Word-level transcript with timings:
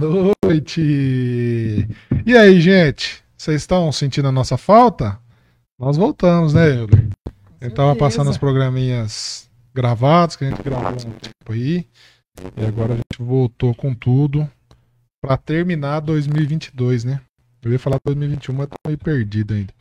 noite! 0.00 1.88
E 2.26 2.36
aí, 2.36 2.60
gente? 2.60 3.22
Vocês 3.36 3.62
estão 3.62 3.90
sentindo 3.92 4.28
a 4.28 4.32
nossa 4.32 4.56
falta? 4.56 5.18
Nós 5.78 5.96
voltamos, 5.96 6.54
né, 6.54 6.68
Euler? 6.70 7.08
A 7.60 7.64
gente 7.64 7.74
tava 7.74 7.94
passando 7.94 8.30
os 8.30 8.38
programinhas 8.38 9.50
gravados, 9.74 10.36
que 10.36 10.44
a 10.44 10.50
gente 10.50 10.62
gravou 10.62 10.92
um 10.92 10.94
tempo 10.94 11.52
aí. 11.52 11.86
E 12.56 12.64
agora 12.64 12.94
a 12.94 12.96
gente 12.96 13.18
voltou 13.18 13.74
com 13.74 13.94
tudo 13.94 14.50
pra 15.22 15.36
terminar 15.36 16.00
2022, 16.00 17.04
né? 17.04 17.20
Eu 17.62 17.72
ia 17.72 17.78
falar 17.78 17.98
2021, 18.04 18.54
mas 18.54 18.68
tô 18.68 18.76
meio 18.86 18.98
perdido 18.98 19.54
ainda. 19.54 19.72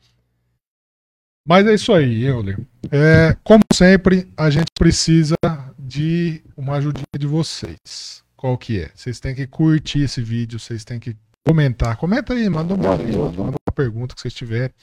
Mas 1.47 1.65
é 1.65 1.74
isso 1.74 1.93
aí, 1.93 2.25
Euler. 2.25 2.60
É, 2.92 3.36
como 3.43 3.64
sempre, 3.74 4.32
a 4.36 4.50
gente 4.50 4.71
precisa 4.78 5.36
de 5.78 6.43
uma 6.56 6.75
ajudinha 6.75 7.06
de 7.18 7.25
vocês. 7.25 8.24
Qual 8.39 8.57
que 8.57 8.79
é? 8.79 8.89
Vocês 8.96 9.20
têm 9.20 9.36
que 9.36 9.46
curtir 9.46 10.04
esse 10.04 10.21
vídeo, 10.21 10.57
vocês 10.57 10.86
têm 10.86 10.97
que 10.97 11.14
comentar. 11.46 11.97
Comenta 11.97 12.34
aí, 12.34 12.50
manda 12.50 12.74
uma, 12.74 12.96
manda 12.96 13.42
uma 13.42 13.74
pergunta 13.75 14.16
que 14.16 14.21
vocês 14.21 14.34
tiverem. 14.34 14.74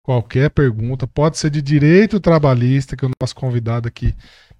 Qualquer 0.00 0.48
pergunta, 0.48 1.08
pode 1.08 1.36
ser 1.36 1.50
de 1.50 1.60
direito 1.60 2.20
trabalhista, 2.20 2.96
que 2.96 3.04
é 3.04 3.08
o 3.08 3.10
nosso 3.20 3.34
convidado 3.34 3.88
aqui, 3.88 4.14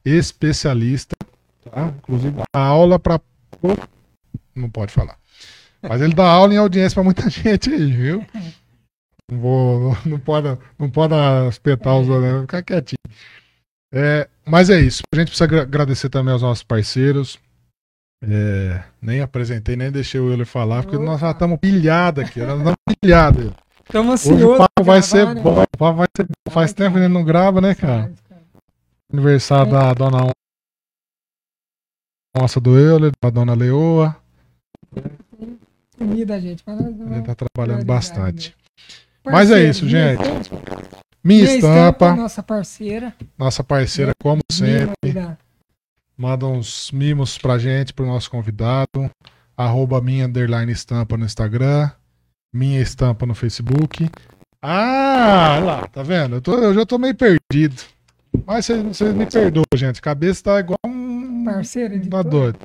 especialista, 0.05 1.15
tá? 1.63 1.95
Inclusive, 1.97 2.39
dá 2.53 2.61
aula 2.61 2.99
para. 2.99 3.21
Não 4.53 4.69
pode 4.69 4.93
falar. 4.93 5.17
Mas 5.80 6.01
ele 6.01 6.13
dá 6.13 6.29
aula 6.29 6.53
em 6.53 6.57
audiência 6.57 6.97
para 6.97 7.05
muita 7.05 7.30
gente 7.30 7.71
aí, 7.71 7.93
viu? 7.93 8.27
Não, 9.30 9.39
vou, 9.39 9.97
não, 10.05 10.19
pode, 10.19 10.59
não 10.77 10.91
pode 10.91 11.15
espetar 11.49 11.97
os 11.97 12.09
olhos, 12.09 12.41
ficar 12.41 12.65
quietinho. 12.65 12.99
É, 13.95 14.29
mas 14.45 14.71
é 14.71 14.80
isso. 14.80 15.03
A 15.15 15.17
gente 15.17 15.29
precisa 15.29 15.63
agradecer 15.63 16.09
também 16.09 16.33
aos 16.33 16.43
nossos 16.43 16.65
parceiros. 16.65 17.39
É, 18.23 18.83
nem 19.01 19.23
apresentei, 19.23 19.76
nem 19.76 19.90
deixei 19.90 20.21
o 20.21 20.30
Euler 20.30 20.45
falar, 20.45 20.82
porque 20.82 20.96
Opa. 20.96 21.04
nós 21.04 21.21
já 21.21 21.30
estamos 21.30 21.59
pilhados 21.59 22.24
aqui. 22.24 22.40
Nós 22.40 22.59
estamos 22.59 22.77
pilhados. 23.01 23.52
Estamos 23.85 24.27
Hoje 24.27 24.45
o 24.45 24.57
papo 24.59 24.85
vai 24.85 25.02
ser 25.02 25.27
né? 25.27 25.40
bom. 25.40 25.62
O 25.62 25.66
papo 25.79 25.96
vai 25.96 26.07
ser 26.16 26.24
bom. 26.24 26.52
Faz 26.52 26.73
tempo 26.73 26.93
que 26.93 26.99
ele 26.99 27.09
não 27.09 27.24
grava, 27.24 27.60
né, 27.60 27.74
cara? 27.74 28.12
Aniversário 29.12 29.68
é. 29.68 29.73
da 29.73 29.95
dona 29.95 30.30
Nossa 32.37 32.60
do 32.60 32.79
Euler, 32.79 33.10
da 33.23 33.30
dona 33.30 33.54
Leoa. 33.54 34.16
Comida, 35.99 36.40
gente. 36.40 36.62
A 36.66 36.74
gente 37.15 37.27
tá 37.27 37.34
trabalhando 37.34 37.84
bastante. 37.84 38.55
Mas 39.24 39.51
é 39.51 39.68
isso, 39.68 39.88
gente. 39.88 40.23
Minha, 41.23 41.45
Minha 41.45 41.57
estampa, 41.57 42.07
estampa, 42.07 42.16
Nossa 42.16 42.43
parceira. 42.43 43.15
Nossa 43.37 43.65
parceira, 43.65 44.12
como 44.23 44.40
sempre. 44.51 44.95
Manda 46.21 46.46
uns 46.46 46.90
mimos 46.90 47.38
pra 47.38 47.57
gente, 47.57 47.95
pro 47.95 48.04
nosso 48.04 48.30
convidado. 48.30 49.10
Arroba 49.57 50.02
minha 50.02 50.27
underline 50.27 50.71
estampa 50.71 51.16
no 51.16 51.24
Instagram. 51.24 51.90
Minha 52.52 52.79
estampa 52.79 53.24
no 53.24 53.35
Facebook. 53.35 54.07
Ah, 54.60 55.59
lá, 55.65 55.87
tá 55.87 56.02
vendo? 56.02 56.37
Eu, 56.37 56.43
tô, 56.43 56.59
eu 56.59 56.74
já 56.74 56.85
tô 56.85 56.99
meio 56.99 57.15
perdido. 57.15 57.74
Mas 58.46 58.66
vocês 58.66 59.15
me 59.15 59.24
perdoam, 59.24 59.65
gente. 59.74 60.02
Cabeça 60.02 60.43
tá 60.45 60.60
igual 60.60 60.79
um. 60.85 61.43
Parceiro, 61.43 61.99
Tá 62.10 62.21
doido. 62.21 62.59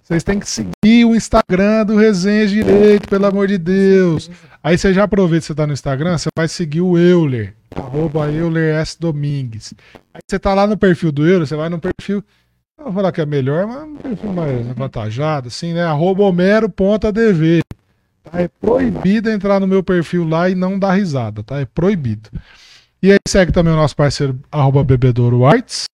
Vocês 0.00 0.22
têm 0.22 0.38
que 0.38 0.48
seguir 0.48 1.04
o 1.04 1.16
Instagram 1.16 1.86
do 1.86 1.96
Resenha 1.96 2.46
Direito, 2.46 3.08
pelo 3.08 3.26
amor 3.26 3.48
de 3.48 3.58
Deus. 3.58 4.30
Aí 4.62 4.78
você 4.78 4.94
já 4.94 5.02
aproveita 5.02 5.40
que 5.40 5.46
você 5.48 5.54
tá 5.56 5.66
no 5.66 5.72
Instagram, 5.72 6.16
você 6.16 6.28
vai 6.36 6.46
seguir 6.46 6.80
o 6.80 6.96
Euler, 6.96 7.56
arroba 7.74 8.30
Euler 8.30 8.76
S. 8.76 8.96
Domingues. 9.00 9.74
Aí 10.14 10.20
você 10.30 10.38
tá 10.38 10.54
lá 10.54 10.64
no 10.64 10.76
perfil 10.76 11.10
do 11.10 11.26
Euler, 11.26 11.44
você 11.44 11.56
vai 11.56 11.68
no 11.68 11.80
perfil, 11.80 12.22
vou 12.78 12.92
falar 12.92 13.12
que 13.12 13.20
é 13.20 13.26
melhor, 13.26 13.66
mas 13.66 13.82
um 13.84 13.96
perfil 13.96 14.32
mais 14.32 14.70
avantajado, 14.70 15.48
assim, 15.48 15.72
né? 15.72 15.82
Arroba 15.84 16.22
Homero.dv. 16.24 17.62
Tá? 18.22 18.40
É 18.42 18.48
proibido 18.48 19.30
entrar 19.30 19.60
no 19.60 19.66
meu 19.66 19.82
perfil 19.82 20.26
lá 20.26 20.48
e 20.48 20.54
não 20.54 20.78
dar 20.78 20.92
risada, 20.94 21.42
tá? 21.42 21.60
É 21.60 21.64
proibido. 21.66 22.30
E 23.02 23.12
aí 23.12 23.18
segue 23.28 23.52
também 23.52 23.72
o 23.72 23.76
nosso 23.76 23.94
parceiro, 23.94 24.38
arroba 24.50 24.82
Bebedouro 24.82 25.44
Whites. 25.44 25.84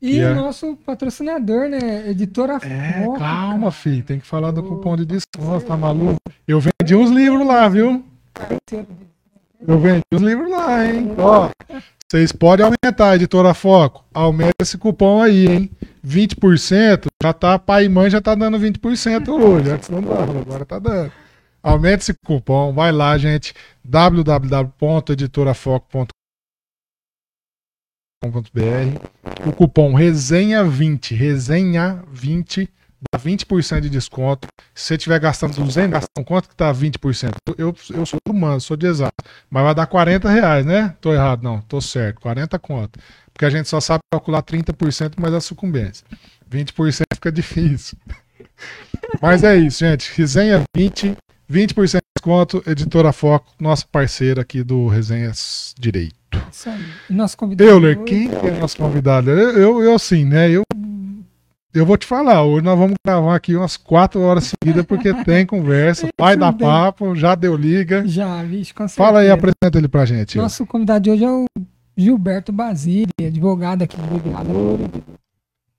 E 0.00 0.22
o 0.22 0.34
nosso 0.34 0.76
patrocinador, 0.86 1.68
né? 1.68 2.08
Editora 2.10 2.58
É, 2.62 3.02
Foca, 3.04 3.18
calma, 3.18 3.58
cara. 3.60 3.70
filho. 3.72 4.02
Tem 4.04 4.20
que 4.20 4.26
falar 4.26 4.50
do 4.50 4.62
cupom 4.62 4.94
de 4.96 5.04
desconto, 5.06 5.64
tá 5.66 5.76
maluco? 5.76 6.16
Eu 6.46 6.60
vendi 6.60 6.94
uns 6.94 7.10
livros 7.10 7.46
lá, 7.46 7.66
viu? 7.68 8.04
Eu 9.66 9.78
vendi 9.80 10.02
uns 10.12 10.20
livros 10.22 10.50
lá, 10.50 10.86
hein? 10.86 11.12
Ó, 11.18 11.48
vocês 12.10 12.30
podem 12.30 12.64
aumentar, 12.64 13.16
editora 13.16 13.52
Foco. 13.52 14.04
Aumenta 14.14 14.62
esse 14.62 14.78
cupom 14.78 15.20
aí, 15.20 15.46
hein? 15.46 15.70
20%, 16.06 17.06
já 17.20 17.32
tá, 17.32 17.58
pai 17.58 17.86
e 17.86 17.88
mãe 17.88 18.08
já 18.08 18.20
tá 18.20 18.36
dando 18.36 18.56
20% 18.58 19.28
hoje. 19.28 19.70
Antes 19.70 19.88
não 19.88 20.00
dava, 20.00 20.38
agora 20.38 20.64
tá 20.64 20.78
dando. 20.78 21.10
Aumenta 21.62 22.02
esse 22.02 22.14
cupom, 22.24 22.72
vai 22.72 22.92
lá, 22.92 23.18
gente. 23.18 23.52
www.editorafoco.com 23.84 26.06
o 29.46 29.52
cupom 29.52 29.92
resenha20, 29.92 31.16
resenha20 31.16 32.68
dá 33.12 33.18
20% 33.18 33.80
de 33.80 33.90
desconto. 33.90 34.48
Se 34.74 34.84
você 34.84 34.94
estiver 34.94 35.18
gastando 35.18 35.54
200, 35.54 35.90
gastando 35.90 36.24
quanto 36.24 36.48
que 36.48 36.56
tá 36.56 36.72
20%? 36.72 37.30
Eu, 37.56 37.74
eu 37.94 38.06
sou 38.06 38.18
humano, 38.28 38.60
sou 38.60 38.76
de 38.76 38.86
exato. 38.86 39.14
Mas 39.50 39.64
vai 39.64 39.74
dar 39.74 39.86
40 39.86 40.28
reais, 40.28 40.66
né? 40.66 40.94
Tô 41.00 41.12
errado, 41.12 41.42
não. 41.42 41.60
Tô 41.62 41.80
certo. 41.80 42.20
40 42.20 42.58
conto. 42.58 42.98
Porque 43.32 43.44
a 43.44 43.50
gente 43.50 43.68
só 43.68 43.80
sabe 43.80 44.00
calcular 44.10 44.42
30% 44.42 45.14
mais 45.20 45.34
a 45.34 45.40
sucumbência. 45.40 46.06
20% 46.50 47.04
fica 47.14 47.30
difícil. 47.30 47.98
Mas 49.20 49.44
é 49.44 49.56
isso, 49.56 49.80
gente. 49.80 50.10
Resenha 50.16 50.62
20, 50.74 51.16
20% 51.50 51.92
de 51.92 52.00
desconto. 52.16 52.62
Editora 52.66 53.12
Foco, 53.12 53.52
nossa 53.58 53.84
parceira 53.90 54.42
aqui 54.42 54.62
do 54.62 54.88
Resenhas 54.88 55.74
Direito. 55.78 56.14
Isso 56.50 56.68
aí. 56.68 56.84
Nosso 57.10 57.36
convidado. 57.36 57.70
Euler, 57.70 57.98
quem 58.04 58.28
é 58.28 58.50
nosso 58.58 58.76
convidado? 58.76 59.30
Eu, 59.30 59.58
eu, 59.58 59.82
eu 59.82 59.94
assim, 59.94 60.24
né? 60.24 60.50
Eu, 60.50 60.62
eu 61.78 61.84
vou 61.84 61.96
te 61.96 62.06
falar, 62.06 62.42
hoje 62.42 62.64
nós 62.64 62.78
vamos 62.78 62.94
gravar 63.04 63.36
aqui 63.36 63.54
umas 63.54 63.76
quatro 63.76 64.20
horas 64.20 64.50
seguidas, 64.50 64.84
porque 64.86 65.12
tem 65.24 65.44
conversa, 65.44 66.08
vai 66.18 66.36
dar 66.36 66.52
papo, 66.52 67.14
já 67.14 67.34
deu 67.34 67.54
liga. 67.54 68.06
Já, 68.06 68.42
vixe, 68.42 68.72
com 68.72 68.88
certeza. 68.88 69.06
Fala 69.06 69.20
aí, 69.20 69.30
apresenta 69.30 69.76
ele 69.76 69.88
pra 69.88 70.06
gente. 70.06 70.38
Nosso 70.38 70.64
convidado 70.64 71.04
de 71.04 71.10
hoje 71.10 71.24
é 71.24 71.30
o 71.30 71.44
Gilberto 71.96 72.50
Basile, 72.50 73.12
advogado 73.20 73.82
aqui 73.82 73.96
do 73.96 74.02
Rio 74.02 74.90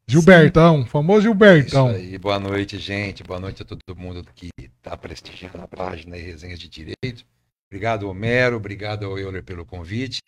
Gilbertão, 0.08 0.84
Sim. 0.84 0.88
famoso 0.88 1.22
Gilbertão. 1.22 1.90
Isso 1.90 1.98
aí, 1.98 2.18
boa 2.18 2.40
noite, 2.40 2.78
gente. 2.78 3.24
Boa 3.24 3.40
noite 3.40 3.62
a 3.64 3.66
todo 3.66 3.82
mundo 3.96 4.24
que 4.36 4.50
está 4.58 4.96
prestigiando 4.96 5.62
a 5.62 5.68
página 5.68 6.16
e 6.16 6.22
Resenhas 6.22 6.60
de 6.60 6.70
Direito. 6.70 7.26
Obrigado, 7.70 8.08
Homero. 8.08 8.56
Obrigado 8.56 9.06
ao 9.06 9.20
Euler 9.20 9.44
pelo 9.44 9.66
convite. 9.66 10.20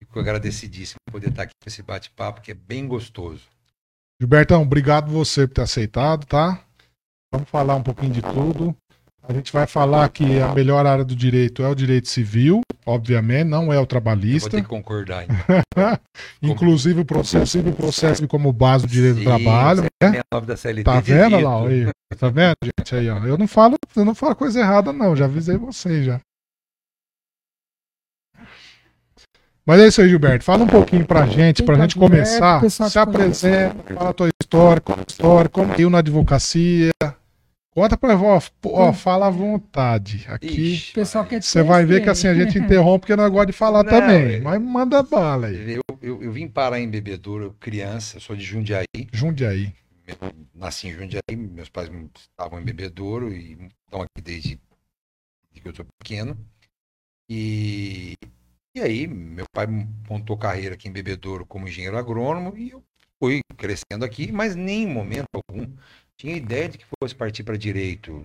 Fico 0.00 0.18
agradecidíssimo 0.18 0.96
por 1.06 1.12
poder 1.12 1.28
estar 1.28 1.42
aqui 1.44 1.52
com 1.62 1.68
esse 1.68 1.82
bate-papo, 1.82 2.40
que 2.40 2.50
é 2.50 2.54
bem 2.54 2.88
gostoso. 2.88 3.42
Gilbertão, 4.20 4.60
obrigado 4.60 5.10
você 5.10 5.46
por 5.46 5.54
ter 5.54 5.62
aceitado, 5.62 6.26
tá? 6.26 6.62
Vamos 7.32 7.48
falar 7.48 7.74
um 7.76 7.82
pouquinho 7.82 8.12
de 8.12 8.20
tudo. 8.20 8.76
A 9.26 9.32
gente 9.32 9.50
vai 9.50 9.66
falar 9.66 10.06
que 10.10 10.38
a 10.40 10.52
melhor 10.52 10.84
área 10.84 11.04
do 11.04 11.16
direito 11.16 11.62
é 11.62 11.68
o 11.68 11.74
direito 11.74 12.06
civil, 12.06 12.60
obviamente, 12.84 13.48
não 13.48 13.72
é 13.72 13.78
o 13.78 13.86
trabalhista. 13.86 14.48
Eu 14.48 14.50
vou 14.50 14.50
ter 14.50 14.62
que 14.62 14.68
concordar. 14.68 15.24
Então. 15.24 15.98
Inclusive 16.42 17.00
o 17.00 17.04
processo, 17.04 17.60
o 17.60 17.72
processo 17.72 18.28
como 18.28 18.52
base 18.52 18.86
do 18.86 18.92
direito 18.92 19.18
Sim, 19.18 19.24
do 19.24 19.30
trabalho. 19.30 19.84
Né? 20.02 20.20
Da 20.46 20.56
CLT 20.56 20.84
tá 20.84 21.00
vendo 21.00 21.40
lá? 21.40 21.66
Aí, 21.66 21.90
tá 22.18 22.28
vendo, 22.28 22.56
gente? 22.62 22.94
Aí, 22.94 23.08
ó. 23.08 23.24
Eu 23.24 23.38
não 23.38 23.48
falo, 23.48 23.76
eu 23.96 24.04
não 24.04 24.14
falo 24.14 24.36
coisa 24.36 24.60
errada, 24.60 24.92
não. 24.92 25.16
Já 25.16 25.24
avisei 25.24 25.56
vocês 25.56 26.04
já. 26.04 26.20
Mas 29.70 29.82
é 29.82 29.86
isso 29.86 30.00
aí, 30.00 30.08
Gilberto. 30.08 30.44
Fala 30.44 30.64
um 30.64 30.66
pouquinho 30.66 31.06
pra 31.06 31.24
gente, 31.26 31.62
pra 31.62 31.78
gente 31.78 31.94
começar. 31.94 32.60
Se 32.68 32.98
apresenta, 32.98 33.94
fala 33.94 34.10
a 34.10 34.12
tua 34.12 34.28
história, 34.42 34.80
como 34.80 35.04
história, 35.06 35.48
como 35.48 35.72
caiu 35.72 35.88
na 35.88 35.98
advocacia. 35.98 36.90
Conta 37.72 37.96
pra 37.96 38.16
ó, 38.16 38.40
ó, 38.64 38.92
fala 38.92 39.28
à 39.28 39.30
vontade. 39.30 40.26
Aqui 40.28 40.92
você 41.40 41.62
vai 41.62 41.84
ver 41.84 42.02
que 42.02 42.10
assim 42.10 42.26
a 42.26 42.34
gente 42.34 42.58
interrompe 42.58 43.02
porque 43.02 43.14
nós 43.14 43.28
gostamos 43.28 43.46
de 43.46 43.52
falar 43.52 43.84
não, 43.84 43.90
também. 43.92 44.34
É... 44.34 44.40
Mas 44.40 44.60
manda 44.60 45.04
bala 45.04 45.46
aí. 45.46 45.74
Eu, 45.74 45.82
eu, 46.02 46.20
eu, 46.20 46.32
vim 46.32 46.48
parar 46.48 46.80
em 46.80 46.90
Bebedouro 46.90 47.56
criança, 47.60 48.18
sou 48.18 48.34
de 48.34 48.42
Jundiaí. 48.42 48.86
Jundiaí. 49.12 49.72
nasci 50.52 50.88
em 50.88 50.94
Jundiaí, 50.94 51.36
meus 51.36 51.68
pais 51.68 51.88
estavam 52.18 52.60
em 52.60 52.64
Bebedouro 52.64 53.32
e 53.32 53.52
estão 53.84 54.02
aqui 54.02 54.20
desde, 54.20 54.58
desde 55.48 55.62
que 55.62 55.68
eu 55.68 55.76
sou 55.76 55.86
pequeno. 56.02 56.36
E 57.28 58.16
e 58.74 58.80
aí, 58.80 59.06
meu 59.06 59.44
pai 59.52 59.66
montou 60.08 60.36
carreira 60.36 60.74
aqui 60.74 60.88
em 60.88 60.92
Bebedouro 60.92 61.44
como 61.44 61.68
engenheiro 61.68 61.96
agrônomo 61.96 62.56
e 62.56 62.70
eu 62.70 62.84
fui 63.18 63.40
crescendo 63.56 64.04
aqui, 64.04 64.30
mas 64.30 64.54
nem 64.54 64.84
em 64.84 64.86
momento 64.86 65.26
algum 65.34 65.66
tinha 66.16 66.36
ideia 66.36 66.68
de 66.68 66.78
que 66.78 66.84
fosse 66.98 67.14
partir 67.14 67.42
para 67.42 67.56
direito. 67.56 68.22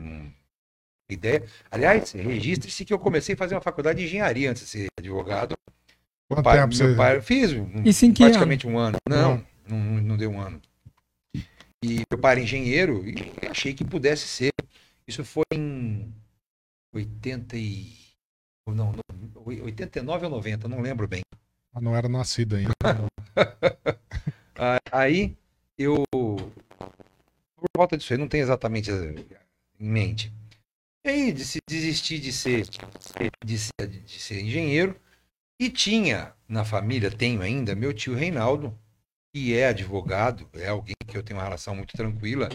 Ideia. 1.09 1.45
Aliás, 1.71 2.11
registre-se 2.11 2.83
que 2.83 2.93
eu 2.93 2.99
comecei 2.99 3.35
a 3.35 3.37
fazer 3.37 3.55
uma 3.55 3.61
faculdade 3.61 3.99
de 3.99 4.05
engenharia 4.05 4.49
antes 4.51 4.63
de 4.63 4.69
ser 4.69 4.87
advogado. 4.99 5.55
Quanto 6.27 6.43
pai, 6.43 6.59
tempo 6.59 6.75
meu 6.75 6.89
você... 6.89 6.95
pai 6.95 7.21
fiz 7.21 7.53
um, 7.53 7.83
praticamente 8.25 8.67
ano? 8.67 8.75
um 8.75 8.79
ano. 8.79 8.97
Não, 9.07 9.45
não, 9.67 9.77
não, 9.77 10.01
não 10.01 10.17
deu 10.17 10.31
um 10.31 10.41
ano. 10.41 10.59
E 11.83 12.01
meu 12.11 12.19
pai 12.19 12.33
era 12.33 12.41
engenheiro 12.41 13.07
e 13.07 13.47
achei 13.47 13.73
que 13.73 13.85
pudesse 13.85 14.27
ser. 14.27 14.51
Isso 15.07 15.23
foi 15.23 15.43
em 15.53 16.11
80 16.93 17.55
e... 17.55 18.04
Não, 18.67 18.91
não, 18.91 18.93
89 19.45 20.25
ou 20.25 20.31
90, 20.31 20.67
não 20.67 20.81
lembro 20.81 21.07
bem. 21.07 21.21
Eu 21.75 21.81
não 21.81 21.95
era 21.95 22.09
nascido 22.09 22.55
ainda. 22.55 22.71
Ah, 24.57 24.77
Aí 24.89 25.35
eu, 25.77 26.05
por 26.11 27.67
volta 27.75 27.97
disso 27.97 28.13
aí, 28.13 28.19
não 28.19 28.27
tenho 28.27 28.43
exatamente 28.43 28.91
eh, 28.91 29.15
em 29.79 29.89
mente. 29.89 30.31
E 31.05 31.09
aí 31.09 31.33
desi- 31.33 31.59
desisti 31.69 32.19
de 32.19 32.33
ser, 32.33 32.67
de 33.45 33.57
ser, 33.59 33.87
de 33.87 34.19
ser 34.19 34.41
engenheiro 34.41 34.99
e 35.59 35.69
tinha 35.69 36.33
na 36.47 36.65
família, 36.65 37.11
tenho 37.11 37.41
ainda, 37.41 37.75
meu 37.75 37.93
tio 37.93 38.15
Reinaldo, 38.15 38.77
que 39.33 39.55
é 39.55 39.67
advogado, 39.69 40.49
é 40.53 40.69
alguém 40.69 40.95
que 41.07 41.17
eu 41.17 41.23
tenho 41.23 41.39
uma 41.39 41.45
relação 41.45 41.75
muito 41.75 41.95
tranquila 41.97 42.49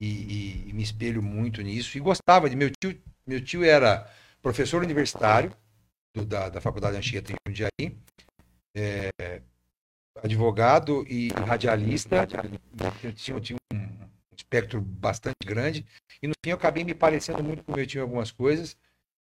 e, 0.00 0.06
e- 0.08 0.70
e 0.70 0.72
me 0.72 0.82
espelho 0.82 1.22
muito 1.22 1.62
nisso 1.62 1.96
e 1.98 2.00
gostava 2.00 2.50
de 2.50 2.56
meu 2.56 2.70
tio. 2.70 3.00
Meu 3.26 3.44
tio 3.44 3.64
era 3.64 4.10
professor 4.42 4.82
universitário 4.82 5.52
do- 6.14 6.24
da, 6.24 6.48
da 6.48 6.60
Faculdade 6.60 6.96
Anchieta 6.96 7.32
em 7.32 7.36
Jundiaí, 7.46 7.96
é, 8.76 9.10
advogado 10.22 11.04
e 11.08 11.28
radialista, 11.28 12.26
tinha, 13.14 13.40
tinha 13.40 13.58
um 13.72 14.08
espectro 14.36 14.80
bastante 14.80 15.36
grande, 15.44 15.84
e 16.22 16.26
no 16.26 16.34
fim 16.44 16.50
eu 16.50 16.56
acabei 16.56 16.84
me 16.84 16.94
parecendo 16.94 17.42
muito 17.42 17.62
com 17.62 17.74
meu 17.74 17.86
tio 17.86 17.98
em 17.98 18.02
algumas 18.02 18.30
coisas, 18.30 18.76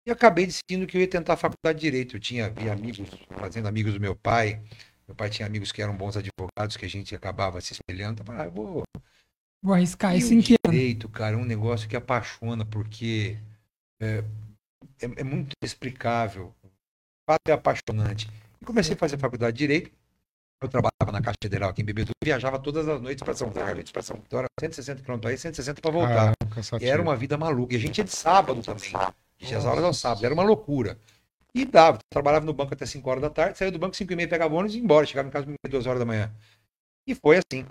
e 0.05 0.11
acabei 0.11 0.45
decidindo 0.45 0.85
que 0.85 0.97
eu 0.97 1.01
ia 1.01 1.07
tentar 1.07 1.33
a 1.33 1.37
faculdade 1.37 1.79
de 1.79 1.85
Direito. 1.85 2.17
Eu 2.17 2.19
tinha 2.19 2.49
vi 2.49 2.69
amigos, 2.69 3.09
fazendo 3.39 3.67
amigos 3.69 3.93
do 3.93 4.01
meu 4.01 4.15
pai, 4.15 4.61
meu 5.07 5.15
pai 5.15 5.29
tinha 5.29 5.45
amigos 5.45 5.71
que 5.71 5.81
eram 5.81 5.95
bons 5.95 6.17
advogados, 6.17 6.75
que 6.75 6.85
a 6.85 6.89
gente 6.89 7.15
acabava 7.15 7.61
se 7.61 7.71
espelhando, 7.73 8.21
eu 8.21 8.25
falava, 8.25 8.43
ah, 8.43 8.47
eu 8.47 8.51
vou, 8.51 8.83
Vou 9.61 9.73
arriscar 9.73 10.13
isso 10.15 10.31
o 10.31 10.33
em 10.33 10.41
que 10.41 10.55
direito, 10.65 11.07
cara, 11.07 11.37
é 11.37 11.39
um 11.39 11.45
negócio 11.45 11.87
que 11.87 11.95
apaixona, 11.95 12.65
porque 12.65 13.37
é, 14.01 14.21
é, 15.01 15.21
é 15.21 15.23
muito 15.23 15.51
inexplicável. 15.61 16.53
O 16.63 16.69
fato 17.31 17.47
é 17.47 17.51
apaixonante. 17.51 18.29
E 18.61 18.65
comecei 18.65 18.95
a 18.95 18.97
fazer 18.97 19.17
faculdade 19.17 19.57
de 19.57 19.59
Direito. 19.59 19.91
Eu 20.61 20.69
trabalhava 20.69 21.11
na 21.11 21.21
Caixa 21.21 21.37
Federal 21.43 21.69
aqui 21.69 21.81
em 21.81 21.85
Bebedouro, 21.85 22.15
viajava 22.23 22.57
todas 22.57 22.87
as 22.87 23.01
noites 23.01 23.21
para 23.21 23.33
São 23.33 23.51
Carlos, 23.51 23.91
para 23.91 24.01
São 24.01 24.17
Então 24.25 24.39
era 24.39 24.47
160 24.57 25.03
km 25.03 25.27
aí, 25.27 25.37
160 25.37 25.81
para 25.81 25.91
voltar. 25.91 26.33
Cansativo. 26.49 26.89
era 26.89 27.01
uma 27.01 27.17
vida 27.17 27.37
maluca. 27.37 27.73
E 27.73 27.77
a 27.77 27.79
gente 27.79 27.97
ia 27.97 28.03
de 28.05 28.15
sábado 28.15 28.61
também. 28.61 28.95
A 28.95 29.11
gente 29.37 29.47
tinha 29.47 29.57
as 29.57 29.65
aulas 29.65 29.83
ao 29.83 29.93
sábado, 29.93 30.23
era 30.25 30.33
uma 30.33 30.43
loucura. 30.43 30.97
E 31.53 31.65
dava, 31.65 31.99
trabalhava 32.09 32.45
no 32.45 32.53
banco 32.53 32.73
até 32.73 32.85
5 32.85 33.07
horas 33.09 33.21
da 33.21 33.29
tarde, 33.29 33.57
saía 33.57 33.71
do 33.71 33.77
banco 33.77 33.95
5 33.95 34.11
e 34.11 34.15
meia, 34.15 34.27
pegava 34.27 34.55
ônibus 34.55 34.73
e 34.73 34.77
ia 34.77 34.83
embora. 34.83 35.05
Chegava 35.05 35.27
em 35.27 35.31
casa 35.31 35.45
2 35.69 35.85
horas 35.85 35.99
da 35.99 36.05
manhã. 36.05 36.31
E 37.05 37.13
foi 37.13 37.37
assim. 37.37 37.65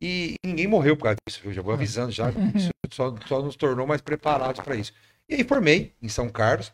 E 0.00 0.34
ninguém 0.44 0.66
morreu 0.66 0.96
por 0.96 1.04
causa 1.04 1.16
disso, 1.26 1.40
viu? 1.42 1.52
Já 1.52 1.62
vou 1.62 1.72
avisando 1.72 2.12
já. 2.12 2.30
Isso 2.54 2.70
só, 2.92 3.14
só 3.26 3.42
nos 3.42 3.56
tornou 3.56 3.86
mais 3.86 4.02
preparados 4.02 4.60
para 4.60 4.76
isso. 4.76 4.92
E 5.28 5.34
aí 5.34 5.44
formei 5.44 5.94
em 6.00 6.08
São 6.08 6.28
Carlos. 6.28 6.72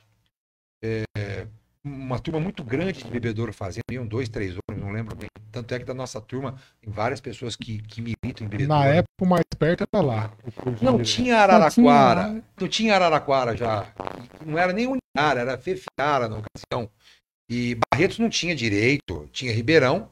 é, 0.84 1.46
uma 1.84 2.18
turma 2.18 2.38
muito 2.38 2.62
grande 2.62 3.02
de 3.02 3.10
bebedouro 3.10 3.52
fazendo, 3.52 3.82
iam 3.90 4.06
dois, 4.06 4.28
três 4.28 4.56
ônibus, 4.68 4.86
não 4.86 4.92
lembro 4.92 5.16
bem. 5.16 5.28
Tanto 5.50 5.74
é 5.74 5.78
que 5.80 5.84
da 5.84 5.92
nossa 5.94 6.20
turma 6.20 6.54
tem 6.80 6.92
várias 6.92 7.20
pessoas 7.20 7.56
que, 7.56 7.82
que 7.82 8.00
militam 8.00 8.46
em 8.46 8.48
bebedouro. 8.48 8.80
Na 8.80 8.86
época, 8.86 9.08
o 9.20 9.26
mais 9.26 9.44
perto 9.58 9.84
era 9.92 10.02
lá. 10.04 10.32
Não 10.80 11.02
tinha 11.02 11.38
Araraquara. 11.38 12.24
tinha- 12.28 12.44
Não 12.60 12.68
tinha 12.68 12.94
Araraquara 12.94 13.56
já. 13.56 13.92
Não 14.46 14.56
era 14.58 14.72
nem 14.72 14.86
Uniara, 14.86 15.40
era 15.40 15.58
Fefiara 15.58 16.28
na 16.28 16.38
ocasião. 16.38 16.88
E 17.50 17.76
Barretos 17.92 18.18
não 18.18 18.30
tinha 18.30 18.54
direito, 18.54 19.28
tinha 19.32 19.52
Ribeirão, 19.52 20.08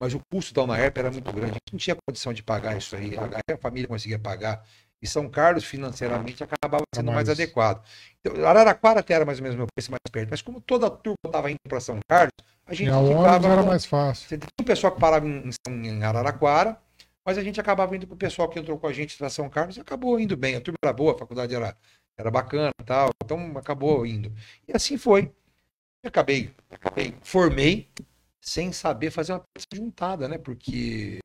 mas 0.00 0.12
o 0.14 0.20
custo 0.30 0.52
da 0.54 0.62
UNAERP 0.62 0.98
era 0.98 1.10
muito 1.10 1.32
grande. 1.32 1.52
A 1.52 1.54
gente 1.54 1.72
não 1.72 1.78
tinha 1.78 1.96
condição 2.06 2.32
de 2.34 2.42
pagar 2.42 2.76
isso 2.76 2.94
aí. 2.94 3.12
A 3.16 3.56
família 3.56 3.88
conseguia 3.88 4.18
pagar. 4.18 4.62
E 5.04 5.06
São 5.06 5.28
Carlos, 5.28 5.64
financeiramente, 5.64 6.42
acabava 6.42 6.82
sendo 6.94 7.12
mais, 7.12 7.28
adequado. 7.28 7.84
Então, 8.20 8.42
Araraquara 8.46 9.00
até 9.00 9.12
era 9.12 9.26
mais 9.26 9.38
ou 9.38 9.42
menos 9.42 9.54
o 9.54 9.58
meu 9.58 9.66
preço 9.76 9.90
mais 9.90 10.00
perto. 10.10 10.30
Mas 10.30 10.40
como 10.40 10.62
toda 10.62 10.86
a 10.86 10.90
turma 10.90 11.18
estava 11.26 11.50
indo 11.50 11.58
para 11.68 11.78
São 11.78 11.98
Carlos, 12.08 12.32
a 12.66 12.72
gente 12.72 12.86
Tinha 12.86 12.96
ônibus, 12.98 13.18
ficava 13.18 13.48
era 13.48 13.62
mais 13.62 13.84
fácil. 13.84 14.26
você 14.26 14.38
tem 14.38 14.48
um 14.58 14.64
pessoal 14.64 14.94
que 14.94 14.98
parava 15.00 15.26
em, 15.28 15.50
em- 15.68 16.02
Araraquara, 16.02 16.80
mas 17.22 17.36
a 17.36 17.42
gente 17.42 17.60
acabava 17.60 17.94
indo 17.94 18.06
pro 18.06 18.16
pessoal 18.16 18.48
que 18.48 18.58
entrou 18.58 18.78
com 18.78 18.86
a 18.86 18.92
gente 18.94 19.20
da 19.20 19.28
São 19.28 19.50
Carlos 19.50 19.76
e 19.76 19.80
acabou 19.80 20.18
indo 20.18 20.36
bem. 20.38 20.56
A 20.56 20.60
turma 20.62 20.78
era 20.82 20.92
boa, 20.92 21.14
a 21.14 21.18
faculdade 21.18 21.54
era, 21.54 21.76
era 22.18 22.30
bacana 22.30 22.70
e 22.80 22.84
tal, 22.84 23.10
então 23.22 23.58
acabou 23.58 24.06
indo. 24.06 24.32
E 24.66 24.72
assim 24.74 24.96
foi. 24.96 25.30
E 26.02 26.08
acabei, 26.08 26.50
acabei, 26.70 27.14
formei 27.22 27.90
sem 28.40 28.72
saber 28.72 29.10
fazer 29.10 29.32
uma 29.32 29.42
peça 29.54 29.66
juntada, 29.74 30.28
né? 30.28 30.38
Porque 30.38 31.18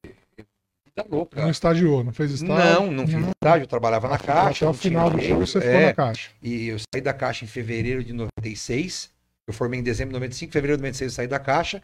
vida 1.04 1.16
louca. 1.16 1.42
Não 1.42 1.50
estagiou, 1.50 2.04
não 2.04 2.12
fez 2.14 2.32
estágio. 2.32 2.56
Não, 2.82 2.92
não 2.92 3.08
fiz 3.08 3.16
Não. 3.20 3.30
estágio, 3.30 3.64
eu 3.64 3.68
trabalhava 3.68 4.08
na 4.08 4.18
caixa. 4.18 4.66
Até 4.66 4.70
o 4.70 4.74
final 4.74 5.10
do 5.10 5.18
curso 5.18 5.54
você 5.54 5.62
ficou 5.62 5.76
é, 5.80 5.86
na 5.88 5.94
caixa. 5.94 6.30
e 6.42 6.68
eu 6.68 6.78
saí 6.80 7.02
da 7.02 7.14
Caixa 7.14 7.46
em 7.46 7.48
fevereiro 7.48 8.04
de 8.04 8.14
96. 8.14 9.10
Eu 9.48 9.54
formei 9.54 9.80
em 9.80 9.84
dezembro 9.84 10.10
de 10.14 10.20
95, 10.20 10.52
fevereiro 10.52 10.78
de 10.78 10.84
96 10.84 11.12
eu 11.12 11.16
saí 11.16 11.28
da 11.28 11.40
Caixa. 11.40 11.82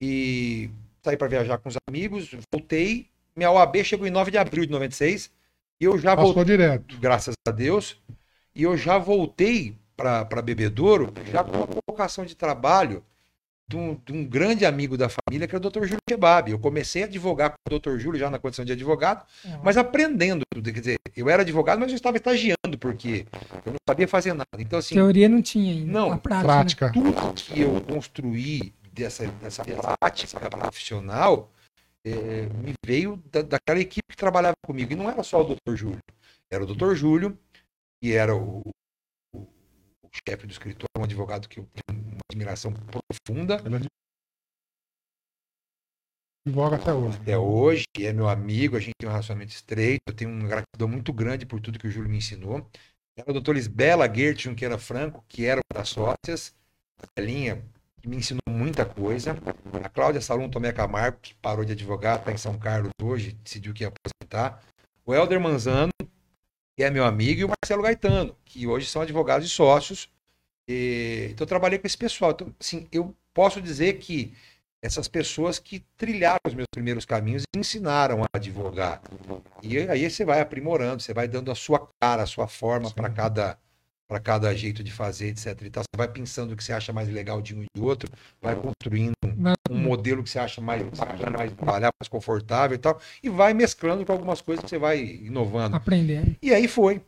E 0.00 0.70
saí 1.02 1.16
para 1.16 1.28
viajar 1.28 1.58
com 1.58 1.68
os 1.68 1.76
amigos, 1.88 2.34
voltei. 2.52 3.06
Minha 3.34 3.50
OAB 3.50 3.76
chegou 3.84 4.06
em 4.06 4.10
9 4.10 4.30
de 4.30 4.38
abril 4.38 4.64
de 4.64 4.72
96. 4.72 5.30
E 5.80 5.84
eu 5.84 5.98
já 5.98 6.14
voltei, 6.14 6.32
Passou 6.34 6.44
direto. 6.44 6.98
graças 6.98 7.34
a 7.46 7.50
Deus. 7.50 8.00
E 8.54 8.62
eu 8.62 8.76
já 8.76 8.96
voltei 8.98 9.76
para 9.96 10.42
Bebedouro, 10.42 11.12
já 11.30 11.42
com 11.44 11.56
uma 11.56 11.66
convocação 11.66 12.24
de 12.24 12.34
trabalho 12.34 13.02
de 13.68 13.76
um, 13.76 13.94
de 14.04 14.12
um 14.12 14.24
grande 14.24 14.64
amigo 14.64 14.96
da 14.96 15.08
família, 15.08 15.48
que 15.48 15.56
era 15.56 15.66
o 15.66 15.70
Dr. 15.70 15.84
Júlio 15.84 15.98
Kebab. 16.08 16.50
Eu 16.50 16.58
comecei 16.58 17.02
a 17.02 17.06
advogar 17.06 17.50
com 17.50 17.74
o 17.74 17.78
Dr. 17.78 17.98
Júlio 17.98 18.18
já 18.18 18.30
na 18.30 18.38
condição 18.38 18.64
de 18.64 18.72
advogado, 18.72 19.26
mas 19.62 19.76
aprendendo 19.76 20.42
tudo. 20.52 20.72
Quer 20.72 20.80
dizer, 20.80 20.96
eu 21.16 21.28
era 21.28 21.42
advogado, 21.42 21.80
mas 21.80 21.90
eu 21.90 21.96
estava 21.96 22.16
estagiando, 22.16 22.78
porque 22.78 23.26
eu 23.64 23.72
não 23.72 23.78
sabia 23.88 24.06
fazer 24.06 24.32
nada. 24.32 24.46
Então, 24.58 24.78
assim, 24.78 24.94
Teoria 24.94 25.28
não 25.28 25.42
tinha 25.42 25.72
ainda. 25.72 25.92
Não, 25.92 26.12
a 26.12 26.18
prática. 26.18 26.46
né? 26.46 26.54
Prática. 26.54 26.92
tudo 26.92 27.34
que 27.34 27.60
eu 27.60 27.80
construí 27.82 28.72
dessa, 28.92 29.26
dessa 29.26 29.64
prática 30.00 30.48
profissional 30.48 31.50
eh, 32.04 32.48
me 32.62 32.72
veio 32.84 33.22
da, 33.32 33.42
daquela 33.42 33.80
equipe 33.80 34.06
que 34.10 34.16
trabalhava 34.16 34.54
comigo. 34.64 34.92
E 34.92 34.96
não 34.96 35.10
era 35.10 35.22
só 35.24 35.40
o 35.40 35.54
Dr. 35.54 35.74
Júlio. 35.74 35.98
Era 36.50 36.62
o 36.62 36.66
Dr. 36.66 36.94
Júlio, 36.94 37.36
que 38.00 38.12
era 38.12 38.34
o 38.34 38.62
chefe 40.28 40.46
do 40.46 40.52
escritório, 40.52 40.88
um 40.98 41.04
advogado 41.04 41.48
que 41.48 41.60
eu 41.60 41.68
tenho 41.86 42.00
uma 42.00 42.18
admiração 42.30 42.72
profunda 42.72 43.62
Ele 43.64 43.86
advoga 46.46 46.76
até 46.76 46.92
hoje. 46.92 47.18
até 47.18 47.38
hoje, 47.38 47.84
é 47.98 48.12
meu 48.12 48.28
amigo, 48.28 48.76
a 48.76 48.80
gente 48.80 48.94
tem 48.98 49.08
um 49.08 49.12
relacionamento 49.12 49.52
estreito, 49.52 50.02
eu 50.06 50.14
tenho 50.14 50.30
uma 50.30 50.48
gratidão 50.48 50.86
muito 50.86 51.12
grande 51.12 51.44
por 51.44 51.60
tudo 51.60 51.78
que 51.78 51.88
o 51.88 51.90
Júlio 51.90 52.08
me 52.08 52.18
ensinou. 52.18 52.70
Era 53.18 53.30
o 53.30 53.32
doutor 53.32 53.54
Lisbela 53.56 54.12
Gert 54.12 54.42
Junqueira 54.42 54.78
Franco, 54.78 55.24
que 55.28 55.44
era 55.44 55.60
uma 55.60 55.80
das 55.80 55.88
sócias, 55.88 56.54
a 57.16 57.20
linha 57.20 57.64
que 58.00 58.08
me 58.08 58.16
ensinou 58.16 58.42
muita 58.48 58.84
coisa. 58.84 59.36
A 59.82 59.88
Cláudia 59.88 60.20
Salum 60.20 60.48
Tomé 60.48 60.72
Camargo, 60.72 61.18
que 61.20 61.34
parou 61.34 61.64
de 61.64 61.72
advogar, 61.72 62.18
está 62.18 62.30
em 62.30 62.36
São 62.36 62.56
Carlos 62.58 62.92
hoje, 63.02 63.32
decidiu 63.42 63.74
que 63.74 63.82
ia 63.82 63.88
aposentar. 63.88 64.62
O 65.04 65.14
Helder 65.14 65.40
Manzano, 65.40 65.92
que 66.76 66.84
é 66.84 66.90
meu 66.90 67.04
amigo, 67.04 67.40
e 67.40 67.44
o 67.44 67.48
Marcelo 67.48 67.82
Gaetano, 67.82 68.36
que 68.44 68.66
hoje 68.66 68.86
são 68.86 69.02
advogados 69.02 69.46
e 69.46 69.50
sócios. 69.50 70.08
E, 70.68 71.28
então, 71.30 71.44
eu 71.44 71.48
trabalhei 71.48 71.78
com 71.78 71.86
esse 71.86 71.96
pessoal. 71.96 72.32
Então, 72.32 72.54
assim, 72.60 72.86
eu 72.92 73.14
posso 73.32 73.62
dizer 73.62 73.94
que 73.94 74.34
essas 74.82 75.08
pessoas 75.08 75.58
que 75.58 75.84
trilharam 75.96 76.38
os 76.46 76.54
meus 76.54 76.66
primeiros 76.70 77.04
caminhos 77.04 77.42
e 77.42 77.58
ensinaram 77.58 78.22
a 78.22 78.26
advogar. 78.32 79.00
E 79.62 79.78
aí 79.78 80.08
você 80.08 80.24
vai 80.24 80.40
aprimorando, 80.40 81.02
você 81.02 81.14
vai 81.14 81.26
dando 81.26 81.50
a 81.50 81.54
sua 81.54 81.88
cara, 82.00 82.22
a 82.22 82.26
sua 82.26 82.46
forma 82.46 82.90
para 82.90 83.08
cada 83.10 83.58
para 84.08 84.20
cada 84.20 84.54
jeito 84.54 84.82
de 84.82 84.92
fazer, 84.92 85.28
etc. 85.28 85.62
E 85.62 85.70
tal. 85.70 85.82
Você 85.82 85.96
vai 85.96 86.08
pensando 86.08 86.52
o 86.52 86.56
que 86.56 86.62
você 86.62 86.72
acha 86.72 86.92
mais 86.92 87.08
legal 87.08 87.42
de 87.42 87.54
um 87.54 87.62
e 87.62 87.66
do 87.74 87.84
outro, 87.84 88.10
vai 88.40 88.54
construindo 88.54 89.14
um 89.70 89.78
modelo 89.78 90.22
que 90.22 90.30
você 90.30 90.38
acha 90.38 90.60
mais 90.60 90.82
bacana, 90.82 91.38
mais 91.38 91.52
trabalhar, 91.52 91.90
mais 92.00 92.08
confortável 92.08 92.74
e 92.74 92.78
tal, 92.78 93.00
e 93.22 93.28
vai 93.28 93.52
mesclando 93.52 94.04
com 94.04 94.12
algumas 94.12 94.40
coisas 94.40 94.64
que 94.64 94.70
você 94.70 94.78
vai 94.78 95.00
inovando. 95.00 95.76
Aprender. 95.76 96.36
E 96.40 96.52
aí 96.54 96.68
foi. 96.68 97.02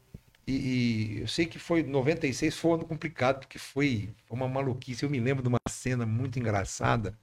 E, 0.48 0.52
e 0.52 1.20
eu 1.20 1.28
sei 1.28 1.44
que 1.44 1.58
foi 1.58 1.82
96 1.82 2.56
foi 2.56 2.70
um 2.70 2.74
ano 2.74 2.84
complicado, 2.86 3.40
porque 3.40 3.58
foi 3.58 4.08
uma 4.30 4.48
maluquice. 4.48 5.02
Eu 5.02 5.10
me 5.10 5.20
lembro 5.20 5.42
de 5.42 5.48
uma 5.48 5.60
cena 5.68 6.06
muito 6.06 6.38
engraçada. 6.38 7.14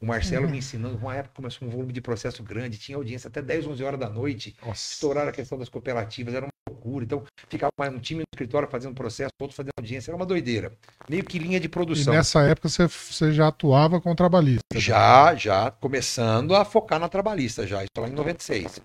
O 0.00 0.06
Marcelo 0.06 0.48
me 0.48 0.56
ensinando, 0.56 0.96
uma 0.96 1.14
época 1.14 1.34
começou 1.36 1.68
um 1.68 1.70
volume 1.70 1.92
de 1.92 2.00
processo 2.00 2.42
grande, 2.42 2.78
tinha 2.78 2.96
audiência 2.96 3.28
até 3.28 3.42
10, 3.42 3.66
11 3.66 3.84
horas 3.84 4.00
da 4.00 4.08
noite. 4.08 4.56
Nossa. 4.64 4.92
Estouraram 4.94 5.28
a 5.28 5.32
questão 5.32 5.58
das 5.58 5.68
cooperativas, 5.68 6.34
era 6.34 6.46
uma 6.46 6.52
loucura. 6.82 7.04
Então, 7.04 7.22
ficava 7.48 7.70
um 7.90 7.98
time 7.98 8.20
no 8.20 8.24
escritório 8.34 8.68
fazendo 8.68 8.94
processo, 8.94 9.30
outro 9.40 9.56
fazendo 9.56 9.70
audiência, 9.78 10.10
era 10.10 10.16
uma 10.16 10.26
doideira. 10.26 10.72
Meio 11.08 11.24
que 11.24 11.38
linha 11.38 11.60
de 11.60 11.66
E 11.66 11.68
produção. 11.68 12.12
nessa 12.12 12.42
época 12.42 12.68
você, 12.68 12.86
você 12.86 13.32
já 13.32 13.48
atuava 13.48 14.00
com 14.00 14.14
trabalhista. 14.14 14.62
Já, 14.76 15.34
já 15.34 15.70
começando 15.70 16.54
a 16.54 16.64
focar 16.64 16.98
na 16.98 17.08
trabalhista 17.08 17.66
já, 17.66 17.82
isso 17.82 17.90
lá 17.96 18.08
em 18.08 18.12
96. 18.12 18.80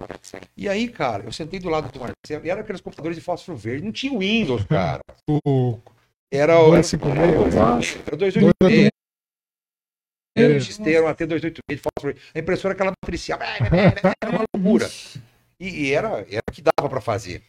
E 0.56 0.70
aí, 0.70 0.88
cara, 0.88 1.24
eu 1.24 1.32
sentei 1.32 1.60
do 1.60 1.70
lado 1.70 1.92
do 1.92 2.00
Marcelo, 2.00 2.46
e 2.46 2.50
era 2.50 2.62
aqueles 2.62 2.82
computadores 2.82 3.18
de 3.18 3.24
fósforo 3.24 3.58
verde, 3.58 3.84
não 3.86 3.92
tinha 3.92 4.18
Windows, 4.18 4.64
cara. 4.70 5.02
O 5.30 5.80
Era 6.32 6.60
o. 6.60 6.72
256. 6.72 7.98
Era 8.06 8.16
o 8.16 8.18
286. 8.18 8.90
Era 10.38 10.56
o 10.56 10.62
XT, 10.62 10.94
era 10.94 11.06
um 11.06 11.10
AT286 11.10 11.60
de 11.68 11.78
fósforo. 11.78 12.16
A 12.36 12.40
impressora 12.40 12.74
aquela 12.76 12.92
matricial. 13.04 13.40
Era 14.22 14.32
uma 14.32 14.46
loucura. 14.56 14.88
E, 15.60 15.88
e 15.88 15.92
era, 15.94 16.20
era 16.30 16.44
o 16.48 16.52
que 16.54 16.62
dava 16.62 16.88
para 16.88 17.02
fazer. 17.02 17.42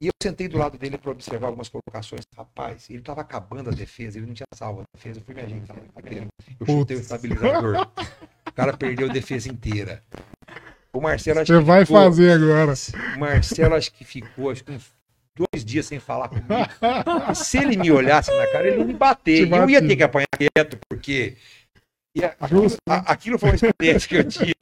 E 0.00 0.06
eu 0.06 0.12
sentei 0.22 0.48
do 0.48 0.56
lado 0.56 0.78
dele 0.78 0.96
para 0.96 1.10
observar 1.10 1.48
algumas 1.48 1.68
colocações. 1.68 2.22
Rapaz, 2.36 2.88
ele 2.88 3.00
estava 3.00 3.20
acabando 3.20 3.68
a 3.68 3.72
defesa, 3.72 4.16
ele 4.18 4.26
não 4.26 4.34
tinha 4.34 4.46
salvo 4.54 4.80
a 4.80 4.84
defesa. 4.96 5.20
Eu 5.20 5.24
fui 5.24 5.34
me 5.34 5.42
ajeitar 5.42 5.76
na 5.76 6.02
cadeira. 6.02 6.26
Eu 6.58 6.66
chutei 6.66 6.96
o 6.96 7.00
estabilizador. 7.00 7.86
o 8.48 8.52
cara 8.52 8.74
perdeu 8.76 9.10
a 9.10 9.12
defesa 9.12 9.48
inteira. 9.50 10.02
O 10.92 11.00
Marcelo 11.00 11.40
acho 11.40 11.52
Você 11.52 11.58
que 11.58 11.64
vai 11.66 11.84
ficou- 11.84 12.02
fazer 12.02 12.32
agora. 12.32 12.72
O 13.14 13.18
Marcelo 13.20 13.74
acho 13.74 13.92
que 13.92 14.04
ficou 14.04 14.50
acho 14.50 14.64
que 14.64 14.72
uns 14.72 14.90
dois 15.36 15.64
dias 15.64 15.84
sem 15.86 16.00
falar 16.00 16.28
comigo. 16.30 16.46
Se 17.34 17.58
ele 17.58 17.76
me 17.76 17.90
olhasse 17.92 18.34
na 18.34 18.46
cara, 18.50 18.68
ele 18.68 18.78
ia 18.78 18.84
me 18.86 18.94
bater. 18.94 19.46
Te 19.46 19.52
eu 19.54 19.68
ia 19.70 19.86
ter 19.86 19.96
que 19.96 20.02
apanhar 20.02 20.26
quieto, 20.36 20.78
porque 20.88 21.36
ia- 22.16 22.36
Justo. 22.48 22.78
a- 22.88 23.12
aquilo 23.12 23.38
foi 23.38 23.50
uma 23.50 23.54
experiência 23.54 24.08
que 24.08 24.16
eu 24.16 24.24
tive 24.28 24.54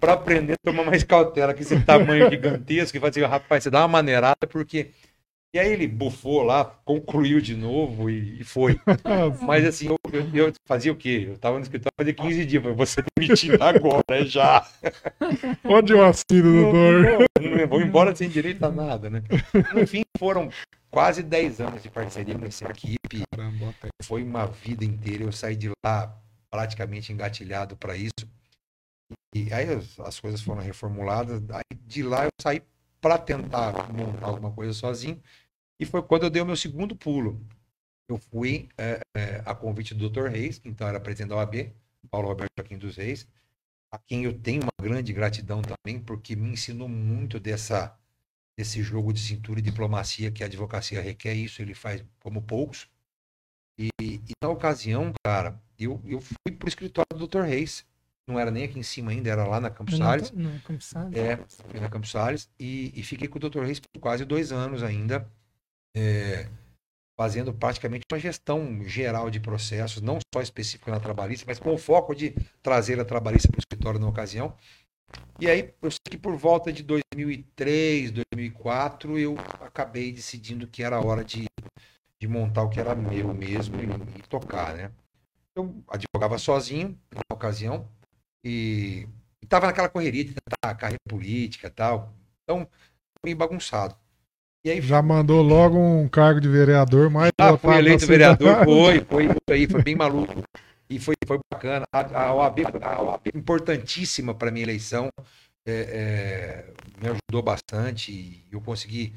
para 0.00 0.14
aprender 0.14 0.54
a 0.54 0.56
tomar 0.70 0.84
mais 0.84 1.02
cautela 1.04 1.54
com 1.54 1.60
esse 1.60 1.78
tamanho 1.84 2.28
gigantesco 2.30 2.96
e 2.96 3.00
fazer, 3.00 3.24
rapaz, 3.26 3.62
você 3.64 3.70
dá 3.70 3.80
uma 3.82 3.88
maneirada, 3.88 4.46
porque. 4.48 4.90
E 5.54 5.58
aí 5.58 5.70
ele 5.70 5.86
bufou 5.86 6.42
lá, 6.42 6.64
concluiu 6.82 7.38
de 7.38 7.54
novo 7.54 8.08
e, 8.08 8.40
e 8.40 8.44
foi. 8.44 8.80
Mas 9.42 9.66
assim, 9.66 9.86
eu, 9.88 9.98
eu- 10.10 10.46
eu 10.46 10.52
fazia 10.66 10.90
o 10.90 10.96
quê? 10.96 11.26
Eu 11.28 11.36
tava 11.36 11.56
no 11.58 11.62
escritório 11.62 11.92
fazia 11.94 12.14
15 12.14 12.46
dias, 12.46 12.62
falei, 12.62 12.74
você 12.78 13.02
demitido 13.18 13.60
agora, 13.62 14.02
é 14.12 14.24
já. 14.24 14.66
Onde 15.62 15.92
eu 15.92 16.02
assino, 16.02 16.52
doutor? 16.72 17.28
Não, 17.38 17.68
vou 17.68 17.82
embora 17.82 18.16
sem 18.16 18.30
direito 18.30 18.64
a 18.64 18.70
nada, 18.70 19.10
né? 19.10 19.22
Enfim, 19.76 20.02
foram 20.18 20.48
quase 20.90 21.22
10 21.22 21.60
anos 21.60 21.82
de 21.82 21.90
parceria 21.90 22.34
com 22.38 22.46
essa 22.46 22.64
equipe. 22.70 23.22
Caramba. 23.36 23.74
Foi 24.02 24.22
uma 24.22 24.46
vida 24.46 24.86
inteira. 24.86 25.24
Eu 25.24 25.32
saí 25.32 25.54
de 25.54 25.70
lá 25.84 26.16
praticamente 26.52 27.10
engatilhado 27.10 27.74
para 27.78 27.96
isso. 27.96 28.28
E 29.34 29.50
aí 29.52 29.66
as, 29.72 29.98
as 30.00 30.20
coisas 30.20 30.42
foram 30.42 30.60
reformuladas. 30.60 31.42
Aí 31.50 31.78
de 31.80 32.02
lá 32.02 32.26
eu 32.26 32.30
saí 32.40 32.62
para 33.00 33.16
tentar 33.18 33.90
montar 33.90 34.26
alguma 34.26 34.52
coisa 34.52 34.74
sozinho. 34.74 35.20
E 35.80 35.86
foi 35.86 36.02
quando 36.02 36.24
eu 36.24 36.30
dei 36.30 36.42
o 36.42 36.46
meu 36.46 36.56
segundo 36.56 36.94
pulo. 36.94 37.40
Eu 38.06 38.18
fui 38.18 38.68
é, 38.76 39.00
é, 39.16 39.42
a 39.46 39.54
convite 39.54 39.94
do 39.94 40.10
Dr. 40.10 40.26
Reis, 40.26 40.58
que 40.58 40.68
então 40.68 40.86
era 40.86 41.00
presidente 41.00 41.30
da 41.30 41.36
OAB, 41.36 41.72
Paulo 42.10 42.28
Roberto 42.28 42.52
Joaquim 42.58 42.76
dos 42.76 42.96
Reis, 42.96 43.26
a 43.90 43.96
quem 43.98 44.24
eu 44.24 44.38
tenho 44.38 44.62
uma 44.62 44.72
grande 44.80 45.12
gratidão 45.12 45.62
também, 45.62 45.98
porque 45.98 46.36
me 46.36 46.50
ensinou 46.50 46.88
muito 46.88 47.40
dessa 47.40 47.96
desse 48.54 48.82
jogo 48.82 49.14
de 49.14 49.20
cintura 49.20 49.60
e 49.60 49.62
diplomacia 49.62 50.30
que 50.30 50.42
a 50.42 50.46
advocacia 50.46 51.00
requer. 51.00 51.34
Isso 51.34 51.62
ele 51.62 51.74
faz 51.74 52.04
como 52.20 52.42
poucos. 52.42 52.86
E, 53.82 54.14
e 54.14 54.32
na 54.42 54.48
ocasião, 54.48 55.12
cara, 55.24 55.60
eu, 55.78 56.00
eu 56.04 56.20
fui 56.20 56.54
pro 56.56 56.68
escritório 56.68 57.16
do 57.16 57.26
Dr. 57.26 57.40
Reis. 57.40 57.84
Não 58.28 58.38
era 58.38 58.50
nem 58.50 58.64
aqui 58.64 58.78
em 58.78 58.84
cima 58.84 59.10
ainda, 59.10 59.30
era 59.30 59.44
lá 59.46 59.60
na 59.60 59.68
Campos 59.68 59.96
Salles. 59.96 60.30
Não, 60.30 60.56
Campos 60.60 60.86
Salles. 60.86 61.18
É, 61.18 61.36
fui 61.68 61.80
na 61.80 61.88
Campos 61.88 62.10
Salles 62.10 62.48
e, 62.58 62.92
e 62.94 63.02
fiquei 63.02 63.26
com 63.26 63.38
o 63.38 63.50
Dr. 63.50 63.62
Reis 63.62 63.80
por 63.80 64.00
quase 64.00 64.24
dois 64.24 64.52
anos 64.52 64.82
ainda, 64.82 65.28
é, 65.96 66.48
fazendo 67.18 67.52
praticamente 67.52 68.04
uma 68.10 68.20
gestão 68.20 68.84
geral 68.84 69.28
de 69.28 69.40
processos, 69.40 70.00
não 70.00 70.18
só 70.32 70.40
específica 70.40 70.92
na 70.92 71.00
trabalhista, 71.00 71.44
mas 71.48 71.58
com 71.58 71.74
o 71.74 71.78
foco 71.78 72.14
de 72.14 72.30
trazer 72.62 73.00
a 73.00 73.04
trabalhista 73.04 73.48
para 73.48 73.58
o 73.58 73.60
escritório 73.60 73.98
na 73.98 74.08
ocasião. 74.08 74.56
E 75.40 75.50
aí, 75.50 75.74
eu 75.82 75.90
sei 75.90 75.98
que 76.08 76.16
por 76.16 76.36
volta 76.36 76.72
de 76.72 76.82
2003, 76.84 78.12
2004, 78.12 79.18
eu 79.18 79.36
acabei 79.60 80.12
decidindo 80.12 80.66
que 80.66 80.82
era 80.82 81.04
hora 81.04 81.24
de, 81.24 81.46
de 82.22 82.28
montar 82.28 82.62
o 82.62 82.68
que 82.68 82.78
era 82.78 82.94
meu 82.94 83.34
mesmo 83.34 83.74
e, 83.82 84.18
e 84.20 84.22
tocar, 84.28 84.74
né? 84.74 84.92
Eu 85.56 85.74
advogava 85.88 86.38
sozinho 86.38 86.96
na 87.12 87.20
ocasião 87.34 87.88
e 88.44 89.08
estava 89.42 89.66
naquela 89.66 89.88
correria 89.88 90.24
de 90.24 90.34
tentar 90.34 90.74
carreira 90.76 91.02
política 91.08 91.66
e 91.66 91.70
tal. 91.70 92.14
Então, 92.44 92.68
meio 93.24 93.36
bagunçado. 93.36 93.96
E 94.64 94.70
aí 94.70 94.80
Já 94.80 95.02
mandou 95.02 95.42
logo 95.42 95.76
um 95.76 96.08
cargo 96.08 96.40
de 96.40 96.48
vereador 96.48 97.10
mais 97.10 97.32
ah, 97.40 97.50
votado 97.50 97.58
fui 97.58 97.72
da 97.72 97.78
eleito 97.80 98.06
vereador, 98.06 98.64
foi, 98.64 99.00
foi 99.00 99.28
aí, 99.48 99.66
foi 99.66 99.82
bem 99.82 99.96
maluco. 99.96 100.44
E 100.88 101.00
foi, 101.00 101.16
foi 101.26 101.40
bacana. 101.52 101.84
A, 101.92 102.26
a, 102.26 102.34
OAB, 102.34 102.58
a 102.80 103.02
OAB 103.02 103.30
importantíssima 103.34 104.32
para 104.32 104.52
minha 104.52 104.64
eleição, 104.64 105.10
é, 105.66 105.72
é, 105.72 106.72
me 107.00 107.08
ajudou 107.08 107.42
bastante 107.42 108.12
e 108.12 108.44
eu 108.52 108.60
consegui 108.60 109.12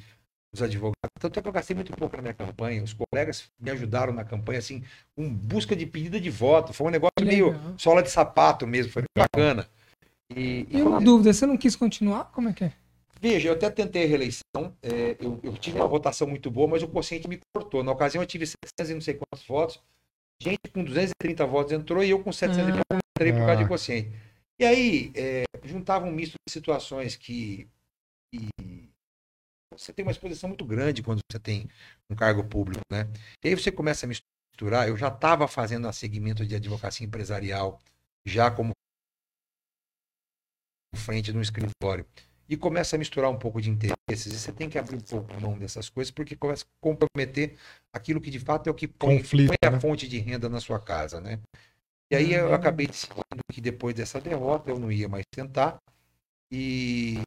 os 0.55 0.62
advogados. 0.63 0.95
Tanto 1.19 1.39
é 1.39 1.41
que 1.41 1.47
eu 1.47 1.51
gastei 1.53 1.75
muito 1.75 1.91
pouco 1.93 2.15
na 2.15 2.21
minha 2.21 2.33
campanha. 2.33 2.83
Os 2.83 2.93
colegas 2.93 3.50
me 3.59 3.69
ajudaram 3.71 4.13
na 4.13 4.24
campanha, 4.24 4.59
assim, 4.59 4.83
com 5.15 5.29
busca 5.33 5.75
de 5.75 5.85
pedida 5.85 6.19
de 6.19 6.29
voto. 6.29 6.74
Foi 6.74 6.88
um 6.88 6.91
negócio 6.91 7.13
meio 7.24 7.47
Legal. 7.51 7.74
sola 7.77 8.01
de 8.03 8.09
sapato 8.09 8.65
mesmo, 8.67 8.91
foi 8.91 9.03
bacana. 9.17 9.67
E, 10.35 10.67
E 10.69 10.81
uma 10.81 11.00
dúvida, 11.00 11.31
você 11.33 11.45
não 11.45 11.57
quis 11.57 11.75
continuar? 11.75 12.25
Como 12.31 12.50
é 12.50 12.53
que 12.53 12.63
é? 12.65 12.74
Veja, 13.21 13.50
eu 13.50 13.53
até 13.53 13.69
tentei 13.69 14.03
a 14.03 14.07
reeleição, 14.07 14.75
é, 14.83 15.15
eu, 15.19 15.39
eu 15.41 15.53
tive 15.57 15.77
uma 15.77 15.88
votação 15.88 16.27
muito 16.27 16.51
boa, 16.51 16.67
mas 16.67 16.83
o 16.83 16.88
quociente 16.88 17.27
me 17.27 17.39
cortou. 17.55 17.83
Na 17.83 17.91
ocasião 17.91 18.21
eu 18.21 18.27
tive 18.27 18.45
700 18.45 18.89
e 18.91 18.93
não 18.93 19.01
sei 19.01 19.13
quantos 19.15 19.47
votos, 19.47 19.79
gente 20.41 20.59
com 20.74 20.83
230 20.83 21.45
votos 21.45 21.71
entrou 21.74 22.03
e 22.03 22.09
eu 22.09 22.19
com 22.19 22.31
700 22.31 22.69
e 22.69 22.71
pouco 22.74 22.85
não 22.91 23.00
entrei 23.15 23.31
por 23.31 23.39
causa 23.39 23.55
de 23.57 23.63
Ah. 23.63 23.67
quociente. 23.67 24.12
E 24.59 24.65
aí, 24.65 25.12
é, 25.15 25.43
juntava 25.63 26.05
um 26.05 26.12
misto 26.12 26.33
de 26.47 26.53
situações 26.53 27.15
que, 27.15 27.67
que 28.31 28.50
você 29.72 29.93
tem 29.93 30.03
uma 30.03 30.12
exposição 30.12 30.50
muito 30.50 30.65
grande 30.65 31.03
quando 31.03 31.19
você 31.29 31.39
tem 31.39 31.69
um 32.10 32.15
cargo 32.15 32.43
público, 32.43 32.81
né? 32.91 33.07
E 33.43 33.50
aí 33.50 33.55
você 33.55 33.72
começa 33.72 34.05
a 34.05 34.10
misturar, 34.10 34.88
eu 34.88 34.98
já 34.98 35.07
estava 35.07 35.48
fazendo 35.48 35.88
a 35.88 35.93
segmento 35.93 36.45
de 36.45 36.55
advocacia 36.55 37.05
empresarial, 37.05 37.81
já 38.25 38.50
como 38.50 38.72
frente 40.95 41.34
no 41.34 41.41
escritório 41.41 42.05
e 42.48 42.55
começa 42.55 42.95
a 42.95 43.00
misturar 43.00 43.29
um 43.29 43.38
pouco 43.38 43.62
de 43.62 43.69
interesses, 43.69 44.34
e 44.34 44.38
você 44.38 44.51
tem 44.51 44.69
que 44.69 44.77
abrir 44.77 44.95
um 44.95 45.01
pouco 45.01 45.34
a 45.34 45.39
mão 45.39 45.57
dessas 45.57 45.89
coisas, 45.89 46.12
porque 46.12 46.36
começa 46.36 46.63
a 46.63 46.67
comprometer 46.79 47.57
aquilo 47.91 48.22
que 48.22 48.29
de 48.29 48.39
fato 48.39 48.67
é 48.67 48.72
o 48.72 48.75
que 48.75 48.88
põe, 48.88 49.17
Conflito, 49.17 49.48
põe 49.48 49.57
a 49.67 49.72
né? 49.72 49.79
fonte 49.79 50.07
de 50.07 50.19
renda 50.19 50.48
na 50.48 50.60
sua 50.60 50.79
casa, 50.79 51.19
né? 51.19 51.39
E 52.12 52.15
aí 52.15 52.34
eu 52.34 52.53
acabei 52.53 52.86
decidindo 52.86 53.41
que 53.51 53.60
depois 53.60 53.95
dessa 53.95 54.22
derrota 54.22 54.69
eu 54.69 54.77
não 54.77 54.91
ia 54.91 55.10
mais 55.10 55.25
tentar 55.34 55.77
e 56.51 57.19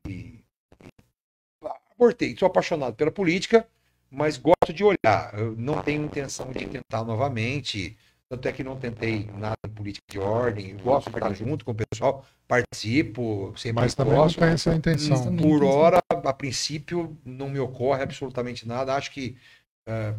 abortei. 1.99 2.37
Sou 2.39 2.47
apaixonado 2.47 2.95
pela 2.95 3.11
política, 3.11 3.67
mas 4.11 4.37
gosto 4.37 4.73
de 4.73 4.85
olhar. 4.85 5.33
Eu 5.35 5.57
não 5.57 5.83
tenho 5.83 6.05
intenção 6.05 6.53
de 6.53 6.67
tentar 6.67 7.05
novamente. 7.05 7.97
Tanto 8.31 8.47
é 8.47 8.53
que 8.53 8.63
não 8.63 8.77
tentei 8.77 9.27
nada 9.39 9.57
em 9.67 9.71
política 9.71 10.05
de 10.11 10.19
ordem. 10.19 10.73
Eu 10.73 10.79
gosto 10.81 11.11
de 11.11 11.17
estar 11.17 11.33
junto 11.33 11.65
com 11.65 11.71
o 11.71 11.75
pessoal, 11.75 12.27
participo, 12.47 13.55
sempre 13.57 13.85
Mas 13.85 13.95
também 13.95 14.13
não 14.13 14.23
gosto. 14.25 14.39
tem 14.39 14.49
essa 14.49 14.75
intenção. 14.75 15.35
Por 15.35 15.65
hora, 15.65 15.99
a 16.11 16.33
princípio, 16.35 17.17
não 17.25 17.49
me 17.49 17.59
ocorre 17.59 18.03
absolutamente 18.03 18.69
nada. 18.69 18.95
Acho 18.95 19.11
que 19.13 19.35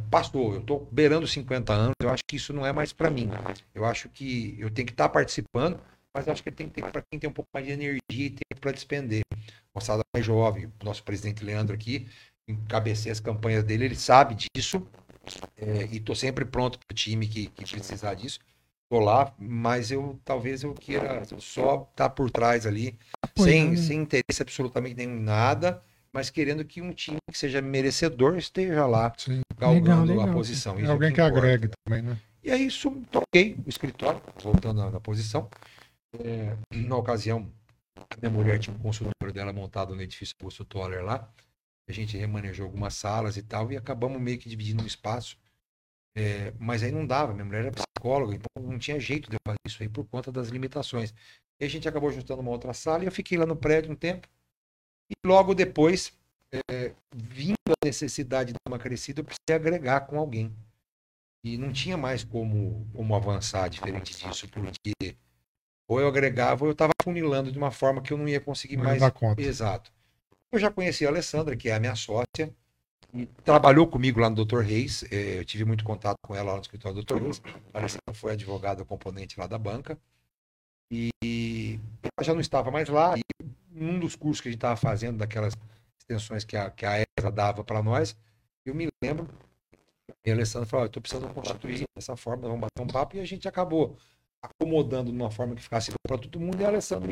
passou. 0.10 0.56
Eu 0.56 0.62
estou 0.62 0.90
beirando 0.92 1.28
50 1.28 1.72
anos. 1.72 1.94
Eu 2.02 2.10
acho 2.10 2.24
que 2.28 2.36
isso 2.36 2.52
não 2.52 2.66
é 2.66 2.74
mais 2.74 2.92
para 2.92 3.12
mim. 3.12 3.30
Eu 3.76 3.86
acho 3.86 4.10
que 4.10 4.56
eu 4.58 4.72
tenho 4.72 4.88
que 4.88 4.94
estar 4.94 5.10
participando, 5.10 5.80
mas 6.12 6.28
acho 6.28 6.42
que 6.42 6.50
tem 6.50 6.68
que 6.68 6.82
ter 6.82 6.92
para 6.92 7.04
quem 7.12 7.20
tem 7.20 7.30
um 7.30 7.34
pouco 7.34 7.52
mais 7.54 7.64
de 7.64 7.74
energia 7.74 8.00
e 8.10 8.32
tempo 8.32 8.60
para 8.60 8.72
despender. 8.72 9.22
Moçada 9.80 10.02
mais 10.14 10.26
jovem, 10.26 10.66
o 10.66 10.86
nosso 10.86 11.02
presidente 11.04 11.44
Leandro 11.44 11.74
aqui, 11.74 12.06
encabecei 12.48 13.10
as 13.12 13.20
campanhas 13.22 13.64
dele, 13.64 13.86
ele 13.86 13.96
sabe 13.96 14.36
disso. 14.36 14.86
eh, 15.58 15.88
e 15.92 15.98
estou 15.98 16.16
sempre 16.16 16.44
pronto 16.44 16.78
para 16.80 16.92
o 16.92 16.96
time 16.96 17.28
que, 17.28 17.48
que 17.48 17.64
precisar 17.66 18.14
disso. 18.16 18.40
Estou 18.84 19.06
lá, 19.06 19.34
mas 19.38 19.90
eu 19.92 20.20
talvez 20.26 20.64
eu 20.64 20.74
queira 20.74 21.22
só 21.38 21.88
estar 21.92 22.10
por 22.10 22.30
trás 22.32 22.66
ali, 22.66 22.98
sem, 23.38 23.76
sem 23.78 24.02
interesse 24.02 24.42
absolutamente 24.42 24.96
nenhum 24.96 25.22
nada, 25.22 25.82
mas 26.12 26.30
querendo 26.30 26.66
que 26.66 26.82
um 26.82 26.92
time 26.92 27.20
que 27.32 27.38
seja 27.38 27.62
merecedor 27.62 28.36
esteja 28.38 28.86
lá 28.88 29.14
Sim. 29.16 29.42
galgando 29.58 30.12
legal. 30.14 30.28
a 30.28 30.34
posição. 30.34 30.78
É 30.78 30.82
Isso 30.82 30.92
alguém 30.92 31.12
o 31.12 31.14
que 31.14 31.22
importa. 31.22 31.38
agregue 31.38 31.70
também, 31.86 32.02
né? 32.02 32.18
E 32.44 32.52
aí 32.52 32.66
isso 32.66 32.90
toquei 33.12 33.56
o 33.66 33.70
escritório, 33.70 34.20
voltando 34.42 34.82
na, 34.82 34.90
na 34.90 35.00
posição. 35.00 35.48
É, 36.20 36.56
na 36.74 36.96
ocasião, 36.98 37.48
a 38.10 38.18
minha 38.20 38.32
mulher 38.32 38.60
tinha 38.60 38.76
um 38.76 38.80
consultório 38.80 39.34
dela 39.34 39.54
montado 39.54 39.96
no 39.96 40.02
edifício 40.02 40.36
Toller 40.66 41.04
lá. 41.04 41.32
A 41.88 41.92
gente 41.92 42.18
remanejou 42.18 42.66
algumas 42.66 42.94
salas 42.94 43.38
e 43.38 43.44
tal, 43.44 43.72
e 43.72 43.78
acabamos 43.78 44.22
meio 44.22 44.38
que 44.38 44.48
dividindo 44.48 44.84
o 44.84 44.88
espaço. 44.88 45.38
É, 46.16 46.54
mas 46.60 46.84
aí 46.84 46.92
não 46.92 47.06
dava, 47.06 47.34
minha 47.34 47.46
mulher 47.46 47.66
era 47.66 47.72
psicóloga, 47.72 48.36
então 48.36 48.64
não 48.64 48.78
tinha 48.78 49.00
jeito 49.00 49.30
de 49.30 49.36
eu 49.36 49.40
fazer 49.46 49.60
isso 49.66 49.82
aí 49.82 49.90
por 49.90 50.06
conta 50.06 50.32
das 50.32 50.50
limitações. 50.50 51.14
E 51.60 51.66
a 51.66 51.70
gente 51.70 51.88
acabou 51.88 52.12
juntando 52.12 52.42
uma 52.42 52.52
outra 52.52 52.74
sala 52.74 53.04
e 53.04 53.08
eu 53.08 53.12
fiquei 53.12 53.38
lá 53.38 53.46
no 53.46 53.56
prédio 53.56 53.92
um 53.92 53.96
tempo. 53.96 54.28
E 55.10 55.28
logo 55.28 55.54
depois, 55.56 56.18
é, 56.52 56.94
vindo 57.14 57.56
a 57.70 57.86
necessidade 57.86 58.54
de 58.54 58.60
uma 58.68 58.80
crescida, 58.80 59.22
eu 59.22 59.26
precisei 59.26 59.56
agregar 59.56 60.02
com 60.02 60.20
alguém. 60.20 60.56
E 61.44 61.58
não 61.58 61.72
tinha 61.72 61.98
mais 61.98 62.24
como, 62.24 62.88
como 62.94 63.16
avançar 63.16 63.70
diferente 63.70 64.16
disso, 64.18 64.48
porque 64.50 65.16
ou 65.90 66.00
eu 66.00 66.08
agregava 66.08 66.64
ou 66.64 66.70
eu 66.70 66.74
estava 66.74 66.94
funilando 67.04 67.52
de 67.52 67.58
uma 67.58 67.72
forma 67.72 68.00
que 68.00 68.14
eu 68.14 68.18
não 68.18 68.30
ia 68.30 68.40
conseguir 68.40 68.78
Não 68.78 68.84
mais. 68.86 69.02
conta. 69.12 69.42
Exato. 69.42 69.92
Eu 70.52 70.60
já 70.60 70.70
conheci 70.72 71.04
a 71.06 71.10
Alessandra, 71.10 71.58
que 71.58 71.68
é 71.68 71.74
a 71.74 71.80
minha 71.80 71.96
sócia, 71.96 72.54
e 73.12 73.26
trabalhou 73.44 73.88
comigo 73.88 74.20
lá 74.20 74.30
no 74.30 74.46
Dr. 74.46 74.60
Reis. 74.60 75.04
eh, 75.12 75.40
Eu 75.40 75.46
tive 75.46 75.66
muito 75.66 75.84
contato 75.84 76.18
com 76.24 76.36
ela 76.36 76.52
lá 76.52 76.56
no 76.58 76.62
escritório 76.62 76.96
do 76.96 77.04
Dr. 77.04 77.22
Reis. 77.24 77.42
A 77.74 77.80
Alessandra 77.80 78.14
foi 78.14 78.34
advogada 78.34 78.86
componente 78.86 79.40
lá 79.40 79.48
da 79.48 79.58
banca. 79.58 79.98
E 80.92 81.80
ela 82.04 82.24
já 82.24 82.34
não 82.34 82.42
estava 82.42 82.70
mais 82.72 82.88
lá. 82.88 83.16
E 83.18 83.22
um 83.74 84.00
dos 84.00 84.16
cursos 84.16 84.42
que 84.42 84.48
a 84.48 84.52
gente 84.52 84.58
estava 84.60 84.76
fazendo, 84.76 85.18
daquelas 85.18 85.54
extensões 86.00 86.44
que 86.44 86.56
a, 86.56 86.70
que 86.70 86.86
a 86.86 87.02
empresa 87.02 87.32
dava 87.32 87.64
para 87.64 87.82
nós. 87.82 88.16
Eu 88.66 88.76
me 88.76 88.88
lembro, 89.04 89.28
e 90.26 90.30
a 90.30 90.34
Alessandra 90.36 90.68
falou: 90.68 90.86
eu 90.86 90.88
estou 90.88 91.02
precisando 91.02 91.34
constituir 91.34 91.86
dessa 91.96 92.16
forma, 92.16 92.44
vamos 92.48 92.60
bater 92.62 92.82
um 92.84 92.88
papo, 92.88 93.16
e 93.18 93.20
a 93.20 93.26
gente 93.26 93.48
acabou 93.48 93.98
acomodando 94.42 95.12
de 95.12 95.18
uma 95.18 95.32
forma 95.32 95.56
que 95.56 95.62
ficasse 95.62 95.92
para 96.08 96.18
todo 96.18 96.40
mundo, 96.40 96.62
e 96.62 96.66
a 96.66 96.70
Alessandra 96.70 97.10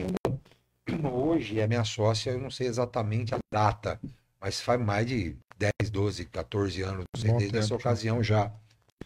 hoje 1.12 1.60
é 1.60 1.68
minha 1.68 1.84
sócia, 1.84 2.32
eu 2.32 2.40
não 2.40 2.50
sei 2.50 2.68
exatamente 2.68 3.36
a 3.36 3.40
data, 3.52 4.00
mas 4.40 4.62
faz 4.62 4.80
mais 4.80 5.06
de 5.06 5.36
10, 5.58 5.90
12, 5.90 6.26
14 6.26 6.82
anos, 6.82 7.06
não 7.14 7.22
sei, 7.22 7.32
Bom 7.32 7.38
desde 7.38 7.58
essa 7.58 7.76
ocasião 7.76 8.24
já. 8.24 8.52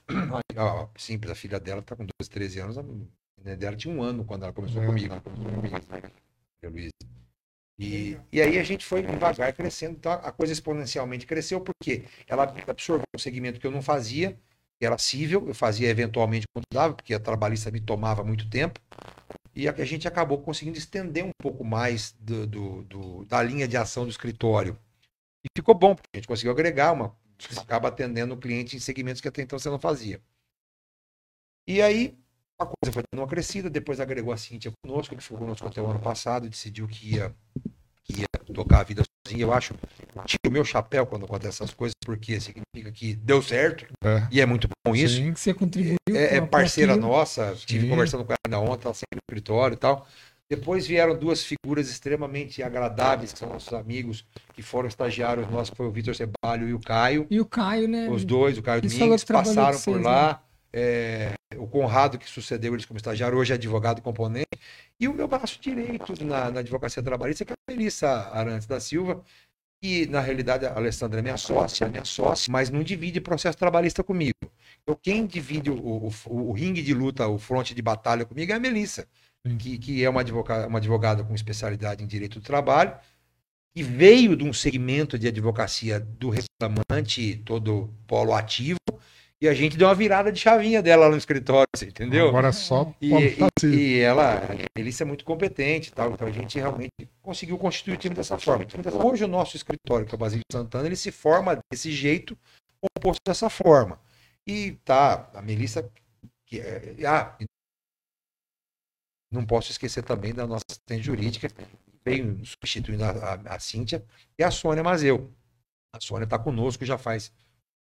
Simples, 0.98 1.32
a 1.32 1.36
filha 1.36 1.60
dela 1.60 1.80
está 1.80 1.96
com 1.96 2.06
12, 2.06 2.30
13 2.30 2.60
anos, 2.60 2.78
a 2.78 2.84
menina 2.84 3.58
dela 3.58 3.76
tinha 3.76 3.94
um 3.94 4.02
ano 4.02 4.24
quando 4.24 4.44
ela 4.44 4.54
começou 4.54 4.84
É. 4.84 4.86
comigo. 4.86 5.14
Ela 5.14 5.22
começou 5.22 5.46
comigo, 5.46 5.76
a 6.64 6.68
Luísa. 6.68 6.92
E, 7.80 8.16
e 8.32 8.40
aí 8.40 8.60
a 8.60 8.64
gente 8.64 8.86
foi 8.86 9.02
devagar 9.02 9.52
crescendo, 9.54 9.96
então 9.98 10.12
a 10.12 10.32
coisa 10.32 10.54
exponencialmente 10.54 11.26
cresceu, 11.26 11.60
porque 11.60 12.04
ela 12.28 12.44
absorveu 12.68 13.06
um 13.16 13.20
segmento 13.20 13.60
que 13.60 13.66
eu 13.66 13.72
não 13.72 13.82
fazia, 13.82 14.38
que 14.82 14.86
era 14.88 14.98
cível, 14.98 15.48
eu 15.48 15.54
fazia 15.54 15.88
eventualmente 15.90 16.48
quando 16.52 16.66
dava, 16.74 16.96
porque 16.96 17.14
a 17.14 17.20
trabalhista 17.20 17.70
me 17.70 17.80
tomava 17.80 18.24
muito 18.24 18.50
tempo, 18.50 18.80
e 19.56 19.68
a, 19.70 19.86
gente 19.86 20.08
acabou 20.08 20.42
conseguindo 20.42 20.78
estender 20.78 21.24
um 21.24 21.32
pouco 21.42 21.64
mais 21.64 22.14
do, 22.20 22.48
do- 22.48 22.84
do- 22.86 23.26
da 23.26 23.44
linha 23.44 23.68
de 23.68 23.78
ação 23.78 24.06
do 24.06 24.10
escritório. 24.10 24.78
E 25.44 25.50
ficou 25.58 25.76
bom, 25.76 25.96
porque 25.96 26.10
a 26.14 26.18
gente 26.18 26.28
conseguiu 26.28 26.52
agregar 26.52 26.94
uma. 26.94 27.16
Acaba 27.58 27.90
atendendo 27.90 28.34
o 28.36 28.38
cliente 28.38 28.76
em 28.78 28.80
segmentos 28.80 29.22
que 29.22 29.28
até 29.28 29.42
então 29.44 29.60
você 29.60 29.70
não 29.70 29.80
fazia. 29.80 30.22
E 31.68 31.82
aí 31.82 32.18
a 32.60 32.66
coisa 32.66 32.92
foi 32.94 33.04
dando 33.12 33.22
uma 33.22 33.28
crescida, 33.28 33.70
depois 33.70 34.00
agregou 34.00 34.34
a 34.34 34.38
Cíntia 34.38 34.72
conosco, 34.84 35.16
que 35.16 35.24
ficou 35.24 35.40
conosco 35.40 35.68
até 35.68 35.82
o 35.82 35.88
ano 35.88 36.00
passado, 36.00 36.50
decidiu 36.50 36.88
que 36.88 37.16
ia, 37.16 37.36
que 38.04 38.22
ia 38.22 38.28
tocar 38.54 38.82
a 38.82 38.84
vida 38.84 39.04
sozinha. 39.28 39.44
Eu 39.44 39.54
acho, 39.54 39.74
tiro 40.26 40.40
o 40.48 40.52
meu 40.52 40.66
chapéu 40.66 41.06
quando 41.06 41.26
acontece 41.26 41.64
essas 41.64 41.74
coisas, 41.74 41.94
porque 42.06 42.40
significa 42.40 42.92
que 42.92 43.16
deu 43.16 43.42
certo, 43.42 43.86
É. 44.04 44.28
e 44.32 44.42
é 44.42 44.46
muito 44.46 44.68
bom 44.86 44.96
isso. 44.96 45.16
Sim. 45.16 45.34
Você 45.34 45.54
contribuiu. 45.54 45.98
É, 46.10 46.38
é 46.38 46.42
parceira 46.42 46.94
aquilo. 46.94 47.08
nossa, 47.08 47.54
estive 47.54 47.88
conversando 47.88 48.26
com 48.26 48.34
ela 48.34 48.60
ontem, 48.60 48.86
ela 48.86 48.94
sempre 48.94 49.16
no 49.16 49.22
escritório 49.30 49.76
e 49.76 49.78
tal. 49.78 50.08
Depois 50.50 50.86
vieram 50.86 51.18
duas 51.18 51.44
figuras 51.46 51.90
extremamente 51.90 52.62
agradáveis, 52.62 53.32
que 53.32 53.40
são 53.40 53.48
nossos 53.48 53.72
amigos, 53.72 54.26
que 54.54 54.62
foram 54.62 54.90
estagiários 54.90 55.50
nossos, 55.50 55.70
que 55.70 55.78
foi 55.78 55.86
o 55.88 55.92
Vitor 55.92 56.14
Cebalho 56.14 56.68
e 56.68 56.74
o 56.74 56.80
Caio. 56.80 57.26
E 57.30 57.40
o 57.40 57.46
Caio, 57.46 57.88
né? 57.88 58.10
Os 58.10 58.26
dois, 58.26 58.58
o 58.58 58.62
Caio 58.62 58.80
Ele 58.80 58.90
falou 58.90 59.00
Domingues, 59.00 59.22
que 59.24 59.28
trabalhou 59.28 59.56
passaram 59.56 59.78
com 59.78 59.84
por 59.86 59.94
vocês, 59.94 60.06
lá. 60.06 60.44
É, 60.74 61.34
o 61.58 61.68
Conrado, 61.68 62.18
que 62.18 62.30
sucedeu 62.30 62.74
eles 62.74 62.86
como 62.86 62.98
estagiário, 62.98 63.38
hoje 63.38 63.52
é 63.54 63.56
advogado 63.56 64.02
componente. 64.02 64.48
E 65.00 65.08
o 65.08 65.14
meu 65.14 65.28
braço 65.28 65.60
direito 65.60 66.24
na, 66.24 66.52
na 66.52 66.60
advocacia 66.62 67.04
trabalhista, 67.04 67.44
que 67.46 67.54
é 67.54 67.56
a 67.56 67.72
Melissa 67.72 68.08
Arantes 68.32 68.68
da 68.68 68.80
Silva, 68.80 69.24
que 69.82 70.06
na 70.08 70.22
realidade 70.22 70.66
a 70.66 70.76
Alessandra 70.76 71.20
é 71.20 71.24
minha 71.24 71.38
sócia, 71.38 71.90
minha 71.90 72.06
sócia, 72.06 72.52
mas 72.52 72.70
não 72.70 72.84
divide 72.84 73.20
processo 73.22 73.58
trabalhista 73.58 74.04
comigo. 74.04 74.36
Então 74.84 74.98
quem 75.02 75.26
divide 75.26 75.72
o, 75.72 75.76
o, 75.76 76.12
o- 76.28 76.52
ringue 76.54 76.82
de 76.84 76.94
luta, 76.94 77.28
o 77.28 77.38
fronte 77.40 77.74
de 77.74 77.82
batalha 77.82 78.26
comigo 78.26 78.52
é 78.52 78.56
a 78.56 78.60
Melissa, 78.60 79.08
que, 79.60 79.78
que 79.78 80.04
é 80.04 80.10
uma 80.10 80.22
advogada, 80.22 80.68
uma 80.68 80.78
advogada 80.80 81.24
com 81.24 81.34
especialidade 81.34 82.04
em 82.04 82.08
direito 82.08 82.40
do 82.40 82.46
trabalho, 82.46 82.96
que 83.74 83.84
veio 83.84 84.36
de 84.36 84.44
um 84.44 84.54
segmento 84.54 85.18
de 85.18 85.28
advocacia 85.28 86.00
do 86.00 86.30
reclamante, 86.30 87.38
todo 87.46 87.94
polo 88.08 88.34
ativo, 88.34 88.78
e 89.42 89.48
a 89.50 89.54
gente 89.56 89.76
deu 89.76 89.88
uma 89.88 89.96
virada 89.96 90.32
de 90.32 90.40
chavinha 90.40 90.84
dela 90.84 91.06
lá 91.06 91.12
no 91.12 91.18
escritório, 91.18 91.68
você 91.76 91.88
entendeu? 91.88 92.28
Agora 92.30 92.50
é 92.50 92.52
só 92.52 92.94
E, 93.02 93.12
e- 93.14 93.36
fazer. 93.36 93.74
e 93.74 94.00
ela, 94.00 94.36
a 94.38 94.48
Melissa 94.78 95.04
é 95.04 95.06
muito 95.06 95.26
competente 95.26 95.92
tal, 95.92 96.12
então 96.12 96.28
a 96.28 96.32
gente 96.32 96.60
realmente 96.60 96.92
conseguiu 97.24 97.58
constituir 97.58 97.96
o 97.96 97.98
time 97.98 98.14
dessa 98.14 98.38
forma. 98.38 98.66
Hoje 99.04 99.24
o 99.24 99.28
nosso 99.28 99.58
escritório, 99.58 100.06
que 100.06 100.14
é 100.14 100.16
o 100.16 100.20
Basílio 100.20 100.44
Santana, 100.52 100.86
ele 100.86 100.96
se 100.96 101.12
forma 101.12 101.60
desse 101.72 101.92
jeito, 101.92 102.38
composto 102.80 103.22
dessa 103.26 103.50
forma. 103.50 104.00
E 104.46 104.74
tá, 104.86 105.30
a 105.34 105.42
Melissa, 105.42 105.90
que 106.46 106.60
é, 106.60 106.96
ah, 107.08 107.36
não 109.32 109.46
posso 109.46 109.72
esquecer 109.72 110.04
também 110.04 110.34
da 110.34 110.46
nossa 110.46 110.66
assistente 110.70 111.04
jurídica, 111.04 111.50
que 111.50 111.64
veio 112.06 112.46
substituindo 112.46 113.04
a, 113.04 113.10
a, 113.10 113.56
a 113.56 113.60
Cíntia, 113.60 114.04
e 114.38 114.44
a 114.44 114.52
Sônia 114.52 114.84
Mazeu. 114.84 115.32
A 115.96 116.00
Sônia 116.00 116.26
está 116.26 116.38
conosco 116.38 116.86
já 116.86 116.98
faz 116.98 117.32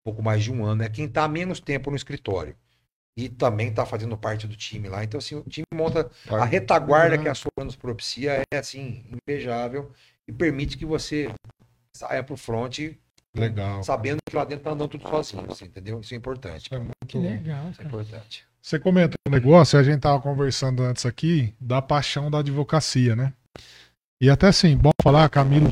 pouco 0.03 0.21
mais 0.21 0.43
de 0.43 0.51
um 0.51 0.65
ano, 0.65 0.83
é 0.83 0.89
quem 0.89 1.05
está 1.05 1.23
há 1.23 1.27
menos 1.27 1.59
tempo 1.59 1.89
no 1.89 1.95
escritório. 1.95 2.55
E 3.17 3.27
também 3.27 3.69
está 3.69 3.85
fazendo 3.85 4.17
parte 4.17 4.47
do 4.47 4.55
time 4.55 4.87
lá. 4.87 5.03
Então, 5.03 5.17
assim, 5.17 5.35
o 5.35 5.43
time 5.43 5.65
monta 5.73 6.09
a 6.29 6.45
retaguarda 6.45 7.17
que 7.17 7.27
a 7.27 7.35
Sônia 7.35 7.65
nos 7.65 7.75
propicia 7.75 8.41
é, 8.51 8.57
assim, 8.57 9.03
invejável 9.27 9.91
e 10.27 10.31
permite 10.31 10.77
que 10.77 10.85
você 10.85 11.29
saia 11.93 12.23
para 12.23 12.33
o 12.33 12.37
front 12.37 12.79
Legal. 13.35 13.83
sabendo 13.83 14.19
que 14.25 14.35
lá 14.35 14.45
dentro 14.45 14.63
tá 14.63 14.71
andando 14.71 14.89
tudo 14.89 15.07
sozinho, 15.09 15.45
você 15.45 15.65
entendeu? 15.65 15.99
Isso 15.99 16.13
é 16.13 16.17
importante. 16.17 16.73
É 16.73 16.77
muito 16.79 16.95
Que 17.07 17.17
legal, 17.17 17.69
Isso 17.69 17.81
é 17.81 17.85
importante. 17.85 18.45
Você 18.61 18.79
comentou 18.79 19.17
um 19.27 19.31
negócio, 19.31 19.79
a 19.79 19.83
gente 19.83 20.01
tava 20.01 20.21
conversando 20.21 20.83
antes 20.83 21.05
aqui, 21.05 21.53
da 21.59 21.81
paixão 21.81 22.29
da 22.29 22.39
advocacia, 22.39 23.15
né? 23.15 23.33
E 24.21 24.29
até 24.29 24.49
assim, 24.49 24.77
bom 24.77 24.91
falar, 25.01 25.27
Camilo, 25.29 25.67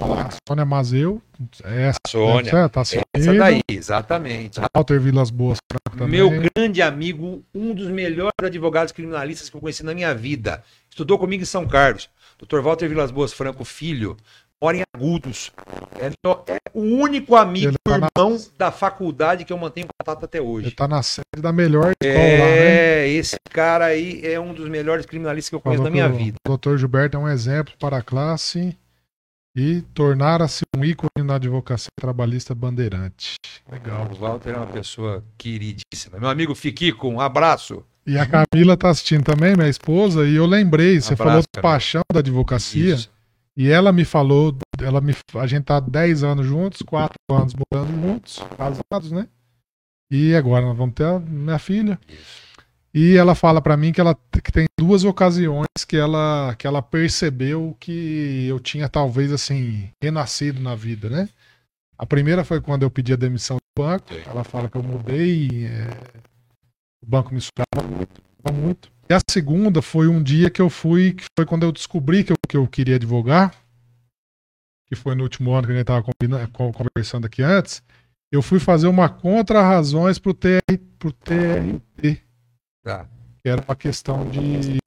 Sônia 0.47 0.65
Mazeu, 0.65 1.21
é 1.63 1.89
essa, 1.89 1.99
Sônia, 2.07 2.49
é, 2.49 2.67
tá 2.67 2.81
essa 2.81 2.99
seguida, 3.13 3.37
daí, 3.37 3.61
exatamente. 3.69 4.59
Walter 4.75 4.99
Vilas 4.99 5.29
Boas 5.29 5.59
Franco 5.71 5.95
também. 5.95 6.19
Meu 6.19 6.31
grande 6.55 6.81
amigo, 6.81 7.43
um 7.53 7.75
dos 7.75 7.89
melhores 7.89 8.33
advogados 8.43 8.91
criminalistas 8.91 9.51
que 9.51 9.55
eu 9.55 9.61
conheci 9.61 9.85
na 9.85 9.93
minha 9.93 10.15
vida. 10.15 10.63
Estudou 10.89 11.19
comigo 11.19 11.43
em 11.43 11.45
São 11.45 11.67
Carlos. 11.67 12.09
Dr. 12.39 12.61
Walter 12.61 12.89
Vilas 12.89 13.11
Boas 13.11 13.31
Franco, 13.31 13.63
filho, 13.63 14.17
mora 14.61 14.77
em 14.77 14.83
Agudos. 14.95 15.51
É, 15.99 16.07
é 16.53 16.59
o 16.73 16.81
único 16.81 17.35
amigo, 17.35 17.73
tá 17.83 17.97
na- 17.97 18.07
irmão 18.17 18.37
da 18.57 18.71
faculdade 18.71 19.45
que 19.45 19.53
eu 19.53 19.57
mantenho 19.57 19.87
contato 19.99 20.23
até 20.25 20.41
hoje. 20.41 20.67
Ele 20.67 20.75
tá 20.75 20.87
na 20.87 21.01
sede 21.01 21.41
da 21.41 21.51
melhor 21.51 21.93
escola 22.01 22.23
lá, 22.23 22.45
né? 22.45 23.05
É, 23.05 23.07
esse 23.09 23.37
cara 23.49 23.85
aí 23.85 24.21
é 24.25 24.39
um 24.39 24.53
dos 24.53 24.69
melhores 24.69 25.05
criminalistas 25.05 25.49
que 25.49 25.55
eu 25.55 25.59
conheço 25.61 25.83
Falou 25.83 25.97
na 25.97 26.07
minha 26.07 26.09
vida. 26.17 26.37
O 26.47 26.57
Dr. 26.57 26.77
Gilberto 26.77 27.17
é 27.17 27.19
um 27.19 27.27
exemplo 27.27 27.73
para 27.79 27.97
a 27.97 28.01
classe 28.01 28.77
e 29.55 29.81
tornara-se 29.93 30.63
um 30.77 30.83
ícone 30.83 31.09
na 31.25 31.35
advocacia 31.35 31.89
trabalhista 31.99 32.53
bandeirante. 32.53 33.35
Legal. 33.69 34.07
O 34.11 34.15
Walter 34.15 34.51
é 34.51 34.57
uma 34.57 34.67
pessoa 34.67 35.23
queridíssima. 35.37 36.19
Meu 36.19 36.29
amigo 36.29 36.53
Fiquico, 36.55 37.07
um 37.07 37.19
abraço. 37.19 37.83
E 38.05 38.17
a 38.17 38.25
Camila 38.25 38.75
tá 38.77 38.89
assistindo 38.89 39.23
também, 39.23 39.55
minha 39.55 39.69
esposa, 39.69 40.25
e 40.25 40.35
eu 40.35 40.45
lembrei, 40.45 40.99
você 40.99 41.13
Abraço, 41.13 41.17
falou 41.29 41.41
da 41.41 41.47
Camila. 41.61 41.73
paixão 41.73 42.01
da 42.11 42.19
advocacia, 42.19 42.95
Isso. 42.95 43.11
E 43.59 43.69
ela 43.69 43.91
me 43.91 44.05
falou, 44.05 44.57
ela 44.81 45.01
me, 45.01 45.13
a 45.35 45.45
gente 45.45 45.65
tá 45.65 45.81
10 45.81 46.23
anos 46.23 46.45
juntos, 46.47 46.81
4 46.81 47.17
anos 47.29 47.53
morando 47.53 47.91
juntos, 47.91 48.41
casados, 48.57 49.11
né? 49.11 49.27
E 50.09 50.33
agora 50.33 50.65
nós 50.65 50.77
vamos 50.77 50.95
ter 50.95 51.03
a 51.03 51.19
minha 51.19 51.59
filha. 51.59 51.99
E 52.93 53.17
ela 53.17 53.35
fala 53.35 53.61
pra 53.61 53.75
mim 53.75 53.91
que 53.91 53.99
ela 53.99 54.15
que 54.41 54.49
tem 54.49 54.65
duas 54.79 55.03
ocasiões 55.03 55.67
que 55.85 55.97
ela 55.97 56.55
que 56.57 56.65
ela 56.65 56.81
percebeu 56.81 57.75
que 57.81 58.47
eu 58.47 58.61
tinha 58.61 58.87
talvez 58.87 59.29
assim 59.33 59.91
renascido 60.01 60.61
na 60.61 60.73
vida, 60.73 61.09
né? 61.09 61.27
A 61.97 62.05
primeira 62.05 62.45
foi 62.45 62.61
quando 62.61 62.83
eu 62.83 62.89
pedi 62.89 63.11
a 63.11 63.17
demissão 63.17 63.57
do 63.57 63.83
banco. 63.83 64.05
Ela 64.25 64.45
fala 64.45 64.69
que 64.69 64.77
eu 64.77 64.83
mudei, 64.83 65.65
é, 65.65 65.89
o 67.03 67.05
banco 67.05 67.33
me 67.33 67.41
sugava 67.41 67.85
muito, 67.85 68.21
muito. 68.53 68.89
E 69.11 69.13
a 69.15 69.19
segunda 69.29 69.81
foi 69.81 70.07
um 70.07 70.21
dia 70.21 70.49
que 70.51 70.61
eu 70.61 70.69
fui, 70.69 71.13
que 71.13 71.25
foi 71.37 71.45
quando 71.45 71.63
eu 71.63 71.71
descobri 71.71 72.23
que 72.23 72.31
eu, 72.31 72.35
que 72.47 72.55
eu 72.57 72.67
queria 72.67 72.95
advogar, 72.95 73.55
que 74.87 74.95
foi 74.95 75.15
no 75.15 75.23
último 75.23 75.51
ano 75.51 75.65
que 75.65 75.73
a 75.73 75.75
gente 75.75 75.81
estava 75.81 76.03
conversando 76.71 77.25
aqui 77.25 77.41
antes. 77.41 77.81
Eu 78.31 78.43
fui 78.43 78.59
fazer 78.59 78.87
uma 78.87 79.09
contra-razões 79.09 80.19
pro, 80.19 80.33
TR, 80.33 80.59
pro 80.99 81.11
TRT 81.11 82.21
Tá. 82.83 83.07
que 83.41 83.49
era 83.49 83.61
uma 83.67 83.75
questão 83.75 84.29
de 84.29 84.77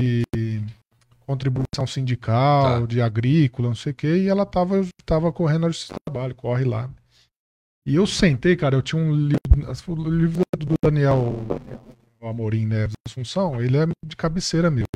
contribuição 1.26 1.86
sindical, 1.86 2.80
Tá. 2.82 2.86
de 2.86 3.02
agrícola, 3.02 3.68
não 3.68 3.74
sei 3.74 3.90
o 3.92 3.94
quê, 3.94 4.16
e 4.18 4.28
ela 4.28 4.46
tava, 4.46 4.86
tava 5.04 5.32
correndo 5.32 5.66
a 5.66 5.70
justiça 5.70 5.94
do 5.94 6.12
trabalho, 6.12 6.34
corre 6.36 6.64
lá. 6.64 6.88
E 7.84 7.96
eu 7.96 8.06
sentei, 8.06 8.54
cara, 8.54 8.76
eu 8.76 8.82
tinha 8.82 9.02
um 9.02 9.12
livro, 9.12 9.40
o 9.88 10.10
livro 10.10 10.42
do 10.56 10.74
Daniel 10.80 11.34
Amorim 12.28 12.66
Neves 12.66 12.94
Assunção, 13.06 13.60
ele 13.60 13.76
é 13.76 13.86
de 14.06 14.16
cabeceira 14.16 14.70
meu. 14.70 14.86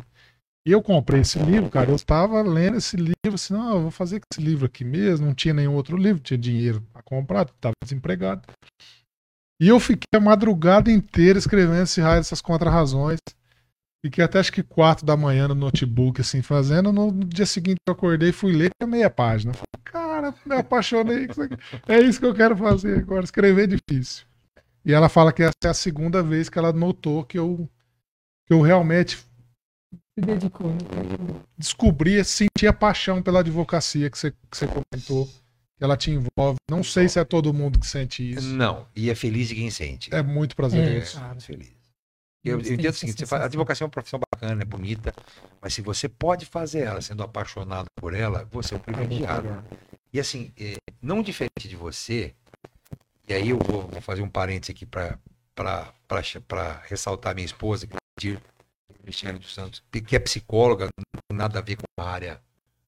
E 0.67 0.71
eu 0.71 0.81
comprei 0.81 1.21
esse 1.21 1.39
livro, 1.39 1.69
cara, 1.69 1.89
eu 1.89 1.97
tava 1.97 2.41
lendo 2.41 2.75
esse 2.75 2.97
livro, 2.97 3.35
assim, 3.35 3.53
não, 3.53 3.75
eu 3.75 3.81
vou 3.83 3.91
fazer 3.91 4.21
esse 4.31 4.41
livro 4.41 4.65
aqui 4.65 4.83
mesmo, 4.83 5.27
não 5.27 5.33
tinha 5.33 5.53
nenhum 5.53 5.73
outro 5.73 5.95
livro, 5.95 6.21
tinha 6.21 6.37
dinheiro 6.37 6.81
pra 6.91 7.01
comprar, 7.01 7.45
tava 7.61 7.73
desempregado. 7.81 8.41
E 9.61 9.69
eu 9.69 9.79
fiquei 9.79 10.07
a 10.13 10.19
madrugada 10.19 10.91
inteira 10.91 11.39
escrevendo 11.39 11.83
esse 11.83 12.01
raio 12.01 12.19
dessas 12.19 12.41
contra-razões. 12.41 13.17
Fiquei 14.05 14.23
até 14.23 14.39
acho 14.39 14.51
que 14.51 14.61
quatro 14.61 15.05
da 15.05 15.17
manhã 15.17 15.47
no 15.47 15.55
notebook, 15.55 16.21
assim, 16.21 16.41
fazendo. 16.41 16.91
No, 16.91 17.11
dia 17.11 17.45
seguinte 17.45 17.77
eu 17.87 17.93
acordei 17.93 18.29
e 18.29 18.33
fui 18.33 18.51
ler 18.51 18.69
tinha 18.79 18.87
meia 18.87 19.09
página. 19.09 19.53
Falei, 19.53 19.67
Cara, 19.85 20.35
me 20.45 20.55
apaixonei. 20.55 21.27
É 21.87 21.99
isso 21.99 22.19
que 22.19 22.25
eu 22.25 22.35
quero 22.35 22.55
fazer 22.55 22.99
agora. 22.99 23.23
Escrever 23.23 23.63
é 23.63 23.77
difícil. 23.77 24.26
E 24.87 24.93
ela 24.93 25.09
fala 25.09 25.33
que 25.33 25.43
essa 25.43 25.53
é 25.65 25.67
a 25.67 25.73
segunda 25.73 26.23
vez 26.23 26.47
que 26.49 26.57
ela 26.57 26.71
notou 26.71 27.23
que 27.25 27.37
eu, 27.37 27.69
que 28.45 28.53
eu 28.53 28.61
realmente 28.61 29.17
Se 29.17 30.21
dedicou. 30.25 30.69
né? 30.71 30.77
descobri, 31.57 32.23
sentia 32.23 32.71
paixão 32.71 33.21
pela 33.21 33.41
advocacia 33.41 34.09
que 34.09 34.17
você, 34.17 34.31
que 34.31 34.37
você 34.57 34.65
comentou. 34.67 35.25
que 35.25 35.83
ela 35.83 35.97
te 35.97 36.09
envolve. 36.11 36.57
Não 36.71 36.83
sei 36.83 37.09
se 37.09 37.19
é 37.19 37.25
todo 37.25 37.53
mundo 37.53 37.77
que 37.79 37.85
sente 37.85 38.27
isso. 38.31 38.47
Não, 38.47 38.87
e 38.95 39.09
é 39.09 39.15
feliz 39.15 39.49
de 39.49 39.55
quem 39.55 39.69
sente. 39.69 40.13
É 40.15 40.23
muito 40.23 40.53
É, 40.53 40.55
prazeroso. 40.55 41.19
muito 41.19 41.43
feliz. 41.43 41.75
Eu, 42.45 42.61
eu 42.61 42.73
entendo 42.75 42.93
o 42.93 42.93
seguinte, 42.93 43.25
a 43.29 43.43
advocacia 43.43 43.83
é 43.83 43.85
uma 43.85 43.91
profissão 43.91 44.21
bacana, 44.31 44.61
é 44.61 44.65
bonita, 44.65 45.13
mas 45.61 45.73
se 45.73 45.81
você 45.81 46.07
pode 46.07 46.45
fazer 46.45 46.79
ela 46.83 47.01
sendo 47.01 47.21
apaixonado 47.21 47.87
por 47.99 48.13
ela, 48.13 48.47
você 48.49 48.73
é 48.73 48.77
um 48.77 48.79
privilegiado. 48.79 49.61
E 50.13 50.19
assim, 50.19 50.53
é, 50.57 50.77
não 51.01 51.21
diferente 51.21 51.67
de 51.67 51.75
você, 51.75 52.33
e 53.27 53.33
aí 53.33 53.49
eu 53.49 53.59
vou, 53.59 53.87
vou 53.87 54.01
fazer 54.01 54.21
um 54.21 54.29
parênteses 54.29 54.75
aqui 54.75 54.85
para 54.85 55.17
ressaltar 56.87 57.35
minha 57.35 57.45
esposa, 57.45 57.87
que 57.87 57.93
é 57.95 57.97
Dir- 58.19 58.41
Cristiane 59.03 59.39
dos 59.39 59.53
Santos, 59.53 59.81
que 60.05 60.15
é 60.15 60.19
psicóloga, 60.19 60.85
não 60.85 61.21
tem 61.29 61.37
nada 61.37 61.59
a 61.59 61.61
ver 61.61 61.77
com 61.77 61.83
a 61.99 62.09
área 62.09 62.41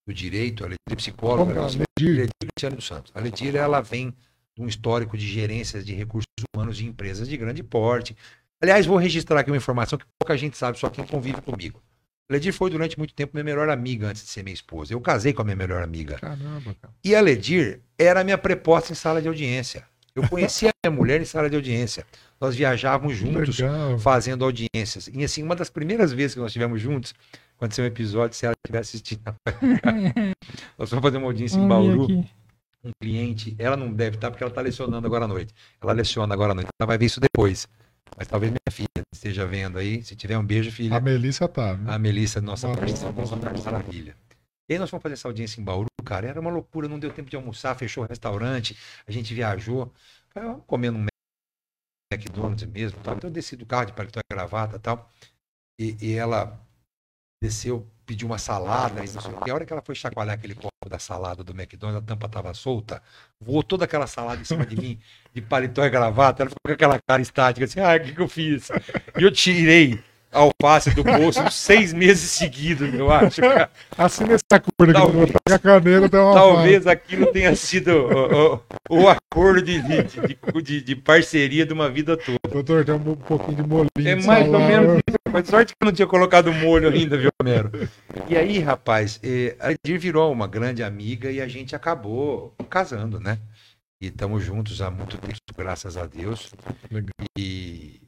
do 0.06 0.14
direito, 0.14 0.66
ela 0.66 0.74
é 0.90 0.96
psicóloga. 0.96 1.54
Como 1.54 1.58
ela 1.66 1.68
medir? 1.72 2.14
Ledir 2.16 2.30
Cristiane 2.42 2.76
dos 2.76 2.86
Santos. 2.88 3.12
A 3.16 3.20
Ledir, 3.20 3.56
ela 3.56 3.80
vem 3.82 4.14
de 4.56 4.62
um 4.64 4.68
histórico 4.68 5.18
de 5.18 5.26
gerências 5.28 5.86
de 5.86 5.94
recursos 5.94 6.28
humanos 6.54 6.76
de 6.78 6.86
empresas 6.86 7.28
de 7.28 7.38
grande 7.38 7.64
porte. 7.64 8.18
Aliás, 8.62 8.86
vou 8.86 8.98
registrar 8.98 9.40
aqui 9.40 9.50
uma 9.50 9.56
informação 9.58 9.98
que 9.98 10.06
pouca 10.20 10.38
gente 10.38 10.58
sabe, 10.58 10.78
só 10.78 10.90
quem 10.90 11.06
convive 11.06 11.42
comigo. 11.42 11.82
A 12.30 12.34
Ledir 12.34 12.52
foi 12.52 12.70
durante 12.70 12.98
muito 12.98 13.14
tempo 13.14 13.32
minha 13.34 13.44
melhor 13.44 13.70
amiga 13.70 14.08
antes 14.08 14.24
de 14.24 14.30
ser 14.30 14.44
minha 14.44 14.54
esposa. 14.54 14.94
Eu 14.94 15.00
casei 15.00 15.32
com 15.32 15.42
a 15.42 15.46
minha 15.46 15.56
melhor 15.56 15.82
amiga. 15.82 16.20
Caramba, 16.20 16.76
cara. 16.82 16.94
E 17.04 17.16
a 17.16 17.22
Ledir 17.22 17.80
era 17.98 18.20
a 18.20 18.24
minha 18.24 18.38
preposta 18.38 18.92
em 18.92 18.96
sala 18.96 19.22
de 19.22 19.28
audiência. 19.30 19.86
Eu 20.16 20.28
conhecia 20.28 20.70
a 20.70 20.88
minha 20.90 20.98
mulher 20.98 21.22
em 21.22 21.26
sala 21.26 21.50
de 21.50 21.56
audiência. 21.56 22.06
Nós 22.40 22.56
viajávamos 22.56 23.16
juntos 23.18 23.60
Legal. 23.60 24.00
fazendo 24.00 24.44
audiências. 24.46 25.10
E 25.14 25.24
assim, 25.24 25.44
uma 25.44 25.56
das 25.56 25.70
primeiras 25.70 26.12
vezes 26.12 26.34
que 26.34 26.40
nós 26.40 26.50
estivemos 26.50 26.82
juntos, 26.82 27.14
aconteceu 27.58 27.84
um 27.84 27.88
episódio, 27.88 28.36
se 28.36 28.46
ela 28.46 28.56
estiver 28.64 28.80
assistindo, 28.80 29.22
nós 30.78 30.90
fomos 30.90 31.04
fazer 31.04 31.18
uma 31.18 31.28
audiência 31.28 31.58
em 31.58 31.68
Vamos 31.68 31.88
ver 31.88 31.96
Bauru 31.98 32.04
aqui. 32.20 32.30
um 32.86 32.92
cliente, 33.02 33.56
ela 33.60 33.76
não 33.78 33.92
deve 33.92 34.16
estar 34.16 34.32
porque 34.32 34.44
ela 34.44 34.52
está 34.52 34.62
lecionando 34.62 35.06
agora 35.06 35.26
à 35.26 35.28
noite. 35.28 35.54
Ela 35.82 35.94
leciona 35.94 36.34
agora 36.34 36.52
à 36.52 36.56
noite, 36.56 36.70
ela 36.80 36.88
vai 36.88 36.98
ver 36.98 37.06
isso 37.06 37.20
depois. 37.20 37.68
Mas 38.18 38.28
talvez 38.28 38.52
minha 38.52 38.60
filha 38.72 38.88
esteja 39.14 39.46
vendo 39.46 39.78
aí. 39.78 40.04
Se 40.04 40.16
tiver 40.16 40.38
um 40.38 40.44
beijo, 40.44 40.72
filha. 40.72 40.96
A 40.98 41.00
Melissa 41.00 41.48
tá. 41.48 41.76
né? 41.76 41.94
A 41.94 42.00
Melissa, 42.00 42.42
nossa 42.42 42.68
Nossa. 42.68 42.80
parceira, 42.80 43.14
nossa 43.14 43.36
maravilha. 43.72 44.16
E 44.70 44.74
aí 44.74 44.80
nós 44.80 44.88
fomos 44.88 45.02
fazer 45.02 45.14
essa 45.14 45.28
audiência 45.28 45.60
em 45.60 45.64
Bauru, 45.64 45.88
cara, 46.06 46.28
era 46.28 46.40
uma 46.40 46.52
loucura, 46.52 46.88
não 46.88 47.00
deu 47.00 47.12
tempo 47.12 47.28
de 47.28 47.36
almoçar, 47.36 47.74
fechou 47.74 48.04
o 48.04 48.08
restaurante, 48.08 48.78
a 49.08 49.12
gente 49.12 49.34
viajou, 49.34 49.92
comer 50.68 50.92
num 50.92 51.08
McDonald's 52.14 52.68
mesmo, 52.68 53.00
tal. 53.02 53.16
então 53.16 53.30
eu 53.30 53.34
desci 53.34 53.56
do 53.56 53.66
carro 53.66 53.86
de 53.86 53.94
paletó 53.94 54.20
e 54.20 54.34
gravata 54.34 54.76
e 54.76 54.80
tal, 54.80 55.10
e, 55.80 55.98
e 56.00 56.14
ela 56.14 56.64
desceu, 57.42 57.90
pediu 58.06 58.28
uma 58.28 58.38
salada, 58.38 59.02
e 59.04 59.50
a 59.50 59.54
hora 59.56 59.66
que 59.66 59.74
ela 59.74 59.82
foi 59.82 59.96
chacoalhar 59.96 60.36
aquele 60.36 60.54
copo 60.54 60.88
da 60.88 61.00
salada 61.00 61.44
do 61.44 61.52
McDonald's, 61.52 62.04
a 62.04 62.06
tampa 62.06 62.28
estava 62.28 62.54
solta, 62.54 63.02
voou 63.40 63.64
toda 63.64 63.86
aquela 63.86 64.06
salada 64.06 64.40
em 64.40 64.46
cima 64.46 64.68
de 64.68 64.76
mim, 64.76 65.00
de 65.34 65.42
paletó 65.42 65.84
e 65.84 65.90
gravata, 65.90 66.44
ela 66.44 66.50
ficou 66.50 66.62
com 66.68 66.74
aquela 66.74 67.00
cara 67.02 67.24
estática, 67.24 67.66
assim, 67.66 67.80
ah, 67.80 67.96
o 67.96 68.06
que, 68.06 68.14
que 68.14 68.22
eu 68.22 68.28
fiz? 68.28 68.70
E 69.18 69.24
eu 69.24 69.32
tirei 69.32 70.04
alface 70.32 70.92
do 70.94 71.04
bolso 71.04 71.40
seis 71.52 71.94
meses 71.94 72.30
seguidos, 72.32 72.94
eu 72.94 73.12
acho, 73.12 73.42
cara. 73.42 73.70
Assina 73.98 74.34
esse 74.34 74.44
acordo 74.52 74.92
aqui. 74.92 75.02
Talvez. 75.02 75.32
A 75.52 75.60
caneta 75.60 76.06
até 76.06 76.20
uma 76.20 76.34
Talvez 76.34 76.88
aquilo 76.88 77.28
tenha 77.32 77.56
sido 77.56 77.90
o, 77.92 78.54
o- 78.56 79.02
o 79.02 79.08
acordo 79.10 79.62
de, 79.62 79.82
de, 79.82 80.04
de- 80.64 80.82
de- 80.82 80.96
parceria 80.96 81.66
de 81.66 81.74
uma 81.74 81.90
vida 81.90 82.16
toda. 82.18 82.38
Doutor, 82.52 82.86
tem 82.86 82.96
um 82.96 83.16
pouquinho 83.16 83.58
de 83.58 83.64
molinho. 83.64 83.90
É 83.98 84.16
mais 84.16 84.48
ou 84.48 84.60
menos 84.60 84.98
isso. 85.08 85.18
Mas 85.32 85.48
sorte 85.48 85.74
que 85.74 85.78
eu 85.84 85.86
não 85.86 85.94
tinha 85.94 86.08
colocado 86.08 86.52
molho 86.54 86.90
ainda, 86.90 87.18
viu, 87.18 87.30
Romero? 87.42 87.72
E 88.28 88.36
aí, 88.38 88.60
rapaz, 88.60 89.20
eh, 89.24 89.56
a 89.60 89.72
Edir 89.72 90.00
virou 90.00 90.32
uma 90.32 90.48
grande 90.48 90.82
amiga 90.84 91.32
e 91.32 91.40
a 91.42 91.48
gente 91.48 91.76
acabou 91.76 92.54
casando, 92.70 93.20
né? 93.20 93.38
E 94.02 94.08
estamos 94.08 94.44
juntos 94.44 94.82
há 94.82 94.90
muito 94.90 95.18
tempo, 95.18 95.36
graças 95.58 95.98
a 95.98 96.06
Deus. 96.06 96.52
Legal. 96.90 97.10
E, 97.38 98.00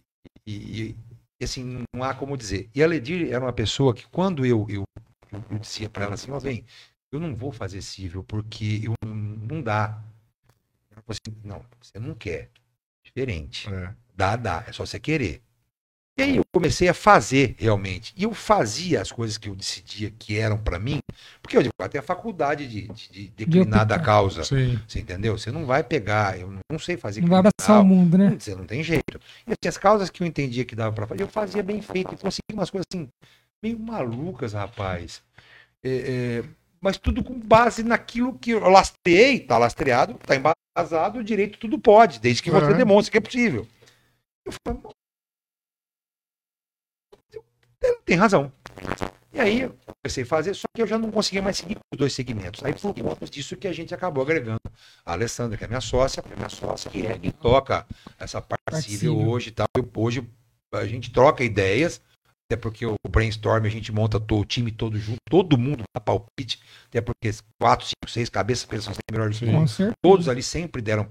e- 0.47 0.51
e, 0.81 0.95
assim, 1.45 1.83
não 1.93 2.03
há 2.03 2.13
como 2.13 2.37
dizer. 2.37 2.69
E 2.75 2.83
a 2.83 2.87
Ledir 2.87 3.31
era 3.31 3.43
uma 3.43 3.53
pessoa 3.53 3.93
que, 3.93 4.07
quando 4.07 4.45
eu, 4.45 4.65
eu, 4.69 4.83
eu- 5.31 5.43
eu 5.51 5.59
dizia 5.59 5.89
para 5.89 6.05
ela 6.05 6.13
assim: 6.15 6.31
Ó, 6.31 6.39
bem, 6.39 6.65
eu 7.11 7.19
não 7.19 7.35
vou 7.35 7.51
fazer 7.51 7.81
cível 7.81 8.23
porque 8.23 8.81
eu, 8.83 8.93
não 9.07 9.61
dá. 9.61 10.01
Ela 10.91 11.01
falou 11.03 11.17
assim: 11.25 11.41
não, 11.43 11.65
você 11.81 11.99
não 11.99 12.15
quer. 12.15 12.51
Diferente. 13.03 13.69
É. 13.73 13.95
Dá, 14.15 14.35
dá. 14.35 14.63
É 14.67 14.71
só 14.73 14.85
você 14.85 14.99
querer. 14.99 15.43
E 16.17 16.23
aí 16.23 16.35
eu 16.35 16.43
comecei 16.53 16.87
a 16.89 16.93
fazer 16.93 17.55
realmente. 17.57 18.13
E 18.17 18.23
eu 18.23 18.33
fazia 18.33 19.01
as 19.01 19.11
coisas 19.11 19.37
que 19.37 19.47
eu 19.49 19.55
decidia 19.55 20.11
que 20.11 20.37
eram 20.37 20.57
para 20.57 20.77
mim, 20.77 20.99
porque 21.41 21.55
eu 21.55 21.61
advogado 21.61 21.91
tem 21.91 21.99
a 21.99 22.03
faculdade 22.03 22.67
de, 22.67 22.87
de, 22.87 23.07
de 23.09 23.27
declinar 23.29 23.85
da 23.85 23.97
causa. 23.97 24.43
Sim. 24.43 24.79
Você 24.87 24.99
entendeu? 24.99 25.37
Você 25.37 25.51
não 25.51 25.65
vai 25.65 25.83
pegar, 25.83 26.37
eu 26.37 26.53
não 26.69 26.79
sei 26.79 26.97
fazer 26.97 27.21
Não 27.21 27.29
vai 27.29 27.39
abraçar 27.39 27.81
o 27.81 27.85
mundo, 27.85 28.17
né? 28.17 28.35
Você 28.37 28.53
não 28.53 28.65
tem 28.65 28.83
jeito. 28.83 29.19
E 29.47 29.51
assim, 29.51 29.67
as 29.67 29.77
causas 29.77 30.09
que 30.09 30.21
eu 30.21 30.27
entendia 30.27 30.65
que 30.65 30.75
dava 30.75 30.93
pra 30.93 31.07
fazer, 31.07 31.23
eu 31.23 31.27
fazia 31.27 31.63
bem 31.63 31.81
feito. 31.81 32.13
E 32.13 32.17
conseguia 32.17 32.53
umas 32.53 32.69
coisas 32.69 32.85
assim, 32.93 33.07
meio 33.63 33.79
malucas, 33.79 34.53
rapaz. 34.53 35.23
É, 35.83 36.41
é, 36.43 36.43
mas 36.79 36.97
tudo 36.97 37.23
com 37.23 37.39
base 37.39 37.83
naquilo 37.83 38.37
que 38.37 38.51
eu 38.51 38.69
lastreei, 38.69 39.39
tá 39.39 39.57
lastreado, 39.57 40.15
tá 40.15 40.35
embasado, 40.35 41.19
o 41.19 41.23
direito 41.23 41.57
tudo 41.57 41.79
pode, 41.79 42.19
desde 42.19 42.43
que 42.43 42.51
você 42.51 42.71
É. 42.71 42.73
demonstre 42.73 43.11
que 43.11 43.17
é 43.17 43.21
possível. 43.21 43.67
Eu 44.45 44.53
falei, 44.65 44.81
"Bom, 47.81 47.87
ele 47.87 47.97
tem 48.05 48.15
razão. 48.17 48.51
E 49.33 49.39
aí 49.39 49.61
eu 49.61 49.75
comecei 50.03 50.23
a 50.23 50.25
fazer, 50.25 50.53
só 50.53 50.65
que 50.75 50.81
eu 50.81 50.87
já 50.87 50.97
não 50.97 51.09
conseguia 51.09 51.41
mais 51.41 51.57
seguir 51.57 51.77
os 51.93 51.97
dois 51.97 52.13
segmentos. 52.13 52.63
Aí 52.65 52.73
por 52.73 52.93
conta 52.93 53.25
disso 53.25 53.55
que 53.55 53.67
a 53.67 53.71
gente 53.73 53.93
acabou 53.93 54.21
agregando 54.23 54.59
a 55.05 55.13
Alessandra, 55.13 55.57
que 55.57 55.63
é 55.63 55.67
minha 55.67 55.79
sócia, 55.81 56.21
que 56.21 56.31
é 56.33 56.35
minha 56.35 56.49
sócia, 56.49 56.91
que 56.91 57.05
é 57.07 57.17
que 57.17 57.31
toca 57.31 57.85
essa 58.19 58.41
parte 58.41 58.59
civil 58.81 59.13
hoje 59.29 59.49
e 59.49 59.51
tal. 59.51 59.67
Eu- 59.77 59.89
hoje 59.95 60.29
a 60.73 60.85
gente 60.85 61.11
troca 61.11 61.43
ideias, 61.45 62.01
até 62.45 62.57
porque 62.57 62.85
o 62.85 62.95
brainstorm 63.09 63.65
a 63.65 63.69
gente 63.69 63.89
monta 63.93 64.19
to- 64.19 64.39
o 64.41 64.45
time 64.45 64.69
todo 64.69 64.97
junto, 64.99 65.19
todo 65.29 65.57
mundo 65.57 65.83
dá 65.95 66.01
palpite, 66.01 66.59
até 66.89 66.99
porque 66.99 67.31
quatro, 67.57 67.85
cinco, 67.87 68.11
seis 68.11 68.27
cabeças 68.29 68.65
pensam 68.65 68.93
sempre 68.93 69.05
melhor 69.13 69.29
do 69.29 69.37
que 69.37 69.45
um. 69.45 69.65
Todos 70.01 70.27
ali 70.27 70.43
sempre 70.43 70.81
deram 70.81 71.05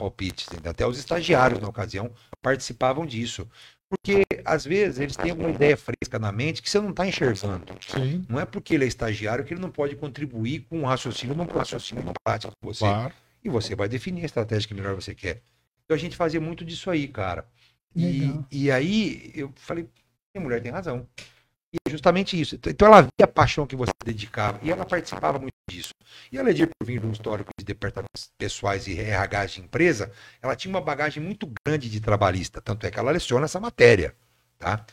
entendeu? 0.53 0.71
até 0.73 0.87
os 0.87 0.99
estagiários 0.99 1.59
na 1.59 1.69
ocasião 1.69 2.11
participavam 2.43 3.07
disso. 3.07 3.49
Porque 3.91 4.23
às 4.45 4.65
vezes 4.65 4.99
eles 4.99 5.17
têm 5.17 5.33
uma 5.33 5.51
ideia 5.51 5.77
fresca 5.77 6.19
na 6.19 6.33
mente 6.33 6.63
que 6.63 6.71
você 6.71 6.81
não 6.81 6.91
está 6.91 7.07
enxergando. 7.07 7.65
Sim. 7.87 8.25
Não 8.29 8.41
é 8.41 8.45
porque 8.45 8.75
ele 8.75 8.85
é 8.85 8.89
estagiário 8.89 9.45
que 9.45 9.55
ele 9.55 9.61
não 9.61 9.71
pode 9.71 9.97
contribuir 9.97 10.67
com 10.69 10.81
um 10.81 10.85
raciocínio, 10.85 11.35
num 11.35 11.45
raciocínio 11.45 12.03
numa 12.03 12.15
prática 12.25 12.53
com 12.61 12.73
você. 12.73 12.81
Claro. 12.85 13.13
E 13.43 13.49
você 13.49 13.75
vai 13.75 13.89
definir 13.89 14.23
a 14.23 14.27
estratégia 14.27 14.69
que 14.69 14.75
melhor 14.75 14.95
você 14.95 15.15
quer. 15.15 15.43
Então 15.85 15.97
a 15.97 15.99
gente 15.99 16.17
fazia 16.17 16.41
muito 16.41 16.65
disso 16.65 16.91
aí, 16.91 17.09
cara. 17.09 17.47
E, 17.95 18.33
e 18.51 18.71
aí 18.71 19.33
eu 19.35 19.53
falei, 19.57 19.89
minha 20.35 20.45
mulher 20.45 20.63
tem 20.63 20.71
razão. 20.71 21.07
E 21.73 21.77
é 21.87 21.91
justamente 21.91 22.41
isso. 22.41 22.57
Então 22.57 22.89
ela 22.89 23.03
via 23.03 23.25
a 23.25 23.29
paixão 23.29 23.67
que 23.67 23.77
você 23.77 23.93
dedicava 24.05 24.59
e 24.63 24.71
ela 24.71 24.85
participava 24.85 25.39
muito 25.39 25.55
disso. 25.69 25.91
E 26.33 26.39
a 26.39 26.43
Ledir, 26.43 26.69
por 26.69 26.87
vir 26.87 27.01
de 27.01 27.07
um 27.07 27.13
histórico 27.13 27.51
de 27.59 27.65
departamentos 27.65 28.31
pessoais 28.37 28.89
e 28.89 28.99
RH 28.99 29.47
de 29.47 29.61
empresa, 29.61 30.13
ela 30.43 30.57
tinha 30.57 30.73
uma 30.73 30.81
bagagem 30.81 31.23
muito 31.23 31.51
grande 31.65 31.89
de 31.89 32.01
trabalhista. 32.01 32.61
Tanto 32.61 32.87
é 32.87 32.91
que 32.91 32.99
ela 32.99 33.13
leciona 33.13 33.45
essa 33.45 33.61
matéria. 33.61 34.15
Tá? 34.61 34.85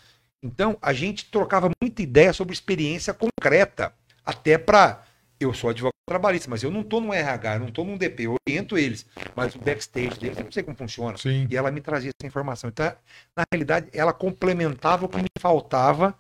Então 0.41 0.77
a 0.81 0.93
gente 0.93 1.25
trocava 1.29 1.69
muita 1.81 2.01
ideia 2.01 2.31
sobre 2.31 2.53
experiência 2.53 3.13
concreta. 3.13 3.93
Até 4.25 4.57
para. 4.57 5.03
Eu 5.39 5.53
sou 5.53 5.69
advogado 5.69 5.93
trabalhista, 6.07 6.49
mas 6.49 6.63
eu 6.63 6.71
não 6.71 6.81
estou 6.81 6.99
no 6.99 7.13
RH, 7.13 7.55
eu 7.55 7.59
não 7.59 7.67
estou 7.67 7.85
num 7.85 7.95
DP, 7.95 8.23
eu 8.23 8.35
oriento 8.47 8.75
eles. 8.75 9.05
Mas 9.35 9.53
o 9.53 9.59
backstage 9.59 10.17
deles, 10.19 10.37
eu 10.37 10.45
não 10.45 10.51
sei 10.51 10.63
como 10.63 10.75
funciona. 10.75 11.15
Sim. 11.15 11.45
E 11.47 11.55
ela 11.55 11.69
me 11.69 11.79
trazia 11.79 12.09
essa 12.09 12.27
informação. 12.27 12.69
Então, 12.69 12.91
na 13.35 13.43
realidade, 13.51 13.87
ela 13.93 14.11
complementava 14.11 15.05
o 15.05 15.09
que 15.09 15.17
me 15.17 15.29
faltava 15.39 16.17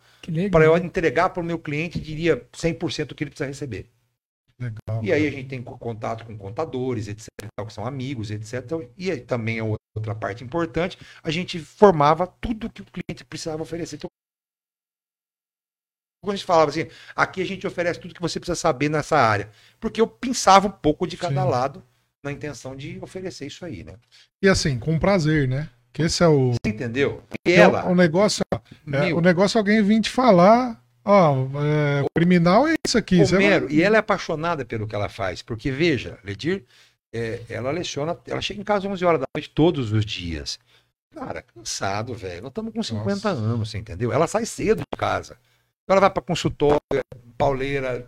para 0.51 0.65
eu 0.65 0.77
entregar 0.77 1.29
para 1.29 1.41
o 1.41 1.45
meu 1.45 1.57
cliente, 1.57 1.99
diria 1.99 2.45
100% 2.53 3.05
do 3.05 3.15
que 3.15 3.23
ele 3.23 3.31
precisa 3.31 3.47
receber. 3.47 3.89
Legal. 4.59 5.03
E 5.03 5.13
aí 5.13 5.27
a 5.27 5.31
gente 5.31 5.47
tem 5.49 5.61
co- 5.61 5.77
contato 5.77 6.25
com 6.25 6.37
contadores, 6.37 7.07
etc, 7.07 7.27
que 7.65 7.73
são 7.73 7.85
amigos, 7.85 8.31
etc. 8.31 8.63
E 8.97 9.11
aí 9.11 9.21
também 9.21 9.59
é 9.59 9.63
outra 9.63 10.15
parte 10.15 10.43
importante, 10.43 10.97
a 11.21 11.29
gente 11.29 11.59
formava 11.59 12.25
tudo 12.25 12.69
que 12.69 12.81
o 12.81 12.85
cliente 12.85 13.23
precisava 13.25 13.61
oferecer. 13.61 13.97
Então, 13.97 14.09
quando 16.23 16.33
a 16.33 16.35
gente 16.37 16.45
falava 16.45 16.71
assim, 16.71 16.87
aqui 17.15 17.41
a 17.41 17.45
gente 17.45 17.67
oferece 17.67 17.99
tudo 17.99 18.13
que 18.13 18.21
você 18.21 18.39
precisa 18.39 18.55
saber 18.55 18.89
nessa 18.89 19.17
área. 19.17 19.49
Porque 19.79 20.01
eu 20.01 20.07
pensava 20.07 20.67
um 20.67 20.71
pouco 20.71 21.07
de 21.07 21.15
cada 21.15 21.43
Sim. 21.43 21.49
lado 21.49 21.83
na 22.23 22.31
intenção 22.31 22.75
de 22.75 22.99
oferecer 23.01 23.45
isso 23.45 23.63
aí, 23.63 23.83
né? 23.83 23.93
E 24.41 24.49
assim, 24.49 24.79
com 24.79 24.97
prazer, 24.99 25.47
né? 25.47 25.69
Que 25.93 26.01
esse 26.03 26.23
é 26.23 26.27
o. 26.27 26.51
Você 26.53 26.71
entendeu? 26.73 27.23
E 27.45 27.51
é 27.53 27.59
o- 27.67 27.71
ela, 27.71 27.85
o 27.89 27.95
negócio, 27.95 28.43
é, 28.91 29.13
o 29.13 29.21
negócio 29.21 29.57
é 29.57 29.59
alguém 29.59 29.81
vir 29.81 30.01
te 30.01 30.09
falar, 30.09 30.83
ó, 31.07 31.47
é, 31.63 32.01
o 32.03 32.07
criminal 32.15 32.67
é 32.67 32.75
isso 32.85 32.97
aqui. 32.97 33.17
você 33.25 33.35
Homero, 33.35 33.65
vai- 33.67 33.75
e 33.75 33.81
ela 33.81 33.95
é 33.95 33.99
apaixonada 33.99 34.65
pelo 34.65 34.87
que 34.87 34.93
ela 34.95 35.09
faz, 35.09 35.41
porque 35.41 35.71
veja, 35.71 36.19
Ledir, 36.23 36.65
é, 37.13 37.41
ela 37.49 37.71
leciona, 37.71 38.17
ela 38.27 38.41
chega 38.41 38.59
em 38.61 38.63
casa 38.63 38.87
às 38.87 38.93
11 38.93 39.05
horas 39.05 39.21
da 39.21 39.27
noite 39.35 39.49
todos 39.49 39.91
os 39.91 40.05
dias. 40.05 40.59
Cara, 41.15 41.41
cansado, 41.41 42.13
velho. 42.13 42.41
Nós 42.43 42.51
estamos 42.51 42.73
com 42.73 42.83
50 42.83 43.29
anos, 43.29 43.69
você 43.69 43.77
entendeu? 43.79 44.11
Ela 44.13 44.27
sai 44.27 44.45
cedo 44.45 44.79
de 44.81 44.97
casa. 44.97 45.37
Então 45.87 45.95
ela 45.95 46.01
vai 46.01 46.09
para 46.09 46.21
consultório, 46.21 46.81
pauleira, 47.37 48.05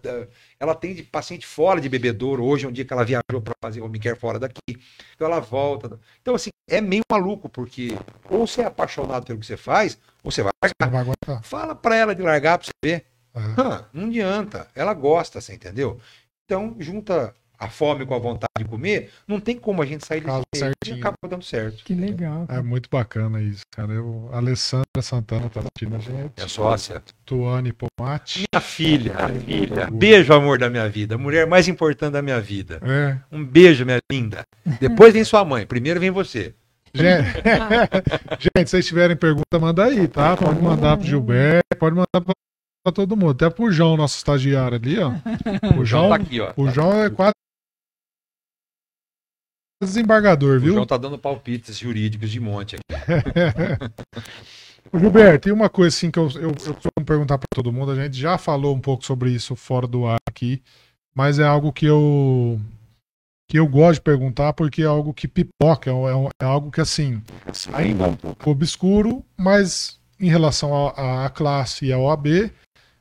ela 0.59 0.73
atende 0.73 1.01
paciente 1.01 1.47
fora 1.47 1.79
de 1.79 1.87
bebedouro. 1.87 2.43
Hoje 2.43 2.65
é 2.65 2.67
um 2.67 2.73
dia 2.73 2.83
que 2.83 2.91
ela 2.91 3.05
viajou 3.05 3.41
para 3.41 3.53
fazer 3.63 3.79
home 3.79 3.97
care 3.97 4.19
fora 4.19 4.37
daqui. 4.37 4.77
Então 5.15 5.25
ela 5.25 5.39
volta. 5.39 5.97
Então, 6.21 6.35
assim, 6.35 6.49
é 6.69 6.81
meio 6.81 7.03
maluco, 7.09 7.47
porque 7.47 7.97
ou 8.29 8.45
você 8.45 8.63
é 8.63 8.65
apaixonado 8.65 9.25
pelo 9.25 9.39
que 9.39 9.45
você 9.45 9.55
faz, 9.55 9.97
ou 10.21 10.29
você 10.29 10.43
vai 10.43 10.51
largar. 10.61 11.05
vai. 11.05 11.41
Fala 11.41 11.73
para 11.73 11.95
ela 11.95 12.13
de 12.13 12.21
largar 12.21 12.57
para 12.57 12.67
você 12.67 12.71
ver. 12.83 13.05
É. 13.33 13.61
Hã, 13.61 13.85
não 13.93 14.07
adianta. 14.07 14.67
Ela 14.75 14.93
gosta, 14.93 15.39
você 15.39 15.53
entendeu? 15.53 16.01
Então, 16.43 16.75
junta 16.79 17.33
a 17.59 17.67
fome 17.67 18.05
com 18.05 18.15
a 18.15 18.19
vontade 18.19 18.53
de 18.57 18.65
comer, 18.65 19.09
não 19.27 19.39
tem 19.39 19.57
como 19.57 19.81
a 19.81 19.85
gente 19.85 20.05
sair 20.05 20.21
Casa 20.21 20.43
desse. 20.53 20.65
E 20.87 20.93
acaba 20.93 21.17
dando 21.27 21.43
certo. 21.43 21.83
Que 21.83 21.93
legal. 21.93 22.45
É 22.49 22.61
muito 22.61 22.89
bacana 22.89 23.41
isso, 23.41 23.63
cara. 23.69 23.91
Eu, 23.91 24.29
a 24.31 24.37
Alessandra 24.37 25.01
Santana 25.01 25.49
tá 25.49 25.59
assistindo 25.59 25.95
a 25.95 25.99
gente. 25.99 26.31
É 26.37 26.47
sócia. 26.47 27.03
Tuane 27.25 27.73
Pomate. 27.73 28.45
Minha 28.51 28.61
filha, 28.61 29.15
filha. 29.45 29.89
Beijo, 29.91 30.33
amor 30.33 30.57
da 30.57 30.69
minha 30.69 30.87
vida. 30.87 31.15
A 31.15 31.17
mulher 31.17 31.45
mais 31.45 31.67
importante 31.67 32.13
da 32.13 32.21
minha 32.21 32.39
vida. 32.39 32.79
É. 32.81 33.17
Um 33.31 33.43
beijo, 33.43 33.85
minha 33.85 33.99
linda. 34.09 34.43
Depois 34.79 35.13
vem 35.13 35.23
sua 35.23 35.43
mãe. 35.43 35.65
Primeiro 35.65 35.99
vem 35.99 36.11
você. 36.11 36.55
Gente, 36.93 37.27
gente, 38.39 38.67
se 38.67 38.71
vocês 38.71 38.87
tiverem 38.87 39.15
pergunta, 39.15 39.59
manda 39.59 39.85
aí, 39.85 40.07
tá? 40.07 40.35
Pode 40.35 40.61
mandar 40.61 40.97
pro 40.97 41.05
Gilberto, 41.05 41.77
pode 41.77 41.95
mandar 41.95 42.21
pra, 42.25 42.33
pra 42.83 42.93
todo 42.93 43.15
mundo. 43.15 43.31
Até 43.31 43.49
pro 43.49 43.71
João, 43.71 43.95
nosso 43.95 44.17
estagiário 44.17 44.77
ali, 44.77 44.97
ó. 44.99 45.11
O 45.79 45.85
João, 45.85 46.09
tá 46.09 46.15
aqui, 46.15 46.39
ó. 46.39 46.51
o 46.57 46.69
João 46.69 47.03
é 47.03 47.09
quase 47.09 47.33
desembargador, 49.81 50.57
O 50.57 50.59
viu? 50.59 50.73
João 50.73 50.85
tá 50.85 50.97
dando 50.97 51.17
palpites 51.17 51.77
jurídicos 51.77 52.29
de 52.29 52.39
monte 52.39 52.75
aqui. 52.75 52.83
Gilberto, 54.93 55.43
tem 55.45 55.53
uma 55.53 55.69
coisa 55.69 55.95
assim 55.95 56.09
que 56.09 56.17
eu, 56.19 56.29
eu, 56.35 56.49
eu 56.49 56.73
costumo 56.73 57.05
perguntar 57.05 57.37
para 57.37 57.47
todo 57.53 57.71
mundo. 57.71 57.91
A 57.91 57.95
gente 57.95 58.17
já 58.17 58.37
falou 58.37 58.75
um 58.75 58.79
pouco 58.79 59.05
sobre 59.05 59.31
isso 59.31 59.55
fora 59.55 59.87
do 59.87 60.05
ar 60.07 60.17
aqui, 60.27 60.61
mas 61.15 61.39
é 61.39 61.45
algo 61.45 61.71
que 61.71 61.85
eu 61.85 62.59
que 63.49 63.57
eu 63.57 63.67
gosto 63.67 63.95
de 63.95 64.01
perguntar 64.01 64.53
porque 64.53 64.83
é 64.83 64.85
algo 64.85 65.11
que 65.11 65.27
pipoca, 65.27 65.89
é, 65.89 65.93
um- 65.93 66.27
é 66.39 66.45
algo 66.45 66.69
que 66.69 66.79
assim 66.81 67.19
ainda 67.73 68.03
é 68.03 68.07
um 68.07 68.15
pouco 68.15 68.51
obscuro, 68.51 69.25
mas 69.35 69.99
em 70.19 70.29
relação 70.29 70.87
à 70.89 71.25
à 71.25 71.29
classe 71.29 71.85
e 71.87 71.93
ao 71.93 72.03
OAB, 72.03 72.51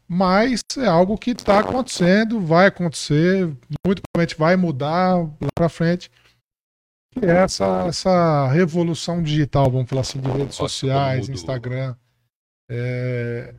mas 0.09 0.61
é 0.79 0.87
algo 0.87 1.19
que 1.19 1.33
está 1.33 1.59
acontecendo, 1.61 2.41
vai 2.41 2.67
acontecer, 2.67 3.45
muito 3.87 4.01
provavelmente 4.15 4.39
vai 4.39 4.57
mudar 4.57 5.17
lá 5.19 5.29
para 5.55 5.69
frente. 5.69 6.11
É 7.23 7.45
essa, 7.45 7.87
essa 7.89 8.49
revolução 8.49 9.23
digital, 9.23 9.71
vamos 9.71 9.89
falar 9.89 10.03
assim, 10.03 10.21
de 10.21 10.29
redes 10.29 10.57
sociais. 10.57 11.29
Instagram. 11.29 11.95
É, 12.71 13.55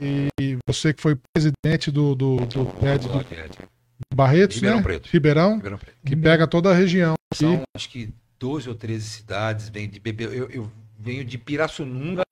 e 0.00 0.58
você 0.66 0.92
que 0.92 1.02
foi 1.02 1.18
presidente 1.32 1.90
do, 1.90 2.14
do, 2.14 2.36
do 2.46 2.66
TED 2.80 3.08
do 3.08 3.24
Barretos, 4.14 4.56
Ribeirão 4.56 4.76
né? 4.76 4.82
Preto. 4.82 5.08
Ribeirão, 5.10 5.54
Ribeirão 5.56 5.78
Preto. 5.78 5.96
que 6.04 6.16
pega 6.16 6.46
toda 6.46 6.70
a 6.70 6.74
região 6.74 7.14
aqui. 7.32 7.44
São 7.44 7.62
acho 7.74 7.88
que 7.88 8.12
12 8.38 8.68
ou 8.68 8.74
13 8.74 9.08
cidades, 9.08 9.68
vem 9.68 9.88
de 9.88 9.98
bebê. 9.98 10.24
Eu, 10.24 10.48
eu 10.50 10.72
venho 10.98 11.24
de 11.24 11.36
Pirassununga 11.36 12.22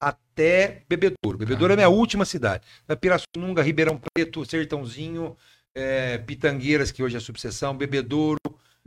até 0.00 0.82
Bebedouro. 0.88 1.38
Bebedouro 1.38 1.72
é 1.72 1.74
a 1.74 1.76
minha 1.76 1.88
última 1.88 2.24
cidade. 2.24 2.62
Da 2.86 2.96
Pirassununga, 2.96 3.62
Ribeirão 3.62 4.00
Preto, 4.12 4.44
Sertãozinho, 4.44 5.36
é, 5.74 6.18
Pitangueiras, 6.18 6.90
que 6.90 7.02
hoje 7.02 7.16
é 7.16 7.20
subseção, 7.20 7.76
Bebedouro, 7.76 8.38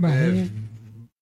é, 0.04 0.48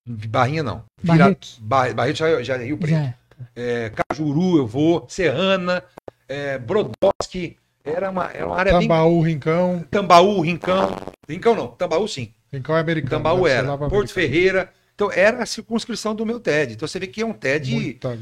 Barrinha 0.10 0.64
não. 0.64 0.84
Barretos. 1.04 1.58
Bar- 1.62 1.94
Barreto 1.94 2.18
já, 2.18 2.42
já 2.44 2.56
é 2.56 2.64
Rio 2.66 2.78
Preto. 2.78 2.92
Já. 2.96 3.14
É, 3.56 3.92
Cajuru 4.10 4.58
eu 4.58 4.68
vou, 4.68 5.06
Serrana, 5.08 5.84
é, 6.28 6.58
Brodowski, 6.58 7.58
era 7.86 8.10
uma, 8.10 8.26
era 8.32 8.46
uma 8.46 8.58
área 8.58 8.74
bem... 8.78 8.88
Tambaú, 8.88 9.22
Rincão. 9.22 9.86
Tambaú, 9.90 10.42
Rincão. 10.42 10.96
Rincão 11.28 11.56
não, 11.56 11.68
Tambaú 11.68 12.08
sim. 12.08 12.34
Rincão 12.52 12.76
é 12.76 12.80
americano. 12.82 13.12
Tambaú 13.12 13.48
era. 13.48 13.68
Porto 13.78 13.84
americano. 13.86 14.08
Ferreira. 14.10 14.70
Então 14.96 15.10
era 15.14 15.42
a 15.42 15.46
circunscrição 15.46 16.14
do 16.14 16.26
meu 16.26 16.42
TED. 16.42 16.74
Então 16.74 16.86
você 16.86 17.00
vê 17.00 17.08
que 17.08 17.22
é 17.22 17.26
um 17.26 17.32
TED 17.32 17.72
Muita, 17.74 18.18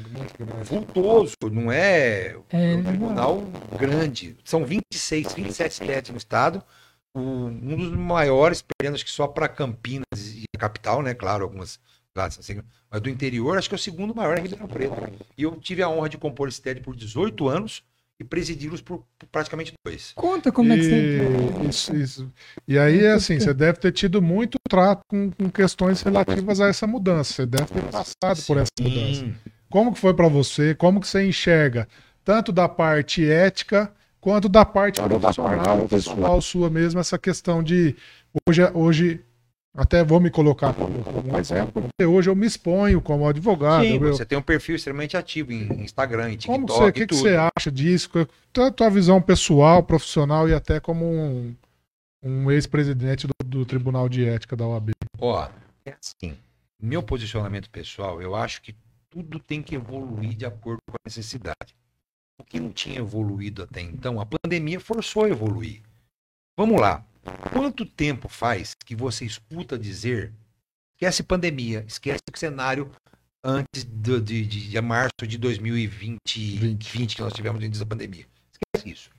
vultoso, 0.64 1.34
não 1.52 1.72
é 1.72 2.36
É, 2.52 2.76
um 2.76 2.84
tribunal 2.84 3.44
grande. 3.80 4.38
São 4.44 4.64
26, 4.64 5.34
27 5.34 5.80
TEDs 5.82 6.12
no 6.12 6.18
estado. 6.18 6.62
Um 7.16 7.50
dos 7.76 7.90
maiores, 7.98 8.62
perdendo 8.62 8.94
acho 8.94 9.06
que 9.06 9.10
só 9.10 9.26
para 9.28 9.48
Campinas 9.48 10.06
a 10.56 10.60
capital, 10.60 11.02
né? 11.02 11.14
Claro, 11.14 11.44
algumas 11.44 11.80
classes 12.14 12.40
assim. 12.40 12.62
Mas 12.90 13.02
do 13.02 13.10
interior, 13.10 13.58
acho 13.58 13.70
que 13.70 13.76
é 13.76 13.78
o 13.78 13.80
segundo 13.80 14.16
maior 14.16 14.38
em 14.38 14.42
Ribeirão 14.42 14.68
Preto. 14.68 14.96
E 15.38 15.44
eu 15.44 15.56
tive 15.58 15.84
a 15.84 15.90
honra 15.90 16.10
de 16.10 16.18
compor 16.18 16.48
esse 16.48 16.62
TED 16.62 16.82
por 16.82 16.96
18 16.96 17.48
anos 17.48 17.84
e 18.20 18.24
presidi-los 18.24 18.82
por, 18.82 19.06
por 19.20 19.28
praticamente 19.28 19.74
dois. 19.86 20.14
Conta 20.16 20.52
como 20.52 20.74
é 20.74 20.78
que 20.78 20.84
você. 20.84 21.20
E, 21.64 21.70
isso, 21.70 21.96
isso. 21.96 22.34
e 22.68 22.80
aí, 22.80 23.06
assim, 23.08 23.40
você 23.40 23.54
deve 23.54 23.78
ter 23.80 23.92
tido 23.92 24.22
muito 24.22 24.58
trato 24.68 25.02
com, 25.08 25.30
com 25.32 25.50
questões 25.50 26.02
relativas 26.02 26.60
a 26.60 26.68
essa 26.68 26.88
mudança. 26.88 27.34
Você 27.34 27.46
deve 27.46 27.66
ter 27.66 27.84
passado 27.84 28.42
por 28.48 28.58
essa 28.58 28.72
mudança. 28.82 29.22
Sim. 29.22 29.36
Como 29.70 29.94
que 29.94 30.00
foi 30.00 30.14
para 30.14 30.28
você? 30.28 30.74
Como 30.74 31.00
que 31.00 31.08
você 31.08 31.28
enxerga 31.28 31.88
tanto 32.24 32.52
da 32.52 32.68
parte 32.68 33.24
ética 33.30 33.92
quanto 34.20 34.50
da 34.50 34.66
parte 34.66 35.02
profissional, 35.02 35.88
pessoal 35.88 36.42
sua 36.42 36.70
mesmo, 36.70 37.00
essa 37.00 37.18
questão 37.18 37.64
de 37.64 37.96
hoje, 38.46 38.62
hoje 38.74 39.26
até 39.78 40.04
vou 40.04 40.20
me 40.20 40.30
colocar 40.32 40.74
como, 40.74 41.04
como 41.04 41.34
um 41.34 41.38
exemplo, 41.38 41.84
porque 41.84 42.04
hoje 42.06 42.30
eu 42.30 42.36
me 42.36 42.48
exponho 42.48 43.00
como 43.00 43.28
advogado. 43.28 43.84
Sim, 43.86 43.94
eu- 43.94 44.14
você 44.14 44.26
tem 44.26 44.38
um 44.38 44.42
perfil 44.42 44.76
extremamente 44.76 45.16
ativo 45.16 45.54
em 45.54 45.84
Instagram, 45.84 46.32
em 46.34 46.38
como 46.40 46.66
TikTok 46.66 46.66
que 46.66 46.74
você, 46.74 46.88
e 46.90 46.92
que, 46.94 47.08
que 47.08 47.16
você 47.16 47.50
acha 47.58 47.72
disso? 47.72 48.10
Tanto 48.52 48.62
a 48.64 48.72
tua 48.72 48.90
visão 48.90 49.22
pessoal, 49.22 49.84
profissional 49.84 50.50
e 50.50 50.54
até 50.54 50.80
como 50.80 51.06
um, 51.06 51.56
um 52.24 52.50
ex-presidente 52.52 53.28
do, 53.28 53.34
do 53.46 53.66
Tribunal 53.66 54.10
de 54.10 54.26
Ética 54.26 54.56
da 54.56 54.66
OAB. 54.68 54.90
Ó, 55.20 55.48
é 55.86 55.94
assim. 56.04 56.36
Meu 56.82 57.02
posicionamento 57.04 57.70
pessoal, 57.70 58.22
eu 58.22 58.36
acho 58.36 58.62
que 58.62 58.76
tudo 59.10 59.40
tem 59.40 59.62
que 59.64 59.76
evoluir 59.76 60.36
de 60.36 60.46
acordo 60.46 60.80
com 60.88 60.96
a 60.96 61.06
necessidade. 61.08 61.76
O 62.40 62.44
que 62.44 62.60
não 62.60 62.72
tinha 62.72 63.00
evoluído 63.00 63.64
até 63.64 63.82
então, 63.82 64.20
a 64.22 64.26
pandemia 64.26 64.80
forçou 64.80 65.24
a 65.26 65.30
evoluir. 65.30 65.82
Vamos 66.56 66.80
lá. 66.80 67.04
Quanto 67.52 67.86
tempo 67.86 68.28
faz 68.30 68.74
que 68.86 68.96
você 68.96 69.26
escuta 69.26 69.78
dizer 69.78 70.34
esquece 70.96 71.24
pandemia, 71.24 71.84
esquece 71.88 72.22
o 72.34 72.38
cenário 72.38 72.92
antes 73.44 73.84
do- 73.84 74.22
de, 74.22 74.46
de, 74.46 74.70
de 74.70 74.82
março 74.82 75.28
de 75.28 75.38
2020, 75.38 76.18
20, 76.30 77.16
que 77.16 77.22
nós 77.22 77.34
tivemos 77.34 77.64
antes 77.64 77.80
da 77.80 77.86
pandemia? 77.86 78.26
Esquece 78.52 78.90
isso. 78.92 79.10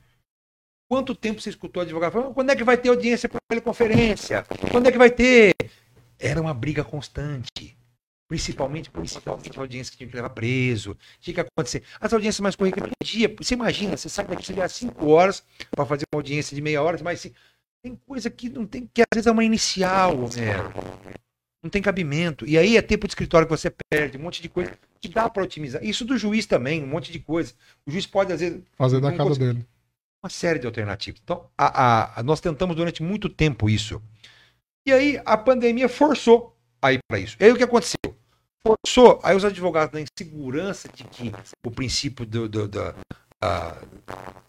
Quanto 0.90 1.14
tempo 1.14 1.40
você 1.40 1.50
escutou 1.50 1.82
advogado 1.82 2.12
falando, 2.12 2.34
quando 2.34 2.50
é 2.50 2.56
que 2.56 2.64
vai 2.64 2.76
ter 2.76 2.88
audiência 2.88 3.28
por 3.28 3.38
teleconferência? 3.48 4.44
Quando 4.72 4.86
é 4.88 4.92
que 4.92 4.98
vai 4.98 5.10
ter? 5.10 5.52
Era 6.18 6.40
uma 6.40 6.54
briga 6.54 6.82
constante. 6.82 7.76
Principalmente, 8.28 8.90
principalmente 8.90 9.58
a 9.58 9.62
audiência 9.62 9.90
que 9.90 9.98
tinha 9.98 10.08
que 10.08 10.16
levar 10.16 10.30
preso, 10.30 10.96
tinha 11.20 11.34
que 11.34 11.40
acontecer. 11.40 11.82
As 11.98 12.12
audiências 12.12 12.40
mais 12.40 12.56
no 12.56 12.90
dia, 13.02 13.34
você 13.38 13.54
imagina, 13.54 13.96
você 13.96 14.08
sai 14.08 14.26
daqui, 14.26 14.44
você 14.44 14.52
leva 14.52 14.68
cinco 14.68 15.06
horas 15.08 15.42
para 15.70 15.86
fazer 15.86 16.04
uma 16.12 16.18
audiência 16.18 16.54
de 16.54 16.60
meia 16.60 16.82
hora, 16.82 16.98
mas 17.02 17.20
assim, 17.20 17.32
tem 17.88 18.00
coisa 18.06 18.30
que 18.30 18.48
não 18.48 18.66
tem, 18.66 18.88
que 18.92 19.00
às 19.02 19.06
vezes 19.14 19.26
é 19.26 19.30
uma 19.30 19.44
inicial, 19.44 20.14
né? 20.36 20.56
Não 21.62 21.70
tem 21.70 21.82
cabimento. 21.82 22.46
E 22.46 22.56
aí 22.56 22.76
é 22.76 22.82
tempo 22.82 23.06
de 23.06 23.12
escritório 23.12 23.46
que 23.46 23.50
você 23.56 23.72
perde, 23.90 24.16
um 24.16 24.22
monte 24.22 24.40
de 24.40 24.48
coisa 24.48 24.72
que 25.00 25.08
dá 25.08 25.28
para 25.28 25.42
otimizar. 25.42 25.82
Isso 25.84 26.04
do 26.04 26.16
juiz 26.16 26.46
também, 26.46 26.82
um 26.82 26.86
monte 26.86 27.10
de 27.10 27.18
coisa. 27.18 27.52
O 27.86 27.90
juiz 27.90 28.06
pode, 28.06 28.32
às 28.32 28.40
vezes, 28.40 28.62
Fazer 28.76 29.00
da 29.00 29.12
casa 29.12 29.34
dele. 29.36 29.66
uma 30.22 30.30
série 30.30 30.58
de 30.58 30.66
alternativas. 30.66 31.20
Então, 31.22 31.48
a- 31.56 31.82
a- 31.82 32.20
a- 32.20 32.22
nós 32.22 32.40
tentamos 32.40 32.76
durante 32.76 33.02
muito 33.02 33.28
tempo 33.28 33.68
isso. 33.68 34.00
E 34.86 34.92
aí 34.92 35.20
a 35.24 35.36
pandemia 35.36 35.88
forçou 35.88 36.56
a 36.80 36.92
ir 36.92 37.00
para 37.08 37.18
isso. 37.18 37.36
E 37.40 37.44
aí 37.44 37.52
o 37.52 37.56
que 37.56 37.64
aconteceu? 37.64 37.98
Forçou, 38.62 39.20
aí 39.22 39.36
os 39.36 39.44
advogados 39.44 39.92
na 39.92 40.00
insegurança 40.00 40.88
de 40.92 41.04
que 41.04 41.32
o 41.64 41.70
princípio 41.70 42.24
do, 42.26 42.48
do- 42.48 42.68
da- 42.68 42.94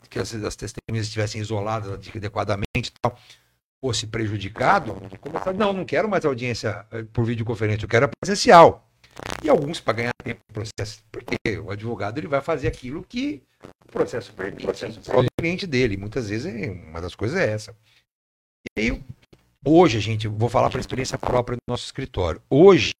que 0.09 0.19
as, 0.19 0.33
as 0.33 0.55
testemunhas 0.55 1.07
estivessem 1.07 1.41
isoladas 1.41 1.91
adequadamente 1.91 2.91
tal, 3.01 3.17
fosse 3.81 4.07
prejudicado, 4.07 4.95
começaram, 5.21 5.57
não, 5.57 5.73
não 5.73 5.85
quero 5.85 6.09
mais 6.09 6.25
audiência 6.25 6.85
eh, 6.91 7.03
por 7.13 7.25
videoconferência, 7.25 7.85
eu 7.85 7.89
quero 7.89 8.05
a 8.05 8.09
presencial. 8.09 8.85
E 9.43 9.49
alguns 9.49 9.79
para 9.79 9.93
ganhar 9.93 10.13
tempo 10.23 10.41
no 10.49 10.53
processo, 10.53 11.03
porque 11.11 11.57
o 11.59 11.71
advogado 11.71 12.17
ele 12.17 12.27
vai 12.27 12.41
fazer 12.41 12.67
aquilo 12.67 13.03
que 13.03 13.41
o 13.85 13.91
processo 13.91 14.33
permite, 14.33 14.67
o 14.67 15.25
cliente 15.39 15.65
dele. 15.65 15.97
Muitas 15.97 16.29
vezes 16.29 16.45
é, 16.45 16.69
uma 16.69 17.01
das 17.01 17.15
coisas 17.15 17.37
é 17.37 17.51
essa. 17.51 17.75
E 18.77 18.81
aí, 18.81 19.03
hoje 19.65 19.97
a 19.97 20.01
gente, 20.01 20.27
vou 20.27 20.49
falar 20.49 20.69
para 20.69 20.79
experiência 20.79 21.17
própria 21.17 21.55
do 21.55 21.61
nosso 21.67 21.85
escritório. 21.85 22.41
Hoje 22.49 22.93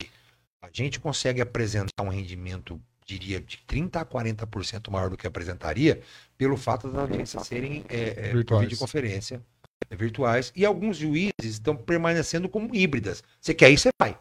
a 0.62 0.70
gente 0.72 1.00
consegue 1.00 1.42
apresentar 1.42 2.04
um 2.04 2.10
rendimento, 2.10 2.82
diria, 3.10 3.40
de 3.40 3.58
30 3.66 4.02
a 4.02 4.06
40% 4.06 4.92
maior 4.92 5.10
do 5.10 5.18
que 5.18 5.26
apresentaria, 5.26 6.02
pelo 6.38 6.56
fato 6.56 6.88
das 6.88 6.98
audiências 6.98 7.48
serem 7.48 7.84
é, 7.90 8.00
é, 8.00 8.14
por 8.28 8.38
Virtuais. 8.38 8.64
videoconferência, 8.64 9.42
é, 9.90 9.96
virtuais, 9.96 10.52
e 10.56 10.66
alguns 10.66 10.98
juízes 10.98 11.34
estão 11.44 11.76
permanecendo 11.76 12.48
como 12.48 12.76
híbridas. 12.76 13.24
Você 13.42 13.54
quer 13.54 13.72
ir, 13.72 13.78
você 13.78 13.90
vai. 14.00 14.20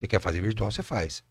Você 0.00 0.08
quer 0.08 0.20
fazer 0.20 0.40
virtual, 0.40 0.70
você 0.70 0.82
faz. 0.82 1.22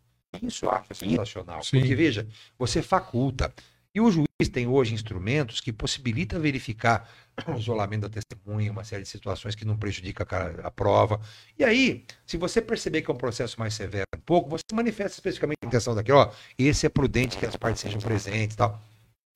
Isso 0.42 0.66
eu 0.66 0.72
acho 0.72 0.94
sensacional. 0.94 1.64
Sim. 1.64 1.80
Porque, 1.80 1.96
veja, 1.96 2.28
você 2.58 2.82
faculta. 2.82 3.54
E 3.96 4.02
o 4.02 4.12
juiz 4.12 4.50
tem 4.52 4.68
hoje 4.68 4.94
instrumentos 4.94 5.62
que 5.62 5.72
possibilita 5.72 6.38
verificar 6.38 7.10
o 7.48 7.54
isolamento 7.58 8.02
da 8.02 8.10
testemunha, 8.10 8.70
uma 8.70 8.84
série 8.84 9.04
de 9.04 9.08
situações 9.08 9.56
que 9.56 9.64
não 9.64 9.78
prejudica 9.78 10.28
a, 10.64 10.70
prova. 10.70 11.22
E 11.58 11.64
aí, 11.64 12.04
se 12.26 12.36
você 12.36 12.62
perceber 12.62 13.02
que 13.02 13.10
é 13.10 13.14
um 13.14 13.18
processo 13.18 13.58
mais 13.58 13.74
severo 13.74 14.06
um 14.14 14.20
pouco, 14.20 14.50
você 14.50 14.64
manifesta 14.74 15.14
especificamente 15.14 15.60
a 15.64 15.68
intenção 15.68 15.96
daquilo, 15.96 16.18
ó, 16.18 16.32
esse 16.60 16.86
é 16.86 16.90
prudente 16.90 17.38
que 17.38 17.46
as 17.46 17.56
partes 17.56 17.82
sejam 17.82 18.02
presentes 18.02 18.56
e 18.56 18.58
tal. 18.58 18.82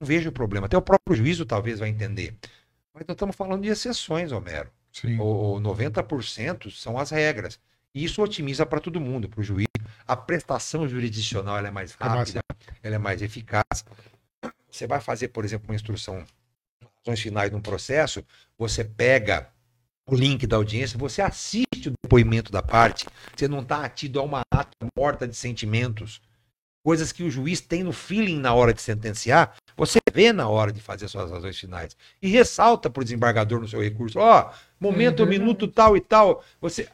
Não 0.02 0.06
vejo 0.06 0.30
problema. 0.30 0.66
Até 0.66 0.78
o 0.78 0.82
próprio 0.82 1.16
juízo 1.16 1.46
talvez 1.46 1.80
vai 1.80 1.88
entender. 1.88 2.36
Mas 2.94 3.06
nós 3.08 3.16
estamos 3.16 3.38
falando 3.38 3.64
de 3.64 3.70
exceções, 3.70 4.34
Homero. 4.34 4.70
Sim. 4.92 5.18
O, 5.20 5.56
o 5.56 5.62
90% 5.62 6.70
são 6.70 6.98
as 6.98 7.12
regras. 7.12 7.58
E 7.96 8.04
isso 8.04 8.22
otimiza 8.22 8.66
para 8.66 8.82
todo 8.82 9.00
mundo, 9.00 9.30
para 9.30 9.40
o 9.40 9.44
juiz. 9.44 9.68
A 10.06 10.18
prestação 10.18 10.86
jurisdicional 10.86 11.66
é 11.66 11.72
mais 11.72 11.94
rápida, 11.94 12.42
ela 12.84 12.96
é 12.96 13.00
mais 13.00 13.22
eficaz. 13.22 13.86
Você 14.72 14.88
vai 14.88 15.02
fazer, 15.02 15.30
por 15.30 15.44
exemplo, 15.44 15.70
uma 15.70 15.76
instrução, 15.76 16.24
ações 17.02 17.20
finais 17.20 17.52
num 17.52 17.62
processo, 17.62 18.24
você 18.58 18.84
pega 18.84 19.50
o 20.06 20.16
link 20.16 20.46
da 20.48 20.58
audiência, 20.58 20.98
você 20.98 21.22
assiste 21.22 21.88
o 21.90 21.94
depoimento 22.04 22.52
da 22.52 22.62
parte, 22.62 23.06
você 23.36 23.48
não 23.48 23.60
está 23.62 23.84
atido 23.84 24.20
a 24.20 24.24
uma 24.24 24.42
ata 24.52 24.88
morta 24.98 25.28
de 25.28 25.36
sentimentos. 25.36 26.22
Coisas 26.84 27.12
que 27.12 27.24
o 27.24 27.30
juiz 27.30 27.62
tem 27.62 27.84
no 27.84 27.92
feeling 27.92 28.40
na 28.40 28.54
hora 28.54 28.74
de 28.74 28.82
sentenciar, 28.82 29.56
você 29.76 30.00
vê 30.12 30.32
na 30.32 30.48
hora 30.48 30.72
de 30.72 30.80
fazer 30.80 31.08
suas 31.08 31.30
razões 31.30 31.60
finais. 31.60 31.96
E 32.22 32.30
ressalta 32.30 32.90
para 32.90 33.02
o 33.02 33.04
desembargador 33.04 33.60
no 33.60 33.68
seu 33.68 33.82
recurso: 33.82 34.18
ó, 34.18 34.50
oh, 34.50 34.56
momento, 34.80 35.24
uhum. 35.24 35.30
minuto 35.30 35.68
tal 35.68 35.98
e 35.98 36.02
tal. 36.02 36.44
Você, 36.62 36.88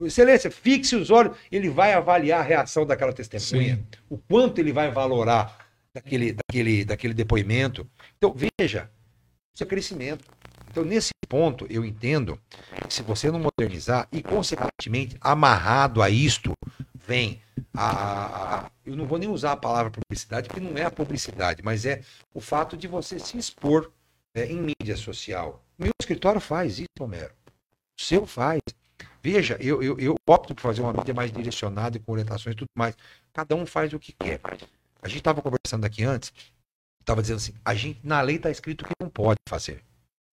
Excelência, 0.00 0.50
fixe 0.50 0.94
os 0.94 1.10
olhos, 1.10 1.34
ele 1.50 1.70
vai 1.70 1.94
avaliar 1.94 2.40
a 2.40 2.42
reação 2.42 2.84
daquela 2.84 3.14
testemunha, 3.14 3.76
Sim. 3.76 3.84
o 4.10 4.18
quanto 4.18 4.58
ele 4.58 4.70
vai 4.70 4.90
valorar 4.90 5.65
daquele, 5.96 6.32
daquele, 6.32 6.84
daquele 6.84 7.14
depoimento. 7.14 7.88
Então, 8.18 8.34
veja, 8.34 8.90
isso 9.54 9.62
é 9.62 9.66
crescimento. 9.66 10.24
Então, 10.70 10.84
nesse 10.84 11.10
ponto, 11.26 11.66
eu 11.70 11.84
entendo 11.84 12.38
que 12.86 12.92
se 12.92 13.02
você 13.02 13.30
não 13.30 13.40
modernizar 13.40 14.06
e, 14.12 14.22
consequentemente, 14.22 15.16
amarrado 15.20 16.02
a 16.02 16.10
isto, 16.10 16.52
vem 16.94 17.40
a, 17.74 18.70
Eu 18.84 18.94
não 18.94 19.06
vou 19.06 19.18
nem 19.18 19.28
usar 19.28 19.52
a 19.52 19.56
palavra 19.56 19.90
publicidade, 19.90 20.48
porque 20.48 20.60
não 20.60 20.76
é 20.76 20.84
a 20.84 20.90
publicidade, 20.90 21.62
mas 21.62 21.86
é 21.86 22.02
o 22.34 22.40
fato 22.40 22.76
de 22.76 22.86
você 22.86 23.18
se 23.18 23.38
expor 23.38 23.90
né, 24.34 24.46
em 24.46 24.60
mídia 24.60 24.96
social. 24.96 25.64
Meu 25.78 25.92
escritório 25.98 26.40
faz 26.40 26.78
isso, 26.78 26.88
Homero. 27.00 27.32
O 27.98 28.02
seu 28.02 28.26
faz. 28.26 28.60
Veja, 29.22 29.56
eu, 29.60 29.82
eu, 29.82 29.98
eu 29.98 30.14
opto 30.26 30.54
por 30.54 30.60
fazer 30.60 30.82
uma 30.82 30.92
mídia 30.92 31.14
mais 31.14 31.32
direcionada 31.32 31.96
e 31.96 32.00
com 32.00 32.12
orientações 32.12 32.54
e 32.54 32.58
tudo 32.58 32.68
mais. 32.76 32.94
Cada 33.32 33.56
um 33.56 33.64
faz 33.64 33.92
o 33.94 33.98
que 33.98 34.12
quer. 34.12 34.40
A 35.02 35.08
gente 35.08 35.18
estava 35.18 35.42
conversando 35.42 35.84
aqui 35.84 36.02
antes, 36.04 36.32
estava 37.00 37.22
dizendo 37.22 37.36
assim, 37.36 37.54
a 37.64 37.74
gente, 37.74 38.00
na 38.02 38.20
lei 38.20 38.36
está 38.36 38.50
escrito 38.50 38.84
que 38.84 38.92
não 39.00 39.08
pode 39.08 39.38
fazer. 39.48 39.82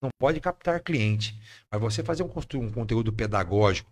Não 0.02 0.10
pode 0.20 0.40
captar 0.40 0.82
cliente. 0.82 1.40
Mas 1.72 1.80
você 1.80 2.04
fazer 2.04 2.24
um, 2.24 2.32
um 2.56 2.72
conteúdo 2.72 3.14
pedagógico 3.14 3.92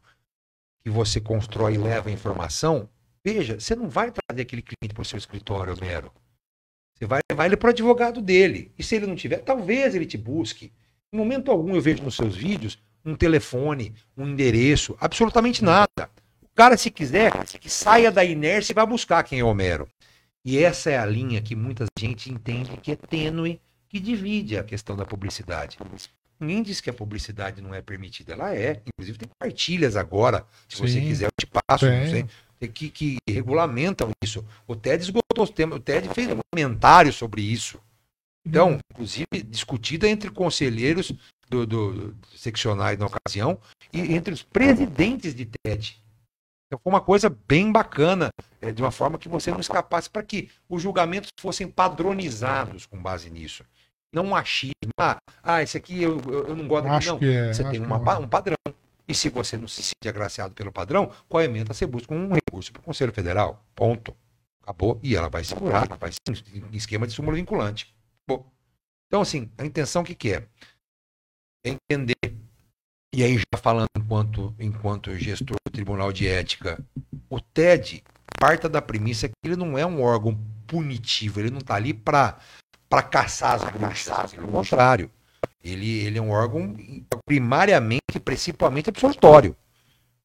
que 0.84 0.90
você 0.90 1.22
constrói 1.22 1.76
e 1.76 1.78
leva 1.78 2.12
informação, 2.12 2.90
veja, 3.24 3.60
você 3.60 3.76
não 3.76 3.88
vai 3.88 4.12
trazer 4.12 4.42
aquele 4.42 4.62
cliente 4.62 4.94
para 4.94 5.02
o 5.02 5.06
seu 5.06 5.18
escritório 5.18 5.78
mero. 5.80 6.12
Você 6.98 7.06
vai 7.06 7.22
levar 7.32 7.46
ele 7.46 7.58
para 7.58 7.68
o 7.68 7.70
advogado 7.72 8.22
dele. 8.22 8.72
E 8.78 8.84
se 8.84 8.96
ele 8.96 9.08
não 9.08 9.16
tiver, 9.16 9.40
talvez 9.40 9.96
ele 9.96 10.06
te 10.06 10.18
busque. 10.18 10.72
Em 11.14 11.18
momento 11.18 11.52
algum 11.52 11.76
eu 11.76 11.82
vejo 11.82 12.04
nos 12.04 12.16
seus 12.16 12.36
vídeos 12.36 12.78
um 13.04 13.16
telefone, 13.16 13.96
um 14.16 14.28
endereço, 14.28 14.96
absolutamente 15.00 15.64
nada. 15.64 16.10
O 16.42 16.50
cara, 16.54 16.78
se 16.78 16.92
quiser, 16.92 17.32
que 17.46 17.70
saia 17.70 18.12
da 18.12 18.24
inércia 18.24 18.74
e 18.74 18.76
vá 18.76 18.86
buscar 18.86 19.24
quem 19.24 19.40
é 19.40 19.44
Homero. 19.44 19.88
E 20.44 20.58
essa 20.58 20.90
é 20.90 20.98
a 20.98 21.06
linha 21.06 21.42
que 21.42 21.56
muita 21.56 21.86
gente 21.98 22.32
entende 22.32 22.76
que 22.78 22.92
é 22.92 22.96
tênue, 22.96 23.62
que 23.88 24.00
divide 24.00 24.58
a 24.58 24.64
questão 24.64 24.96
da 24.96 25.06
publicidade. 25.06 25.78
Ninguém 26.40 26.64
diz 26.64 26.82
que 26.82 26.90
a 26.90 26.94
publicidade 26.94 27.62
não 27.62 27.74
é 27.74 27.82
permitida. 27.82 28.34
Ela 28.34 28.56
é. 28.56 28.82
Inclusive 28.88 29.20
tem 29.20 29.30
partilhas 29.38 29.96
agora. 29.96 30.46
Se 30.68 30.78
Sim. 30.78 30.88
você 30.88 31.02
quiser, 31.02 31.26
eu 31.26 31.32
te 31.40 31.46
passo. 31.46 31.86
Não 31.86 32.08
sei, 32.08 32.26
que, 32.68 32.90
que 32.90 33.18
regulamentam 33.28 34.12
isso. 34.24 34.44
O 34.68 34.76
TED 34.76 35.04
esgotou 35.04 35.44
os 35.44 35.52
temas. 35.52 35.78
O 35.78 35.82
TED 35.82 36.10
fez 36.10 36.30
um 36.32 36.40
comentário 36.52 37.14
sobre 37.14 37.42
isso. 37.42 37.80
Então, 38.46 38.80
inclusive, 38.92 39.44
discutida 39.46 40.10
entre 40.10 40.32
conselheiros 40.32 41.14
do, 41.48 41.66
do, 41.66 42.16
seccionais 42.36 42.98
na 42.98 43.06
ocasião 43.06 43.60
e 43.94 44.00
entre 44.14 44.34
os 44.34 44.42
presidentes 44.42 45.36
de 45.36 45.46
TED. 45.46 46.02
Então 46.72 46.80
foi 46.82 46.94
uma 46.94 47.02
coisa 47.02 47.30
bem 47.30 47.70
bacana, 47.70 48.30
é, 48.62 48.72
de 48.72 48.82
uma 48.82 48.92
forma 48.92 49.18
que 49.18 49.28
você 49.28 49.52
não 49.52 49.60
escapasse 49.60 50.10
para 50.10 50.24
que 50.24 50.50
os 50.70 50.82
julgamentos 50.82 51.30
fossem 51.38 51.68
padronizados 51.68 52.86
com 52.86 52.98
base 52.98 53.30
nisso. 53.30 53.66
Não 54.14 54.28
um 54.28 54.36
achismo. 54.36 54.74
Ah, 54.98 55.18
ah 55.44 55.62
esse 55.62 55.76
aqui 55.76 56.02
eu, 56.02 56.22
eu, 56.22 56.48
eu 56.48 56.56
não 56.56 56.70
gosto 56.70 56.88
daqui, 56.88 57.08
não. 57.08 57.20
É, 57.22 57.54
você 57.54 57.70
tem 57.70 57.82
uma, 57.82 57.98
é. 57.98 58.20
um 58.20 58.28
padrão. 58.28 58.56
E 59.06 59.14
se 59.14 59.28
você 59.28 59.58
não 59.58 59.68
se 59.68 59.84
sente 59.84 60.08
agraciado 60.08 60.54
pelo 60.54 60.72
padrão, 60.72 61.12
qual 61.28 61.44
emenda 61.44 61.74
você 61.74 61.86
busca 61.86 62.14
um 62.14 62.32
recurso 62.32 62.72
para 62.72 62.80
o 62.80 62.84
Conselho 62.84 63.12
Federal. 63.12 63.62
Ponto. 63.76 64.16
Acabou. 64.64 64.98
E 65.04 65.14
ela 65.14 65.28
vai 65.28 65.44
segurar, 65.44 65.88
ela 65.88 65.98
vai 65.98 66.12
em 66.30 66.78
esquema 66.78 67.06
de 67.06 67.12
súmula 67.12 67.36
vinculante. 67.36 67.94
Então, 69.08 69.20
assim, 69.20 69.52
a 69.58 69.66
intenção 69.66 70.06
que, 70.06 70.16
que 70.16 70.36
é? 70.36 70.48
É 71.66 71.72
entender 71.72 72.16
e 73.14 73.24
aí, 73.24 73.38
já 73.38 73.60
falando 73.62 73.90
enquanto, 73.98 74.56
enquanto 74.60 75.18
gestor 75.18 75.58
do 75.66 75.72
Tribunal 75.72 76.14
de 76.14 76.28
Ética, 76.28 76.84
o 77.30 77.40
TED 77.40 78.04
parta 78.40 78.68
da 78.68 78.82
premissa 78.82 79.28
que 79.28 79.36
ele 79.44 79.56
não 79.56 79.78
é 79.78 79.86
um 79.86 80.02
órgão 80.02 80.36
punitivo, 80.66 81.40
ele 81.40 81.52
não 81.52 81.60
está 81.60 81.76
ali 81.76 81.94
para 81.94 82.40
caçar 83.10 83.56
as 83.56 83.64
bruxas. 83.72 84.34
Pelo 84.34 84.48
contrário, 84.48 85.12
ele, 85.64 86.00
ele 86.00 86.18
é 86.18 86.22
um 86.22 86.32
órgão 86.32 86.76
primariamente, 87.26 88.20
principalmente 88.24 88.90
absolutório. 88.90 89.56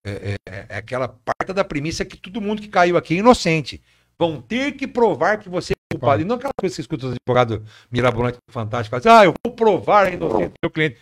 É, 0.02 0.38
é, 0.48 0.66
é, 0.70 0.76
aquela 0.76 1.08
parte 1.08 1.52
da 1.52 1.64
premissa 1.64 2.04
que 2.04 2.16
todo 2.16 2.40
mundo 2.40 2.62
que 2.62 2.68
caiu 2.68 2.96
aqui 2.96 3.14
é 3.14 3.18
inocente. 3.18 3.82
Vão 4.18 4.40
ter 4.40 4.72
que 4.72 4.86
provar 4.86 5.38
que 5.38 5.48
você 5.48 5.72
é 5.72 5.94
culpado. 5.94 6.22
E 6.22 6.24
não 6.24 6.36
aquela 6.36 6.52
coisa 6.58 6.72
que 6.72 6.76
você 6.76 6.80
escuta 6.80 7.06
os 7.06 7.12
advogados 7.12 7.60
mirabolantes 7.90 8.40
fantásticos, 8.48 9.04
ah, 9.04 9.24
eu 9.24 9.34
vou 9.44 9.52
provar 9.54 10.06
a 10.06 10.10
inocência 10.10 10.48
do 10.48 10.54
meu 10.62 10.70
cliente. 10.70 10.96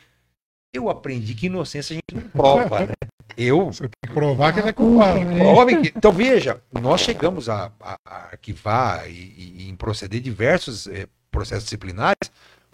Eu 0.74 0.90
aprendi 0.90 1.34
que 1.34 1.46
inocência 1.46 1.94
a 1.94 1.96
gente 1.96 2.14
não 2.22 2.28
prova, 2.30 2.80
né? 2.80 2.92
Eu. 3.36 3.66
Você 3.66 3.82
tem 3.82 3.90
que 4.06 4.12
provar 4.12 4.52
que 4.52 4.60
ele 4.60 4.68
é 4.68 4.72
culpado. 4.72 5.20
Né? 5.20 5.82
Então, 5.96 6.12
veja, 6.12 6.60
nós 6.72 7.00
chegamos 7.00 7.48
a, 7.48 7.72
a, 7.80 7.96
a 8.04 8.16
arquivar 8.32 9.08
e, 9.08 9.12
e, 9.12 9.68
em 9.68 9.76
proceder 9.76 10.20
diversos 10.20 10.86
eh, 10.88 11.06
processos 11.30 11.64
disciplinares 11.64 12.30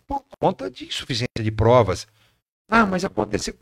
por 0.06 0.24
conta 0.40 0.70
de 0.70 0.86
insuficiência 0.86 1.42
de 1.42 1.50
provas. 1.50 2.06
Ah, 2.68 2.84
mas 2.84 3.04
aconteceu. 3.04 3.54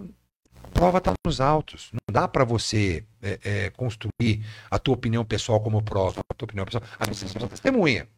A 0.63 0.69
prova 0.69 0.99
está 0.99 1.13
nos 1.25 1.41
autos. 1.41 1.91
Não 1.93 2.13
dá 2.13 2.29
para 2.29 2.45
você 2.45 3.05
é, 3.23 3.39
é, 3.45 3.71
construir 3.71 4.45
a 4.71 4.79
tua 4.79 4.95
opinião 4.95 5.25
pessoal 5.25 5.61
como 5.61 5.83
prova. 5.83 6.21
A 6.29 6.35
tua 6.35 6.47
opinião 6.47 6.65
pessoal. 6.65 6.85
A 6.99 7.07
minha 7.07 7.49
testemunha. 7.49 8.09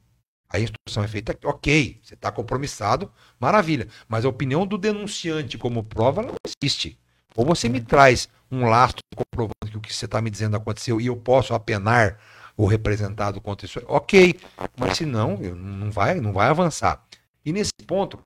A 0.51 0.59
instrução 0.59 1.05
é 1.05 1.09
feita, 1.09 1.39
ok, 1.45 2.01
você 2.03 2.15
está 2.15 2.33
compromissado, 2.33 3.11
maravilha. 3.39 3.87
Mas 4.09 4.25
a 4.25 4.29
opinião 4.29 4.67
do 4.67 4.77
denunciante 4.77 5.57
como 5.57 5.85
prova 5.85 6.23
não 6.23 6.35
existe. 6.45 6.99
Ou 7.37 7.45
você 7.45 7.69
me 7.69 7.81
traz 7.81 8.29
um 8.51 8.69
lastro 8.69 9.01
comprovando 9.15 9.71
que 9.71 9.77
o 9.77 9.81
que 9.81 9.95
você 9.95 10.07
está 10.07 10.21
me 10.21 10.29
dizendo 10.29 10.57
aconteceu 10.57 11.01
e 11.01 11.07
eu 11.07 11.17
posso 11.17 11.55
apenar 11.55 12.19
o 12.57 12.67
representado 12.67 13.41
contra 13.41 13.65
isso, 13.65 13.81
ok. 13.87 14.39
Mas 14.77 14.99
se 14.99 15.07
não, 15.07 15.37
não 15.37 15.91
vai, 15.91 16.21
não 16.21 16.33
vai 16.33 16.49
avançar. 16.49 17.03
E 17.45 17.53
nesse 17.53 17.73
ponto 17.87 18.19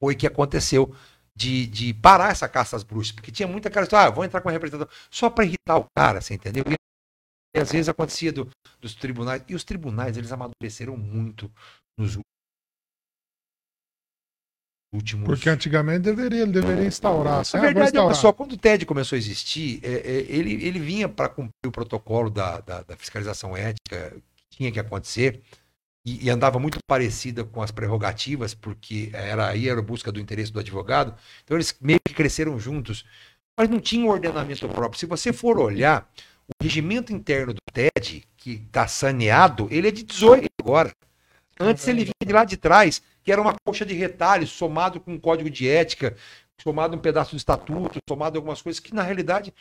foi 0.00 0.16
que 0.16 0.26
aconteceu 0.26 0.92
de, 1.34 1.66
de 1.66 1.94
parar 1.94 2.32
essa 2.32 2.48
caça 2.48 2.76
às 2.76 2.82
bruxas, 2.82 3.12
porque 3.12 3.30
tinha 3.30 3.48
muita 3.48 3.70
cara, 3.70 3.86
ah, 3.92 4.10
vou 4.10 4.24
entrar 4.24 4.40
com 4.40 4.48
a 4.48 4.52
representação 4.52 4.92
só 5.10 5.30
para 5.30 5.44
irritar 5.44 5.78
o 5.78 5.86
cara, 5.96 6.20
você 6.20 6.34
entendeu? 6.34 6.64
E 6.68 6.74
às 7.58 7.70
vezes 7.70 7.88
acontecia 7.88 8.32
do, 8.32 8.48
dos 8.80 8.94
tribunais. 8.94 9.42
E 9.48 9.54
os 9.54 9.64
tribunais, 9.64 10.16
eles 10.16 10.32
amadureceram 10.32 10.96
muito 10.96 11.50
nos 11.98 12.18
últimos. 14.92 15.26
Porque 15.26 15.48
antigamente 15.48 16.00
deveria, 16.00 16.42
ele 16.42 16.52
deveria 16.52 16.84
instaurar. 16.84 17.40
Assim, 17.40 17.56
a 17.56 17.60
verdade 17.60 17.96
é 17.96 18.14
só, 18.14 18.32
quando 18.32 18.52
o 18.52 18.56
TED 18.56 18.86
começou 18.86 19.16
a 19.16 19.18
existir, 19.18 19.80
é, 19.82 19.92
é, 19.92 20.26
ele, 20.28 20.64
ele 20.64 20.78
vinha 20.78 21.08
para 21.08 21.28
cumprir 21.28 21.66
o 21.66 21.72
protocolo 21.72 22.30
da, 22.30 22.60
da, 22.60 22.82
da, 22.82 22.96
fiscalização 22.96 23.56
ética 23.56 24.14
que 24.36 24.56
tinha 24.56 24.72
que 24.72 24.80
acontecer. 24.80 25.40
E, 26.04 26.26
e, 26.26 26.30
andava 26.30 26.58
muito 26.58 26.78
parecida 26.84 27.44
com 27.44 27.62
as 27.62 27.70
prerrogativas, 27.70 28.54
porque 28.54 29.10
era 29.12 29.48
aí 29.48 29.68
era 29.68 29.78
a 29.78 29.82
busca 29.82 30.10
do 30.10 30.18
interesse 30.18 30.50
do 30.50 30.58
advogado. 30.58 31.14
Então 31.44 31.56
eles 31.56 31.74
meio 31.80 32.00
que 32.04 32.12
cresceram 32.12 32.58
juntos, 32.58 33.04
mas 33.56 33.68
não 33.68 33.78
tinha 33.78 34.04
um 34.04 34.10
ordenamento 34.10 34.68
próprio. 34.68 34.98
Se 34.98 35.06
você 35.06 35.32
for 35.32 35.58
olhar, 35.58 36.10
o 36.48 36.62
regimento 36.62 37.12
interno 37.12 37.54
do 37.54 37.60
TED, 37.72 38.24
que 38.36 38.62
está 38.66 38.86
saneado, 38.86 39.68
ele 39.70 39.88
é 39.88 39.90
de 39.90 40.02
18 40.02 40.48
agora. 40.60 40.92
Antes 41.58 41.86
ele 41.86 42.04
vinha 42.04 42.26
de 42.26 42.32
lá 42.32 42.44
de 42.44 42.56
trás, 42.56 43.02
que 43.22 43.30
era 43.30 43.40
uma 43.40 43.54
coxa 43.64 43.84
de 43.84 43.94
retalhos, 43.94 44.50
somado 44.50 45.00
com 45.00 45.12
um 45.12 45.18
código 45.18 45.48
de 45.48 45.68
ética, 45.68 46.16
somado 46.60 46.96
um 46.96 47.00
pedaço 47.00 47.32
do 47.32 47.36
estatuto, 47.36 47.98
somado 48.08 48.38
algumas 48.38 48.60
coisas 48.60 48.80
que, 48.80 48.94
na 48.94 49.02
realidade, 49.02 49.52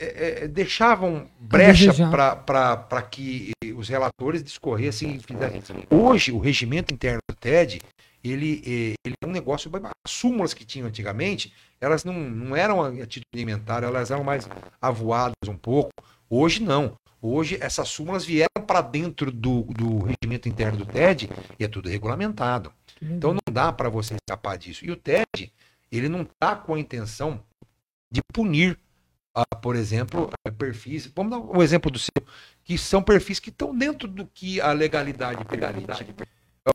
é, 0.00 0.44
é, 0.44 0.48
deixavam 0.48 1.30
brecha 1.38 1.92
para 2.44 3.02
que 3.02 3.52
os 3.76 3.88
relatores 3.88 4.42
discorrer 4.42 4.88
assim. 4.88 5.20
Hoje, 5.90 6.32
o 6.32 6.38
regimento 6.38 6.92
interno 6.92 7.20
do 7.28 7.36
TED, 7.36 7.80
ele, 8.24 8.62
eh, 8.64 8.94
ele 9.04 9.14
é 9.20 9.26
um 9.26 9.30
negócio. 9.30 9.70
As 10.04 10.12
súmulas 10.12 10.54
que 10.54 10.64
tinham 10.64 10.88
antigamente, 10.88 11.52
elas 11.80 12.04
não, 12.04 12.14
não 12.14 12.56
eram 12.56 12.82
a 12.82 13.06
título 13.06 13.28
alimentar, 13.34 13.82
elas 13.82 14.10
eram 14.10 14.24
mais 14.24 14.48
avoadas 14.80 15.48
um 15.48 15.56
pouco. 15.56 15.90
Hoje 16.28 16.62
não. 16.62 16.96
Hoje 17.20 17.56
essas 17.60 17.88
súmulas 17.88 18.24
vieram 18.24 18.66
para 18.66 18.80
dentro 18.80 19.30
do, 19.30 19.62
do 19.62 19.98
regimento 20.00 20.48
interno 20.48 20.78
do 20.78 20.86
TED 20.86 21.30
e 21.58 21.64
é 21.64 21.68
tudo 21.68 21.88
regulamentado. 21.88 22.72
Então 23.00 23.32
não 23.32 23.52
dá 23.52 23.72
para 23.72 23.88
você 23.88 24.14
escapar 24.14 24.56
disso. 24.56 24.84
E 24.84 24.90
o 24.90 24.96
TED, 24.96 25.52
ele 25.90 26.08
não 26.08 26.22
está 26.22 26.56
com 26.56 26.74
a 26.74 26.80
intenção 26.80 27.42
de 28.10 28.20
punir, 28.32 28.78
uh, 29.36 29.56
por 29.60 29.76
exemplo, 29.76 30.30
perfis. 30.58 31.06
Vamos 31.14 31.30
dar 31.30 31.38
um 31.38 31.62
exemplo 31.62 31.90
do 31.90 31.98
seu, 31.98 32.10
que 32.64 32.76
são 32.76 33.02
perfis 33.02 33.38
que 33.38 33.50
estão 33.50 33.76
dentro 33.76 34.08
do 34.08 34.26
que 34.26 34.60
a 34.60 34.72
legalidade 34.72 35.44
permite. 35.44 36.06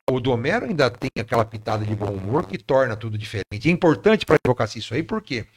O 0.10 0.20
Domero 0.20 0.66
ainda 0.66 0.90
tem 0.90 1.10
aquela 1.20 1.46
pitada 1.46 1.86
de 1.86 1.96
bom 1.96 2.12
humor 2.12 2.46
que 2.46 2.58
torna 2.58 2.96
tudo 2.96 3.18
diferente. 3.18 3.70
É 3.70 3.72
importante 3.72 4.26
para 4.26 4.36
a 4.36 4.40
advocacia 4.44 4.80
isso 4.80 4.94
aí, 4.94 5.02
por 5.02 5.22
quê? 5.22 5.48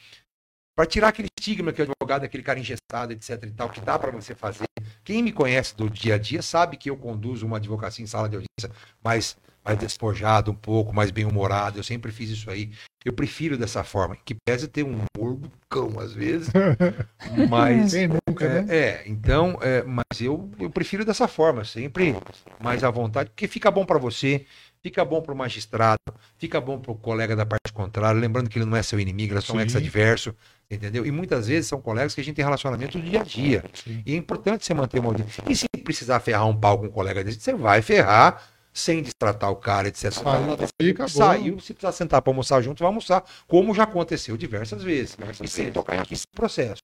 Para 0.75 0.85
tirar 0.85 1.09
aquele 1.09 1.27
estigma 1.37 1.73
que 1.73 1.81
o 1.81 1.83
advogado 1.83 2.23
é 2.23 2.25
aquele 2.27 2.43
cara 2.43 2.57
engessado, 2.57 3.11
etc 3.11 3.43
e 3.43 3.51
tal, 3.51 3.69
que 3.69 3.81
dá 3.81 3.99
para 3.99 4.11
você 4.11 4.33
fazer. 4.33 4.67
Quem 5.03 5.21
me 5.21 5.33
conhece 5.33 5.75
do 5.75 5.89
dia 5.89 6.15
a 6.15 6.17
dia 6.17 6.41
sabe 6.41 6.77
que 6.77 6.89
eu 6.89 6.95
conduzo 6.95 7.45
uma 7.45 7.57
advocacia 7.57 8.03
em 8.03 8.07
sala 8.07 8.29
de 8.29 8.37
audiência 8.37 8.71
mais, 9.03 9.37
mais 9.63 9.77
despojado 9.77 10.51
um 10.51 10.55
pouco, 10.55 10.93
mais 10.93 11.11
bem-humorado. 11.11 11.79
Eu 11.79 11.83
sempre 11.83 12.11
fiz 12.11 12.29
isso 12.29 12.49
aí. 12.49 12.71
Eu 13.03 13.13
prefiro 13.13 13.57
dessa 13.57 13.83
forma, 13.83 14.15
que 14.23 14.35
pese 14.35 14.67
ter 14.67 14.83
um 14.83 15.05
humor 15.15 15.35
do 15.35 15.51
cão 15.67 15.99
às 15.99 16.13
vezes, 16.13 16.49
mas 17.49 17.93
nunca, 18.27 18.45
é, 18.45 18.61
né? 18.61 18.75
é, 18.75 19.03
então, 19.07 19.57
é, 19.59 19.83
mas 19.83 20.21
eu, 20.21 20.51
eu 20.59 20.69
prefiro 20.69 21.03
dessa 21.03 21.27
forma, 21.27 21.65
sempre 21.65 22.15
mais 22.59 22.83
à 22.83 22.91
vontade, 22.91 23.31
porque 23.31 23.47
fica 23.47 23.71
bom 23.71 23.85
para 23.85 23.97
você, 23.97 24.45
fica 24.83 25.03
bom 25.03 25.19
para 25.19 25.33
o 25.33 25.35
magistrado, 25.35 25.99
fica 26.37 26.61
bom 26.61 26.79
para 26.79 26.91
o 26.91 26.95
colega 26.95 27.35
da 27.35 27.45
parte 27.45 27.73
contrária, 27.73 28.19
lembrando 28.19 28.49
que 28.49 28.59
ele 28.59 28.65
não 28.65 28.77
é 28.77 28.83
seu 28.83 28.99
inimigo, 28.99 29.33
ele 29.33 29.39
é 29.39 29.41
só 29.41 29.53
um 29.53 29.61
ex-adverso, 29.61 30.35
entendeu? 30.69 31.03
E 31.03 31.11
muitas 31.11 31.47
vezes 31.47 31.67
são 31.67 31.81
colegas 31.81 32.13
que 32.13 32.21
a 32.21 32.23
gente 32.23 32.35
tem 32.35 32.45
relacionamento 32.45 32.99
do 32.99 33.03
dia 33.03 33.21
a 33.21 33.23
dia. 33.23 33.63
Sim. 33.73 34.03
E 34.05 34.13
é 34.13 34.17
importante 34.17 34.63
você 34.63 34.75
manter 34.75 34.99
uma 34.99 35.09
audiência. 35.09 35.43
E 35.47 35.55
se 35.55 35.67
precisar 35.83 36.19
ferrar 36.19 36.47
um 36.47 36.55
pau 36.55 36.77
com 36.77 36.85
um 36.85 36.91
colega 36.91 37.23
desse, 37.23 37.39
você 37.39 37.53
vai 37.53 37.81
ferrar 37.81 38.50
sem 38.73 39.01
destratar 39.01 39.51
o 39.51 39.55
cara, 39.55 39.87
etc. 39.87 40.11
Saiu, 40.11 41.07
Saiu, 41.07 41.59
se 41.59 41.73
precisar 41.73 41.91
sentar 41.91 42.21
para 42.21 42.31
almoçar 42.31 42.61
junto, 42.61 42.79
vai 42.79 42.87
almoçar, 42.87 43.23
como 43.47 43.73
já 43.73 43.83
aconteceu 43.83 44.37
diversas 44.37 44.83
vezes. 44.83 45.15
Diversas 45.15 45.49
e 45.49 45.51
sem 45.51 45.71
tocar 45.71 45.99
aqui 45.99 46.13
esse 46.13 46.27
processo. 46.27 46.81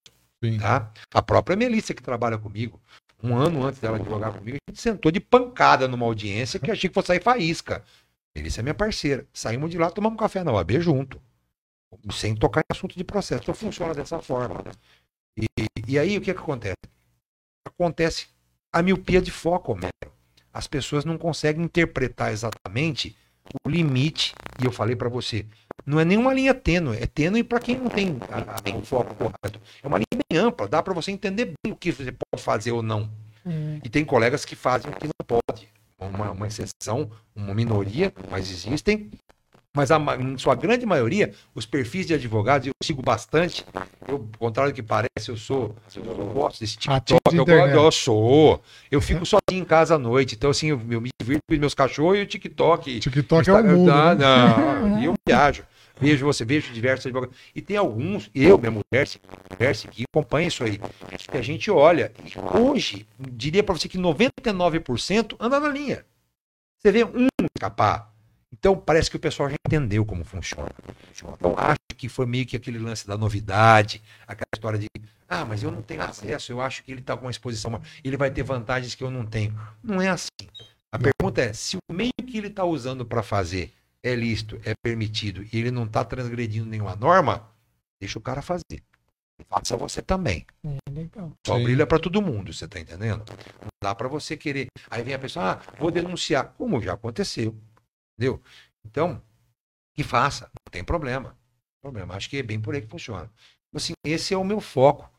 Tá? 0.60 0.92
A 1.14 1.22
própria 1.22 1.56
Melissa, 1.56 1.94
que 1.94 2.02
trabalha 2.02 2.38
comigo, 2.38 2.80
um 3.24 3.36
ano 3.36 3.66
antes 3.66 3.80
dela 3.80 3.98
jogar 3.98 4.34
comigo, 4.34 4.58
a 4.68 4.72
gente 4.72 4.82
sentou 4.82 5.12
de 5.12 5.20
pancada 5.20 5.88
numa 5.88 6.06
audiência 6.06 6.60
que 6.60 6.70
achei 6.70 6.90
que 6.90 6.94
fosse 6.94 7.08
sair 7.08 7.24
faísca. 7.24 7.84
Melissa 8.36 8.62
é 8.62 8.64
minha 8.64 8.76
parceira. 8.76 9.26
Saímos 9.34 9.72
de 9.72 9.78
lá, 9.78 9.90
tomamos 9.90 10.16
um 10.16 10.20
café 10.20 10.44
na 10.44 10.52
OAB 10.52 10.80
junto. 10.80 11.20
Sem 12.12 12.36
tocar 12.36 12.62
em 12.62 12.76
assunto 12.76 12.96
de 12.96 13.04
processo. 13.04 13.42
Então 13.42 13.56
funciona 13.56 13.94
dessa 13.94 14.20
forma. 14.20 14.64
E, 15.36 15.48
e 15.88 15.98
aí 15.98 16.18
o 16.18 16.22
que, 16.22 16.34
que 16.34 16.40
acontece? 16.40 16.76
Acontece 17.66 18.28
a 18.72 18.84
miopia 18.84 19.22
de 19.22 19.32
foco, 19.32 19.72
Homero 19.72 20.17
as 20.54 20.68
pessoas 20.68 21.06
não 21.06 21.18
conseguem 21.18 21.64
interpretar 21.64 22.32
exatamente 22.32 23.16
o 23.66 23.70
limite. 23.70 24.34
E 24.62 24.66
eu 24.66 24.72
falei 24.72 24.96
para 24.96 25.10
você, 25.10 25.46
não 25.86 26.00
é 26.00 26.06
nenhuma 26.06 26.34
linha 26.34 26.54
tênue, 26.54 26.98
é 26.98 27.06
tênue 27.06 27.44
para 27.44 27.60
quem 27.60 27.78
não 27.78 27.90
tem 27.90 28.18
o 28.76 28.82
foco 28.82 29.16
correto. 29.16 29.62
É 29.82 29.88
uma 29.88 29.98
linha 29.98 30.24
bem 30.30 30.40
ampla, 30.40 30.68
dá 30.68 30.82
para 30.84 30.94
você 30.94 31.12
entender 31.12 31.54
bem 31.64 31.74
o 31.74 31.76
que 31.76 31.92
você 31.92 32.12
pode 32.12 32.44
fazer 32.44 32.72
ou 32.72 32.82
não. 32.82 33.10
Hum. 33.46 33.80
E 33.84 33.90
tem 33.90 34.04
colegas 34.04 34.44
que 34.44 34.56
fazem 34.56 34.92
o 34.92 34.96
que 34.96 35.08
não 35.08 35.26
pode. 35.26 35.70
Uma, 36.00 36.32
uma 36.32 36.48
exceção, 36.48 37.10
uma 37.36 37.54
minoria, 37.54 38.14
mas 38.30 38.52
existem. 38.52 39.10
Mas 39.76 39.92
a, 39.92 39.98
em 40.20 40.38
sua 40.38 40.56
grande 40.56 40.86
maioria, 40.86 41.32
os 41.54 41.66
perfis 41.66 42.08
de 42.08 42.14
advogados, 42.14 42.68
eu 42.68 42.74
sigo 42.82 43.02
bastante. 43.02 43.64
Eu, 44.08 44.16
ao 44.16 44.40
contrário 44.40 44.72
do 44.72 44.76
que 44.76 44.82
parece, 44.82 45.30
eu 45.30 45.38
sou. 45.38 45.76
Eu 45.96 46.04
gosto 46.34 46.60
desse 46.60 46.78
TikTok. 46.78 47.36
Eu, 47.36 47.46
eu, 47.46 47.92
sou. 47.92 48.62
Eu 48.90 49.00
fico 49.00 49.24
sozinho 49.24 49.62
em 49.62 49.66
casa 49.66 49.96
à 49.96 50.00
noite. 50.00 50.36
Então, 50.36 50.50
assim, 50.50 50.70
eu, 50.70 50.82
eu 50.90 51.00
me 51.00 51.10
divirto 51.22 51.42
com 51.48 51.56
meus 51.58 51.76
cachorros 51.76 52.18
e 52.18 52.22
o 52.22 52.26
TikTok. 52.26 53.00
TikTok 53.00 53.50
é 53.50 53.54
o 53.54 53.64
mundo. 53.64 53.92
Né? 53.92 54.16
Não, 54.16 54.98
e 55.00 55.06
eu 55.06 55.14
viajo. 55.28 55.64
Vejo 56.00 56.26
você, 56.26 56.46
vejo 56.46 56.74
diversos 56.74 57.06
advogados. 57.06 57.36
E 57.56 57.62
tem 57.62 57.78
alguns, 57.78 58.30
eu, 58.34 58.58
minha 58.58 58.72
mulher, 58.72 59.08
mulher 59.52 59.76
que 59.92 60.06
acompanha 60.12 60.48
isso 60.48 60.64
aí. 60.64 60.80
Que 61.30 61.38
a 61.38 61.42
gente 61.42 61.70
olha. 61.70 62.12
E 62.24 62.58
hoje, 62.58 63.08
diria 63.20 63.64
para 63.64 63.76
você 63.76 63.88
que 63.88 63.98
99% 63.98 65.36
anda 65.40 65.60
na 65.60 65.70
linha. 65.70 66.06
Você 66.80 66.92
vê 66.92 67.04
um 67.04 67.28
escapar 67.56 68.14
então 68.52 68.78
parece 68.78 69.10
que 69.10 69.18
o 69.18 69.20
pessoal 69.20 69.50
já 69.50 69.56
entendeu 69.66 70.06
como 70.06 70.24
funciona. 70.24 70.70
Então 71.12 71.56
acho 71.58 71.78
que 71.98 72.08
foi 72.08 72.26
meio 72.26 72.46
que 72.46 72.56
aquele 72.56 72.80
lance 72.80 73.06
da 73.08 73.18
novidade, 73.18 74.02
aquela 74.26 74.48
história 74.54 74.80
de 74.80 74.88
ah, 75.30 75.44
mas 75.44 75.62
eu 75.62 75.72
não 75.72 75.82
tenho 75.82 76.02
acesso, 76.02 76.54
eu 76.54 76.62
acho 76.62 76.84
que 76.84 76.92
ele 76.92 77.02
está 77.02 77.16
com 77.18 77.26
uma 77.26 77.32
exposição, 77.32 77.82
ele 78.02 78.16
vai 78.16 78.32
ter 78.32 78.44
vantagens 78.44 78.96
que 78.96 79.04
eu 79.04 79.12
não 79.12 79.26
tenho. 79.26 79.60
Não 79.84 80.02
é 80.02 80.08
assim. 80.08 80.30
A 80.90 80.98
pergunta 80.98 81.42
é, 81.42 81.52
se 81.52 81.76
o 81.76 81.94
meio 81.94 82.14
que 82.26 82.38
ele 82.38 82.48
está 82.48 82.64
usando 82.64 83.06
para 83.06 83.22
fazer 83.22 83.74
é 84.02 84.16
lícito, 84.16 84.58
é 84.64 84.74
permitido, 84.82 85.44
e 85.44 85.50
ele 85.60 85.70
não 85.70 85.84
está 85.84 86.06
transgredindo 86.06 86.66
nenhuma 86.66 86.96
norma, 86.96 87.46
deixa 88.00 88.18
o 88.18 88.22
cara 88.22 88.42
fazer. 88.42 88.82
Faça 89.50 89.76
você 89.76 90.02
também. 90.02 90.46
É, 90.64 90.78
legal. 90.92 91.32
Só 91.46 91.58
Sim. 91.58 91.64
brilha 91.64 91.86
para 91.86 92.00
todo 92.00 92.22
mundo, 92.22 92.54
você 92.54 92.66
está 92.66 92.80
entendendo? 92.80 93.24
Não 93.62 93.68
dá 93.84 93.94
para 93.94 94.08
você 94.08 94.36
querer. 94.36 94.68
Aí 94.90 95.04
vem 95.04 95.14
a 95.14 95.20
pessoa, 95.20 95.52
ah, 95.52 95.74
vou 95.78 95.92
denunciar. 95.92 96.54
Como 96.58 96.82
já 96.82 96.94
aconteceu. 96.94 97.56
Entendeu? 98.18 98.42
Então, 98.86 99.22
que 99.94 100.04
faça, 100.04 100.46
não 100.46 100.72
tem 100.72 100.84
problema. 100.84 101.38
problema. 101.82 102.16
Acho 102.16 102.30
que 102.30 102.38
é 102.38 102.44
bem 102.44 102.60
por 102.60 102.74
aí 102.74 102.82
que 102.82 102.88
funciona. 102.88 103.32
Então, 103.70 103.78
assim, 103.78 103.94
esse 104.04 104.34
é 104.34 104.38
o 104.38 104.44
meu 104.44 104.60
foco 104.60 105.10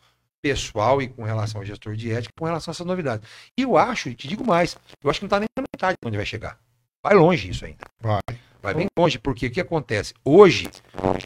pessoal 0.42 1.02
e 1.02 1.08
com 1.08 1.24
relação 1.24 1.60
ao 1.60 1.64
gestor 1.64 1.94
de 1.96 2.12
ética, 2.12 2.32
com 2.38 2.44
relação 2.44 2.70
a 2.70 2.74
essa 2.74 2.84
novidade. 2.84 3.26
E 3.56 3.62
eu 3.62 3.76
acho, 3.76 4.08
e 4.08 4.14
te 4.14 4.28
digo 4.28 4.44
mais, 4.44 4.76
eu 5.02 5.10
acho 5.10 5.20
que 5.20 5.24
não 5.24 5.28
está 5.28 5.40
nem 5.40 5.48
na 5.56 5.62
metade 5.62 5.96
de 6.00 6.08
onde 6.08 6.16
vai 6.16 6.26
chegar. 6.26 6.58
Vai 7.02 7.14
longe 7.14 7.50
isso 7.50 7.64
ainda. 7.64 7.84
Vai. 8.00 8.20
Vai 8.60 8.74
bem 8.74 8.86
longe, 8.98 9.18
porque 9.20 9.46
o 9.46 9.50
que 9.50 9.60
acontece? 9.60 10.12
Hoje, 10.24 10.68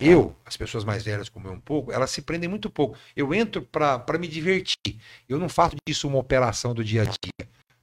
eu, 0.01 0.37
as 0.45 0.57
pessoas 0.57 0.85
mais 0.85 1.03
velhas 1.03 1.31
como 1.31 1.49
eu 1.49 1.53
um 1.53 1.61
pouco, 1.61 1.91
elas 1.91 2.11
se 2.11 2.20
prendem 2.20 2.49
muito 2.49 2.68
pouco. 2.68 2.97
Eu 3.16 3.33
entro 3.33 3.62
para 3.62 4.18
me 4.18 4.29
divertir. 4.29 5.01
Eu 5.27 5.39
não 5.39 5.49
faço 5.49 5.77
disso 5.87 6.07
uma 6.07 6.18
operação 6.18 6.75
do 6.75 6.85
dia 6.85 7.03
a 7.03 7.05
dia. 7.05 7.32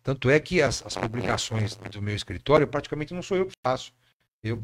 Tanto 0.10 0.28
é 0.28 0.40
que 0.40 0.60
as, 0.60 0.84
as 0.84 0.96
publicações 0.96 1.76
do 1.76 2.02
meu 2.02 2.16
escritório, 2.16 2.66
praticamente 2.66 3.14
não 3.14 3.22
sou 3.22 3.38
eu 3.38 3.46
que 3.46 3.54
faço. 3.64 3.94
Eu, 4.44 4.60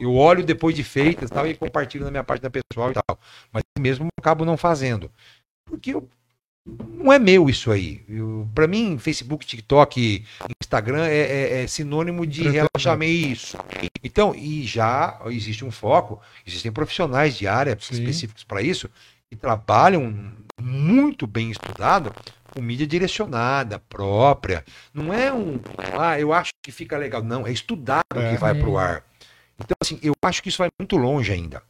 eu 0.00 0.12
olho 0.12 0.44
depois 0.44 0.74
de 0.74 0.82
feitas 0.82 1.30
tal, 1.30 1.46
e 1.46 1.54
compartilho 1.54 2.04
na 2.04 2.10
minha 2.10 2.24
página 2.24 2.50
pessoal 2.50 2.90
e 2.90 2.94
tal. 2.94 3.16
Mas 3.52 3.62
eu 3.76 3.80
mesmo 3.80 4.08
acabo 4.18 4.44
não 4.44 4.56
fazendo. 4.56 5.08
Porque 5.64 5.94
eu, 5.94 6.08
não 6.66 7.12
é 7.12 7.18
meu 7.20 7.48
isso 7.48 7.70
aí. 7.70 8.04
Para 8.52 8.66
mim, 8.66 8.98
Facebook, 8.98 9.46
TikTok, 9.46 10.24
Instagram 10.60 11.06
é, 11.06 11.16
é, 11.16 11.62
é 11.62 11.66
sinônimo 11.68 12.26
de 12.26 12.42
relaxamento 12.42 13.28
isso. 13.28 13.56
Então, 14.02 14.34
e 14.34 14.64
já 14.64 15.20
existe 15.26 15.64
um 15.64 15.70
foco, 15.70 16.20
existem 16.44 16.72
profissionais 16.72 17.36
de 17.36 17.46
área 17.46 17.78
Sim. 17.80 17.94
específicos 17.94 18.42
para 18.42 18.60
isso, 18.60 18.90
que 19.32 19.36
trabalham 19.36 20.14
muito 20.60 21.26
bem 21.26 21.50
estudado 21.50 22.14
com 22.52 22.60
mídia 22.60 22.86
direcionada, 22.86 23.78
própria. 23.78 24.62
Não 24.92 25.10
é 25.10 25.32
um, 25.32 25.58
ah, 25.98 26.20
eu 26.20 26.34
acho 26.34 26.50
que 26.62 26.70
fica 26.70 26.98
legal. 26.98 27.22
Não, 27.22 27.46
é 27.46 27.50
estudado 27.50 28.04
é. 28.14 28.32
que 28.32 28.36
vai 28.36 28.54
para 28.54 28.68
o 28.68 28.76
ar. 28.76 29.02
Então, 29.58 29.74
assim, 29.80 29.98
eu 30.02 30.12
acho 30.22 30.42
que 30.42 30.50
isso 30.50 30.58
vai 30.58 30.68
muito 30.78 30.98
longe 30.98 31.32
ainda. 31.32 31.62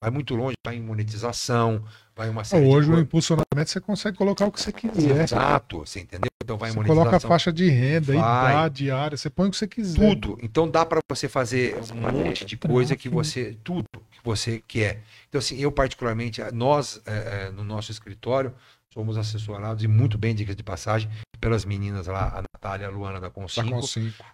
Vai 0.00 0.12
muito 0.12 0.36
longe, 0.36 0.54
vai 0.64 0.76
em 0.76 0.80
monetização, 0.80 1.82
vai 2.14 2.28
uma 2.28 2.44
série 2.44 2.64
Hoje 2.64 2.88
o 2.88 3.00
impulsionamento 3.00 3.68
você 3.68 3.80
consegue 3.80 4.16
colocar 4.16 4.46
o 4.46 4.52
que 4.52 4.60
você 4.60 4.70
quiser. 4.70 5.24
Exato, 5.24 5.78
você 5.78 5.98
entendeu? 5.98 6.30
Então 6.40 6.56
vai 6.56 6.70
você 6.70 6.74
em 6.74 6.76
monetização. 6.76 7.04
Coloca 7.04 7.16
a 7.16 7.28
faixa 7.28 7.52
de 7.52 7.68
renda, 7.68 8.12
vai. 8.14 8.52
idade, 8.52 8.92
área, 8.92 9.16
você 9.16 9.28
põe 9.28 9.48
o 9.48 9.50
que 9.50 9.56
você 9.56 9.66
quiser. 9.66 9.98
Tudo. 9.98 10.38
Então 10.40 10.70
dá 10.70 10.86
para 10.86 11.00
você 11.10 11.28
fazer 11.28 11.76
um 11.92 12.12
monte 12.12 12.44
de 12.44 12.56
coisa 12.56 12.94
que 12.94 13.08
você, 13.08 13.56
tudo 13.64 13.86
que 14.18 14.24
você 14.24 14.62
quer. 14.66 15.02
Então 15.28 15.38
assim, 15.38 15.56
eu 15.56 15.72
particularmente, 15.72 16.42
nós 16.52 17.00
é, 17.06 17.46
é, 17.46 17.50
no 17.50 17.64
nosso 17.64 17.90
escritório, 17.90 18.54
Somos 18.92 19.18
assessorados 19.18 19.84
e 19.84 19.86
muito 19.86 20.16
bem, 20.16 20.34
diga 20.34 20.54
de 20.54 20.62
passagem, 20.62 21.10
pelas 21.38 21.64
meninas 21.64 22.06
lá, 22.06 22.38
a 22.38 22.42
Natália 22.42 22.84
e 22.84 22.86
a 22.88 22.90
Luana 22.90 23.20
da 23.20 23.28
Concinco, 23.30 23.80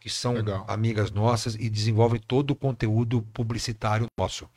que 0.00 0.08
são 0.08 0.34
Legal. 0.34 0.64
amigas 0.68 1.10
nossas 1.10 1.56
e 1.56 1.68
desenvolvem 1.68 2.20
todo 2.20 2.52
o 2.52 2.54
conteúdo 2.54 3.20
publicitário 3.34 4.06
nosso. 4.18 4.48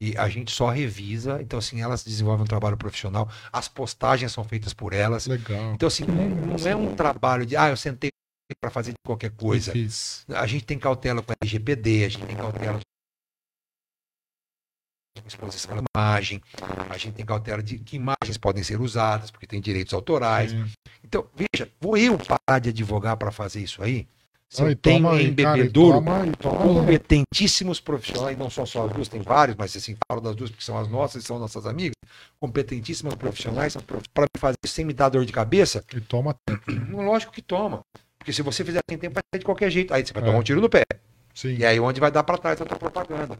E 0.00 0.16
a 0.16 0.28
gente 0.28 0.52
só 0.52 0.70
revisa, 0.70 1.42
então 1.42 1.58
assim, 1.58 1.82
elas 1.82 2.04
desenvolvem 2.04 2.44
um 2.44 2.48
trabalho 2.48 2.76
profissional, 2.76 3.28
as 3.52 3.66
postagens 3.68 4.30
são 4.30 4.44
feitas 4.44 4.72
por 4.72 4.92
elas. 4.92 5.26
Legal. 5.26 5.74
Então 5.74 5.88
assim, 5.88 6.04
não 6.04 6.56
é 6.66 6.76
um 6.76 6.94
trabalho 6.94 7.44
de, 7.44 7.56
ah, 7.56 7.68
eu 7.68 7.76
sentei 7.76 8.10
para 8.60 8.70
fazer 8.70 8.94
qualquer 9.04 9.32
coisa. 9.32 9.72
A 10.28 10.46
gente 10.46 10.64
tem 10.64 10.78
cautela 10.78 11.22
com 11.22 11.32
a 11.32 11.36
LGPD, 11.42 12.04
a 12.04 12.08
gente 12.08 12.24
tem 12.24 12.36
cautela 12.36 12.78
exposição 15.28 15.76
da 15.76 15.82
imagem, 15.96 16.40
a 16.88 16.96
gente 16.96 17.14
tem 17.14 17.24
cautela 17.24 17.62
de 17.62 17.78
que 17.78 17.96
imagens 17.96 18.36
podem 18.38 18.62
ser 18.62 18.80
usadas, 18.80 19.30
porque 19.30 19.46
tem 19.46 19.60
direitos 19.60 19.92
autorais. 19.94 20.50
Sim. 20.52 20.64
Então, 21.02 21.26
veja, 21.34 21.70
vou 21.80 21.96
eu 21.96 22.18
parar 22.18 22.58
de 22.58 22.70
advogar 22.70 23.16
para 23.16 23.30
fazer 23.30 23.60
isso 23.60 23.82
aí? 23.82 24.06
Se 24.48 24.62
eu 24.62 24.76
tenho 24.76 25.02
toma 25.02 25.20
em 25.20 25.34
cara, 25.34 25.58
e 25.58 25.62
bebedouro 25.62 25.98
toma, 25.98 26.26
e 26.26 26.30
toma. 26.36 26.58
competentíssimos 26.62 27.80
profissionais, 27.80 28.38
não 28.38 28.48
são 28.48 28.64
só 28.64 28.86
as 28.86 28.92
duas, 28.92 29.08
tem 29.08 29.20
vários, 29.20 29.56
mas 29.56 29.76
assim, 29.76 29.96
falo 30.06 30.20
das 30.20 30.36
duas 30.36 30.50
porque 30.50 30.62
são 30.64 30.78
as 30.78 30.86
nossas 30.88 31.24
e 31.24 31.26
são 31.26 31.38
nossas 31.40 31.66
amigas, 31.66 31.94
competentíssimas 32.38 33.14
profissionais 33.14 33.76
para 34.12 34.24
me 34.32 34.38
fazer 34.40 34.56
isso 34.64 34.74
sem 34.74 34.84
me 34.84 34.92
dar 34.92 35.08
dor 35.08 35.24
de 35.24 35.32
cabeça, 35.32 35.84
E 35.92 36.00
toma 36.00 36.36
lógico 36.92 37.32
que 37.32 37.42
toma. 37.42 37.80
Porque 38.18 38.32
se 38.32 38.42
você 38.42 38.64
fizer 38.64 38.80
sem 38.88 38.96
tempo, 38.96 39.14
vai 39.14 39.22
ser 39.34 39.38
de 39.40 39.44
qualquer 39.44 39.70
jeito. 39.70 39.92
Aí 39.92 40.06
você 40.06 40.12
vai 40.12 40.22
É. 40.22 40.26
tomar 40.26 40.38
um 40.38 40.42
tiro 40.42 40.60
no 40.60 40.68
pé. 40.68 40.82
Sim. 41.34 41.56
E 41.56 41.64
aí 41.64 41.80
onde 41.80 42.00
vai 42.00 42.10
dar 42.10 42.22
para 42.22 42.38
trás 42.38 42.60
a 42.60 42.64
tua 42.64 42.78
propaganda. 42.78 43.36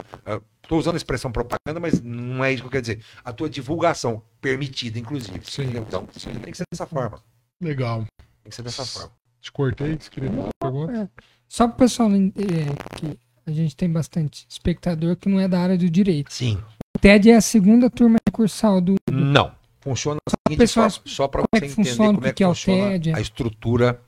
Estou 0.63 0.79
usando 0.79 0.95
a 0.95 0.97
expressão 0.97 1.31
propaganda, 1.31 1.79
mas 1.79 2.01
não 2.03 2.45
é 2.45 2.53
isso 2.53 2.63
que 2.63 2.67
eu 2.67 2.73
quero 2.73 2.83
dizer. 2.83 3.01
A 3.25 3.33
tua 3.33 3.49
divulgação, 3.49 4.23
permitida, 4.41 4.99
inclusive. 4.99 5.41
Sim. 5.45 5.71
Então, 5.77 6.07
tem 6.07 6.51
que 6.51 6.57
ser 6.57 6.65
dessa 6.73 6.87
forma. 6.87 7.23
Legal. 7.63 8.05
Tem 8.43 8.51
que 8.51 8.55
ser 8.55 8.63
dessa 8.63 8.85
forma. 8.85 9.13
Te 9.41 9.53
cortei, 9.53 9.97
você 10.01 10.11
queria 10.11 10.31
fazer 10.31 10.43
uma 10.43 10.51
pergunta? 10.61 10.93
É. 11.03 11.23
Só 11.49 11.69
para 11.69 11.75
o 11.75 11.79
pessoal 11.79 12.11
é, 12.11 12.97
que 12.97 13.19
a 13.47 13.51
gente 13.53 13.77
tem 13.77 13.91
bastante 13.91 14.47
espectador 14.49 15.17
que 15.17 15.29
não 15.29 15.39
é 15.39 15.47
da 15.47 15.61
área 15.61 15.79
do 15.79 15.89
direito. 15.89 16.33
Sim. 16.33 16.61
O 16.97 16.99
TED 16.99 17.31
é 17.31 17.37
a 17.37 17.41
segunda 17.41 17.91
turma 17.91 18.17
recursal 18.27 18.81
do. 18.81 18.97
Não. 19.11 19.55
Funciona 19.81 20.19
da 20.27 20.35
seguinte 20.49 20.59
pessoal, 20.59 20.91
forma, 20.91 21.07
só 21.07 21.29
para 21.29 21.43
como 21.43 21.49
é 21.53 21.59
você 21.59 21.67
que 21.67 21.73
entender 21.73 21.91
funciona, 21.91 22.15
como 22.15 22.27
é 22.27 22.31
o 22.31 22.33
que, 22.33 22.37
que 22.37 22.43
é 22.43 22.49
o 22.49 22.55
funciona 22.55 22.91
TED? 22.93 23.13
a 23.15 23.21
estrutura 23.21 24.01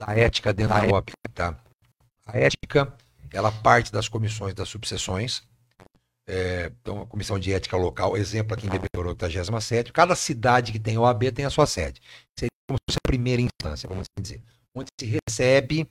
da 0.00 0.18
ética 0.18 0.52
dentro 0.52 0.74
da 0.74 0.86
OAB, 0.92 1.10
tá? 1.32 1.56
A 2.26 2.36
ética, 2.36 2.92
ela 3.34 3.50
parte 3.50 3.92
das 3.92 4.08
comissões 4.08 4.54
das 4.54 4.68
subseções. 4.68 5.42
É, 6.26 6.72
então, 6.80 7.02
a 7.02 7.06
comissão 7.06 7.38
de 7.38 7.52
ética 7.52 7.76
local, 7.76 8.16
exemplo 8.16 8.54
aqui 8.54 8.66
em 8.66 8.70
Bebedouro, 8.70 9.10
87. 9.10 9.92
Cada 9.92 10.14
cidade 10.14 10.72
que 10.72 10.78
tem 10.78 10.96
OAB 10.96 11.24
tem 11.32 11.44
a 11.44 11.50
sua 11.50 11.66
sede. 11.66 12.00
Seria 12.38 12.48
como 12.66 12.78
se 12.78 12.84
fosse 12.88 12.98
a 13.04 13.06
primeira 13.06 13.42
instância, 13.42 13.88
vamos 13.88 14.04
assim 14.04 14.22
dizer. 14.22 14.42
Onde 14.74 14.88
se 14.98 15.18
recebe, 15.28 15.86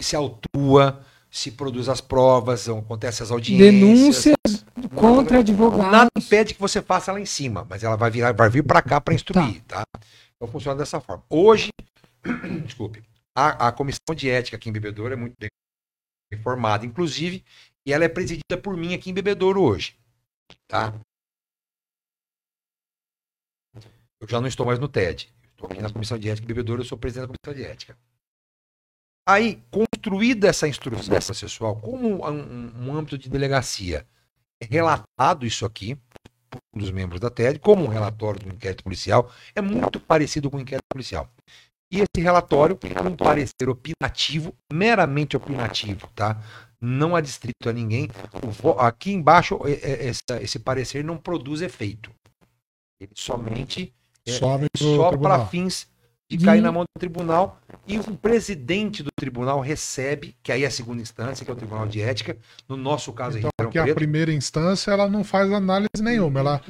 se 0.00 0.14
autua, 0.14 1.04
se 1.28 1.50
produz 1.50 1.88
as 1.88 2.00
provas, 2.00 2.68
acontecem 2.68 3.24
as 3.24 3.30
audiências. 3.32 3.74
Denúncias 3.74 4.64
contra 4.94 5.40
advogados. 5.40 5.90
Nada 5.90 6.10
impede 6.16 6.54
que 6.54 6.60
você 6.60 6.80
faça 6.80 7.10
lá 7.12 7.18
em 7.18 7.26
cima, 7.26 7.66
mas 7.68 7.82
ela 7.82 7.96
vai, 7.96 8.10
virar, 8.10 8.32
vai 8.32 8.48
vir 8.48 8.62
para 8.62 8.80
cá 8.80 9.00
para 9.00 9.14
instruir, 9.14 9.62
tá. 9.66 9.82
Então 10.36 10.46
funciona 10.46 10.78
dessa 10.78 11.00
forma. 11.00 11.24
Hoje, 11.28 11.70
desculpe, 12.64 13.02
a, 13.36 13.68
a 13.68 13.72
comissão 13.72 14.14
de 14.14 14.30
ética 14.30 14.56
aqui 14.56 14.68
em 14.68 14.72
Bebedouro 14.72 15.12
é 15.12 15.16
muito 15.16 15.34
bem 15.38 15.48
informada, 16.34 16.84
inclusive, 16.84 17.44
e 17.86 17.92
ela 17.92 18.04
é 18.04 18.08
presidida 18.08 18.58
por 18.60 18.76
mim 18.76 18.94
aqui 18.94 19.10
em 19.10 19.14
Bebedouro 19.14 19.62
hoje, 19.62 19.96
tá? 20.66 20.94
Eu 24.20 24.28
já 24.28 24.40
não 24.40 24.48
estou 24.48 24.64
mais 24.64 24.78
no 24.78 24.88
TED. 24.88 25.32
Estou 25.50 25.68
aqui 25.70 25.80
na 25.80 25.92
comissão 25.92 26.18
de 26.18 26.28
ética 26.28 26.46
Bebedouro, 26.46 26.82
eu 26.82 26.86
sou 26.86 26.98
presidente 26.98 27.28
da 27.28 27.34
comissão 27.34 27.62
de 27.62 27.70
ética. 27.70 27.98
Aí, 29.26 29.62
construída 29.70 30.48
essa 30.48 30.68
instrução 30.68 31.14
processual, 31.14 31.80
como 31.80 32.22
um, 32.26 32.88
um 32.88 32.94
âmbito 32.94 33.16
de 33.16 33.30
delegacia, 33.30 34.06
é 34.60 34.66
relatado 34.66 35.46
isso 35.46 35.64
aqui 35.64 35.98
um 36.74 36.78
dos 36.78 36.90
membros 36.90 37.20
da 37.20 37.30
TED, 37.30 37.58
como 37.58 37.84
um 37.84 37.88
relatório 37.88 38.40
do 38.40 38.48
inquérito 38.48 38.84
policial, 38.84 39.30
é 39.54 39.60
muito 39.60 39.98
parecido 40.00 40.50
com 40.50 40.56
o 40.56 40.60
inquérito 40.60 40.86
policial. 40.90 41.28
E 41.94 42.00
esse 42.00 42.20
relatório 42.24 42.76
é 42.82 43.00
um 43.02 43.14
parecer 43.14 43.68
opinativo, 43.68 44.52
meramente 44.72 45.36
opinativo, 45.36 46.08
tá? 46.12 46.36
Não 46.80 47.14
adstrito 47.14 47.68
a 47.68 47.72
ninguém. 47.72 48.08
Aqui 48.78 49.12
embaixo, 49.12 49.60
é- 49.64 50.08
é- 50.08 50.42
esse 50.42 50.58
parecer 50.58 51.04
não 51.04 51.16
produz 51.16 51.62
efeito. 51.62 52.10
Ele 53.00 53.12
somente 53.14 53.94
é, 54.26 54.32
só 54.32 55.16
para 55.16 55.46
fins 55.46 55.86
de 56.28 56.38
cair 56.44 56.60
na 56.60 56.72
mão 56.72 56.82
do 56.82 56.98
tribunal 56.98 57.60
e 57.86 57.98
o 57.98 58.16
presidente 58.16 59.02
do 59.04 59.10
tribunal 59.14 59.60
recebe, 59.60 60.34
que 60.42 60.50
aí 60.50 60.64
é 60.64 60.66
a 60.66 60.70
segunda 60.70 61.00
instância, 61.00 61.44
que 61.44 61.50
é 61.50 61.54
o 61.54 61.56
Tribunal 61.56 61.86
de 61.86 62.00
Ética, 62.00 62.36
no 62.68 62.76
nosso 62.76 63.12
caso 63.12 63.38
Então, 63.38 63.50
em 63.60 63.64
Ribeirão 63.66 63.92
a 63.92 63.94
primeira 63.94 64.32
instância, 64.32 64.90
ela 64.90 65.08
não 65.08 65.22
faz 65.22 65.52
análise 65.52 66.02
nenhuma. 66.02 66.40
Ela 66.40 66.60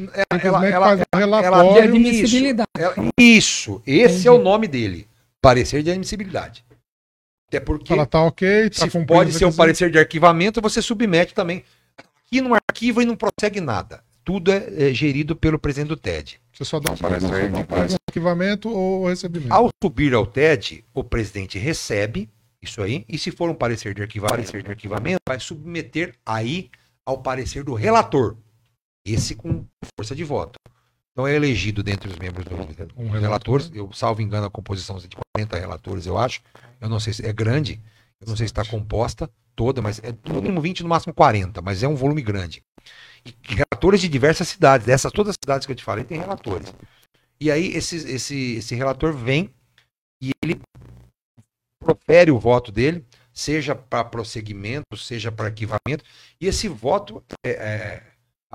Ela, 0.42 0.66
ela- 0.68 0.86
faz 0.86 1.00
um 1.00 1.04
De 1.16 1.18
relatório. 1.24 1.84
admissibilidade. 1.84 2.68
ela- 2.76 2.94
isso, 3.18 3.80
esse 3.86 4.14
Entendi. 4.14 4.28
é 4.28 4.30
o 4.32 4.38
nome 4.42 4.68
dele. 4.68 5.08
Parecer 5.44 5.82
de 5.82 5.90
admissibilidade. 5.90 6.64
Até 7.48 7.60
porque 7.60 7.92
Ela 7.92 8.06
tá 8.06 8.22
ok, 8.22 8.70
tá 8.70 8.88
se 8.88 9.04
pode 9.04 9.32
ser 9.32 9.44
um 9.44 9.52
parecer 9.52 9.90
de 9.90 9.98
arquivamento, 9.98 10.62
você 10.62 10.80
submete 10.80 11.34
também. 11.34 11.62
Aqui 11.98 12.40
não 12.40 12.54
arquiva 12.54 13.02
e 13.02 13.06
não 13.06 13.14
prossegue 13.14 13.60
nada. 13.60 14.02
Tudo 14.24 14.50
é, 14.50 14.88
é 14.88 14.94
gerido 14.94 15.36
pelo 15.36 15.58
presidente 15.58 15.88
do 15.88 15.98
TED. 15.98 16.40
Você 16.50 16.64
só 16.64 16.80
dá 16.80 16.92
um 16.92 16.96
Parecer 16.96 17.52
de 17.52 17.64
faz 17.64 17.94
arquivamento 18.08 18.70
ou 18.70 19.06
recebimento. 19.06 19.52
Ao 19.52 19.68
subir 19.82 20.14
ao 20.14 20.24
TED, 20.24 20.82
o 20.94 21.04
presidente 21.04 21.58
recebe 21.58 22.30
isso 22.62 22.80
aí, 22.80 23.04
e 23.06 23.18
se 23.18 23.30
for 23.30 23.50
um 23.50 23.54
parecer 23.54 23.92
de, 23.92 24.20
parecer 24.20 24.62
de 24.62 24.70
arquivamento, 24.70 25.20
vai 25.28 25.38
submeter 25.38 26.14
aí 26.24 26.70
ao 27.04 27.18
parecer 27.18 27.62
do 27.62 27.74
relator. 27.74 28.38
Esse 29.04 29.34
com 29.34 29.66
força 29.94 30.16
de 30.16 30.24
voto. 30.24 30.58
Então 31.14 31.28
é 31.28 31.34
elegido 31.34 31.80
dentre 31.80 32.10
os 32.10 32.18
membros 32.18 32.44
do, 32.44 32.56
Um 32.56 33.04
relator. 33.04 33.20
relatores. 33.20 33.70
Eu, 33.72 33.92
salvo 33.92 34.20
engano, 34.20 34.46
a 34.46 34.50
composição 34.50 34.96
é 34.96 35.00
de 35.00 35.16
40 35.36 35.56
relatores, 35.56 36.06
eu 36.06 36.18
acho. 36.18 36.42
Eu 36.80 36.88
não 36.88 36.98
sei 36.98 37.12
se 37.12 37.24
é 37.24 37.32
grande, 37.32 37.80
eu 38.20 38.26
não 38.26 38.36
sei 38.36 38.48
se 38.48 38.52
está 38.52 38.64
composta 38.64 39.30
toda, 39.54 39.80
mas 39.80 40.00
é 40.00 40.12
no 40.28 40.42
mínimo 40.42 40.60
20, 40.60 40.82
no 40.82 40.88
máximo 40.88 41.14
40, 41.14 41.62
mas 41.62 41.84
é 41.84 41.88
um 41.88 41.94
volume 41.94 42.20
grande. 42.20 42.64
E 43.24 43.32
relatores 43.54 44.00
de 44.00 44.08
diversas 44.08 44.48
cidades, 44.48 44.86
dessas 44.86 45.12
todas 45.12 45.30
as 45.30 45.36
cidades 45.40 45.64
que 45.64 45.72
eu 45.72 45.76
te 45.76 45.84
falei, 45.84 46.02
tem 46.02 46.18
relatores. 46.18 46.74
E 47.40 47.48
aí 47.48 47.68
esse, 47.68 47.96
esse, 47.96 48.56
esse 48.56 48.74
relator 48.74 49.12
vem 49.12 49.50
e 50.20 50.32
ele 50.42 50.60
profere 51.78 52.32
o 52.32 52.38
voto 52.40 52.72
dele, 52.72 53.04
seja 53.32 53.74
para 53.74 54.04
prosseguimento, 54.04 54.96
seja 54.96 55.30
para 55.30 55.46
arquivamento, 55.46 56.04
e 56.40 56.46
esse 56.48 56.66
voto, 56.66 57.22
é, 57.44 57.50
é, 57.50 58.02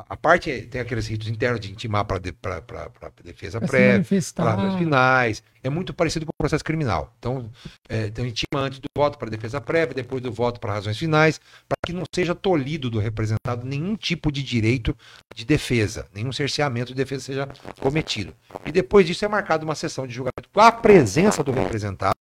a 0.08 0.16
parte 0.16 0.52
é- 0.52 0.62
tem 0.62 0.80
aqueles 0.80 1.08
ritos 1.08 1.28
internos 1.28 1.60
de 1.60 1.72
intimar 1.72 2.06
para 2.06 2.20
de, 2.20 2.32
pra- 2.32 2.62
pra- 2.62 2.90
pra 2.90 3.12
defesa 3.24 3.60
prévia, 3.60 3.94
manifestar. 3.94 4.44
palavras 4.44 4.76
finais, 4.78 5.44
é 5.64 5.70
muito 5.70 5.94
parecido 5.94 6.26
com 6.26 6.32
o 6.32 6.38
processo 6.38 6.64
criminal. 6.64 7.14
Então, 7.20 7.50
é, 7.90 8.06
então 8.08 8.26
intima 8.26 8.62
antes 8.62 8.80
do 8.80 8.88
voto 8.96 9.18
para 9.18 9.30
defesa 9.30 9.60
prévia, 9.60 9.94
depois 9.96 10.22
do 10.22 10.32
voto 10.32 10.60
para 10.60 10.74
razões 10.74 10.98
finais, 10.98 11.40
para 11.68 11.78
que 11.86 11.92
não 11.94 12.04
seja 12.14 12.34
tolhido 12.36 12.90
do 12.90 13.00
representado 13.00 13.66
nenhum 13.66 13.96
tipo 13.96 14.32
de 14.32 14.44
direito 14.44 14.96
de 15.36 15.44
defesa, 15.46 16.08
nenhum 16.14 16.32
cerceamento 16.32 16.88
de 16.88 16.96
defesa 16.96 17.24
seja 17.24 17.50
cometido. 17.80 18.34
E 18.66 18.72
depois 18.72 19.06
disso 19.08 19.26
é 19.26 19.28
marcada 19.28 19.66
uma 19.66 19.76
sessão 19.76 20.06
de 20.06 20.14
julgamento 20.14 20.50
com 20.54 20.62
a 20.62 20.72
presença 20.72 21.44
do 21.44 21.52
representado, 21.52 22.14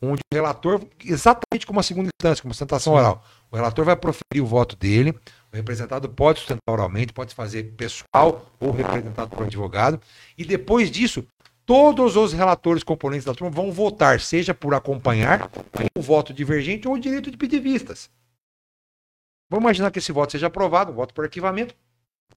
onde 0.00 0.20
o 0.32 0.34
relator, 0.34 0.80
exatamente 1.04 1.64
como 1.66 1.78
a 1.78 1.82
segunda 1.82 2.08
instância, 2.18 2.42
como 2.42 2.52
sustentação 2.52 2.94
oral, 2.94 3.24
o 3.52 3.56
relator 3.56 3.84
vai 3.84 3.94
proferir 3.94 4.42
o 4.42 4.46
voto 4.46 4.74
dele, 4.74 5.14
o 5.52 5.56
representado 5.56 6.08
pode 6.08 6.38
sustentar 6.38 6.72
oralmente, 6.72 7.12
pode 7.12 7.34
fazer 7.34 7.74
pessoal 7.76 8.50
ou 8.58 8.70
representado 8.70 9.36
por 9.36 9.44
advogado, 9.44 10.00
e 10.36 10.44
depois 10.44 10.90
disso, 10.90 11.26
todos 11.66 12.16
os 12.16 12.32
relatores 12.32 12.82
componentes 12.82 13.26
da 13.26 13.34
turma 13.34 13.50
vão 13.50 13.70
votar, 13.70 14.18
seja 14.20 14.54
por 14.54 14.74
acompanhar 14.74 15.50
o 15.96 16.00
voto 16.00 16.32
divergente 16.32 16.88
ou 16.88 16.94
o 16.94 16.98
direito 16.98 17.30
de 17.30 17.36
pedir 17.36 17.60
vistas. 17.60 18.10
Vamos 19.50 19.64
imaginar 19.64 19.90
que 19.90 19.98
esse 19.98 20.10
voto 20.10 20.32
seja 20.32 20.46
aprovado, 20.46 20.94
voto 20.94 21.12
por 21.12 21.24
arquivamento, 21.24 21.74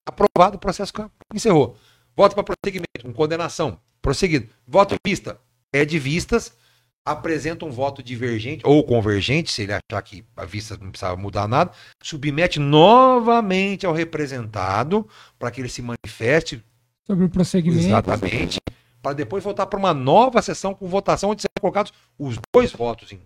aprovado, 0.05 0.57
o 0.57 0.59
processo 0.59 0.91
encerrou. 1.33 1.77
Voto 2.15 2.35
para 2.35 2.43
prosseguimento, 2.43 3.03
com 3.03 3.13
condenação, 3.13 3.79
prosseguido. 4.01 4.49
Voto 4.67 4.95
vista, 5.05 5.39
é 5.71 5.85
de 5.85 5.97
vistas, 5.97 6.53
apresenta 7.05 7.65
um 7.65 7.71
voto 7.71 8.01
divergente 8.01 8.63
ou 8.65 8.83
convergente, 8.83 9.51
se 9.51 9.61
ele 9.61 9.73
achar 9.73 10.01
que 10.01 10.25
a 10.35 10.43
vista 10.43 10.75
não 10.81 10.89
precisava 10.89 11.15
mudar 11.15 11.47
nada, 11.47 11.71
submete 12.01 12.59
novamente 12.59 13.85
ao 13.85 13.93
representado 13.93 15.07
para 15.37 15.51
que 15.51 15.61
ele 15.61 15.69
se 15.69 15.83
manifeste 15.83 16.63
Sobre 17.05 17.25
o 17.25 17.29
prosseguimento. 17.29 17.85
Exatamente. 17.85 18.59
Para 19.01 19.13
depois 19.13 19.43
voltar 19.43 19.67
para 19.67 19.77
uma 19.77 19.93
nova 19.93 20.41
sessão 20.41 20.73
com 20.73 20.87
votação 20.87 21.29
onde 21.29 21.43
serão 21.43 21.61
colocados 21.61 21.93
os 22.17 22.39
dois 22.53 22.71
votos. 22.71 23.11
Em... 23.11 23.21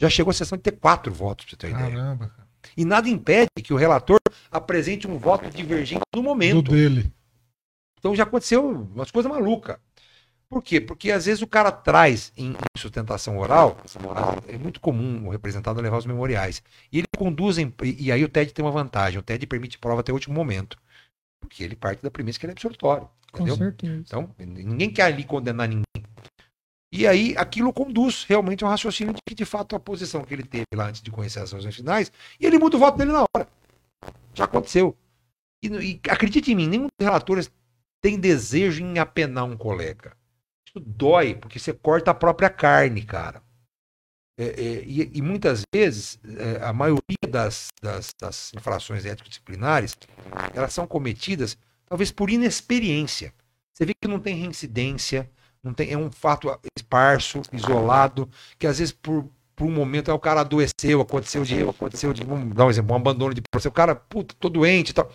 Já 0.00 0.10
chegou 0.10 0.32
a 0.32 0.34
sessão 0.34 0.58
de 0.58 0.62
ter 0.62 0.72
quatro 0.72 1.12
votos, 1.12 1.46
para 1.46 1.50
você 1.52 1.56
ter 1.56 1.70
ideia. 1.70 1.90
Caramba, 1.90 2.26
cara. 2.26 2.48
E 2.76 2.84
nada 2.84 3.08
impede 3.08 3.50
que 3.62 3.72
o 3.72 3.76
relator 3.76 4.18
apresente 4.50 5.06
um 5.06 5.16
voto 5.16 5.48
divergente 5.50 6.00
no 6.14 6.20
Do 6.20 6.24
momento. 6.24 6.72
dele. 6.72 7.12
Então 7.98 8.16
já 8.16 8.24
aconteceu 8.24 8.68
umas 8.68 9.10
coisas 9.10 9.30
malucas. 9.30 9.76
Por 10.48 10.62
quê? 10.62 10.80
Porque 10.80 11.10
às 11.10 11.26
vezes 11.26 11.42
o 11.42 11.46
cara 11.46 11.72
traz 11.72 12.32
em 12.36 12.54
sustentação 12.76 13.38
oral, 13.38 13.76
é 14.46 14.56
muito 14.56 14.80
comum 14.80 15.26
o 15.26 15.30
representado 15.30 15.80
levar 15.80 15.98
os 15.98 16.06
memoriais. 16.06 16.62
E 16.92 16.98
ele 16.98 17.06
conduz, 17.16 17.58
em- 17.58 17.72
e 17.82 18.12
aí 18.12 18.22
o 18.24 18.28
TED 18.28 18.52
tem 18.52 18.64
uma 18.64 18.70
vantagem, 18.70 19.18
o 19.18 19.22
TED 19.22 19.46
permite 19.46 19.78
prova 19.78 20.00
até 20.00 20.12
o 20.12 20.14
último 20.14 20.34
momento. 20.34 20.78
Porque 21.40 21.64
ele 21.64 21.74
parte 21.74 22.02
da 22.02 22.10
premissa 22.10 22.38
que 22.38 22.46
ele 22.46 22.52
é 22.52 22.54
absolutório. 22.54 23.08
Com 23.32 23.38
Entendeu? 23.38 23.56
certeza. 23.56 24.04
Então, 24.06 24.30
ninguém 24.38 24.90
quer 24.90 25.02
ali 25.02 25.24
condenar 25.24 25.68
ninguém. 25.68 25.84
E 26.92 27.06
aí, 27.08 27.34
aquilo 27.36 27.72
conduz 27.72 28.24
realmente 28.28 28.62
ao 28.62 28.70
raciocínio 28.70 29.12
de 29.12 29.20
que, 29.26 29.34
de 29.34 29.44
fato, 29.44 29.74
a 29.74 29.80
posição 29.80 30.22
que 30.22 30.32
ele 30.32 30.44
teve 30.44 30.66
lá 30.72 30.86
antes 30.86 31.02
de 31.02 31.10
conhecer 31.10 31.40
as 31.40 31.52
razões 31.52 31.74
finais, 31.74 32.12
e 32.38 32.46
ele 32.46 32.56
muda 32.58 32.76
o 32.76 32.78
voto 32.78 32.96
dele 32.96 33.10
na 33.10 33.22
hora. 33.34 33.48
Já 34.32 34.44
aconteceu. 34.44 34.96
E, 35.62 35.66
e 35.66 36.00
acredite 36.08 36.52
em 36.52 36.54
mim, 36.54 36.68
nenhum 36.68 36.84
dos 36.84 37.04
relatores 37.04 37.50
tem 38.00 38.20
desejo 38.20 38.84
em 38.84 38.98
apenar 39.00 39.44
um 39.44 39.56
colega. 39.56 40.16
Isso 40.74 40.84
dói, 40.84 41.34
porque 41.34 41.58
você 41.58 41.72
corta 41.72 42.10
a 42.10 42.14
própria 42.14 42.50
carne, 42.50 43.02
cara. 43.02 43.40
É, 44.36 44.44
é, 44.44 44.84
e, 44.84 45.18
e, 45.18 45.22
muitas 45.22 45.62
vezes, 45.72 46.18
é, 46.24 46.64
a 46.64 46.72
maioria 46.72 47.28
das, 47.28 47.68
das, 47.80 48.12
das 48.20 48.52
infrações 48.52 49.04
ético-disciplinares, 49.04 49.96
elas 50.52 50.72
são 50.72 50.88
cometidas 50.88 51.56
talvez 51.86 52.10
por 52.10 52.28
inexperiência. 52.28 53.32
Você 53.72 53.86
vê 53.86 53.94
que 53.94 54.08
não 54.08 54.18
tem 54.18 54.34
reincidência, 54.34 55.30
não 55.62 55.72
tem, 55.72 55.92
é 55.92 55.96
um 55.96 56.10
fato 56.10 56.48
esparso, 56.76 57.42
isolado, 57.52 58.28
que 58.58 58.66
às 58.66 58.80
vezes 58.80 58.92
por, 58.92 59.28
por 59.54 59.66
um 59.66 59.70
momento 59.70 60.10
é 60.10 60.14
o 60.14 60.18
cara 60.18 60.40
adoeceu, 60.40 61.00
aconteceu 61.00 61.44
de 61.44 61.62
aconteceu 61.62 62.12
de, 62.12 62.24
vamos 62.24 62.52
dar 62.54 62.66
um 62.66 62.70
exemplo, 62.70 62.92
um 62.92 62.96
abandono 62.96 63.34
de 63.34 63.40
processo, 63.40 63.68
o 63.68 63.72
cara, 63.72 63.94
puta, 63.94 64.34
tô 64.40 64.48
doente 64.48 64.90
e 64.90 64.94
tal. 64.94 65.12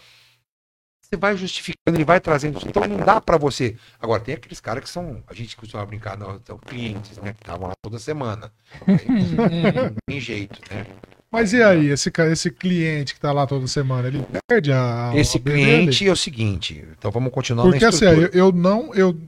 Você 1.11 1.17
vai 1.19 1.35
justificando, 1.35 1.97
ele 1.97 2.05
vai 2.05 2.19
trazendo. 2.19 2.59
Então 2.63 2.85
não 2.87 2.97
dá 2.97 3.19
para 3.19 3.35
você. 3.35 3.75
Agora, 3.99 4.21
tem 4.21 4.35
aqueles 4.35 4.59
caras 4.59 4.83
que 4.83 4.89
são. 4.89 5.23
A 5.27 5.33
gente 5.33 5.57
costuma 5.57 5.83
brincar, 5.83 6.15
não, 6.15 6.39
são 6.45 6.59
clientes, 6.59 7.17
né? 7.17 7.33
Que 7.33 7.41
estavam 7.41 7.67
lá 7.67 7.73
toda 7.81 7.97
semana. 7.97 8.51
Não 8.85 9.95
tem 10.05 10.19
jeito, 10.19 10.61
né? 10.69 10.85
Mas 11.31 11.51
e 11.51 11.63
aí, 11.63 11.87
esse, 11.87 12.11
esse 12.31 12.51
cliente 12.51 13.15
que 13.15 13.19
tá 13.19 13.31
lá 13.31 13.47
toda 13.47 13.65
semana, 13.65 14.07
ele 14.07 14.23
perde 14.47 14.71
a. 14.71 15.11
Esse 15.15 15.37
a 15.37 15.41
cliente 15.41 15.99
dele? 15.99 16.09
é 16.09 16.13
o 16.13 16.15
seguinte. 16.15 16.87
Então 16.97 17.09
vamos 17.09 17.33
continuar 17.33 17.63
Porque 17.63 17.85
assim, 17.85 18.05
eu, 18.05 18.27
eu 18.27 18.51
não. 18.51 18.93
Eu, 18.93 19.19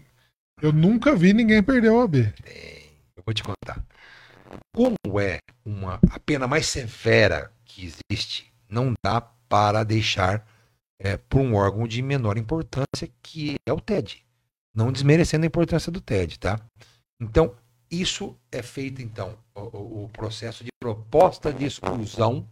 eu 0.61 0.71
nunca 0.71 1.15
vi 1.15 1.33
ninguém 1.33 1.63
perder 1.63 1.89
o 1.89 2.01
AB. 2.01 2.31
eu 3.17 3.23
vou 3.25 3.33
te 3.33 3.41
contar. 3.41 3.83
Como 4.75 5.19
é 5.19 5.39
uma, 5.65 5.99
a 6.11 6.19
pena 6.19 6.47
mais 6.47 6.67
severa 6.67 7.51
que 7.65 7.91
existe, 8.11 8.51
não 8.69 8.93
dá 9.03 9.19
para 9.49 9.83
deixar 9.83 10.45
é, 11.03 11.17
para 11.17 11.39
um 11.39 11.55
órgão 11.55 11.87
de 11.87 12.01
menor 12.01 12.37
importância, 12.37 13.09
que 13.23 13.55
é 13.65 13.73
o 13.73 13.81
TED. 13.81 14.23
Não 14.73 14.91
desmerecendo 14.91 15.43
a 15.43 15.47
importância 15.47 15.91
do 15.91 15.99
TED, 15.99 16.39
tá? 16.39 16.59
Então, 17.19 17.55
isso 17.89 18.37
é 18.51 18.61
feito, 18.61 19.01
então, 19.01 19.37
o, 19.55 20.05
o 20.05 20.09
processo 20.09 20.63
de 20.63 20.69
proposta 20.79 21.51
de 21.51 21.65
exclusão 21.65 22.47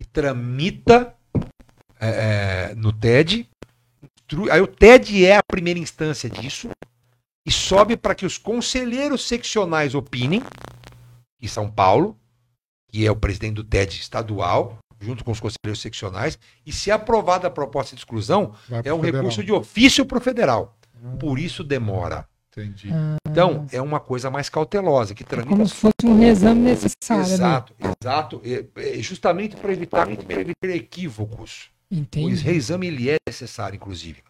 que 0.00 0.08
tramita 0.08 1.14
é, 2.00 2.70
é 2.70 2.74
no 2.74 2.92
TED. 2.92 3.48
Aí 4.50 4.60
o 4.60 4.66
TED 4.66 5.26
é 5.26 5.36
a 5.36 5.42
primeira 5.42 5.80
instância 5.80 6.30
disso 6.30 6.70
e 7.46 7.50
sobe 7.50 7.96
para 7.96 8.14
que 8.14 8.26
os 8.26 8.38
conselheiros 8.38 9.26
seccionais 9.26 9.94
opinem, 9.94 10.42
em 11.40 11.48
São 11.48 11.70
Paulo, 11.70 12.16
que 12.88 13.06
é 13.06 13.10
o 13.10 13.16
presidente 13.16 13.54
do 13.54 13.64
TED 13.64 13.98
estadual, 13.98 14.78
junto 15.00 15.24
com 15.24 15.30
os 15.30 15.40
conselheiros 15.40 15.80
seccionais, 15.80 16.38
e 16.66 16.72
se 16.72 16.90
aprovada 16.90 17.48
a 17.48 17.50
proposta 17.50 17.94
de 17.94 18.00
exclusão, 18.00 18.54
é 18.70 18.92
um 18.92 19.00
federal. 19.00 19.22
recurso 19.22 19.44
de 19.44 19.52
ofício 19.52 20.04
para 20.04 20.18
o 20.18 20.20
federal. 20.20 20.76
Ah. 20.94 21.16
Por 21.16 21.38
isso 21.38 21.62
demora. 21.62 22.26
Entendi. 22.50 22.90
Então, 23.28 23.66
é 23.70 23.80
uma 23.80 24.00
coisa 24.00 24.30
mais 24.30 24.48
cautelosa, 24.48 25.14
que 25.14 25.22
tramita... 25.22 25.50
Como 25.50 25.66
se 25.66 25.74
fosse 25.74 26.04
um 26.04 26.18
reexame 26.18 26.60
necessário. 26.60 27.22
Exato, 27.22 27.74
né? 27.78 27.92
exato. 28.00 28.42
É, 28.44 28.64
é 28.76 28.98
justamente 28.98 29.54
para 29.56 29.72
evitar, 29.72 30.10
evitar 30.10 30.70
equívocos. 30.70 31.70
Entendi. 31.90 32.34
O 32.34 32.44
reexame 32.44 32.88
ele 32.88 33.10
é 33.10 33.16
necessário, 33.26 33.76
inclusive. 33.76 34.22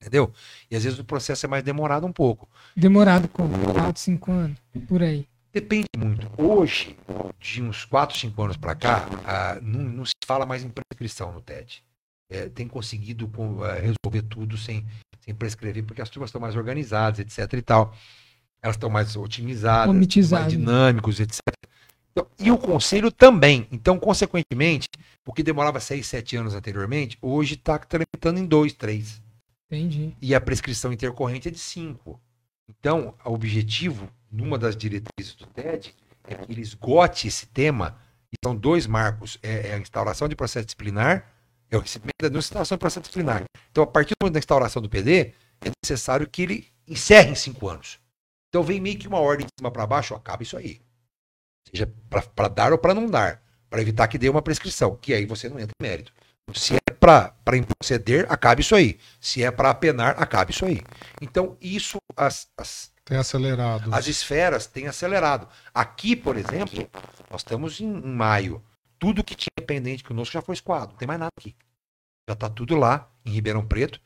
Entendeu? 0.00 0.32
E 0.70 0.76
às 0.76 0.84
vezes 0.84 0.98
o 0.98 1.04
processo 1.04 1.46
é 1.46 1.48
mais 1.48 1.64
demorado 1.64 2.06
um 2.06 2.12
pouco. 2.12 2.48
Demorado 2.76 3.26
com 3.26 3.48
4, 3.48 4.00
5 4.00 4.30
anos, 4.30 4.58
por 4.86 5.02
aí. 5.02 5.26
Depende 5.54 5.86
muito. 5.96 6.28
Hoje, 6.36 6.96
de 7.38 7.62
uns 7.62 7.84
4, 7.84 8.18
5 8.18 8.42
anos 8.42 8.56
para 8.56 8.74
cá, 8.74 9.08
ah, 9.24 9.58
não, 9.62 9.84
não, 9.84 10.04
se 10.04 10.12
fala 10.26 10.44
mais 10.44 10.64
em 10.64 10.68
prescrição 10.68 11.32
no 11.32 11.40
TED. 11.40 11.80
É, 12.28 12.48
tem 12.48 12.66
conseguido 12.66 13.28
com, 13.28 13.64
é, 13.64 13.78
resolver 13.78 14.22
tudo 14.28 14.58
sem, 14.58 14.84
sem 15.20 15.32
prescrever, 15.32 15.84
porque 15.84 16.02
as 16.02 16.10
turmas 16.10 16.30
estão 16.30 16.40
mais 16.40 16.56
organizadas, 16.56 17.20
etc. 17.20 17.52
e 17.52 17.62
tal. 17.62 17.94
Elas 18.60 18.74
estão 18.74 18.90
mais 18.90 19.14
otimizadas, 19.14 19.94
mais 20.28 20.48
dinâmicos, 20.48 21.20
etc. 21.20 21.38
Então, 22.10 22.26
e 22.36 22.50
o 22.50 22.58
conselho 22.58 23.12
também. 23.12 23.68
Então, 23.70 23.96
consequentemente, 23.96 24.88
o 25.24 25.32
que 25.32 25.42
demorava 25.44 25.78
6, 25.78 26.04
7 26.04 26.36
anos 26.36 26.54
anteriormente, 26.54 27.16
hoje 27.22 27.54
está 27.54 27.78
tramitando 27.78 28.40
em 28.40 28.46
2, 28.46 28.72
3. 28.72 29.22
Entendi. 29.70 30.16
E 30.20 30.34
a 30.34 30.40
prescrição 30.40 30.92
intercorrente 30.92 31.46
é 31.46 31.50
de 31.52 31.60
5. 31.60 32.20
Então, 32.68 33.14
o 33.24 33.32
objetivo 33.32 34.10
numa 34.34 34.58
das 34.58 34.76
diretrizes 34.76 35.34
do 35.36 35.46
TED, 35.46 35.94
é 36.26 36.34
que 36.34 36.52
ele 36.52 36.60
esgote 36.60 37.28
esse 37.28 37.46
tema, 37.46 37.96
e 38.32 38.36
são 38.44 38.56
dois 38.56 38.86
marcos, 38.86 39.38
é, 39.42 39.68
é 39.68 39.74
a 39.74 39.78
instauração 39.78 40.28
de 40.28 40.34
processo 40.34 40.66
disciplinar, 40.66 41.30
é 41.70 41.76
o 41.76 41.80
recebimento 41.80 42.28
da 42.28 42.38
instauração 42.38 42.76
de 42.76 42.80
processo 42.80 43.02
disciplinar. 43.02 43.44
Então, 43.70 43.84
a 43.84 43.86
partir 43.86 44.10
do 44.10 44.24
momento 44.24 44.34
da 44.34 44.40
instauração 44.40 44.82
do 44.82 44.88
PD, 44.88 45.32
é 45.60 45.70
necessário 45.84 46.28
que 46.28 46.42
ele 46.42 46.66
encerre 46.86 47.30
em 47.30 47.34
cinco 47.34 47.68
anos. 47.68 48.00
Então, 48.48 48.62
vem 48.62 48.80
meio 48.80 48.98
que 48.98 49.08
uma 49.08 49.20
ordem 49.20 49.46
de 49.46 49.52
cima 49.58 49.70
para 49.70 49.86
baixo, 49.86 50.14
acaba 50.14 50.42
isso 50.42 50.56
aí. 50.56 50.80
Seja 51.68 51.92
para 52.34 52.48
dar 52.48 52.72
ou 52.72 52.78
para 52.78 52.94
não 52.94 53.06
dar, 53.06 53.42
para 53.70 53.80
evitar 53.80 54.08
que 54.08 54.18
dê 54.18 54.28
uma 54.28 54.42
prescrição, 54.42 54.96
que 54.96 55.14
aí 55.14 55.26
você 55.26 55.48
não 55.48 55.58
entra 55.58 55.72
em 55.80 55.86
mérito. 55.86 56.12
Se 56.54 56.74
é 56.74 56.92
para 56.92 57.34
proceder, 57.44 58.26
acabe 58.28 58.60
isso 58.60 58.74
aí. 58.74 58.98
Se 59.20 59.42
é 59.42 59.50
para 59.50 59.70
apenar, 59.70 60.20
acabe 60.20 60.52
isso 60.52 60.64
aí. 60.66 60.82
Então, 61.20 61.56
isso, 61.60 61.98
as, 62.16 62.48
as 62.58 62.93
tem 63.04 63.18
acelerado. 63.18 63.94
As 63.94 64.06
esferas 64.06 64.66
têm 64.66 64.86
acelerado. 64.86 65.46
Aqui, 65.72 66.16
por 66.16 66.36
exemplo, 66.36 66.88
nós 67.30 67.40
estamos 67.40 67.80
em, 67.80 67.86
maio. 67.86 68.62
Tudo 68.98 69.24
que 69.24 69.34
tinha 69.34 69.66
pendente 69.66 70.02
conosco 70.02 70.32
já 70.32 70.40
foi 70.40 70.54
escoado. 70.54 70.92
Não 70.92 70.96
tem 70.96 71.06
mais 71.06 71.20
nada 71.20 71.32
aqui. 71.38 71.54
Já 72.28 72.32
está 72.32 72.48
tudo 72.48 72.76
lá, 72.76 73.08
em 73.24 73.30
Ribeirão 73.30 73.66
Preto. 73.66 74.00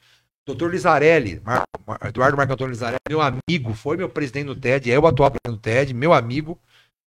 Doutor 0.45 0.71
Lizarelli, 0.71 1.41
Mar... 1.45 1.63
Eduardo 2.07 2.37
Marco 2.37 2.53
Antônio 2.53 2.73
Lizarelli, 2.73 2.99
meu 3.09 3.21
amigo, 3.21 3.75
foi 3.75 3.97
meu 3.97 4.09
presidente 4.09 4.47
do 4.47 4.57
TED, 4.57 4.91
é 4.91 4.99
o 4.99 5.07
atual 5.07 5.31
presidente 5.31 5.59
do 5.59 5.63
TED, 5.63 5.95
meu 5.95 6.13
amigo, 6.13 6.59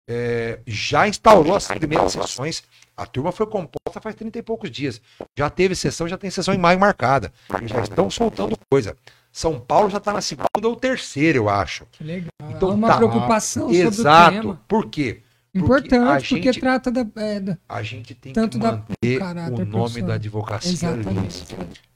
é, 0.08 0.60
já 0.66 1.08
instaurou 1.08 1.56
as 1.56 1.66
primeiras 1.66 2.12
sessões. 2.12 2.62
A 2.94 3.06
turma 3.06 3.32
foi 3.32 3.46
composta 3.46 4.00
faz 4.02 4.14
30 4.14 4.38
e 4.38 4.42
poucos 4.42 4.70
dias. 4.70 5.00
Já 5.36 5.48
teve 5.48 5.74
sessão, 5.74 6.08
já 6.08 6.18
tem 6.18 6.30
sessão 6.30 6.52
em 6.52 6.58
maio 6.58 6.78
marcada. 6.78 7.32
Já 7.66 7.80
estão 7.82 8.10
soltando 8.10 8.56
coisa. 8.70 8.96
São 9.32 9.58
Paulo 9.58 9.88
já 9.88 9.96
está 9.96 10.12
na 10.12 10.20
segunda 10.20 10.68
ou 10.68 10.76
terceira, 10.76 11.38
eu 11.38 11.48
acho. 11.48 11.86
Que 11.90 12.04
legal. 12.04 12.28
Então, 12.50 12.70
Há 12.70 12.74
uma 12.74 12.88
tá, 12.88 12.96
preocupação 12.98 13.62
sobre 13.64 13.78
exato. 13.78 14.36
o 14.36 14.40
tema. 14.42 14.60
Por 14.68 14.86
quê? 14.90 15.22
Porque 15.52 15.64
Importante, 15.64 16.28
porque 16.28 16.52
gente, 16.52 16.60
trata 16.60 16.90
da, 16.90 17.06
é, 17.16 17.40
da, 17.40 17.58
A 17.68 17.82
gente 17.82 18.14
tem 18.14 18.32
tanto 18.32 18.58
que 18.58 18.64
manter 18.64 19.18
da, 19.18 19.48
o 19.48 19.64
nome 19.66 20.02
da 20.02 20.14
advocacia 20.14 20.70
Exatamente. 20.70 21.44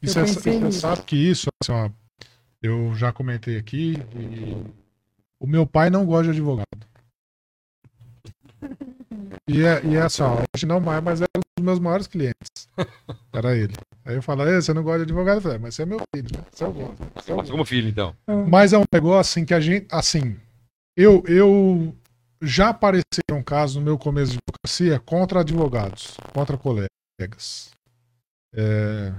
Isso 0.02 0.18
é, 0.18 0.26
você 0.26 0.72
sabe 0.72 1.02
que 1.02 1.16
isso, 1.16 1.48
assim, 1.62 1.72
ó, 1.72 1.88
eu 2.62 2.94
já 2.94 3.12
comentei 3.12 3.56
aqui, 3.56 3.96
o 5.40 5.46
meu 5.46 5.66
pai 5.66 5.88
não 5.88 6.04
gosta 6.04 6.24
de 6.24 6.30
advogado. 6.30 6.86
E 9.48 9.64
é, 9.64 9.84
e 9.84 9.96
é 9.96 10.02
assim, 10.02 10.22
ó, 10.22 10.42
hoje 10.54 10.66
não 10.66 10.80
mais, 10.80 11.02
mas 11.02 11.20
é 11.20 11.24
um 11.24 11.40
dos 11.58 11.64
meus 11.64 11.78
maiores 11.78 12.06
clientes. 12.06 12.68
Era 13.32 13.56
ele. 13.56 13.74
Aí 14.04 14.14
eu 14.14 14.22
falo, 14.22 14.44
você 14.44 14.72
não 14.72 14.82
gosta 14.82 14.98
de 14.98 15.04
advogado? 15.04 15.38
Eu 15.38 15.42
falei, 15.42 15.56
é, 15.56 15.60
mas 15.60 15.74
você 15.74 15.82
é 15.82 15.86
meu 15.86 16.00
filho, 16.14 16.28
né? 16.36 16.44
Você 16.50 16.64
é 16.64 16.68
o 16.68 16.72
Você 17.14 17.50
como 17.50 17.64
filho, 17.64 17.88
então. 17.88 18.16
Mas 18.48 18.72
é 18.72 18.78
um 18.78 18.84
negócio 18.92 19.20
assim 19.20 19.44
que 19.44 19.54
a 19.54 19.60
gente, 19.60 19.86
assim, 19.90 20.36
eu, 20.96 21.22
eu 21.26 21.94
já 22.40 22.68
apareceram 22.68 23.42
casos 23.44 23.76
no 23.76 23.82
meu 23.82 23.98
começo 23.98 24.32
de 24.32 24.38
advocacia 24.38 25.00
contra 25.00 25.40
advogados, 25.40 26.16
contra 26.32 26.56
colegas. 26.56 27.70
É, 28.54 29.12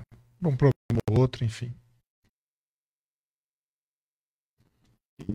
um 0.43 0.55
problema 0.55 1.01
ou 1.10 1.20
outro, 1.20 1.43
enfim. 1.43 1.74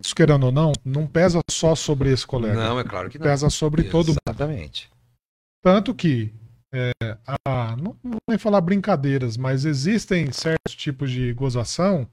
Isso, 0.02 0.14
querendo 0.14 0.46
ou 0.46 0.52
não, 0.52 0.72
não 0.84 1.06
pesa 1.06 1.40
só 1.50 1.74
sobre 1.74 2.12
esse 2.12 2.26
colega. 2.26 2.54
Não, 2.54 2.78
é 2.78 2.84
claro 2.84 3.10
que 3.10 3.18
não. 3.18 3.26
Pesa 3.26 3.50
sobre 3.50 3.82
Exatamente. 3.82 4.06
todo 4.06 4.08
mundo. 4.08 4.20
Exatamente. 4.28 4.90
Tanto 5.62 5.94
que 5.94 6.32
é, 6.72 6.92
a, 7.46 7.76
não, 7.76 7.96
vou 8.02 8.18
nem 8.28 8.38
falar 8.38 8.60
brincadeiras, 8.60 9.36
mas 9.36 9.64
existem 9.64 10.32
certos 10.32 10.74
tipos 10.74 11.10
de 11.10 11.32
gozação 11.34 12.08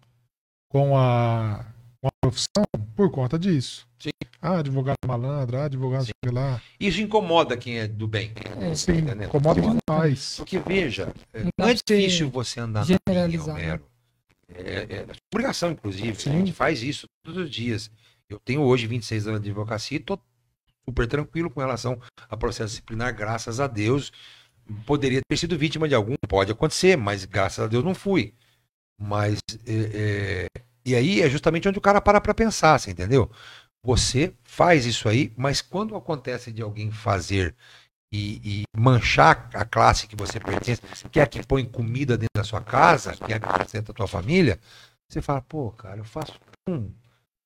com 0.70 0.98
a, 0.98 1.66
com 2.02 2.08
a 2.08 2.12
profissão 2.22 2.66
por 2.96 3.10
conta 3.10 3.40
disso. 3.40 3.88
Sim. 3.98 4.10
Ah, 4.42 4.60
advogado 4.60 4.98
malandro, 5.06 5.58
ah, 5.58 5.66
advogado 5.66 6.06
Sim. 6.06 6.12
sei 6.24 6.34
lá. 6.34 6.62
Isso 6.80 7.02
incomoda 7.02 7.58
quem 7.58 7.80
é 7.80 7.88
do 7.88 8.08
bem. 8.08 8.32
É, 8.62 8.74
sim, 8.76 9.00
incomoda 9.24 9.62
demais. 9.62 10.36
Porque 10.38 10.60
veja, 10.60 11.14
não 11.58 11.68
é 11.68 11.74
difícil 11.74 12.30
você 12.30 12.60
andar 12.60 12.86
na 12.88 13.28
linha, 13.28 13.44
Homero. 13.44 13.89
É, 14.56 14.62
é, 14.62 14.96
é 14.96 15.08
obrigação, 15.34 15.72
inclusive. 15.72 16.16
Sim. 16.20 16.30
A 16.30 16.34
gente 16.34 16.54
faz 16.54 16.82
isso 16.84 17.08
todos 17.24 17.44
os 17.44 17.50
dias. 17.50 17.92
Eu 18.30 18.40
tenho 18.40 18.62
hoje 18.62 18.88
26 18.88 19.28
anos 19.28 19.42
de 19.42 19.50
advocacia 19.50 19.98
e 19.98 20.02
estou 20.02 20.22
super 20.86 21.08
tranquilo 21.08 21.50
com 21.50 21.60
relação 21.60 22.00
a 22.30 22.38
processo 22.38 22.70
disciplinar, 22.70 23.16
graças 23.16 23.60
a 23.60 23.68
Deus. 23.68 24.12
Poderia 24.86 25.22
ter 25.28 25.38
sido 25.38 25.58
vítima 25.58 25.88
de 25.88 25.96
algum, 25.96 26.16
pode 26.28 26.52
acontecer, 26.52 26.96
mas 26.96 27.26
graças 27.26 27.64
a 27.64 27.68
Deus 27.68 27.84
não 27.84 27.96
fui. 27.96 28.34
Mas. 29.00 29.40
É, 29.66 30.48
é, 30.54 30.62
e 30.86 30.96
aí 30.96 31.22
é 31.22 31.30
justamente 31.30 31.68
onde 31.68 31.78
o 31.78 31.82
cara 31.82 32.02
para 32.02 32.22
para 32.22 32.34
pensar, 32.34 32.80
você 32.80 32.92
entendeu? 32.92 33.30
Você 33.84 34.34
faz 34.44 34.86
isso 34.86 35.08
aí, 35.08 35.32
mas 35.38 35.62
quando 35.62 35.96
acontece 35.96 36.52
de 36.52 36.62
alguém 36.62 36.92
fazer 36.92 37.56
e, 38.12 38.42
e, 38.44 38.64
manchar 38.76 39.50
a 39.54 39.64
classe 39.66 40.08
que 40.08 40.16
você 40.16 40.40
pertence, 40.40 40.82
que 41.12 41.20
é 41.20 41.24
a 41.24 41.28
que 41.28 41.46
põe 41.46 41.64
comida 41.66 42.18
dentro 42.18 42.34
da 42.36 42.44
sua 42.44 42.62
casa, 42.62 43.14
que 43.14 43.32
é 43.32 43.36
a 43.36 43.40
que 43.40 43.64
sustenta 43.64 43.92
a 43.92 43.96
tua 43.96 44.08
família, 44.08 44.60
você 45.08 45.22
fala, 45.22 45.42
pô, 45.42 45.70
cara, 45.72 45.98
eu 45.98 46.04
faço 46.04 46.34
um, 46.68 46.90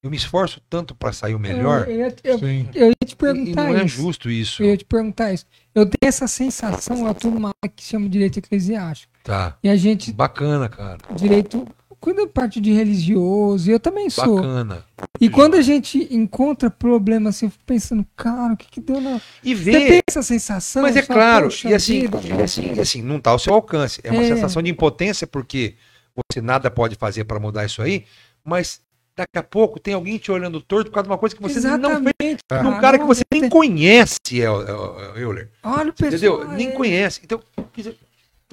Eu 0.02 0.10
me 0.10 0.18
esforço 0.18 0.62
tanto 0.70 0.94
para 0.94 1.14
sair 1.14 1.34
o 1.34 1.40
melhor. 1.40 1.88
Eu, 1.88 1.94
eu, 1.96 2.00
ia- 2.00 2.16
eu- 2.26 2.40
eu 2.76 2.88
ia 2.90 2.96
te 3.06 3.14
e 3.14 3.16
perguntar 3.16 3.64
não 3.64 3.78
é 3.78 3.86
isso. 3.86 3.96
justo 3.96 4.30
isso. 4.30 4.62
Eu 4.62 4.68
ia 4.72 4.78
te 4.78 4.84
perguntar 4.84 5.32
isso. 5.34 5.46
Eu 5.74 5.86
tenho 5.86 6.10
essa 6.10 6.28
sensação, 6.28 7.00
eu 7.00 7.08
atuo 7.08 7.32
numa 7.32 7.52
área 7.64 7.74
que 7.74 7.82
chama 7.84 8.10
direito 8.10 8.38
eclesiástico. 8.40 9.14
Tá. 9.24 9.58
E 9.64 9.70
a 9.70 9.76
gente, 9.78 10.12
Bacana, 10.12 10.68
cara. 10.68 10.98
direito, 11.16 11.66
cuida 12.04 12.26
da 12.26 12.32
parte 12.32 12.60
de 12.60 12.74
religioso, 12.74 13.72
eu 13.72 13.80
também 13.80 14.10
sou. 14.10 14.36
Bacana. 14.36 14.84
E 15.22 15.30
quando 15.30 15.56
a 15.56 15.62
gente 15.62 16.06
encontra 16.14 16.70
problema 16.70 17.30
assim, 17.30 17.46
eu 17.46 17.50
fico 17.52 17.64
pensando, 17.66 18.06
cara, 18.16 18.54
o 18.54 18.58
que 18.58 18.68
que 18.70 18.82
deu 18.82 19.00
na. 19.00 19.22
E 19.42 19.56
Você 19.56 19.64
ver. 19.72 19.88
tem 19.88 20.02
essa 20.10 20.22
sensação? 20.22 20.82
Mas 20.82 20.98
é 20.98 21.02
Você 21.02 21.08
fala, 21.08 21.20
claro, 21.20 21.46
"Poxa 21.46 21.70
e 21.70 21.74
assim, 21.74 22.02
e 22.02 22.42
assim, 22.44 22.74
e 22.76 22.80
assim, 22.82 23.02
não 23.02 23.18
está 23.18 23.32
ao 23.32 23.40
seu 23.40 23.54
alcance. 23.54 24.02
É 24.04 24.12
uma 24.12 24.22
É. 24.22 24.28
sensação 24.28 24.62
de 24.62 24.70
impotência, 24.70 25.26
porque 25.26 25.76
você 26.14 26.42
nada 26.42 26.70
pode 26.70 26.96
fazer 26.96 27.24
para 27.24 27.40
mudar 27.40 27.64
isso 27.66 27.82
aí, 27.82 28.04
mas 28.44 28.82
daqui 29.16 29.38
a 29.38 29.44
pouco 29.44 29.80
tem 29.80 29.94
alguém 29.94 30.18
te 30.18 30.30
olhando 30.30 30.60
torto 30.60 30.90
por 30.90 30.96
causa 30.96 31.06
de 31.08 31.12
uma 31.12 31.18
coisa 31.18 31.34
que 31.36 31.42
você 31.42 31.56
não 31.56 31.62
fez. 31.62 31.74
Exatamente. 31.76 32.40
Num 32.64 32.82
cara 32.82 33.00
que 33.00 33.06
você 33.06 33.22
nem 33.32 33.48
conhece, 33.48 34.18
El- 34.34 34.62
El- 34.68 35.00
El- 35.00 35.18
Euler. 35.18 35.50
Olha 35.64 35.90
o 35.92 35.94
pessoal. 35.94 36.40
Entendeu? 36.42 36.58
Nem 36.58 36.68
é. 36.68 36.72
conhece. 36.72 37.22
Então, 37.24 37.40
é 37.58 37.62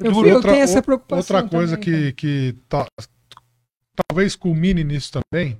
Eu, 0.02 0.12
eu 0.24 0.36
Outra- 0.36 0.52
tenho 0.52 0.62
essa 0.62 0.80
preocupação. 0.80 1.36
Outra 1.36 1.48
coisa 1.50 1.76
também, 1.76 2.12
que, 2.12 2.12
que 2.12 2.56
ta- 2.68 2.86
talvez 3.94 4.36
culmine 4.36 4.84
nisso 4.84 5.12
também, 5.12 5.58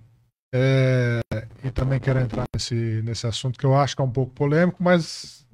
é, 0.53 1.21
e 1.65 1.71
também 1.71 2.01
quero 2.01 2.19
entrar 2.19 2.45
nesse, 2.55 2.75
nesse 3.05 3.27
assunto 3.27 3.59
que 3.59 3.65
eu 3.65 3.77
acho 3.77 3.95
que 3.95 4.03
é 4.03 4.05
um 4.05 4.11
pouco 4.11 4.33
polêmico, 4.33 4.83
mas 4.83 5.47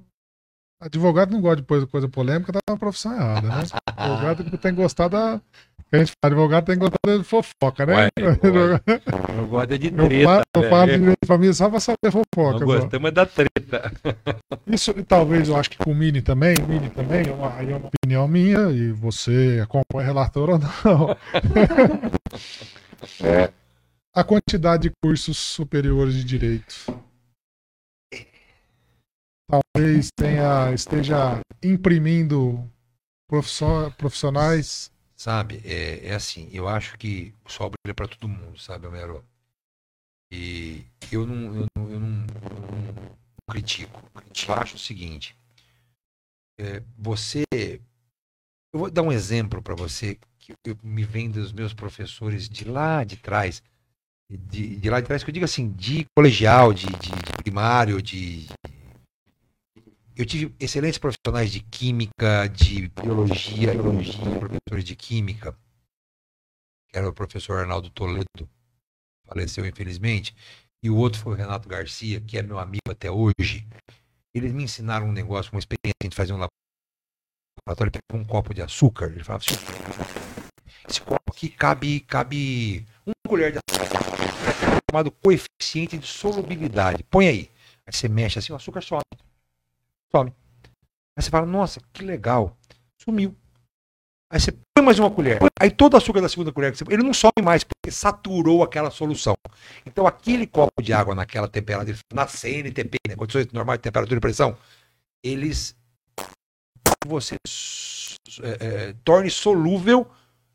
advogado 0.81 1.33
não 1.33 1.41
gosta 1.41 1.63
de 1.63 1.87
coisa, 1.87 2.09
polêmica, 2.09 2.53
tá 2.53 2.61
na 2.69 2.77
profissão 2.77 3.13
errada, 3.15 3.49
né? 3.49 3.63
Advogado 3.97 4.59
tem 4.59 4.75
que 4.75 4.81
gostar 4.81 5.09
da. 5.09 5.41
A 5.93 5.99
gente 5.99 6.13
fala, 6.21 6.35
advogado 6.35 6.65
tem 6.65 6.75
que 6.75 6.81
gostar 6.81 7.19
de 7.19 7.25
fofoca, 7.25 7.87
né? 7.87 7.95
Ué. 7.95 8.11
Eu 9.39 9.47
gosto 9.47 9.79
de 9.79 9.87
Eu 9.89 10.25
falo, 10.25 10.43
eu 10.57 10.71
falo 10.71 10.87
de 10.87 10.99
direito 10.99 11.19
de 11.23 11.29
família 11.29 11.53
só 11.53 11.71
pra 11.71 11.79
saber 11.79 12.11
fofoca. 12.11 12.59
só. 12.59 12.65
gostamos 12.65 13.13
da 13.13 13.27
treta. 13.27 13.93
Isso 14.67 14.93
talvez 15.05 15.49
eu 15.49 15.57
acho 15.57 15.71
que 15.71 15.79
culmine 15.79 16.23
também, 16.23 16.57
mine 16.67 16.91
também, 16.91 17.21
é 17.21 17.59
aí 17.59 17.71
é 17.71 17.77
uma 17.77 17.89
opinião 17.89 18.27
minha, 18.27 18.71
e 18.71 18.91
você 18.93 19.61
acompanha 19.63 20.07
relator 20.07 20.51
ou 20.51 20.59
não. 20.59 21.17
É 23.25 23.53
a 24.15 24.25
quantidade 24.25 24.85
de 24.85 24.91
cursos 25.03 25.37
superiores 25.37 26.15
de 26.15 26.25
direito. 26.25 26.75
Talvez 29.49 30.09
tenha, 30.17 30.73
esteja 30.73 31.41
imprimindo 31.63 32.69
profissio- 33.29 33.93
profissionais. 33.97 34.91
Sabe, 35.15 35.61
é, 35.65 36.09
é 36.09 36.15
assim, 36.15 36.49
eu 36.53 36.69
acho 36.69 36.99
que 36.99 37.35
o 37.45 37.51
sol 37.51 37.71
brilha 37.71 37.95
para 37.95 38.09
todo 38.09 38.29
mundo, 38.29 38.59
sabe, 38.59 38.87
Homero? 38.87 39.25
E 40.33 40.85
eu 41.13 41.27
não, 41.27 41.55
eu 41.55 41.67
não, 41.77 41.91
eu 41.91 42.01
não, 42.01 42.27
eu 42.51 42.93
não 42.93 43.17
critico. 43.49 44.03
Eu 44.49 44.55
acho 44.55 44.77
o 44.77 44.79
seguinte, 44.79 45.37
é, 46.59 46.83
você, 46.99 47.45
eu 47.53 48.81
vou 48.81 48.91
dar 48.91 49.03
um 49.03 49.13
exemplo 49.13 49.63
para 49.63 49.75
você 49.75 50.19
que 50.47 50.77
me 50.83 51.05
vem 51.05 51.31
dos 51.31 51.53
meus 51.53 51.75
professores 51.75 52.49
de 52.49 52.65
lá 52.65 53.05
de 53.05 53.17
trás, 53.17 53.63
de, 54.31 54.77
de 54.77 54.91
lá 54.91 55.01
de 55.01 55.07
trás, 55.07 55.23
que 55.25 55.31
eu 55.31 55.35
digo 55.35 55.45
assim, 55.45 55.71
de 55.73 56.07
colegial, 56.17 56.73
de, 56.73 56.87
de- 56.87 57.11
de 57.11 57.33
primário, 57.43 58.01
de, 58.03 58.47
eu 60.17 60.25
tive 60.25 60.55
excelentes 60.59 60.99
profissionais 60.99 61.53
de 61.53 61.61
química, 61.61 62.49
de 62.49 62.89
biologia, 62.89 63.73
biologia, 63.73 64.39
professores 64.39 64.85
de 64.85 64.97
química, 64.97 65.57
que 66.89 66.99
era 66.99 67.09
o 67.09 67.13
professor 67.13 67.59
Arnaldo 67.61 67.91
Toledo, 67.91 68.49
faleceu 69.27 69.67
infelizmente, 69.67 70.35
e 70.83 70.91
o 70.91 70.97
outro 70.97 71.21
foi 71.21 71.33
o 71.35 71.37
Renato 71.37 71.69
Garcia, 71.69 72.21
que 72.21 72.39
é 72.39 72.43
meu 72.43 72.59
amigo 72.59 72.91
até 72.91 73.11
hoje. 73.11 73.67
Eles 74.35 74.53
me 74.53 74.65
ensinaram 74.65 75.09
um 75.09 75.13
negócio, 75.13 75.53
uma 75.53 75.59
experiência, 75.59 75.95
gente 76.03 76.17
fazia 76.17 76.35
um 76.35 76.39
laboratório, 76.39 76.66
ele 77.81 77.91
pegava 77.91 78.23
um 78.23 78.25
copo 78.25 78.55
de 78.55 78.63
açúcar, 78.63 79.07
ele 79.07 79.25
falava 79.25 79.45
assim, 79.45 79.59
esse 80.89 81.01
copo 81.01 81.33
aqui 81.33 81.49
cabe, 81.49 82.01
cabe 82.01 82.87
uma 83.05 83.15
colher 83.29 83.53
de 83.53 83.59
açúcar, 83.69 84.01
chamado 84.91 85.11
coeficiente 85.11 85.99
de 85.99 86.07
solubilidade, 86.07 87.03
põe 87.05 87.29
aí. 87.29 87.51
Aí 87.87 87.93
você 87.93 88.09
mexe 88.09 88.39
assim, 88.39 88.53
o 88.53 88.57
açúcar 88.57 88.83
some 88.83 89.03
some. 90.15 90.33
Aí 91.17 91.23
você 91.23 91.31
fala, 91.31 91.47
nossa, 91.47 91.81
que 91.93 92.03
legal. 92.03 92.57
Sumiu. 93.01 93.35
Aí 94.31 94.41
você 94.41 94.53
põe 94.53 94.85
mais 94.85 94.99
uma 94.99 95.11
colher. 95.11 95.39
Aí 95.61 95.71
todo 95.71 95.95
o 95.95 95.97
açúcar 95.97 96.21
da 96.21 96.29
segunda 96.29 96.53
colher, 96.53 96.75
ele 96.89 97.03
não 97.03 97.15
some 97.15 97.43
mais, 97.43 97.63
porque 97.65 97.91
saturou 97.91 98.63
aquela 98.63 98.91
solução. 98.91 99.35
Então 99.85 100.07
aquele 100.07 100.47
copo 100.47 100.83
de 100.83 100.93
água 100.93 101.15
naquela 101.15 101.49
temperatura, 101.49 101.97
na 102.13 102.27
CNTP, 102.27 102.99
né, 103.09 103.17
condições 103.17 103.47
normais 103.53 103.79
de 103.79 103.83
temperatura 103.83 104.19
e 104.19 104.21
pressão, 104.21 104.57
eles 105.23 105.77
você 107.07 107.37
é, 108.43 108.67
é, 108.67 108.95
torne 109.05 109.31
solúvel 109.31 110.07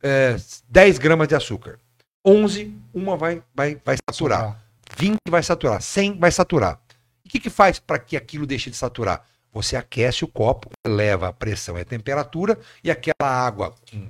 é, 0.02 0.36
10 0.70 0.98
gramas 0.98 1.28
de 1.28 1.36
açúcar. 1.36 1.80
11, 2.26 2.76
uma 2.94 3.18
vai, 3.18 3.42
vai, 3.54 3.80
vai 3.84 3.98
saturar. 4.10 4.62
20 4.98 5.18
vai 5.30 5.42
saturar, 5.42 5.82
100 5.82 6.20
vai 6.20 6.32
saturar. 6.32 6.80
E 7.24 7.28
o 7.28 7.32
que, 7.32 7.40
que 7.40 7.50
faz 7.50 7.80
para 7.80 7.98
que 7.98 8.16
aquilo 8.18 8.46
deixe 8.46 8.70
de 8.70 8.76
saturar? 8.76 9.26
Você 9.54 9.76
aquece 9.76 10.24
o 10.24 10.28
copo, 10.28 10.70
eleva 10.86 11.30
a 11.30 11.34
pressão 11.34 11.78
e 11.78 11.82
a 11.82 11.86
temperatura, 11.86 12.60
e 12.84 12.92
aquela 12.92 13.30
água 13.30 13.74
com 13.90 14.10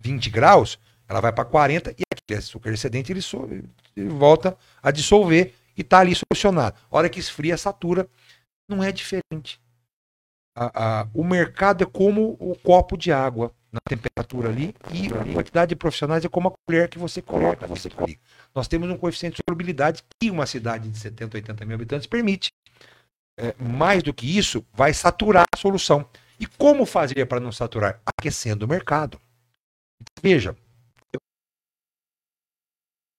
20 0.00 0.30
graus, 0.30 0.78
ela 1.08 1.20
vai 1.20 1.32
para 1.32 1.44
40 1.44 1.90
e 1.92 2.02
aquele 2.12 2.38
açúcar 2.38 2.72
excedente 2.72 3.12
ele, 3.12 3.20
so- 3.22 3.48
ele 3.96 4.08
volta 4.08 4.56
a 4.82 4.90
dissolver 4.90 5.54
e 5.76 5.80
está 5.80 5.98
ali 6.00 6.14
solucionado. 6.14 6.76
A 6.90 6.96
hora 6.96 7.08
que 7.08 7.20
esfria, 7.20 7.56
satura. 7.56 8.08
Não 8.68 8.82
é 8.82 8.90
diferente. 8.90 9.60
A- 10.56 11.00
a- 11.02 11.08
o 11.12 11.24
mercado 11.24 11.82
é 11.82 11.86
como 11.86 12.36
o 12.38 12.56
copo 12.62 12.96
de 12.96 13.10
água 13.12 13.52
na 13.72 13.80
temperatura 13.88 14.48
ali 14.48 14.72
e 14.92 15.06
a 15.12 15.32
quantidade 15.34 15.70
de 15.70 15.76
profissionais 15.76 16.24
é 16.24 16.28
como 16.28 16.48
a 16.48 16.52
colher 16.66 16.88
que 16.88 16.98
você 16.98 17.20
coloca. 17.20 17.66
Você. 17.66 17.88
Nós 18.54 18.68
temos 18.68 18.88
um 18.88 18.96
coeficiente 18.96 19.36
de 19.36 19.42
solubilidade 19.48 20.04
que 20.20 20.30
uma 20.30 20.46
cidade 20.46 20.88
de 20.88 20.96
70, 20.96 21.36
80 21.36 21.64
mil 21.64 21.74
habitantes 21.74 22.06
permite. 22.06 22.50
É, 23.36 23.52
mais 23.60 24.00
do 24.00 24.14
que 24.14 24.38
isso, 24.38 24.64
vai 24.72 24.94
saturar 24.94 25.44
a 25.52 25.56
solução. 25.58 26.08
E 26.38 26.46
como 26.46 26.86
fazer 26.86 27.26
para 27.26 27.40
não 27.40 27.50
saturar? 27.50 28.00
Aquecendo 28.06 28.64
o 28.64 28.68
mercado. 28.68 29.20
Veja, 30.22 30.56
eu, 31.12 31.18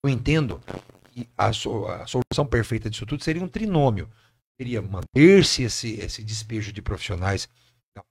eu 0.05 0.09
entendo 0.09 0.61
que 1.11 1.27
a, 1.37 1.51
so- 1.51 1.85
a 1.87 2.05
solução 2.07 2.45
perfeita 2.49 2.89
disso 2.89 3.05
tudo 3.05 3.23
seria 3.23 3.43
um 3.43 3.47
trinômio. 3.47 4.09
Seria 4.57 4.81
manter-se 4.81 5.63
esse, 5.63 5.99
esse 5.99 6.23
despejo 6.23 6.71
de 6.71 6.81
profissionais. 6.81 7.49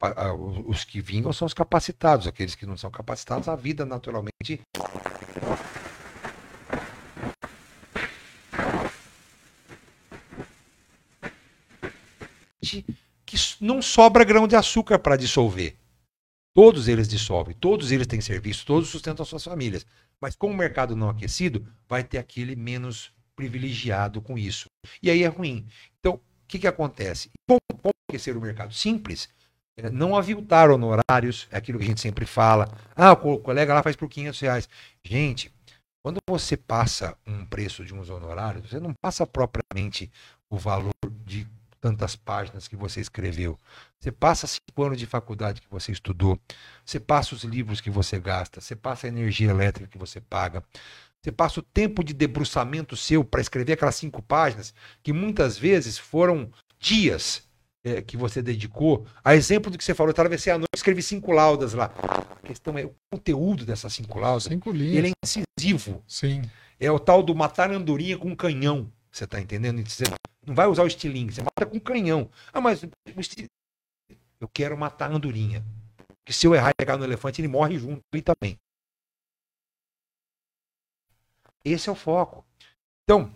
ah, 0.00 0.34
Os 0.34 0.84
que 0.84 1.00
vingam 1.00 1.32
são 1.32 1.46
os 1.46 1.54
capacitados, 1.54 2.26
aqueles 2.26 2.54
que 2.54 2.66
não 2.66 2.76
são 2.76 2.90
capacitados, 2.90 3.48
a 3.48 3.56
vida 3.56 3.86
naturalmente 3.86 4.60
que 13.26 13.36
não 13.60 13.80
sobra 13.82 14.24
grão 14.24 14.46
de 14.46 14.56
açúcar 14.56 14.98
para 14.98 15.16
dissolver. 15.16 15.76
Todos 16.54 16.86
eles 16.86 17.08
dissolvem, 17.08 17.54
todos 17.54 17.90
eles 17.90 18.06
têm 18.06 18.20
serviço, 18.20 18.64
todos 18.64 18.88
sustentam 18.88 19.24
suas 19.24 19.42
famílias. 19.42 19.84
Mas 20.20 20.36
com 20.36 20.50
o 20.50 20.54
mercado 20.54 20.94
não 20.94 21.08
aquecido, 21.08 21.66
vai 21.88 22.04
ter 22.04 22.18
aquele 22.18 22.54
menos 22.54 23.12
privilegiado 23.34 24.22
com 24.22 24.38
isso. 24.38 24.66
E 25.02 25.10
aí 25.10 25.24
é 25.24 25.26
ruim. 25.26 25.66
Então, 25.98 26.20
que, 26.54 26.60
que 26.60 26.66
acontece? 26.68 27.30
Como, 27.48 27.60
como 27.82 27.94
o 28.38 28.40
mercado? 28.40 28.72
Simples. 28.72 29.28
É, 29.76 29.90
Não 29.90 30.16
aviltar 30.16 30.70
honorários, 30.70 31.48
é 31.50 31.56
aquilo 31.56 31.78
que 31.78 31.84
a 31.84 31.88
gente 31.88 32.00
sempre 32.00 32.24
fala. 32.24 32.68
Ah, 32.94 33.12
o 33.12 33.16
co- 33.16 33.38
colega 33.40 33.74
lá 33.74 33.82
faz 33.82 33.96
por 33.96 34.08
500 34.08 34.38
reais. 34.40 34.68
Gente, 35.04 35.52
quando 36.00 36.18
você 36.28 36.56
passa 36.56 37.16
um 37.26 37.44
preço 37.44 37.84
de 37.84 37.92
uns 37.92 38.08
honorários, 38.08 38.70
você 38.70 38.78
não 38.78 38.94
passa 39.02 39.26
propriamente 39.26 40.10
o 40.48 40.56
valor 40.56 40.92
de 41.26 41.44
tantas 41.80 42.14
páginas 42.14 42.68
que 42.68 42.76
você 42.76 43.00
escreveu. 43.00 43.58
Você 44.00 44.12
passa 44.12 44.46
cinco 44.46 44.84
anos 44.84 44.98
de 44.98 45.06
faculdade 45.06 45.60
que 45.60 45.68
você 45.68 45.90
estudou. 45.90 46.38
Você 46.84 47.00
passa 47.00 47.34
os 47.34 47.42
livros 47.42 47.80
que 47.80 47.90
você 47.90 48.18
gasta. 48.20 48.60
Você 48.60 48.76
passa 48.76 49.06
a 49.06 49.08
energia 49.08 49.50
elétrica 49.50 49.90
que 49.90 49.98
você 49.98 50.20
paga. 50.20 50.62
Você 51.24 51.32
passa 51.32 51.58
o 51.58 51.62
tempo 51.62 52.04
de 52.04 52.12
debruçamento 52.12 52.94
seu 52.94 53.24
para 53.24 53.40
escrever 53.40 53.72
aquelas 53.72 53.94
cinco 53.94 54.20
páginas, 54.20 54.74
que 55.02 55.10
muitas 55.10 55.56
vezes 55.56 55.96
foram 55.96 56.50
dias 56.78 57.48
eh, 57.82 58.02
que 58.02 58.14
você 58.14 58.42
dedicou. 58.42 59.06
A 59.24 59.34
exemplo 59.34 59.70
do 59.70 59.78
que 59.78 59.84
você 59.84 59.94
falou, 59.94 60.10
eu 60.10 60.12
atravessei 60.12 60.52
a 60.52 60.58
noite 60.58 60.68
escrevi 60.76 61.02
cinco 61.02 61.32
laudas 61.32 61.72
lá. 61.72 61.86
A 61.96 62.46
questão 62.46 62.76
é 62.76 62.84
o 62.84 62.94
conteúdo 63.10 63.64
dessas 63.64 63.94
cinco 63.94 64.18
laudas. 64.18 64.42
Cinco 64.42 64.70
linhas. 64.70 64.96
Ele 64.96 65.08
é 65.08 65.12
incisivo. 65.24 66.04
Sim. 66.06 66.42
É 66.78 66.90
o 66.90 66.98
tal 66.98 67.22
do 67.22 67.34
matar 67.34 67.72
andorinha 67.72 68.18
com 68.18 68.36
canhão. 68.36 68.92
Você 69.10 69.26
tá 69.26 69.40
entendendo? 69.40 69.82
Você 69.88 70.04
não 70.46 70.54
vai 70.54 70.66
usar 70.66 70.82
o 70.82 70.86
estilingue, 70.86 71.32
você 71.32 71.40
mata 71.40 71.64
com 71.64 71.80
canhão. 71.80 72.28
Ah, 72.52 72.60
mas 72.60 72.84
eu 74.38 74.48
quero 74.52 74.76
matar 74.76 75.10
a 75.10 75.14
andorinha. 75.14 75.64
Porque 75.96 76.34
se 76.34 76.46
eu 76.46 76.54
errar 76.54 76.72
e 76.72 76.74
pegar 76.76 76.98
no 76.98 77.04
elefante, 77.04 77.40
ele 77.40 77.48
morre 77.48 77.78
junto 77.78 78.02
ali 78.12 78.20
também. 78.20 78.58
Esse 81.64 81.88
é 81.88 81.92
o 81.92 81.96
foco. 81.96 82.44
Então, 83.04 83.32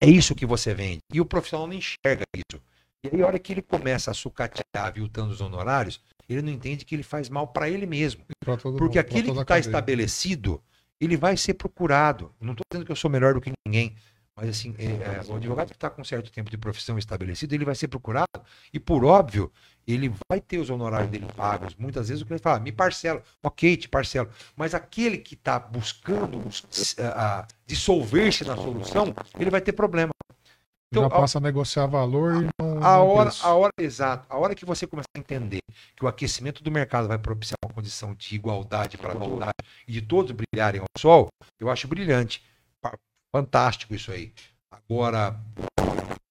É 0.00 0.06
isso 0.06 0.34
que 0.34 0.44
você 0.44 0.74
vende. 0.74 0.98
E 1.12 1.18
o 1.20 1.24
profissional 1.24 1.66
não 1.66 1.74
enxerga 1.74 2.24
isso. 2.34 2.62
E 3.02 3.08
aí, 3.10 3.22
a 3.22 3.26
hora 3.26 3.38
que 3.38 3.52
ele 3.52 3.62
começa 3.62 4.10
a 4.10 4.14
sucatear, 4.14 4.64
aviltando 4.74 5.32
os 5.32 5.40
honorários, 5.40 5.98
ele 6.28 6.42
não 6.42 6.52
entende 6.52 6.84
que 6.84 6.94
ele 6.94 7.02
faz 7.02 7.28
mal 7.30 7.48
para 7.48 7.70
ele 7.70 7.86
mesmo. 7.86 8.22
Porque 8.44 8.98
mundo, 8.98 8.98
aquele 8.98 9.32
que 9.32 9.40
está 9.40 9.58
estabelecido, 9.58 10.62
ele 11.00 11.16
vai 11.16 11.36
ser 11.36 11.54
procurado. 11.54 12.34
Não 12.40 12.52
estou 12.52 12.64
dizendo 12.70 12.84
que 12.84 12.92
eu 12.92 12.96
sou 12.96 13.10
melhor 13.10 13.34
do 13.34 13.40
que 13.40 13.52
ninguém, 13.66 13.94
mas 14.36 14.48
assim, 14.48 14.74
é, 14.78 14.84
é, 14.86 15.22
o 15.30 15.36
advogado 15.36 15.68
que 15.68 15.76
está 15.76 15.88
com 15.88 16.02
um 16.02 16.04
certo 16.04 16.30
tempo 16.32 16.50
de 16.50 16.58
profissão 16.58 16.98
estabelecido, 16.98 17.54
ele 17.54 17.64
vai 17.64 17.74
ser 17.74 17.86
procurado 17.88 18.26
e, 18.72 18.80
por 18.80 19.04
óbvio, 19.04 19.50
ele 19.86 20.12
vai 20.28 20.40
ter 20.40 20.58
os 20.58 20.70
honorários 20.70 21.10
dele 21.10 21.26
pagos. 21.36 21.74
Muitas 21.76 22.08
vezes 22.08 22.22
o 22.22 22.26
cliente 22.26 22.42
fala, 22.42 22.58
me 22.58 22.72
parcela, 22.72 23.22
ok, 23.42 23.76
te 23.76 23.88
parcelo. 23.88 24.28
Mas 24.56 24.74
aquele 24.74 25.18
que 25.18 25.34
está 25.34 25.58
buscando 25.58 26.38
bus- 26.38 26.96
a- 26.98 27.40
a 27.40 27.46
dissolver-se 27.66 28.44
na 28.44 28.56
solução, 28.56 29.14
ele 29.38 29.50
vai 29.50 29.60
ter 29.60 29.72
problema. 29.72 30.10
Já 30.92 31.00
Então, 31.00 31.04
a- 31.06 31.10
passa 31.20 31.38
a 31.38 31.40
negociar 31.40 31.86
valor 31.86 32.44
e 32.44 32.48
não. 32.60 32.82
a 32.84 32.98
hora, 33.00 33.30
preço. 33.30 33.46
a 33.46 33.54
hora, 33.54 33.72
exato. 33.78 34.26
A 34.28 34.38
hora 34.38 34.54
que 34.54 34.64
você 34.64 34.86
começar 34.86 35.08
a 35.16 35.18
entender 35.18 35.58
que 35.96 36.04
o 36.04 36.08
aquecimento 36.08 36.62
do 36.62 36.70
mercado 36.70 37.06
vai 37.08 37.18
propiciar 37.18 37.56
uma 37.64 37.72
condição 37.74 38.14
de 38.14 38.34
igualdade 38.34 38.96
para 38.96 39.14
igualdade 39.14 39.54
e 39.86 39.92
de 39.92 40.02
todos 40.02 40.32
brilharem 40.32 40.80
ao 40.80 40.86
sol, 40.98 41.28
eu 41.60 41.68
acho 41.70 41.86
brilhante. 41.88 42.42
Fantástico 43.34 43.92
isso 43.92 44.12
aí. 44.12 44.32
Agora, 44.70 45.36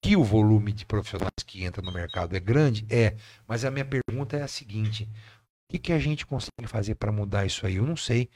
que 0.02 0.16
o 0.16 0.24
volume 0.24 0.72
de 0.72 0.86
profissionais 0.86 1.34
que 1.46 1.66
entra 1.66 1.82
no 1.82 1.92
mercado 1.92 2.34
é 2.34 2.40
grande? 2.40 2.86
É. 2.90 3.18
Mas 3.46 3.66
a 3.66 3.72
minha 3.72 3.84
pergunta 3.84 4.38
é 4.38 4.42
a 4.42 4.48
seguinte: 4.48 5.04
o 5.04 5.74
que, 5.74 5.80
que 5.80 5.92
a 5.92 6.00
gente 6.00 6.26
consegue 6.26 6.66
fazer 6.66 6.96
para 6.96 7.12
mudar 7.12 7.46
isso 7.46 7.68
aí? 7.68 7.76
Eu 7.76 7.86
não 7.86 7.98
sei. 7.98 8.30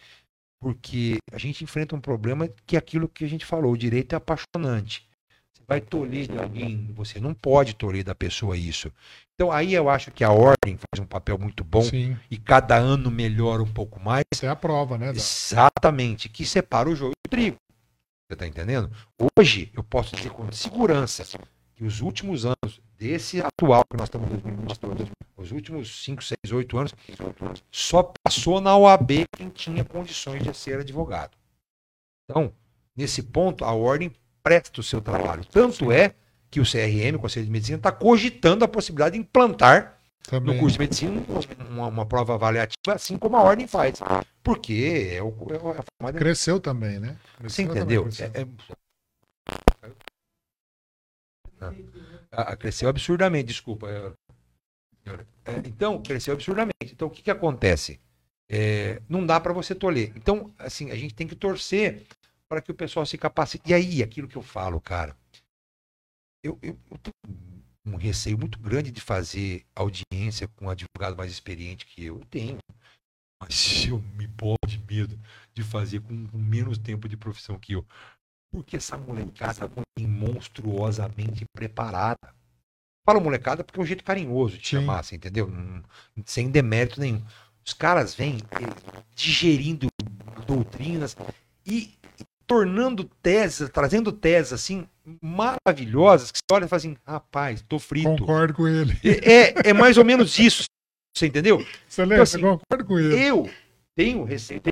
Porque 0.60 1.18
a 1.32 1.38
gente 1.38 1.64
enfrenta 1.64 1.96
um 1.96 2.02
problema 2.02 2.50
que 2.66 2.76
é 2.76 2.80
aquilo 2.80 3.08
que 3.08 3.24
a 3.24 3.30
gente 3.30 3.46
falou, 3.46 3.72
o 3.72 3.78
direito 3.78 4.12
é 4.12 4.18
apaixonante. 4.18 5.08
Você 5.54 5.64
vai 5.66 5.80
tolher 5.80 6.28
de 6.28 6.38
alguém, 6.38 6.92
você 6.94 7.22
não 7.22 7.34
pode 7.34 7.74
tolher 7.74 8.04
da 8.04 8.16
pessoa 8.16 8.58
isso. 8.58 8.92
Então 9.36 9.50
aí 9.50 9.74
eu 9.74 9.88
acho 9.88 10.12
que 10.12 10.26
a 10.26 10.32
ordem 10.32 10.76
faz 10.78 11.00
um 11.00 11.06
papel 11.06 11.38
muito 11.38 11.64
bom 11.64 11.84
Sim, 11.84 12.18
e 12.30 12.38
cada 12.38 12.76
ano 12.76 13.10
melhora 13.10 13.64
um 13.64 13.72
pouco 13.72 13.98
mais. 13.98 14.26
isso 14.34 14.46
é 14.46 14.50
a 14.50 14.56
prova, 14.58 14.98
né? 14.98 15.14
da- 15.14 15.20
Exatamente, 15.20 16.28
que 16.28 16.46
separa 16.46 16.90
o 16.90 16.96
joio 16.96 17.12
do 17.12 17.30
trigo. 17.30 17.56
Você 18.28 18.34
está 18.34 18.46
entendendo? 18.46 18.92
Hoje 19.40 19.72
eu 19.74 19.82
posso 19.82 20.14
dizer 20.14 20.32
com 20.32 20.52
segurança 20.52 21.24
que 21.74 21.86
os 21.86 22.02
últimos 22.02 22.46
anos 22.46 22.82
desse 22.98 23.40
atual 23.40 23.86
que 23.90 23.96
nós 23.96 24.08
estamos 24.08 24.28
em 24.28 24.38
2022, 24.38 25.10
os 25.38 25.52
últimos 25.54 26.04
5, 26.04 26.22
6, 26.22 26.38
8 26.52 26.78
anos, 26.78 26.94
só 27.72 28.12
passou 28.22 28.60
na 28.60 28.76
OAB 28.76 29.26
quem 29.32 29.48
tinha 29.48 29.86
condições 29.86 30.44
de 30.44 30.54
ser 30.54 30.82
advogado. 30.82 31.38
Então, 32.30 32.52
nesse 32.94 33.24
ponto, 33.24 33.64
a 33.64 33.72
ordem 33.72 34.12
presta 34.44 34.82
o 34.82 34.84
seu 34.84 35.00
trabalho. 35.00 35.46
Tanto 35.46 35.90
é 35.90 36.14
que 36.52 36.60
o 36.60 36.66
CRM, 36.66 37.16
o 37.16 37.20
Conselho 37.20 37.46
de 37.46 37.52
Medicina, 37.52 37.78
está 37.78 37.94
cogitando 37.94 38.66
a 38.66 38.68
possibilidade 38.68 39.14
de 39.14 39.22
implantar 39.22 39.97
Também. 40.30 40.54
no 40.56 40.60
curso 40.60 40.74
de 40.74 40.80
medicina 40.80 41.22
uma, 41.70 41.88
uma 41.88 42.06
prova 42.06 42.34
avaliativa, 42.34 42.94
assim 42.94 43.18
como 43.18 43.38
a 43.38 43.44
ordem 43.44 43.66
faz. 43.66 44.00
Porque 44.44 45.12
é, 45.14 45.24
o, 45.24 45.30
é 45.52 45.56
a 45.56 45.84
forma 46.02 46.12
de... 46.12 46.20
Cresceu 46.20 46.60
também, 46.60 47.00
né? 47.00 47.18
Você 47.40 47.64
Cresceu 47.64 47.66
entendeu? 47.66 48.04
também, 48.04 48.18
cresceu. 48.18 48.32
É- 48.34 48.42
é- 48.42 48.48
Ah, 52.32 52.56
cresceu 52.56 52.90
absurdamente, 52.90 53.46
desculpa. 53.48 53.90
é- 53.90 54.14
é, 55.46 55.58
então, 55.66 56.02
cresceu 56.04 56.34
absurdamente. 56.34 56.74
Então, 56.92 57.08
o 57.08 57.12
que, 57.12 57.22
que 57.22 57.32
acontece? 57.32 58.00
É, 58.50 59.02
não 59.08 59.26
dá 59.26 59.40
para 59.40 59.54
você 59.54 59.74
tolher. 59.74 60.12
Então, 60.16 60.54
assim, 60.60 60.92
a 60.92 60.96
gente 60.96 61.16
tem 61.16 61.26
que 61.26 61.36
torcer 61.36 62.06
para 62.50 62.62
que 62.62 62.72
o 62.72 62.76
pessoal 62.76 63.06
se 63.06 63.18
capacite. 63.18 63.64
E 63.70 63.74
aí, 63.74 64.04
aquilo 64.04 64.28
que 64.28 64.36
eu 64.38 64.42
falo, 64.42 64.80
cara, 64.82 65.16
eu, 66.44 66.60
eu, 66.62 66.78
eu 66.92 66.98
um 67.88 67.96
receio 67.96 68.38
muito 68.38 68.60
grande 68.60 68.92
de 68.92 69.02
fazer 69.02 69.66
audiência 69.76 70.48
com 70.48 70.66
um 70.66 70.70
advogado 70.70 71.16
mais 71.16 71.32
experiente 71.32 71.86
que 71.86 72.04
eu. 72.06 72.20
Eu 72.20 72.26
tenho. 72.26 72.58
Mas 73.42 73.86
eu 73.88 74.02
me 74.16 74.28
boto 74.28 74.68
de 74.68 74.80
medo 74.80 75.20
de 75.54 75.64
fazer 75.64 76.02
com, 76.02 76.28
com 76.28 76.38
menos 76.38 76.78
tempo 76.78 77.08
de 77.08 77.16
profissão 77.18 77.58
que 77.58 77.74
eu. 77.74 77.86
Porque 78.52 78.78
essa 78.78 78.98
molecada 78.98 79.70
vem 79.98 80.08
monstruosamente 80.08 81.46
preparada. 81.54 82.36
Falo 83.06 83.22
molecada 83.22 83.64
porque 83.64 83.80
é 83.80 83.84
um 83.84 83.86
jeito 83.86 84.04
carinhoso 84.04 84.58
de 84.58 84.68
Sim. 84.68 84.78
chamar, 84.78 85.04
você 85.04 85.16
entendeu? 85.16 85.48
Não- 85.50 85.84
sem 86.26 86.50
demérito 86.50 87.00
nenhum. 87.00 87.24
Os 87.66 87.74
caras 87.74 88.14
vêm 88.16 88.38
eh, 88.52 89.04
digerindo 89.16 89.88
doutrinas 90.46 91.16
e 91.66 91.98
tornando 92.48 93.04
teses, 93.22 93.70
trazendo 93.70 94.12
teses 94.12 94.54
assim 94.54 94.88
maravilhosas 95.22 96.32
que 96.32 96.38
você 96.38 96.56
olha 96.56 96.66
e 96.66 96.68
fala 96.68 96.78
assim, 96.78 96.98
rapaz, 97.06 97.62
tô 97.68 97.78
frito. 97.78 98.08
Concordo 98.08 98.54
com 98.54 98.68
ele. 98.68 98.98
É, 99.04 99.70
é 99.70 99.74
mais 99.74 99.98
ou 99.98 100.06
menos 100.06 100.40
isso, 100.40 100.64
você 101.16 101.28
entendeu? 101.28 101.66
Você 101.88 102.04
lembra? 102.04 102.24
assim, 102.24 102.38
Você 102.38 102.42
concorda 102.42 102.84
com 102.84 102.98
ele? 102.98 103.28
Eu 103.28 103.50
tenho 103.96 104.24
receio 104.24 104.62
de 104.62 104.70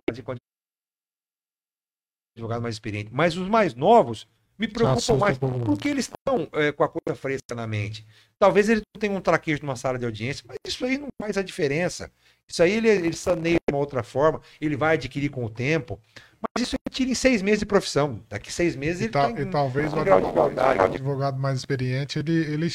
advogado 2.38 2.62
mais 2.62 2.76
experiente, 2.76 3.10
mas 3.14 3.38
os 3.38 3.48
mais 3.48 3.74
novos 3.74 4.28
me 4.58 4.68
preocupam 4.68 5.18
mais 5.18 5.38
porque 5.38 5.90
eles 5.90 6.06
estão 6.06 6.48
é, 6.54 6.72
com 6.72 6.84
a 6.84 6.90
coisa 6.90 7.16
fresca 7.16 7.54
na 7.54 7.68
mente. 7.68 8.06
Talvez 8.40 8.70
ele 8.70 8.82
não 8.96 9.00
tenha 9.00 9.14
um 9.14 9.22
traquejo 9.22 9.62
numa 9.62 9.76
sala 9.76 10.00
de 10.00 10.06
audiência, 10.06 10.46
mas 10.48 10.58
isso 10.66 10.86
aí 10.86 10.98
não 10.98 11.08
faz 11.22 11.38
a 11.38 11.42
diferença. 11.42 12.12
Isso 12.48 12.62
aí 12.64 12.74
ele, 12.74 12.88
ele 12.88 13.16
saneia 13.16 13.56
de 13.56 13.74
uma 13.74 13.80
outra 13.80 14.04
forma, 14.04 14.42
ele 14.62 14.78
vai 14.78 14.96
adquirir 14.96 15.30
com 15.30 15.44
o 15.44 15.50
tempo. 15.50 16.00
Mas 16.40 16.68
isso 16.68 16.76
tira 16.96 17.12
em 17.12 17.16
seis 17.16 17.42
meses 17.42 17.60
de 17.60 17.66
profissão. 17.66 18.22
Daqui 18.30 18.52
seis 18.52 18.76
meses 18.76 19.02
E, 19.02 19.04
ele 19.06 19.12
tá, 19.12 19.32
talvez 19.52 19.92
o 19.94 20.00
advogado, 20.00 21.38
mais 21.38 21.60
experiente 21.60 22.18
ele, 22.20 22.32
ele, 22.32 22.68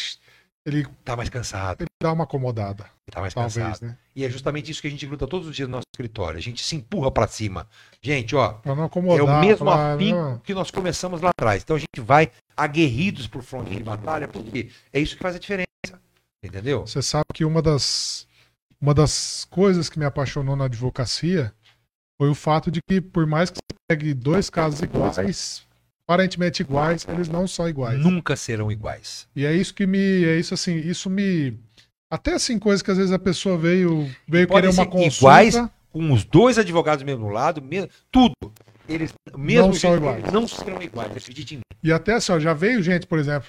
ele, 0.67 0.87
tá 1.05 1.17
mais 1.17 1.31
cansado, 1.31 1.83
ele 1.83 1.89
dá 2.01 2.13
uma 2.13 2.25
acomodada. 2.25 2.85
tá 3.11 3.21
mais 3.21 3.33
Talvez, 3.33 3.55
cansado. 3.55 3.89
né? 3.89 3.97
E 4.15 4.25
é 4.25 4.31
justamente 4.31 4.71
isso 4.71 4.83
que 4.83 4.89
a 4.89 4.91
gente 4.91 5.07
luta 5.07 5.27
todos 5.27 5.49
os 5.49 5.57
dias 5.57 5.69
no 5.69 5.77
nosso 5.77 5.87
escritório. 5.95 6.39
A 6.39 6.43
gente 6.43 6.63
se 6.63 6.77
empurra 6.77 7.11
para 7.11 7.27
cima. 7.27 7.67
Gente, 8.03 8.37
ó, 8.37 8.53
Pra 8.53 8.73
É 8.73 9.23
o 9.23 9.41
mesmo 9.41 9.71
afinco 9.71 10.19
não, 10.19 10.39
que 10.39 10.53
nós 10.53 10.71
começamos 10.71 11.23
lá 11.23 11.31
atrás. 11.31 11.63
Então 11.63 11.77
a 11.77 11.79
gente 11.79 12.01
vai 12.01 12.31
aguerridos 12.57 13.27
por 13.27 13.43
fronte 13.43 13.75
de 13.75 13.83
batalha, 13.83 14.29
porque 14.29 14.69
é 14.93 15.01
isso 15.01 15.17
que 15.17 15.23
faz 15.23 15.35
a 15.35 15.39
diferença. 15.39 15.67
Entendeu? 16.43 16.87
Você 16.87 17.03
sabe 17.03 17.25
que 17.35 17.45
uma 17.45 17.61
das, 17.63 18.27
uma 18.81 18.95
das 18.95 19.47
coisas 19.51 19.89
que 19.89 19.99
me 19.99 20.05
apaixonou 20.05 20.57
na 20.57 20.67
advocacia 20.67 21.53
foi 22.21 22.29
o 22.29 22.35
fato 22.35 22.71
de 22.71 22.81
que, 22.87 23.01
por 23.01 23.27
mais 23.27 23.49
que 23.49 23.57
você 23.57 23.75
pegue 23.89 24.13
dois 24.13 24.51
casos 24.51 24.83
iguais, 24.83 25.63
aparentemente 26.07 26.61
iguais, 26.61 27.07
eles 27.09 27.31
não 27.31 27.49
são 27.49 27.67
iguais. 27.67 27.99
Nunca 27.99 28.37
serão 28.37 28.71
iguais. 28.71 29.27
E 29.35 29.47
é 29.47 29.55
isso 29.55 29.73
que 29.73 29.87
me. 29.87 29.99
É 30.27 30.37
isso 30.39 30.53
assim, 30.53 30.77
isso 30.77 31.09
me. 31.09 31.59
Até 32.13 32.35
assim, 32.35 32.59
coisas 32.59 32.83
que 32.83 32.91
às 32.91 32.99
vezes 32.99 33.11
a 33.11 33.19
pessoa 33.19 33.57
veio, 33.57 34.07
veio 34.29 34.47
querer 34.47 34.69
uma 34.69 34.85
consulta. 34.85 35.17
iguais, 35.17 35.55
Com 35.91 36.13
os 36.13 36.23
dois 36.23 36.59
advogados 36.59 37.03
do 37.03 37.07
mesmo 37.07 37.31
lado, 37.31 37.63
me- 37.63 37.89
tudo. 38.13 38.35
Eles 38.87 39.15
mesmo 39.39 39.69
Não 39.69 39.73
são 39.73 39.97
iguais. 39.97 40.31
não 40.31 40.47
serão 40.47 40.83
iguais, 40.83 41.11
acredite 41.17 41.55
em 41.55 41.57
mim. 41.59 41.63
E 41.83 41.91
até 41.91 42.13
assim, 42.15 42.33
ó, 42.33 42.39
já 42.39 42.53
veio 42.53 42.83
gente, 42.83 43.07
por 43.07 43.19
exemplo, 43.19 43.49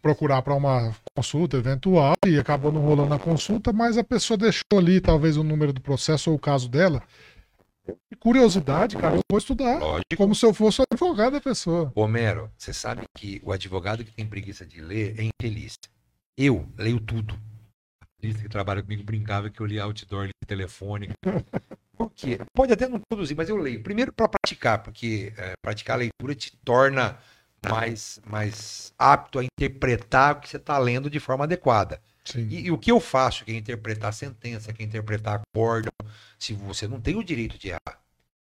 procurar 0.00 0.42
para 0.42 0.54
uma 0.54 0.92
consulta 1.14 1.56
eventual 1.56 2.14
e 2.26 2.36
acabou 2.36 2.72
não 2.72 2.80
rolando 2.80 3.14
a 3.14 3.18
consulta, 3.18 3.72
mas 3.72 3.96
a 3.96 4.02
pessoa 4.02 4.36
deixou 4.36 4.64
ali 4.78 5.00
talvez 5.00 5.36
o 5.36 5.44
número 5.44 5.72
do 5.72 5.80
processo 5.80 6.30
ou 6.30 6.36
o 6.36 6.40
caso 6.40 6.68
dela. 6.68 7.00
E 8.10 8.16
curiosidade, 8.16 8.96
cara, 8.96 9.16
eu 9.16 9.20
vou 9.28 9.38
estudar 9.38 9.78
Lógico. 9.78 10.16
como 10.16 10.34
se 10.34 10.46
eu 10.46 10.54
fosse 10.54 10.80
o 10.80 10.84
advogado 10.90 11.32
da 11.32 11.40
pessoa. 11.40 11.92
Homero, 11.94 12.50
você 12.56 12.72
sabe 12.72 13.02
que 13.16 13.40
o 13.44 13.52
advogado 13.52 14.04
que 14.04 14.12
tem 14.12 14.26
preguiça 14.26 14.64
de 14.64 14.80
ler 14.80 15.18
é 15.18 15.24
infeliz. 15.24 15.74
Eu 16.36 16.68
leio 16.78 17.00
tudo. 17.00 17.34
A 18.00 18.06
polícia 18.20 18.42
que 18.42 18.48
trabalha 18.48 18.82
comigo 18.82 19.02
brincava 19.02 19.50
que 19.50 19.60
eu 19.60 19.66
lia 19.66 19.84
outdoor, 19.84 20.24
lia 20.24 20.32
telefone. 20.46 21.10
Por 21.96 22.10
quê? 22.14 22.38
Pode 22.54 22.72
até 22.72 22.88
não 22.88 23.00
produzir, 23.00 23.34
mas 23.34 23.48
eu 23.48 23.56
leio. 23.56 23.82
Primeiro 23.82 24.12
para 24.12 24.28
praticar, 24.28 24.82
porque 24.82 25.32
é, 25.36 25.52
praticar 25.60 25.96
a 25.96 25.98
leitura 25.98 26.34
te 26.34 26.56
torna 26.58 27.18
mais, 27.68 28.20
mais 28.26 28.92
apto 28.98 29.38
a 29.38 29.44
interpretar 29.44 30.36
o 30.36 30.40
que 30.40 30.48
você 30.48 30.56
está 30.56 30.78
lendo 30.78 31.10
de 31.10 31.20
forma 31.20 31.44
adequada. 31.44 32.00
E, 32.36 32.66
e 32.66 32.70
o 32.70 32.78
que 32.78 32.90
eu 32.90 33.00
faço, 33.00 33.44
que 33.44 33.52
é 33.52 33.56
interpretar 33.56 34.10
a 34.10 34.12
sentença, 34.12 34.72
que 34.72 34.82
é 34.82 34.86
interpretar 34.86 35.40
acórdão, 35.40 35.92
se 36.38 36.54
você 36.54 36.86
não 36.86 37.00
tem 37.00 37.16
o 37.16 37.24
direito 37.24 37.58
de 37.58 37.68
errar, 37.68 38.00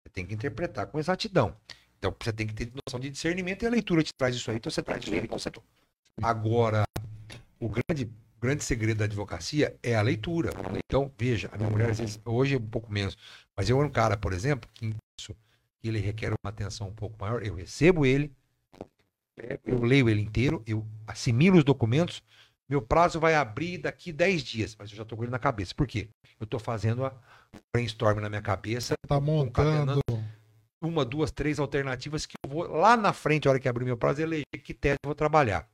você 0.03 0.09
tem 0.13 0.25
que 0.25 0.33
interpretar 0.33 0.87
com 0.87 0.99
exatidão. 0.99 1.55
Então 1.97 2.15
você 2.19 2.31
tem 2.31 2.47
que 2.47 2.53
ter 2.53 2.71
noção 2.85 2.99
de 2.99 3.09
discernimento 3.09 3.63
e 3.63 3.67
a 3.67 3.69
leitura 3.69 4.03
te 4.03 4.13
traz 4.13 4.35
isso 4.35 4.49
aí, 4.49 4.57
então 4.57 4.71
você 4.71 4.81
traz 4.81 5.03
isso 5.03 5.13
aí, 5.13 5.19
então 5.19 5.37
você... 5.37 5.51
Agora, 6.21 6.85
o 7.59 7.67
grande, 7.67 8.09
grande 8.39 8.63
segredo 8.63 8.99
da 8.99 9.05
advocacia 9.05 9.75
é 9.83 9.95
a 9.95 10.01
leitura. 10.01 10.51
Então, 10.85 11.11
veja, 11.17 11.49
a 11.51 11.57
minha 11.57 11.69
mulher, 11.69 11.89
às 11.89 11.99
vezes, 11.99 12.19
hoje 12.23 12.55
é 12.55 12.57
um 12.57 12.67
pouco 12.67 12.91
menos, 12.91 13.17
mas 13.55 13.69
eu 13.69 13.77
era 13.77 13.87
um 13.87 13.91
cara, 13.91 14.15
por 14.15 14.31
exemplo, 14.31 14.69
que 14.73 14.95
isso, 15.19 15.35
ele 15.83 15.99
requer 15.99 16.29
uma 16.29 16.49
atenção 16.49 16.87
um 16.87 16.93
pouco 16.93 17.15
maior, 17.19 17.45
eu 17.45 17.55
recebo 17.55 18.05
ele, 18.05 18.31
eu 19.65 19.83
leio 19.83 20.09
ele 20.09 20.21
inteiro, 20.21 20.63
eu 20.65 20.85
assimilo 21.05 21.57
os 21.57 21.63
documentos, 21.63 22.23
meu 22.69 22.81
prazo 22.81 23.19
vai 23.19 23.35
abrir 23.35 23.77
daqui 23.77 24.11
10 24.11 24.43
dias, 24.43 24.75
mas 24.77 24.89
eu 24.89 24.97
já 24.97 25.03
estou 25.03 25.17
com 25.17 25.23
ele 25.23 25.31
na 25.31 25.39
cabeça. 25.39 25.73
Por 25.75 25.85
quê? 25.87 26.09
Eu 26.39 26.45
estou 26.45 26.59
fazendo 26.59 27.05
a 27.05 27.13
brainstorm 27.73 28.19
na 28.19 28.29
minha 28.29 28.41
cabeça, 28.41 28.95
Tá 29.07 29.19
montando. 29.19 29.99
uma, 30.81 31.05
duas, 31.05 31.31
três 31.31 31.59
alternativas 31.59 32.25
que 32.25 32.33
eu 32.43 32.49
vou 32.49 32.67
lá 32.67 32.97
na 32.97 33.13
frente, 33.13 33.47
a 33.47 33.51
hora 33.51 33.59
que 33.59 33.69
abrir 33.69 33.85
meu 33.85 33.97
prazo, 33.97 34.21
eleger 34.21 34.43
que 34.63 34.73
tese 34.73 34.97
eu 35.03 35.07
vou 35.09 35.15
trabalhar. 35.15 35.67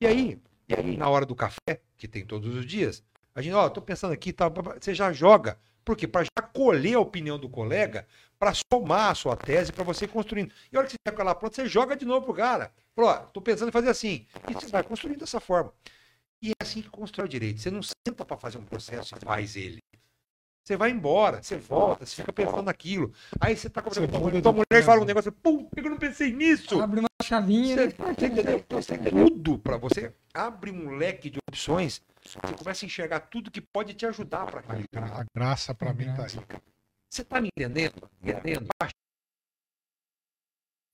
E 0.00 0.06
aí, 0.06 0.40
e 0.68 0.74
aí, 0.74 0.96
na 0.96 1.08
hora 1.08 1.24
do 1.24 1.34
café, 1.34 1.80
que 1.96 2.06
tem 2.06 2.24
todos 2.24 2.54
os 2.54 2.66
dias, 2.66 3.02
a 3.34 3.40
gente, 3.42 3.54
ó, 3.54 3.68
tô 3.68 3.80
pensando 3.80 4.12
aqui, 4.12 4.32
tá, 4.32 4.48
você 4.48 4.94
já 4.94 5.12
joga. 5.12 5.58
Por 5.84 5.96
quê? 5.96 6.06
Para 6.08 6.24
já 6.24 6.42
colher 6.52 6.94
a 6.96 7.00
opinião 7.00 7.38
do 7.38 7.48
colega, 7.48 8.06
para 8.38 8.52
somar 8.72 9.10
a 9.10 9.14
sua 9.14 9.36
tese, 9.36 9.72
para 9.72 9.84
você 9.84 10.06
construindo. 10.08 10.52
E 10.72 10.76
a 10.76 10.80
hora 10.80 10.86
que 10.88 10.92
você 10.92 10.98
tiver 11.06 11.14
com 11.16 11.22
ela 11.22 11.34
pronta, 11.34 11.54
você 11.54 11.68
joga 11.68 11.96
de 11.96 12.04
novo 12.04 12.26
pro 12.26 12.34
cara. 12.34 12.72
Falou, 12.94 13.10
ó, 13.10 13.14
tô 13.18 13.40
pensando 13.40 13.68
em 13.68 13.72
fazer 13.72 13.88
assim. 13.90 14.26
E 14.50 14.52
você 14.54 14.66
vai 14.68 14.82
construindo 14.82 15.20
dessa 15.20 15.38
forma. 15.38 15.72
E 16.42 16.50
é 16.50 16.54
assim 16.60 16.82
que 16.82 16.90
constrói 16.90 17.26
o 17.26 17.28
direito. 17.28 17.60
Você 17.60 17.70
não 17.70 17.80
senta 17.82 18.24
para 18.24 18.36
fazer 18.36 18.58
um 18.58 18.64
processo 18.64 19.14
e 19.16 19.24
faz 19.24 19.56
ele. 19.56 19.80
Você 20.66 20.76
vai 20.76 20.90
embora, 20.90 21.40
você 21.40 21.56
volta, 21.56 22.04
você 22.04 22.16
fica 22.16 22.32
pensando 22.32 22.62
naquilo. 22.62 23.12
Aí 23.40 23.56
você 23.56 23.70
tá 23.70 23.80
conversando 23.80 24.10
com 24.10 24.16
a 24.16 24.20
mulher, 24.20 24.42
tua 24.42 24.52
mulher 24.52 24.82
fala 24.82 25.00
um 25.00 25.04
negócio, 25.04 25.30
pum, 25.30 25.68
eu 25.76 25.82
não 25.84 25.96
pensei 25.96 26.32
nisso. 26.32 26.82
Abre 26.82 26.98
uma 26.98 27.08
chavinha. 27.22 27.76
Você, 27.76 27.86
né? 27.86 27.94
você 27.96 28.26
entendeu? 28.26 28.56
Então, 28.58 28.82
você 28.82 28.98
tem 28.98 29.12
tudo 29.12 29.58
para 29.60 29.76
você. 29.76 30.12
Abre 30.34 30.72
um 30.72 30.96
leque 30.96 31.30
de 31.30 31.38
opções. 31.48 32.02
Você 32.20 32.40
começa 32.58 32.84
a 32.84 32.86
enxergar 32.86 33.20
tudo 33.20 33.48
que 33.48 33.60
pode 33.60 33.94
te 33.94 34.06
ajudar 34.06 34.44
para. 34.46 34.60
A 34.60 35.24
graça 35.32 35.72
pra 35.72 35.94
mim 35.94 36.06
tá 36.16 36.24
aí. 36.24 36.60
Você 37.08 37.22
tá 37.22 37.40
me 37.40 37.48
entendendo? 37.56 38.10
Me 38.20 38.32
entendendo? 38.32 38.66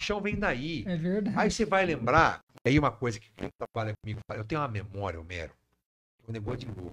Paixão 0.03 0.21
vem 0.21 0.37
daí. 0.37 0.85
É 0.85 0.97
verdade. 0.97 1.39
Aí 1.39 1.49
você 1.49 1.65
vai 1.65 1.87
lembrar. 1.87 2.41
Aí 2.67 2.77
uma 2.77 2.91
coisa 2.91 3.21
que 3.21 3.31
quem 3.37 3.49
trabalha 3.57 3.95
comigo 4.03 4.21
fala, 4.27 4.41
eu 4.41 4.45
tenho 4.45 4.61
uma 4.61 4.67
memória, 4.67 5.21
Homero. 5.21 5.53
Um 6.29 6.33
negócio 6.33 6.61
de 6.61 6.67
novo. 6.67 6.93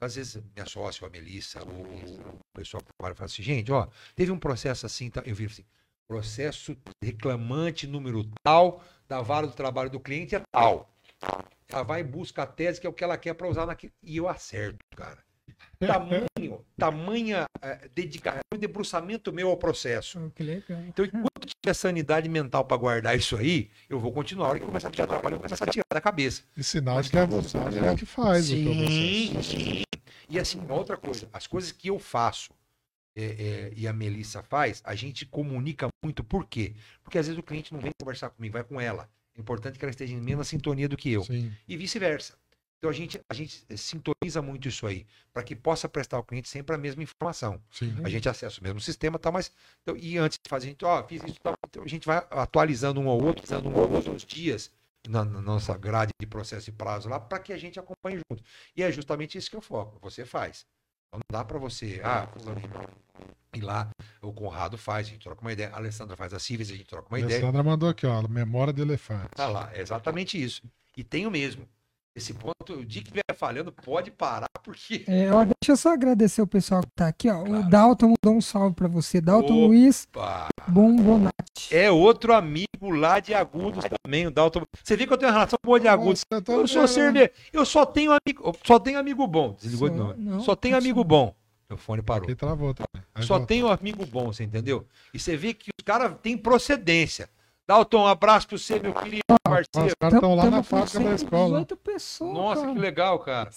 Às 0.00 0.16
vezes 0.16 0.42
minha 0.52 0.66
sócia, 0.66 1.06
a 1.06 1.10
Melissa, 1.10 1.62
o, 1.62 1.70
o 1.70 2.38
pessoal 2.52 2.82
que 2.82 2.88
trabalha 2.98 3.14
fala 3.14 3.26
assim, 3.26 3.42
gente, 3.42 3.70
ó, 3.70 3.86
teve 4.16 4.32
um 4.32 4.38
processo 4.38 4.84
assim, 4.84 5.10
tá? 5.10 5.22
eu 5.24 5.34
vi 5.34 5.46
assim, 5.46 5.64
processo 6.08 6.76
reclamante 7.02 7.86
número 7.86 8.28
tal, 8.42 8.82
da 9.08 9.22
vara 9.22 9.46
do 9.46 9.52
trabalho 9.52 9.88
do 9.88 10.00
cliente 10.00 10.34
é 10.34 10.42
tal. 10.52 10.90
Ela 11.68 11.84
vai 11.84 12.00
e 12.00 12.04
busca 12.04 12.42
a 12.42 12.46
tese 12.46 12.80
que 12.80 12.86
é 12.86 12.90
o 12.90 12.92
que 12.92 13.04
ela 13.04 13.16
quer 13.16 13.34
para 13.34 13.48
usar 13.48 13.64
naquilo. 13.64 13.92
E 14.02 14.16
eu 14.16 14.28
acerto, 14.28 14.78
cara. 14.96 15.22
Tamanho, 15.78 16.64
tamanha 16.78 17.46
eh, 17.60 17.88
dedicação 17.94 18.40
e 18.54 18.58
debruçamento 18.58 19.32
meu 19.32 19.48
ao 19.48 19.56
processo. 19.56 20.18
Oh, 20.18 20.30
que 20.30 20.42
legal. 20.42 20.80
Então, 20.88 21.04
enquanto 21.04 21.46
tiver 21.62 21.74
sanidade 21.74 22.28
mental 22.28 22.64
para 22.64 22.76
guardar 22.76 23.16
isso 23.16 23.36
aí, 23.36 23.70
eu 23.88 23.98
vou 23.98 24.12
continuar. 24.12 24.46
A 24.46 24.50
hora 24.50 24.60
que 24.60 24.66
começar 24.66 24.88
a 24.88 24.90
tirar 24.90 25.06
trabalho, 25.06 25.34
eu 25.34 25.38
vou 25.38 25.48
começar 25.48 25.64
a 25.64 25.70
tirar 25.70 25.84
da 25.92 26.00
cabeça. 26.00 26.42
E 26.56 26.62
sinal 26.62 27.02
de 27.02 27.10
que 27.10 27.18
é 27.18 27.26
você 27.26 27.58
é 27.58 27.94
que 27.96 28.06
faz 28.06 28.50
o 28.50 28.62
processo. 28.62 29.42
sim. 29.42 29.82
E 30.28 30.38
assim, 30.38 30.58
uma 30.58 30.74
outra 30.74 30.96
coisa, 30.96 31.28
as 31.32 31.46
coisas 31.46 31.70
que 31.70 31.88
eu 31.88 31.98
faço 31.98 32.52
é, 33.16 33.24
é, 33.24 33.72
e 33.76 33.86
a 33.86 33.92
Melissa 33.92 34.42
faz, 34.42 34.80
a 34.84 34.94
gente 34.94 35.26
comunica 35.26 35.88
muito. 36.02 36.24
Por 36.24 36.46
quê? 36.46 36.74
Porque 37.02 37.18
às 37.18 37.26
vezes 37.26 37.38
o 37.38 37.42
cliente 37.42 37.72
não 37.72 37.80
vem 37.80 37.92
conversar 38.00 38.30
comigo, 38.30 38.54
vai 38.54 38.64
com 38.64 38.80
ela. 38.80 39.08
É 39.36 39.40
importante 39.40 39.78
que 39.78 39.84
ela 39.84 39.90
esteja 39.90 40.14
em 40.14 40.20
mesma 40.20 40.44
sintonia 40.44 40.88
do 40.88 40.96
que 40.96 41.12
eu. 41.12 41.24
Sim. 41.24 41.52
E 41.66 41.76
vice-versa. 41.76 42.34
Então 42.84 42.90
a 42.90 42.94
gente, 42.94 43.18
a 43.30 43.32
gente 43.32 43.64
sintoniza 43.78 44.42
muito 44.42 44.68
isso 44.68 44.86
aí, 44.86 45.06
para 45.32 45.42
que 45.42 45.56
possa 45.56 45.88
prestar 45.88 46.18
ao 46.18 46.22
cliente 46.22 46.50
sempre 46.50 46.76
a 46.76 46.78
mesma 46.78 47.02
informação. 47.02 47.58
Sim. 47.70 47.96
A 48.04 48.10
gente 48.10 48.28
acessa 48.28 48.60
o 48.60 48.62
mesmo 48.62 48.78
sistema, 48.78 49.18
tá? 49.18 49.32
Mas 49.32 49.50
então, 49.80 49.96
e 49.96 50.18
antes 50.18 50.36
de 50.36 50.46
fazer, 50.50 50.66
a 50.66 50.68
gente, 50.68 50.84
ó, 50.84 51.02
fiz 51.08 51.22
isso, 51.24 51.40
tá, 51.40 51.54
então 51.66 51.82
a 51.82 51.88
gente 51.88 52.06
vai 52.06 52.18
atualizando 52.30 53.00
um 53.00 53.08
ao 53.08 53.16
outro, 53.16 53.42
atualizando 53.42 53.70
um 53.70 53.82
ao 53.82 53.90
outro 53.90 54.12
os 54.12 54.22
dias 54.22 54.70
na, 55.08 55.24
na 55.24 55.40
nossa 55.40 55.74
grade 55.78 56.10
de 56.20 56.26
processo 56.26 56.68
e 56.68 56.74
prazo 56.74 57.08
lá, 57.08 57.18
para 57.18 57.38
que 57.38 57.54
a 57.54 57.56
gente 57.56 57.80
acompanhe 57.80 58.20
junto. 58.30 58.44
E 58.76 58.82
é 58.82 58.92
justamente 58.92 59.38
isso 59.38 59.48
que 59.48 59.56
eu 59.56 59.62
foco. 59.62 59.98
Você 60.02 60.26
faz. 60.26 60.66
Então, 61.08 61.20
não 61.20 61.40
dá 61.40 61.42
para 61.42 61.58
você, 61.58 62.02
ah, 62.04 62.28
ir 63.54 63.62
lá, 63.62 63.88
o 64.20 64.30
Conrado 64.30 64.76
faz, 64.76 65.06
a 65.06 65.10
gente 65.10 65.22
troca 65.22 65.40
uma 65.40 65.54
ideia, 65.54 65.70
a 65.70 65.76
Alessandra 65.76 66.18
faz 66.18 66.34
a 66.34 66.38
Civis, 66.38 66.70
a 66.70 66.74
gente 66.74 66.84
troca 66.84 67.08
uma 67.08 67.16
A 67.16 67.20
ideia. 67.20 67.38
Alessandra 67.38 67.62
mandou 67.62 67.88
aqui, 67.88 68.06
ó, 68.06 68.28
memória 68.28 68.74
de 68.74 68.82
elefante. 68.82 69.30
Tá 69.30 69.48
lá, 69.48 69.70
é 69.72 69.80
exatamente 69.80 70.42
isso. 70.42 70.62
E 70.94 71.02
tenho 71.02 71.30
mesmo. 71.30 71.66
Esse 72.16 72.32
ponto, 72.32 72.74
o 72.74 72.84
dia 72.84 73.02
que 73.02 73.08
estiver 73.08 73.36
falhando, 73.36 73.72
pode 73.72 74.10
parar, 74.12 74.46
porque. 74.62 75.04
É, 75.08 75.32
ó, 75.32 75.42
deixa 75.44 75.70
eu 75.70 75.76
só 75.76 75.92
agradecer 75.92 76.40
o 76.40 76.46
pessoal 76.46 76.80
que 76.82 76.90
tá 76.94 77.08
aqui, 77.08 77.28
ó. 77.28 77.42
O 77.42 77.44
Claro. 77.44 77.68
Dalton 77.68 78.06
mandou 78.22 78.38
um 78.38 78.40
salve 78.40 78.74
pra 78.76 78.86
você. 78.86 79.20
Dalton 79.20 79.52
Opa! 79.54 79.66
Luiz 79.66 80.06
Bombonati. 80.68 81.32
É 81.74 81.90
outro 81.90 82.32
amigo 82.32 82.90
lá 82.90 83.18
de 83.18 83.34
Agudos 83.34 83.84
também, 84.04 84.26
o 84.26 84.30
Dalton. 84.30 84.62
Você 84.82 84.96
vê 84.96 85.06
que 85.06 85.12
eu 85.12 85.18
tenho 85.18 85.30
uma 85.32 85.38
relação 85.38 85.58
boa 85.64 85.80
de 85.80 85.88
Agudos. 85.88 86.22
Nossa, 86.30 86.44
eu 86.52 86.60
Eu 86.60 86.68
sou. 86.68 86.82
Eu 87.52 87.64
só 87.64 87.84
tenho 87.84 88.12
amigo, 88.12 88.56
só 88.64 88.78
tenho 88.78 88.98
amigo 88.98 89.26
bom. 89.26 89.56
Desligou 89.60 89.88
de 89.88 89.96
Só- 89.96 90.02
novo. 90.04 90.14
não, 90.20 90.40
Só 90.40 90.54
tenho 90.54 90.74
tá 90.74 90.78
amigo 90.78 91.00
só. 91.00 91.04
bom. 91.04 91.34
Meu 91.68 91.78
fone 91.78 92.02
parou. 92.02 92.24
Aqui 92.24 92.34
travou 92.34 92.74
também. 92.74 93.04
Aí 93.14 93.24
Só 93.24 93.34
volta. 93.38 93.46
tenho 93.48 93.68
amigo 93.68 94.04
bom, 94.06 94.26
você 94.32 94.44
entendeu? 94.44 94.86
E 95.12 95.18
você 95.18 95.36
vê 95.36 95.52
que 95.54 95.70
os 95.80 95.84
caras 95.84 96.14
têm 96.22 96.36
procedência. 96.36 97.28
Dalton, 97.66 98.02
um 98.02 98.06
abraço 98.06 98.46
pra 98.46 98.58
você, 98.58 98.78
meu 98.78 98.92
querido 98.92 99.22
Os 99.30 99.36
parceiro. 99.42 99.96
caras 99.98 100.14
estão 100.14 100.34
lá 100.34 100.50
na 100.50 100.62
fábrica 100.62 101.00
da 101.00 101.14
escola. 101.14 101.58
118 101.60 101.76
pessoas. 101.78 102.32
Nossa, 102.34 102.60
cara. 102.60 102.72
que 102.74 102.78
legal, 102.78 103.18
cara. 103.20 103.50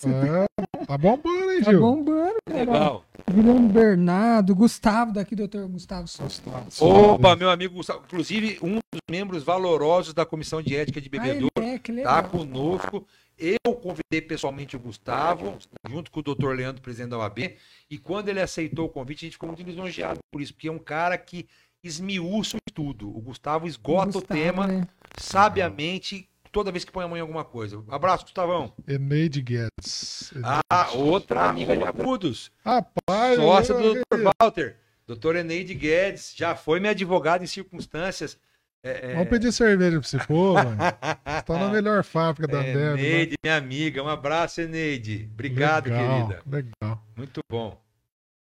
É, 0.79 0.85
tá 0.85 0.97
bombando, 0.97 1.51
hein, 1.51 1.61
Tá 1.61 1.71
Gil? 1.71 1.79
bombando, 1.81 2.35
cara. 2.47 2.59
Legal. 2.59 3.03
Guilherme 3.29 3.67
Bernardo, 3.67 4.55
Gustavo, 4.55 5.11
daqui, 5.11 5.35
doutor 5.35 5.67
Gustavo 5.67 6.07
Souza. 6.07 6.41
Opa, 6.79 7.35
meu 7.35 7.49
amigo 7.49 7.73
Gustavo. 7.75 8.01
Inclusive, 8.05 8.57
um 8.61 8.75
dos 8.75 9.01
membros 9.11 9.43
valorosos 9.43 10.13
da 10.13 10.25
Comissão 10.25 10.61
de 10.61 10.73
Ética 10.73 11.01
de 11.01 11.09
Ah, 11.11 11.15
ele 11.17 11.33
Bebedouro. 11.49 11.51
é, 11.61 11.77
que 11.77 11.91
tá 11.91 12.15
legal. 12.15 12.23
conosco. 12.29 13.05
Eu 13.37 13.75
convidei 13.75 14.19
pessoalmente 14.21 14.75
o 14.75 14.79
Gustavo, 14.79 15.57
junto 15.87 16.09
com 16.09 16.21
o 16.21 16.23
Dr. 16.23 16.53
Leandro, 16.55 16.81
presidente 16.81 17.11
da 17.11 17.19
OAB, 17.19 17.55
e 17.87 17.97
quando 17.99 18.29
ele 18.29 18.41
aceitou 18.41 18.85
o 18.85 18.89
convite, 18.89 19.25
a 19.25 19.27
gente 19.27 19.33
ficou 19.33 19.45
muito 19.47 19.61
lisonjeado 19.61 20.17
por 20.31 20.41
isso, 20.41 20.53
porque 20.53 20.67
é 20.69 20.71
um 20.71 20.79
cara 20.79 21.15
que 21.19 21.47
esmiuça 21.83 22.57
o 22.57 22.59
estudo. 22.67 23.09
O 23.09 23.21
Gustavo 23.21 23.67
esgota 23.67 24.05
Gustavo, 24.11 24.25
o 24.25 24.27
tema 24.27 24.67
né? 24.67 24.87
sabiamente 25.17 26.27
toda 26.51 26.71
vez 26.71 26.83
que 26.83 26.91
põe 26.91 27.05
a 27.05 27.07
mão 27.07 27.17
em 27.17 27.21
alguma 27.21 27.43
coisa. 27.45 27.83
Abraço, 27.89 28.23
Gustavão. 28.23 28.73
Eneide 28.87 29.41
Guedes. 29.41 30.33
Ah, 30.71 30.89
outra 30.93 31.49
amiga 31.49 31.75
de 31.77 31.83
Agudos, 31.83 32.51
Rapaz, 32.65 33.35
sócia 33.35 33.73
eu- 33.73 33.81
do 33.95 34.01
Dr. 34.01 34.31
Walter. 34.41 34.77
Doutor 35.05 35.35
Eneide 35.37 35.73
Guedes, 35.73 36.33
já 36.35 36.55
foi 36.55 36.79
minha 36.79 36.91
advogada 36.91 37.43
em 37.43 37.47
circunstâncias. 37.47 38.37
é, 38.83 39.11
é, 39.11 39.13
Vamos 39.13 39.29
pedir 39.29 39.51
cerveja 39.53 39.99
pra 39.99 40.05
esse 40.07 40.27
povo, 40.27 40.55
velho. 40.55 40.75
Você 40.77 41.41
tá 41.45 41.57
na 41.59 41.69
melhor 41.71 42.03
fábrica 42.03 42.47
da 42.47 42.61
né? 42.61 42.71
Eneide, 42.93 43.35
minha 43.43 43.55
amiga, 43.55 44.03
um 44.03 44.09
abraço, 44.09 44.59
Eneide. 44.61 45.29
Obrigado, 45.33 45.89
Legal, 45.89 46.27
querida. 46.27 46.41
Legal. 46.45 47.03
Muito 47.15 47.39
bom. 47.49 47.79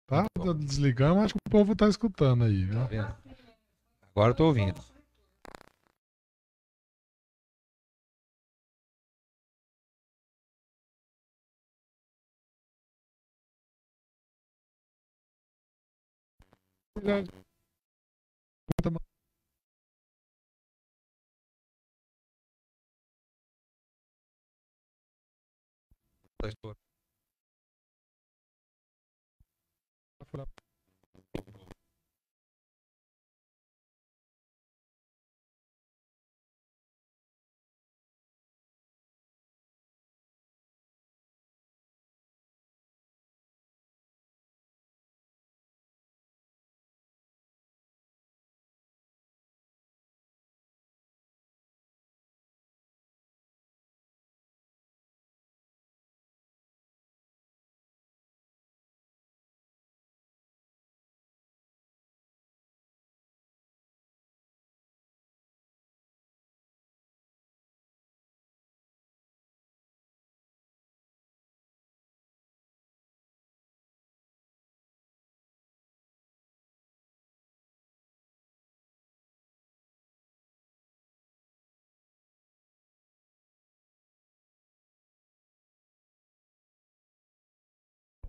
Tá 0.10 0.26
desligando, 0.57 1.20
acho 1.20 1.36
que 1.36 1.39
o 1.47 1.51
povo 1.51 1.76
tá 1.76 1.88
escutando 1.88 2.43
aí, 2.43 2.66
viu? 2.66 2.80
Tá 2.80 2.88
vendo? 2.88 3.16
Agora 4.10 4.32
eu 4.32 4.36
tô 4.36 4.45
ouvindo. 4.47 4.82
Tá 26.41 26.47
estourando. 26.47 26.89
flop. 30.32 30.59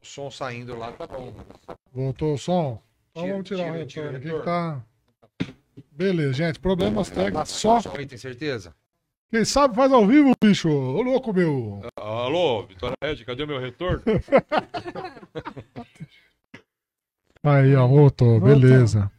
O 0.03 0.07
som 0.07 0.31
saindo 0.31 0.77
lá 0.77 0.93
tá 0.93 1.07
bom. 1.07 1.33
Voltou 1.93 2.35
o 2.35 2.39
som? 2.39 2.81
Então 3.11 3.23
Tira- 3.25 3.33
vamos 3.35 3.49
tirar 3.49 3.71
o 3.71 3.73
tira- 3.73 3.87
tira 3.87 4.09
o 4.09 4.13
retorno 4.13 4.19
aqui 4.19 4.39
que 4.39 4.45
tá. 4.45 4.83
Beleza, 5.93 6.33
gente. 6.33 6.59
Problemas 6.59 7.11
técnicos 7.11 7.51
só. 7.51 7.79
Aí, 7.97 8.07
tem 8.07 8.17
certeza? 8.19 8.75
Quem 9.31 9.45
sabe 9.45 9.75
faz 9.77 9.93
ao 9.93 10.07
vivo, 10.07 10.33
bicho. 10.43 10.69
Ô, 10.69 11.03
louco, 11.03 11.33
meu. 11.33 11.83
Alô, 11.97 12.67
Vitória 12.67 12.97
Red, 13.03 13.25
cadê 13.25 13.45
o 13.45 13.47
meu 13.47 13.61
retorno? 13.61 14.03
Aí, 17.43 17.75
ó, 17.75 17.87
voltou. 17.87 18.41
Beleza. 18.41 19.11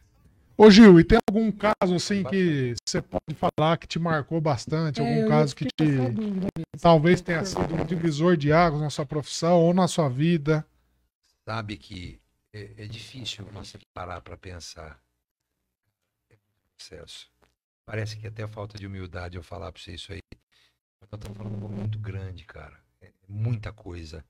Ô, 0.56 0.70
Gil, 0.70 1.00
e 1.00 1.04
tem 1.04 1.18
algum 1.28 1.50
caso 1.50 1.94
assim 1.94 2.22
que 2.24 2.74
você 2.86 3.00
pode 3.02 3.34
falar 3.34 3.76
que 3.78 3.86
te 3.86 3.98
marcou 3.98 4.40
bastante? 4.40 5.00
É, 5.00 5.04
Algum 5.16 5.28
caso 5.28 5.56
que 5.56 5.64
te. 5.64 5.96
Talvez 6.80 7.20
tenha 7.20 7.44
sido 7.44 7.74
um 7.74 7.84
divisor 7.84 8.36
de 8.36 8.52
águas 8.52 8.80
na 8.82 8.90
sua 8.90 9.04
profissão 9.06 9.58
ou 9.60 9.72
na 9.74 9.88
sua 9.88 10.08
vida. 10.08 10.64
Sabe 11.44 11.76
que 11.76 12.20
é, 12.52 12.84
é 12.84 12.86
difícil 12.86 13.44
você 13.46 13.78
parar 13.92 14.20
para 14.20 14.36
pensar. 14.36 15.02
É 16.30 16.34
um 16.34 16.76
processo. 16.76 17.30
Parece 17.84 18.16
que 18.16 18.26
até 18.26 18.46
falta 18.46 18.78
de 18.78 18.86
humildade 18.86 19.36
eu 19.36 19.42
falar 19.42 19.72
para 19.72 19.82
você 19.82 19.94
isso 19.94 20.12
aí. 20.12 20.20
Mas 21.00 21.10
nós 21.10 21.36
falando 21.36 21.56
de 21.58 21.64
algo 21.64 21.68
muito 21.68 21.98
grande, 21.98 22.44
cara. 22.44 22.80
É 23.00 23.12
muita 23.28 23.72
coisa. 23.72 24.24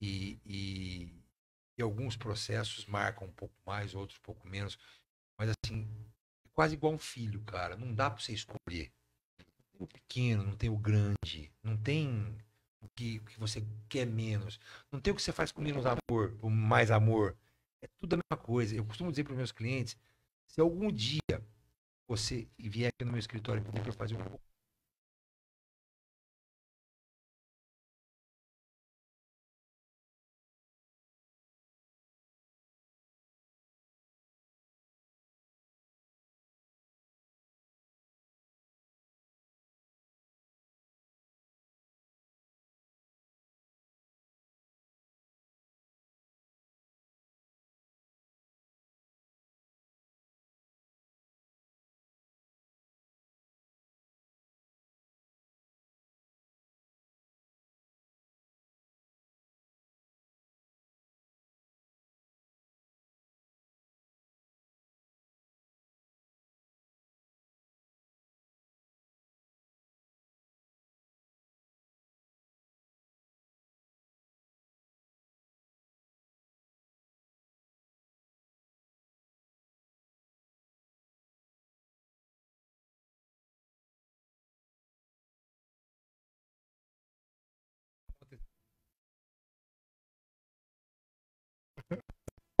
E, 0.00 0.38
e, 0.44 1.24
e 1.78 1.82
alguns 1.82 2.16
processos 2.16 2.84
marcam 2.84 3.28
um 3.28 3.32
pouco 3.32 3.54
mais, 3.64 3.94
outros 3.94 4.18
um 4.18 4.22
pouco 4.22 4.46
menos. 4.46 4.78
Mas 5.38 5.50
assim, 5.50 5.88
é 6.44 6.48
quase 6.52 6.74
igual 6.74 6.92
um 6.92 6.98
filho, 6.98 7.42
cara. 7.44 7.74
Não 7.74 7.94
dá 7.94 8.10
para 8.10 8.22
você 8.22 8.34
escolher. 8.34 8.92
Não 9.38 9.46
tem 9.46 9.80
o 9.80 9.86
pequeno, 9.86 10.42
não 10.42 10.56
tem 10.56 10.68
o 10.68 10.76
grande. 10.76 11.50
Não 11.62 11.76
tem 11.76 12.36
o 12.82 12.88
que, 12.94 13.20
que 13.20 13.38
você 13.38 13.64
quer 13.88 14.06
menos. 14.06 14.58
Não 14.90 15.00
tem 15.00 15.12
o 15.12 15.16
que 15.16 15.22
você 15.22 15.32
faz 15.32 15.52
com 15.52 15.62
menos 15.62 15.84
amor, 15.86 16.36
com 16.38 16.50
mais 16.50 16.90
amor. 16.90 17.36
É 17.80 17.88
tudo 17.98 18.14
a 18.14 18.16
mesma 18.18 18.44
coisa. 18.44 18.76
Eu 18.76 18.84
costumo 18.84 19.10
dizer 19.10 19.24
para 19.24 19.32
os 19.32 19.38
meus 19.38 19.52
clientes: 19.52 19.96
se 20.46 20.60
algum 20.60 20.90
dia 20.90 21.42
você 22.06 22.46
vier 22.58 22.88
aqui 22.88 23.04
no 23.04 23.12
meu 23.12 23.18
escritório 23.18 23.62
e 23.62 23.64
pedir 23.64 23.82
para 23.82 23.92
fazer 23.92 24.14
um 24.14 24.24
pouco. 24.24 24.51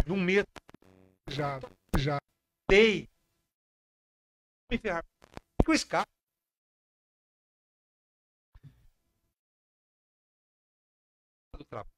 Um 0.08 0.16
mês 0.20 0.44
Já, 1.28 1.58
já. 1.98 2.18
dei. 2.70 3.08
Me 4.70 4.78
ferrar. 4.78 5.04
Com 5.64 5.72
esse 5.72 5.86
cara. 5.86 6.06
Do 11.58 11.64
trabalho. 11.64 11.92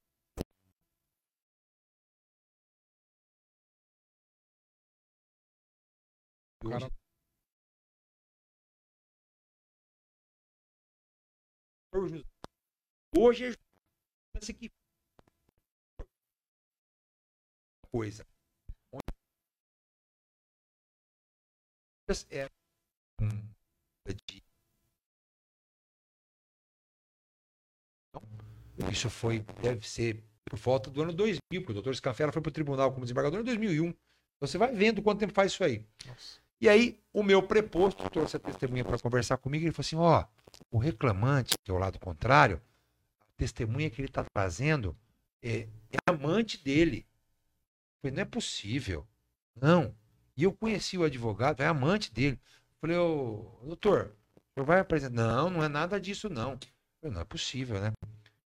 O 6.65 6.69
cara- 6.71 6.91
Hoje, 11.93 12.25
hoje 13.17 13.45
é 13.47 13.55
essa 14.39 14.53
coisa. 17.95 18.27
É 22.31 22.49
de 24.13 24.43
Então, 28.77 28.91
Isso 28.91 29.09
foi, 29.09 29.41
deve 29.63 29.89
ser 29.89 30.25
por 30.45 30.59
volta 30.59 30.91
do 30.91 31.03
ano 31.03 31.13
2000, 31.13 31.39
porque 31.61 31.71
o 31.71 31.75
doutor 31.75 31.95
Scanfella 31.95 32.33
foi 32.33 32.43
para 32.43 32.51
o 32.51 32.53
tribunal 32.53 32.91
como 32.91 33.05
desembargador 33.05 33.41
em 33.41 33.45
2001. 33.45 33.87
Então 33.87 33.97
você 34.41 34.59
vai 34.59 34.73
vendo 34.75 35.01
quanto 35.01 35.21
tempo 35.21 35.33
faz 35.33 35.53
isso 35.53 35.63
aí. 35.63 35.87
E 36.61 36.69
aí, 36.69 37.01
o 37.13 37.23
meu 37.23 37.43
preposto 37.43 38.09
trouxe 38.11 38.37
a 38.37 38.41
testemunha 38.41 38.85
para 38.85 38.99
conversar 38.99 39.37
comigo 39.39 39.65
e 39.65 39.67
ele 39.67 39.73
falou 39.73 39.87
assim: 39.87 39.97
ó, 39.97 40.27
o 40.71 40.79
reclamante, 40.79 41.55
que 41.63 41.71
é 41.71 41.75
o 41.75 41.79
lado 41.79 41.99
contrário, 42.01 42.61
a 43.21 43.33
testemunha 43.37 43.89
que 43.89 44.01
ele 44.01 44.09
está 44.09 44.25
trazendo 44.25 44.97
é, 45.41 45.69
é 45.91 45.99
amante 46.07 46.63
dele. 46.63 47.07
Falei, 48.05 48.17
não 48.17 48.23
é 48.23 48.27
possível. 48.27 49.09
Não. 49.57 49.97
E 50.37 50.43
eu 50.43 50.53
conheci 50.53 50.99
o 50.99 51.05
advogado, 51.05 51.63
é 51.63 51.67
amante 51.67 52.13
dele. 52.13 52.39
Falei, 52.79 52.99
ô, 52.99 53.59
doutor, 53.63 54.15
o 54.59 54.63
vai 54.63 54.81
apresentar? 54.81 55.15
Não, 55.15 55.49
não 55.49 55.65
é 55.65 55.69
nada 55.69 55.99
disso, 55.99 56.29
não. 56.29 56.59
Falei, 57.01 57.15
não 57.15 57.23
é 57.23 57.25
possível, 57.25 57.81
né? 57.81 57.93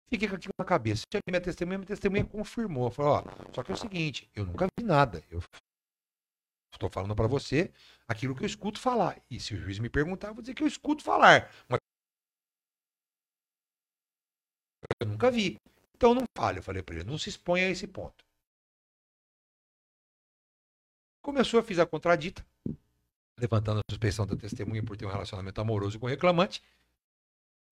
Fiquei 0.08 0.26
com 0.26 0.36
aquilo 0.36 0.54
na 0.58 0.64
cabeça. 0.64 1.02
Cheguei 1.12 1.24
minha 1.28 1.40
testemunha, 1.40 1.76
minha 1.76 1.86
testemunha 1.86 2.24
confirmou. 2.24 2.90
Falou, 2.90 3.16
ó, 3.16 3.52
só 3.52 3.62
que 3.62 3.70
é 3.70 3.74
o 3.74 3.76
seguinte, 3.76 4.30
eu 4.34 4.46
nunca 4.46 4.66
vi 4.78 4.86
nada. 4.86 5.22
Eu 5.30 5.42
estou 6.72 6.88
falando 6.88 7.14
para 7.14 7.26
você 7.26 7.70
aquilo 8.08 8.34
que 8.34 8.44
eu 8.44 8.46
escuto 8.46 8.80
falar. 8.80 9.20
E 9.30 9.38
se 9.38 9.52
o 9.52 9.58
juiz 9.58 9.78
me 9.78 9.90
perguntar, 9.90 10.28
eu 10.28 10.34
vou 10.34 10.40
dizer 10.40 10.54
que 10.54 10.62
eu 10.62 10.66
escuto 10.66 11.04
falar. 11.04 11.52
Mas 11.68 11.78
eu 14.98 15.08
nunca 15.08 15.30
vi. 15.30 15.58
Então 15.94 16.14
não 16.14 16.24
fale, 16.34 16.60
eu 16.60 16.62
falei 16.62 16.82
para 16.82 16.94
ele, 16.94 17.04
não 17.04 17.18
se 17.18 17.28
exponha 17.28 17.66
a 17.66 17.70
esse 17.70 17.86
ponto. 17.86 18.24
Começou, 21.22 21.60
eu 21.60 21.64
fiz 21.64 21.78
a 21.78 21.86
contradita, 21.86 22.44
levantando 23.38 23.78
a 23.78 23.82
suspeição 23.88 24.26
da 24.26 24.34
testemunha 24.34 24.82
por 24.82 24.96
ter 24.96 25.06
um 25.06 25.10
relacionamento 25.10 25.60
amoroso 25.60 25.98
com 25.98 26.06
o 26.06 26.08
reclamante. 26.08 26.60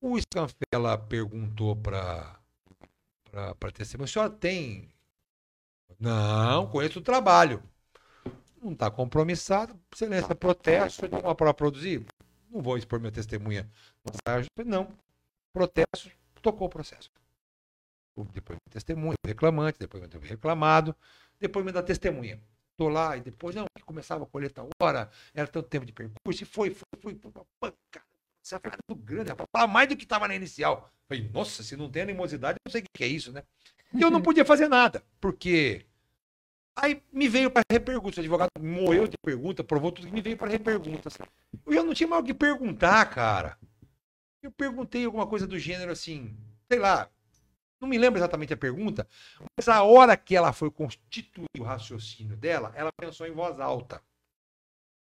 O 0.01 0.17
Scanfella 0.19 0.97
perguntou 0.97 1.75
para 1.75 2.39
a 3.33 3.73
testemunha: 3.73 4.05
a 4.05 4.09
senhora 4.09 4.31
tem. 4.31 4.89
Não, 5.99 6.69
conheço 6.69 7.01
o 7.01 7.03
trabalho. 7.03 7.61
Não 8.63 8.73
está 8.73 8.91
compromissado, 8.91 9.79
excelência, 9.93 10.35
protesto, 10.35 11.09
não 11.09 11.29
há 11.29 11.35
para 11.35 11.53
produzir. 11.53 12.07
Não 12.49 12.63
vou 12.63 12.79
expor 12.79 13.01
minha 13.01 13.11
testemunha. 13.11 13.69
Não, 14.65 14.89
protesto, 15.53 16.11
tocou 16.41 16.69
o 16.69 16.71
processo. 16.71 17.11
Depois 18.33 18.59
testemunha, 18.71 19.17
reclamante, 19.27 19.79
depois 19.79 20.05
reclamado, 20.23 20.95
depois 21.39 21.65
dá 21.73 21.83
testemunha. 21.83 22.41
Tô 22.81 22.89
lá 22.89 23.15
e 23.15 23.21
depois, 23.21 23.55
não, 23.55 23.67
que 23.77 23.85
começava 23.85 24.25
a 24.25 24.27
colheita 24.27 24.67
hora, 24.81 25.11
era 25.35 25.47
tanto 25.47 25.69
tempo 25.69 25.85
de 25.85 25.93
percurso, 25.93 26.43
e 26.43 26.47
foi, 26.47 26.71
foi, 26.71 26.87
foi, 26.99 27.21
foi 27.61 27.75
essa 28.43 28.57
é 28.57 28.71
muito 28.89 29.05
grande, 29.05 29.31
falar 29.55 29.67
mais 29.67 29.87
do 29.87 29.95
que 29.95 30.05
estava 30.05 30.27
na 30.27 30.35
inicial. 30.35 30.91
Falei, 31.07 31.29
nossa, 31.31 31.63
se 31.63 31.77
não 31.77 31.91
tem 31.91 32.05
animosidade, 32.05 32.57
eu 32.57 32.63
não 32.67 32.73
sei 32.73 32.81
o 32.81 32.85
que 32.91 33.05
é 33.05 33.07
isso, 33.07 33.33
né? 33.33 33.43
E 33.93 34.01
eu 34.01 34.11
não 34.11 34.23
podia 34.23 34.47
fazer 34.47 34.67
nada, 34.67 35.05
porque 35.21 35.85
aí 36.75 37.03
me 37.13 37.29
veio 37.29 37.51
para 37.51 37.61
repergunta, 37.71 38.19
o 38.19 38.21
advogado 38.21 38.49
moeu 38.59 39.07
de 39.07 39.19
pergunta, 39.23 39.63
provou 39.63 39.93
tudo 39.93 40.07
que 40.07 40.15
me 40.15 40.23
veio 40.23 40.39
para 40.39 40.51
reperguntas. 40.51 41.19
Eu 41.67 41.75
já 41.75 41.83
não 41.83 41.93
tinha 41.93 42.09
mais 42.09 42.23
o 42.23 42.25
que 42.25 42.33
perguntar, 42.33 43.05
cara. 43.11 43.59
Eu 44.43 44.51
perguntei 44.51 45.05
alguma 45.05 45.27
coisa 45.27 45.47
do 45.47 45.59
gênero 45.59 45.93
assim, 45.93 46.35
sei 46.67 46.79
lá, 46.79 47.11
não 47.81 47.89
me 47.89 47.99
lembro 47.99 48.19
exatamente 48.19 48.53
a 48.53 48.57
pergunta, 48.57 49.09
mas 49.57 49.69
a 49.69 49.83
hora 49.83 50.17
que 50.17 50.37
ela 50.37 50.53
foi 50.53 50.71
constituir 50.71 51.47
o 51.59 51.63
raciocínio 51.63 52.37
dela, 52.37 52.73
ela 52.77 52.93
pensou 52.93 53.27
em 53.27 53.33
voz 53.33 53.59
alta. 53.59 54.03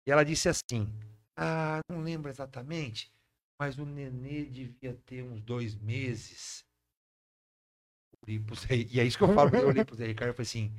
E 0.05 0.11
ela 0.11 0.23
disse 0.23 0.47
assim: 0.47 0.87
Ah, 1.35 1.79
não 1.89 2.01
lembro 2.01 2.29
exatamente, 2.29 3.11
mas 3.59 3.77
o 3.77 3.85
nenê 3.85 4.45
devia 4.45 4.93
ter 5.05 5.23
uns 5.23 5.41
dois 5.41 5.75
meses. 5.75 6.65
E 8.27 8.99
é 8.99 9.03
isso 9.03 9.17
que 9.17 9.23
eu 9.23 9.33
falo, 9.33 9.49
eu 9.55 9.67
olhei 9.67 9.85
pro 9.85 9.95
Zé 9.95 10.05
Ricardo 10.05 10.31
e 10.31 10.35
falei 10.35 10.47
assim: 10.47 10.73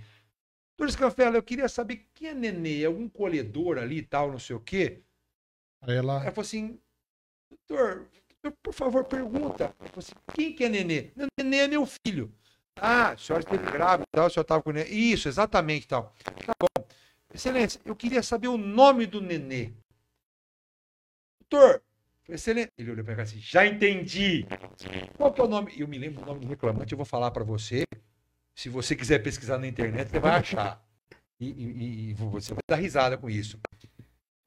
Doutor 0.79 0.93
Scanfella, 0.93 1.37
eu 1.37 1.43
queria 1.43 1.69
saber 1.69 2.09
quem 2.15 2.29
é 2.29 2.35
Nenê, 2.35 2.85
algum 2.85 3.09
colhedor 3.09 3.79
ali 3.79 3.99
e 3.99 4.03
tal, 4.03 4.31
não 4.31 4.39
sei 4.39 4.55
o 4.55 4.61
quê. 4.61 5.03
Aí 5.83 5.97
ela. 5.97 6.23
Ela 6.23 6.31
falou 6.31 6.47
assim, 6.47 6.81
doutor, 7.51 8.09
por 8.63 8.73
favor, 8.75 9.05
pergunta. 9.05 9.75
Falei 9.79 9.93
assim, 9.97 10.13
quem 10.35 10.53
que 10.55 10.65
é 10.65 10.69
Nenê? 10.69 11.11
"Não, 11.17 11.27
Nenê 11.39 11.57
é 11.59 11.69
meu 11.69 11.85
filho. 11.87 12.33
Ah, 12.81 13.11
a 13.11 13.17
senhora 13.17 13.43
esteve 13.43 13.65
grávida 13.73 14.05
e 14.05 14.17
tal, 14.17 14.27
a 14.27 14.31
senhora 14.31 14.45
estava 14.45 14.63
com 14.63 14.71
o 14.71 14.73
nenê. 14.73 14.89
Isso, 14.89 15.29
exatamente 15.29 15.89
tal. 15.89 16.15
Tá 16.47 16.53
bom. 16.61 16.85
Excelência, 17.35 17.81
eu 17.85 17.95
queria 17.97 18.23
saber 18.23 18.49
o 18.49 18.57
nome 18.57 19.05
do 19.07 19.21
nenê. 19.21 19.73
Doutor, 21.51 21.83
excelente. 22.29 22.71
Ele 22.79 22.91
olhou 22.93 23.05
para 23.05 23.17
cá 23.17 23.23
assim, 23.23 23.39
já 23.41 23.67
entendi. 23.67 24.47
Qual 25.17 25.33
que 25.33 25.41
é 25.41 25.45
o 25.45 25.49
nome? 25.49 25.73
Eu 25.77 25.89
me 25.89 25.99
lembro 25.99 26.21
do 26.21 26.27
nome 26.27 26.41
do 26.41 26.47
reclamante, 26.49 26.93
eu 26.93 26.97
vou 26.97 27.07
falar 27.07 27.31
para 27.31 27.45
você. 27.45 27.85
Se 28.55 28.69
você 28.69 28.95
quiser 28.95 29.21
pesquisar 29.23 29.59
na 29.59 29.67
internet, 29.67 30.11
você 30.11 30.21
vai 30.21 30.33
achar. 30.33 30.85
E, 31.41 31.47
e- 31.51 32.11
e 32.11 32.15
você 32.15 32.53
vai 32.53 32.63
dar 32.69 32.77
risada 32.77 33.17
com 33.17 33.29
isso. 33.31 33.59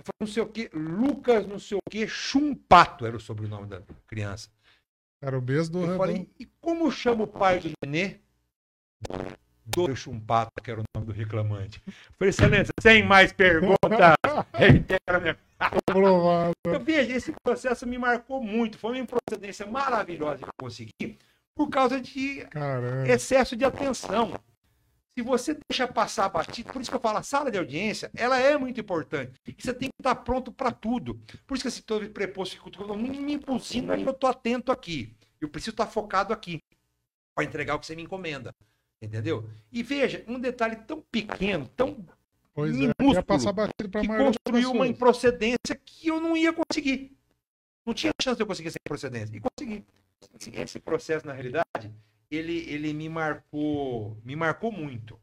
Eu 0.01 0.03
falei, 0.03 0.17
não 0.21 0.27
sei 0.27 0.43
o 0.43 0.47
que, 0.47 0.69
Lucas, 0.73 1.45
não 1.47 1.59
sei 1.59 1.77
o 1.77 1.89
que, 1.89 2.07
Chumpato 2.07 3.05
era 3.05 3.15
o 3.15 3.19
sobrenome 3.19 3.67
da 3.67 3.81
criança. 4.07 4.49
Era 5.21 5.37
o 5.37 5.41
beijo 5.41 5.71
do 5.71 5.77
Eu 5.77 5.81
Redondo. 5.81 5.97
falei, 5.99 6.29
e 6.39 6.45
como 6.59 6.91
chama 6.91 7.23
o 7.23 7.27
pai 7.27 7.59
do 7.59 7.71
nenê? 7.85 8.19
Doutor 9.63 9.95
Chumpato, 9.95 10.51
que 10.63 10.71
era 10.71 10.81
o 10.81 10.83
nome 10.95 11.07
do 11.07 11.13
reclamante. 11.13 11.81
Eu 11.87 11.93
falei, 12.17 12.29
excelência, 12.29 12.73
sem 12.81 13.03
mais 13.05 13.31
perguntas, 13.31 13.77
reitero 14.53 15.21
minha 15.21 15.37
Aprovado. 15.59 16.53
então, 16.65 16.83
veja, 16.83 17.15
esse 17.15 17.31
processo 17.43 17.85
me 17.85 17.97
marcou 17.99 18.41
muito. 18.43 18.79
Foi 18.79 18.93
uma 18.93 18.99
improcedência 18.99 19.67
maravilhosa 19.67 20.37
que 20.39 20.45
eu 20.45 20.53
consegui 20.59 21.19
por 21.55 21.69
causa 21.69 22.01
de 22.01 22.43
Caramba. 22.49 23.07
excesso 23.07 23.55
de 23.55 23.63
atenção. 23.63 24.33
Se 25.17 25.23
você 25.23 25.57
deixa 25.69 25.87
passar 25.87 26.29
batido, 26.29 26.71
por 26.71 26.81
isso 26.81 26.89
que 26.89 26.95
eu 26.95 27.01
falo, 27.01 27.17
a 27.17 27.23
sala 27.23 27.51
de 27.51 27.57
audiência, 27.57 28.09
ela 28.15 28.39
é 28.39 28.57
muito 28.57 28.79
importante. 28.79 29.33
E 29.45 29.53
você 29.57 29.73
tem 29.73 29.89
que 29.89 29.95
estar 29.99 30.15
pronto 30.15 30.51
para 30.51 30.71
tudo. 30.71 31.19
Por 31.45 31.55
isso 31.55 31.63
que 31.63 31.67
esse 31.67 31.81
todo 31.81 32.09
preposto 32.09 32.53
fica 32.53 32.85
não 32.85 32.95
me 32.95 33.33
impulsina, 33.33 33.99
eu 33.99 34.11
estou 34.11 34.29
atento 34.29 34.71
aqui. 34.71 35.13
Eu 35.39 35.49
preciso 35.49 35.71
estar 35.71 35.87
focado 35.87 36.31
aqui 36.31 36.59
para 37.35 37.43
entregar 37.43 37.75
o 37.75 37.79
que 37.79 37.85
você 37.85 37.95
me 37.95 38.03
encomenda. 38.03 38.55
Entendeu? 39.01 39.49
E 39.71 39.83
veja, 39.83 40.23
um 40.27 40.39
detalhe 40.39 40.75
tão 40.75 41.01
pequeno, 41.11 41.67
tão 41.75 42.05
Pois 42.53 42.75
é, 42.75 42.77
minúsculo 42.77 43.13
ia 43.13 43.23
passar 43.23 43.51
batido 43.51 43.89
pra 43.89 44.01
que 44.01 44.07
construiu 44.07 44.71
uma 44.71 44.87
improcedência 44.87 45.75
que 45.83 46.07
eu 46.07 46.19
não 46.19 46.37
ia 46.37 46.53
conseguir. 46.53 47.17
Não 47.85 47.93
tinha 47.93 48.11
chance 48.21 48.37
de 48.37 48.43
eu 48.43 48.47
conseguir 48.47 48.67
essa 48.67 48.77
improcedência. 48.85 49.35
E 49.35 49.39
consegui. 49.39 49.85
Assim, 50.35 50.51
esse 50.53 50.79
processo, 50.79 51.25
na 51.25 51.33
realidade, 51.33 51.91
ele, 52.31 52.57
ele 52.69 52.93
me 52.93 53.09
marcou, 53.09 54.17
me 54.23 54.35
marcou 54.35 54.71
muito. 54.71 55.19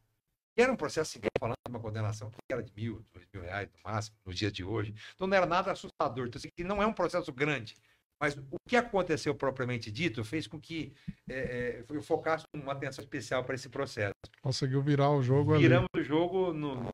E 0.56 0.62
era 0.62 0.72
um 0.72 0.76
processo, 0.76 1.16
assim, 1.18 1.26
falando 1.40 1.54
de 1.66 1.70
uma 1.72 1.80
condenação 1.80 2.30
que 2.30 2.36
era 2.50 2.62
de 2.62 2.72
mil, 2.74 3.04
dois 3.14 3.26
mil 3.32 3.42
reais 3.42 3.68
no 3.72 3.90
máximo, 3.90 4.16
nos 4.26 4.36
dias 4.36 4.52
de 4.52 4.64
hoje. 4.64 4.94
Então 5.14 5.26
não 5.26 5.36
era 5.36 5.46
nada 5.46 5.70
assustador. 5.72 6.26
Então, 6.26 6.38
assim, 6.38 6.50
não 6.66 6.82
é 6.82 6.86
um 6.86 6.92
processo 6.92 7.32
grande. 7.32 7.76
Mas 8.20 8.36
o 8.36 8.56
que 8.68 8.74
aconteceu 8.76 9.32
propriamente 9.32 9.92
dito 9.92 10.24
fez 10.24 10.48
com 10.48 10.60
que 10.60 10.92
eh, 11.28 11.84
eh, 11.88 11.94
eu 11.94 12.02
focasse 12.02 12.44
uma 12.52 12.72
atenção 12.72 13.02
especial 13.04 13.44
para 13.44 13.54
esse 13.54 13.68
processo 13.68 14.12
Conseguiu 14.42 14.82
virar 14.82 15.10
o 15.10 15.22
jogo 15.22 15.52
ali. 15.54 15.62
viramos 15.62 15.88
o 15.96 16.02
jogo 16.02 16.52
no- 16.52 16.88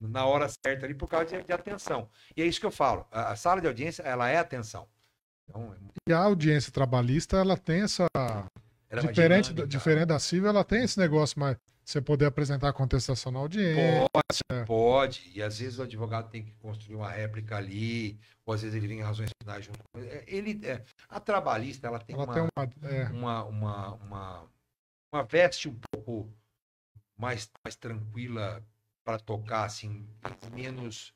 na 0.00 0.24
hora 0.26 0.48
certa 0.48 0.86
ali 0.86 0.94
por 0.94 1.08
causa 1.08 1.26
de, 1.26 1.42
de 1.42 1.52
atenção. 1.52 2.08
E 2.36 2.42
é 2.42 2.46
isso 2.46 2.60
que 2.60 2.66
eu 2.66 2.70
falo. 2.70 3.04
A, 3.10 3.32
a 3.32 3.36
sala 3.36 3.60
de 3.60 3.66
audiência, 3.66 4.02
ela 4.04 4.28
é 4.28 4.36
atenção. 4.38 4.88
Então, 5.50 5.64
é 5.74 5.78
muito- 5.80 5.94
E 6.08 6.12
a 6.12 6.18
audiência 6.20 6.70
trabalhista, 6.72 7.36
ela 7.38 7.56
tem 7.56 7.82
essa. 7.82 8.06
Ela 8.90 9.02
é 9.02 9.06
diferente, 9.06 9.48
da, 9.48 9.52
dinâmica. 9.54 9.66
diferente 9.68 10.06
da 10.06 10.18
civil, 10.18 10.48
ela 10.48 10.64
tem 10.64 10.82
esse 10.84 10.98
negócio, 10.98 11.38
mas 11.38 11.56
você 11.84 12.00
poder 12.02 12.26
apresentar 12.26 12.68
a 12.68 12.72
contestação 12.72 13.32
na 13.32 13.38
audiência. 13.38 14.06
Pode, 14.12 14.38
É. 14.50 14.64
pode. 14.64 15.30
E 15.34 15.42
às 15.42 15.58
vezes 15.58 15.78
o 15.78 15.82
advogado 15.82 16.28
tem 16.30 16.42
que 16.44 16.52
construir 16.52 16.96
uma 16.96 17.10
réplica 17.10 17.56
ali, 17.56 18.18
ou 18.44 18.52
às 18.54 18.60
vezes 18.62 18.76
ele 18.76 18.86
vem 18.86 18.98
em 18.98 19.02
razões 19.02 19.30
finais 19.42 19.64
junto. 19.64 19.78
com 19.92 19.98
ele. 20.00 20.08
É, 20.08 20.24
Ele, 20.26 20.66
é, 20.66 20.82
a 21.08 21.18
trabalhista, 21.20 21.86
ela 21.86 21.98
tem 21.98 22.14
Ela 22.14 22.24
uma, 22.24 22.34
tem 22.34 22.42
uma. 22.42 22.90
é, 22.90 23.04
uma, 23.08 23.44
uma, 23.44 23.94
uma, 23.94 24.48
uma 25.12 25.22
veste 25.24 25.68
um 25.68 25.78
pouco 25.90 26.30
mais, 27.16 27.50
mais 27.64 27.74
tranquila 27.76 28.62
para 29.04 29.18
tocar, 29.18 29.64
assim, 29.64 30.06
menos, 30.54 31.14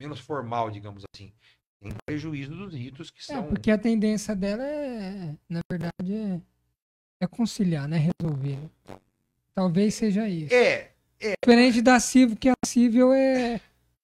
menos 0.00 0.18
formal, 0.18 0.70
digamos 0.70 1.04
assim. 1.14 1.32
Em 1.80 1.92
prejuízo 2.04 2.56
dos 2.56 2.74
ritos 2.74 3.08
que 3.10 3.20
É, 3.20 3.22
são. 3.36 3.44
porque 3.46 3.70
a 3.70 3.78
tendência 3.78 4.34
dela 4.34 4.64
é, 4.64 5.36
na 5.48 5.60
verdade, 5.70 6.12
é, 6.12 6.40
é 7.20 7.26
conciliar, 7.26 7.88
né? 7.88 7.96
Resolver. 8.20 8.58
Talvez 9.54 9.94
seja 9.94 10.28
isso. 10.28 10.54
É, 10.54 10.92
Diferente 11.44 11.82
da 11.82 11.98
civil, 11.98 12.36
que 12.36 12.48
a 12.48 12.54
civil 12.64 13.12
é, 13.12 13.60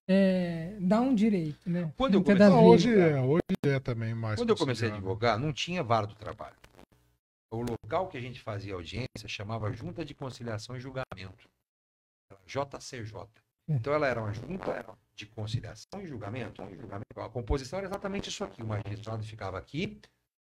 é 0.09 0.77
dar 0.81 1.01
um 1.01 1.15
direito, 1.15 1.69
né? 1.71 1.93
Quando 1.97 2.15
eu 2.15 2.25
comecei- 2.25 2.49
não, 2.49 2.65
hoje 2.65 2.93
é, 2.99 3.21
hoje 3.21 3.41
é 3.65 3.79
também 3.79 4.15
mais. 4.15 4.37
quando 4.37 4.51
eu 4.51 4.57
comecei 4.57 4.91
a 4.91 4.95
advogar, 4.95 5.39
não 5.39 5.53
tinha 5.53 5.83
vara 5.83 6.07
do 6.09 6.15
trabalho. 6.15 6.57
O 7.53 7.63
local 7.63 8.09
que 8.09 8.19
a 8.19 8.21
gente 8.21 8.41
fazia 8.41 8.75
audiência 8.75 9.29
chamava 9.29 9.73
Junta 9.73 10.05
de 10.05 10.13
Conciliação 10.13 10.77
e 10.77 10.81
Julgamento. 10.81 11.49
Era 12.29 12.41
JCJ. 12.45 13.29
Então 13.69 13.95
ela 13.95 14.09
era 14.09 14.21
uma 14.21 14.33
junta 14.33 14.85
de 15.15 15.27
conciliação 15.27 16.03
e 16.03 16.07
julgamento. 16.07 16.61
e 16.63 16.77
julgamento. 16.77 17.05
A 17.21 17.31
composição 17.31 17.79
era 17.79 17.87
exatamente 17.89 18.29
isso 18.29 18.43
aqui. 18.43 18.61
O 18.61 18.67
magistrado 18.67 19.23
ficava 19.23 19.57
aqui, 19.57 20.01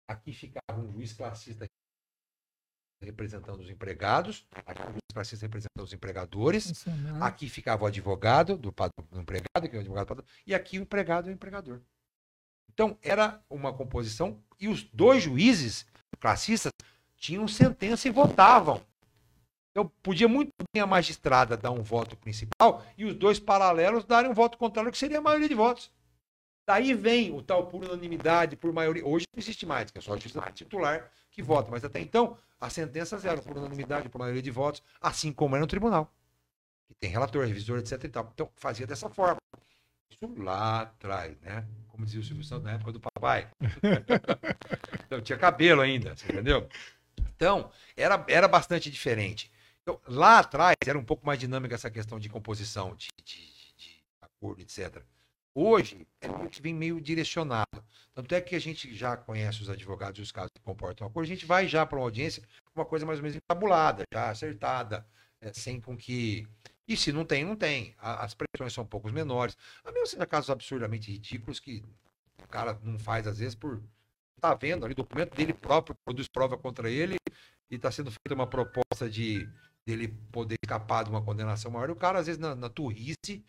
aqui 0.09 0.33
ficava 0.33 0.81
um 0.81 0.91
juiz 0.93 1.13
classista 1.13 1.65
representando 3.01 3.61
os 3.61 3.71
empregados, 3.71 4.47
aqui 4.65 4.83
juiz 4.83 5.01
classista 5.13 5.47
representando 5.47 5.85
os 5.85 5.93
empregadores, 5.93 6.69
Funcionário. 6.69 7.25
Aqui 7.25 7.49
ficava 7.49 7.85
o 7.85 7.87
advogado 7.87 8.57
do, 8.57 8.71
do 9.11 9.21
empregado, 9.21 9.69
que 9.69 9.77
é 9.77 9.79
o 9.79 9.81
advogado 9.81 10.07
do 10.07 10.09
padrão, 10.09 10.27
e 10.47 10.55
aqui 10.55 10.79
o 10.79 10.83
empregado 10.83 11.29
e 11.29 11.33
o 11.33 11.35
empregador. 11.35 11.81
Então, 12.73 12.99
era 13.03 13.41
uma 13.49 13.73
composição, 13.73 14.43
e 14.59 14.69
os 14.69 14.83
dois 14.83 15.23
juízes 15.23 15.87
classistas 16.21 16.73
tinham 17.17 17.47
sentença 17.49 18.09
e 18.09 18.11
votavam. 18.11 18.83
Então, 19.71 19.91
podia 20.03 20.27
muito 20.27 20.51
bem 20.73 20.83
a 20.83 20.87
magistrada 20.87 21.57
dar 21.57 21.71
um 21.71 21.83
voto 21.83 22.17
principal 22.17 22.85
e 22.97 23.05
os 23.05 23.15
dois 23.15 23.39
paralelos 23.39 24.05
darem 24.05 24.31
um 24.31 24.35
voto 24.35 24.57
contrário, 24.57 24.91
que 24.91 24.97
seria 24.97 25.19
a 25.19 25.23
maioria 25.23 25.49
de 25.49 25.55
votos. 25.55 25.91
Daí 26.67 26.95
vem 26.95 27.33
o 27.33 27.43
tal 27.43 27.67
por 27.67 27.85
unanimidade, 27.85 28.57
por 28.57 28.73
maioria. 28.73 29.07
Hoje 29.07 29.27
não 29.33 29.41
existe 29.41 29.65
mais, 29.65 29.91
que 29.91 29.99
é 29.99 30.01
só 30.01 30.15
o 30.15 30.19
juiz 30.19 30.35
titular 30.55 31.11
que 31.37 31.43
vota. 31.43 31.71
Mas 31.71 31.85
até 31.85 32.01
então, 32.01 32.37
as 32.61 32.73
sentenças 32.73 33.25
eram 33.25 33.43
por 33.43 33.57
unanimidade, 33.57 34.09
por 34.09 34.19
maioria 34.19 34.43
de 34.43 34.51
votos, 34.51 34.83
assim 35.01 35.33
como 35.33 35.55
era 35.55 35.61
no 35.61 35.69
tribunal 35.69 36.13
que 36.87 36.95
tem 36.95 37.11
relator, 37.11 37.47
revisor, 37.47 37.79
etc 37.79 38.05
e 38.05 38.09
tal. 38.09 38.31
Então, 38.33 38.51
fazia 38.57 38.87
dessa 38.87 39.09
forma. 39.11 39.39
Isso 40.11 40.33
lá 40.39 40.83
atrás, 40.83 41.37
né? 41.41 41.67
Como 41.89 42.05
dizia 42.05 42.21
o 42.21 42.25
Silvio 42.25 42.45
Santos 42.45 42.65
na 42.65 42.73
época 42.73 42.93
do 42.93 43.01
papai. 43.01 43.49
então, 45.07 45.21
tinha 45.21 45.39
cabelo 45.39 45.81
ainda, 45.81 46.17
você 46.17 46.27
entendeu? 46.27 46.69
Então, 47.19 47.71
era, 47.97 48.25
era 48.29 48.49
bastante 48.49 48.91
diferente. 48.91 49.51
Então, 49.83 50.01
lá 50.07 50.39
atrás, 50.39 50.77
era 50.87 50.99
um 50.99 51.05
pouco 51.05 51.27
mais 51.27 51.39
dinâmica 51.39 51.75
essa 51.75 51.91
questão 51.91 52.19
de 52.19 52.29
composição, 52.29 52.95
de, 52.95 53.09
de, 53.25 53.75
de 53.77 54.05
acordo, 54.21 54.63
etc. 54.63 55.03
Hoje, 55.59 56.07
é 56.21 56.29
meio 56.29 56.51
que 56.51 56.61
vem 56.61 56.75
meio 56.75 57.01
direcionado. 57.01 57.83
Tanto 58.15 58.35
é 58.35 58.41
que 58.43 58.55
a 58.55 58.59
gente 58.59 58.95
já 58.95 59.17
conhece 59.17 59.63
os 59.63 59.71
advogados 59.71 60.19
e 60.19 60.23
os 60.23 60.31
casos 60.31 60.51
que 60.55 60.61
comportam 60.61 61.07
acordo, 61.07 61.25
a 61.25 61.29
gente 61.35 61.47
vai 61.47 61.67
já 61.67 61.87
para 61.87 61.99
uma 61.99 62.05
audiência 62.05 62.43
uma 62.75 62.85
coisa 62.85 63.07
mais 63.07 63.19
ou 63.19 63.23
menos 63.23 63.37
entabulada, 63.37 64.05
já 64.13 64.29
acertada, 64.31 65.07
é, 65.41 65.51
sem 65.55 65.81
com 65.81 65.97
que. 65.97 66.47
E 66.87 66.95
se 66.95 67.11
não 67.11 67.25
tem, 67.25 67.43
não 67.43 67.57
tem. 67.57 67.95
A- 67.99 68.23
As 68.25 68.35
pressões 68.35 68.75
são 68.75 68.85
um 68.85 68.87
pouco 68.87 69.11
menores. 69.11 69.57
A 69.83 69.91
menos 69.91 70.11
seja 70.11 70.27
casos 70.27 70.51
absurdamente 70.51 71.11
ridículos 71.11 71.59
que 71.59 71.83
o 72.43 72.49
cara 72.49 72.79
não 72.83 72.99
faz, 72.99 73.27
às 73.27 73.39
vezes, 73.39 73.55
por. 73.55 73.83
Tá 74.41 74.55
vendo 74.55 74.85
ali, 74.85 74.95
documento 74.95 75.35
dele 75.35 75.55
próprio 75.55 75.97
produz 76.05 76.29
prova 76.29 76.59
contra 76.59 76.91
ele 76.91 77.17
e 77.71 77.77
está 77.77 77.91
sendo 77.91 78.11
feita 78.11 78.35
uma 78.35 78.47
proposta 78.47 79.09
de 79.09 79.49
dele 79.87 80.09
poder 80.31 80.57
escapar 80.63 81.05
de 81.05 81.11
uma 81.11 81.23
condenação 81.23 81.71
maior. 81.71 81.91
O 81.91 81.97
cara, 81.97 82.19
às 82.19 82.27
vezes, 82.27 82.39
na, 82.41 82.55
na 82.55 82.69
turrice, 82.69 83.43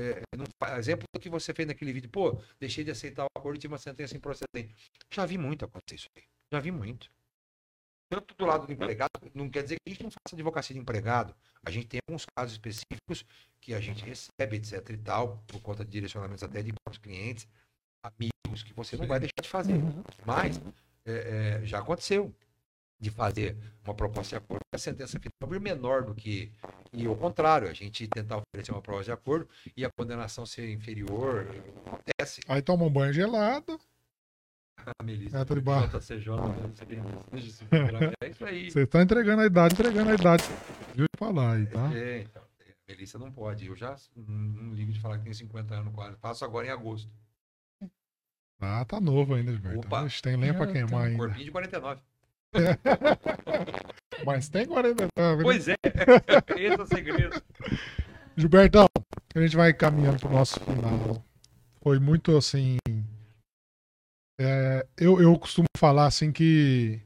é, 0.00 0.22
não. 0.36 0.44
Exemplo 0.78 1.06
do 1.14 1.20
que 1.20 1.28
você 1.28 1.52
fez 1.52 1.66
naquele 1.66 1.92
vídeo, 1.92 2.10
pô, 2.10 2.40
deixei 2.58 2.84
de 2.84 2.90
aceitar 2.90 3.24
o 3.24 3.28
acordo 3.36 3.56
e 3.56 3.60
tive 3.60 3.72
uma 3.72 3.78
sentença 3.78 4.16
improcedente. 4.16 4.74
Já 5.10 5.26
vi 5.26 5.36
muito 5.36 5.64
acontecer 5.64 5.96
isso 5.96 6.08
aí. 6.16 6.22
Já 6.52 6.60
vi 6.60 6.70
muito. 6.70 7.10
Tanto 8.10 8.34
do 8.34 8.44
lado 8.44 8.66
do 8.66 8.72
empregado, 8.72 9.30
não 9.34 9.48
quer 9.48 9.62
dizer 9.62 9.76
que 9.76 9.88
a 9.88 9.90
gente 9.90 10.02
não 10.02 10.10
faça 10.10 10.34
advocacia 10.34 10.74
de 10.74 10.80
empregado. 10.80 11.34
A 11.64 11.70
gente 11.70 11.86
tem 11.86 12.00
alguns 12.08 12.26
casos 12.36 12.54
específicos 12.54 13.24
que 13.60 13.72
a 13.72 13.80
gente 13.80 14.04
recebe, 14.04 14.56
etc 14.56 14.90
e 14.90 14.96
tal, 14.96 15.38
por 15.46 15.60
conta 15.60 15.84
de 15.84 15.90
direcionamentos 15.92 16.42
até 16.42 16.60
de 16.60 16.72
próprios 16.72 16.98
clientes, 16.98 17.46
amigos, 18.02 18.64
que 18.64 18.72
você 18.72 18.96
não 18.96 19.06
vai 19.06 19.20
deixar 19.20 19.40
de 19.40 19.48
fazer. 19.48 19.74
Uhum. 19.74 20.02
Mas 20.26 20.60
é, 21.04 21.60
é, 21.62 21.64
já 21.64 21.78
aconteceu 21.78 22.34
de 23.00 23.10
fazer 23.10 23.56
uma 23.84 23.94
proposta 23.94 24.38
de 24.38 24.44
acordo 24.44 24.60
a 24.72 24.78
sentença 24.78 25.18
final 25.18 25.50
vir 25.50 25.60
menor 25.60 26.04
do 26.04 26.14
que. 26.14 26.52
E 26.92 27.06
ao 27.06 27.16
contrário, 27.16 27.68
a 27.68 27.72
gente 27.72 28.06
tentar 28.06 28.36
oferecer 28.38 28.72
uma 28.72 28.82
proposta 28.82 29.06
de 29.06 29.12
acordo 29.12 29.48
e 29.76 29.84
a 29.84 29.90
condenação 29.90 30.46
ser 30.46 30.70
inferior. 30.70 31.46
Acontece. 31.86 32.40
Aí 32.46 32.62
toma 32.62 32.84
um 32.84 32.90
banho 32.90 33.12
gelado. 33.12 33.80
A 34.98 35.02
Melissa. 35.02 35.38
Entra 35.38 35.54
de 35.54 35.60
bar. 35.60 35.88
JCJ, 35.88 36.30
é 38.22 38.28
isso 38.28 38.44
aí. 38.44 38.70
Você 38.70 38.86
tá 38.86 39.02
entregando 39.02 39.42
a 39.42 39.46
idade, 39.46 39.74
entregando 39.74 40.10
a 40.10 40.14
idade. 40.14 40.44
Viu 40.94 41.04
de 41.04 41.18
falar 41.18 41.56
aí, 41.56 41.66
tá? 41.66 41.94
É, 41.94 42.20
então. 42.20 42.42
Melissa 42.88 43.18
não 43.18 43.30
pode. 43.30 43.66
Eu 43.66 43.76
já 43.76 43.94
não 44.16 44.72
ligo 44.72 44.92
de 44.92 45.00
falar 45.00 45.18
que 45.18 45.24
tem 45.24 45.34
50 45.34 45.74
anos 45.74 45.94
quase. 45.94 46.16
Faço 46.16 46.44
agora 46.44 46.66
em 46.66 46.70
agosto. 46.70 47.10
Ah, 48.58 48.84
tá 48.84 49.00
novo 49.00 49.34
ainda, 49.34 49.52
Gilberto. 49.52 49.86
Opa. 49.86 50.06
Tem 50.22 50.36
lenha 50.36 50.54
pra 50.54 50.66
queimar 50.66 51.06
ainda. 51.06 51.18
Corpinho 51.18 51.44
de 51.44 51.50
49. 51.50 52.00
Mas 54.24 54.48
tem 54.48 54.66
49. 54.66 55.08
né? 55.36 55.42
Pois 55.42 55.68
é. 55.68 55.76
Esse 56.56 56.78
é 56.78 56.82
o 56.82 56.86
segredo. 56.86 57.42
Gilbertão, 58.36 58.86
a 59.34 59.40
gente 59.40 59.56
vai 59.56 59.72
caminhando 59.72 60.18
pro 60.18 60.30
nosso 60.30 60.60
final. 60.60 61.24
Foi 61.82 61.98
muito 61.98 62.36
assim. 62.36 62.76
é, 64.40 64.86
eu, 64.96 65.20
eu 65.20 65.38
costumo 65.38 65.66
falar 65.76 66.06
assim 66.06 66.30
que 66.32 67.00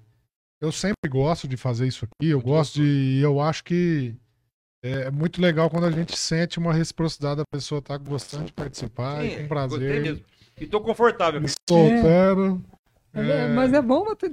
eu 0.61 0.73
sempre 0.73 1.09
gosto 1.09 1.47
de 1.47 1.57
fazer 1.57 1.87
isso 1.87 2.05
aqui. 2.05 2.31
Eu 2.31 2.39
Muito 2.39 2.49
gosto 2.49 2.75
de. 2.75 3.21
Eu 3.23 3.41
acho 3.41 3.63
que 3.65 4.15
é 4.83 5.11
muito 5.11 5.41
legal 5.41 5.71
quando 5.71 5.87
a 5.87 5.91
gente 5.91 6.17
sente 6.17 6.59
uma 6.59 6.73
reciprocidade 6.73 7.37
da 7.37 7.45
pessoa 7.51 7.81
tá 7.81 7.97
gostando 7.97 8.45
de 8.45 8.53
participar 8.53 9.25
e 9.25 9.29
com 9.29 9.35
Gostei 9.35 9.49
prazer. 9.49 10.03
mesmo. 10.03 10.25
E 10.61 10.67
tô 10.67 10.81
confortável. 10.81 11.41
Me 11.41 11.49
soltando. 11.69 12.63
É, 12.71 12.74
é- 13.15 13.49
Mas 13.49 13.73
é 13.73 13.81
bom 13.83 14.05
bater, 14.05 14.31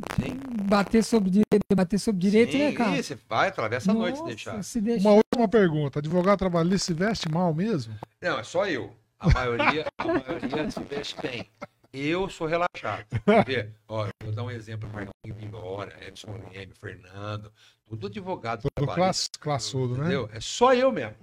bater 0.65 1.03
sobre 1.03 1.29
direito, 1.29 1.65
bater 1.75 1.99
sobre 1.99 2.21
direito, 2.21 2.51
Sim, 2.53 2.57
né, 2.59 2.71
cara? 2.73 2.97
Isso, 2.97 3.17
vai, 3.29 3.47
atravessa 3.49 3.91
a 3.91 3.93
noite 3.93 4.17
se 4.17 4.25
deixar. 4.25 4.63
Se 4.63 4.81
deixar. 4.81 5.09
Uma 5.09 5.15
última 5.17 5.47
pergunta. 5.47 5.99
Advogado 5.99 6.39
trabalhista 6.39 6.85
se 6.87 6.93
veste 6.93 7.29
mal 7.29 7.53
mesmo? 7.53 7.93
Não, 8.21 8.39
é 8.39 8.43
só 8.43 8.65
eu. 8.67 8.93
A 9.19 9.29
maioria, 9.29 9.85
a 9.99 10.05
maioria 10.05 10.71
se 10.71 10.79
veste 10.83 11.15
bem. 11.21 11.47
Eu 11.93 12.29
sou 12.29 12.47
relaxado. 12.47 13.05
Vê? 13.45 13.67
Ó, 13.87 14.05
eu 14.07 14.11
vou 14.23 14.31
dar 14.33 14.43
um 14.43 14.49
exemplo. 14.51 14.89
Marquinhos 14.91 15.37
Vingora, 15.37 15.93
Edson 16.07 16.31
Leme, 16.53 16.71
Fernando, 16.79 17.51
tudo 17.85 18.07
advogado. 18.07 18.61
Todo 18.61 18.71
trabalhista, 18.73 18.97
class, 19.01 19.29
classudo, 19.39 19.95
né? 19.95 19.99
Entendeu? 20.05 20.29
É 20.33 20.39
só 20.39 20.73
eu 20.73 20.89
mesmo. 20.91 21.15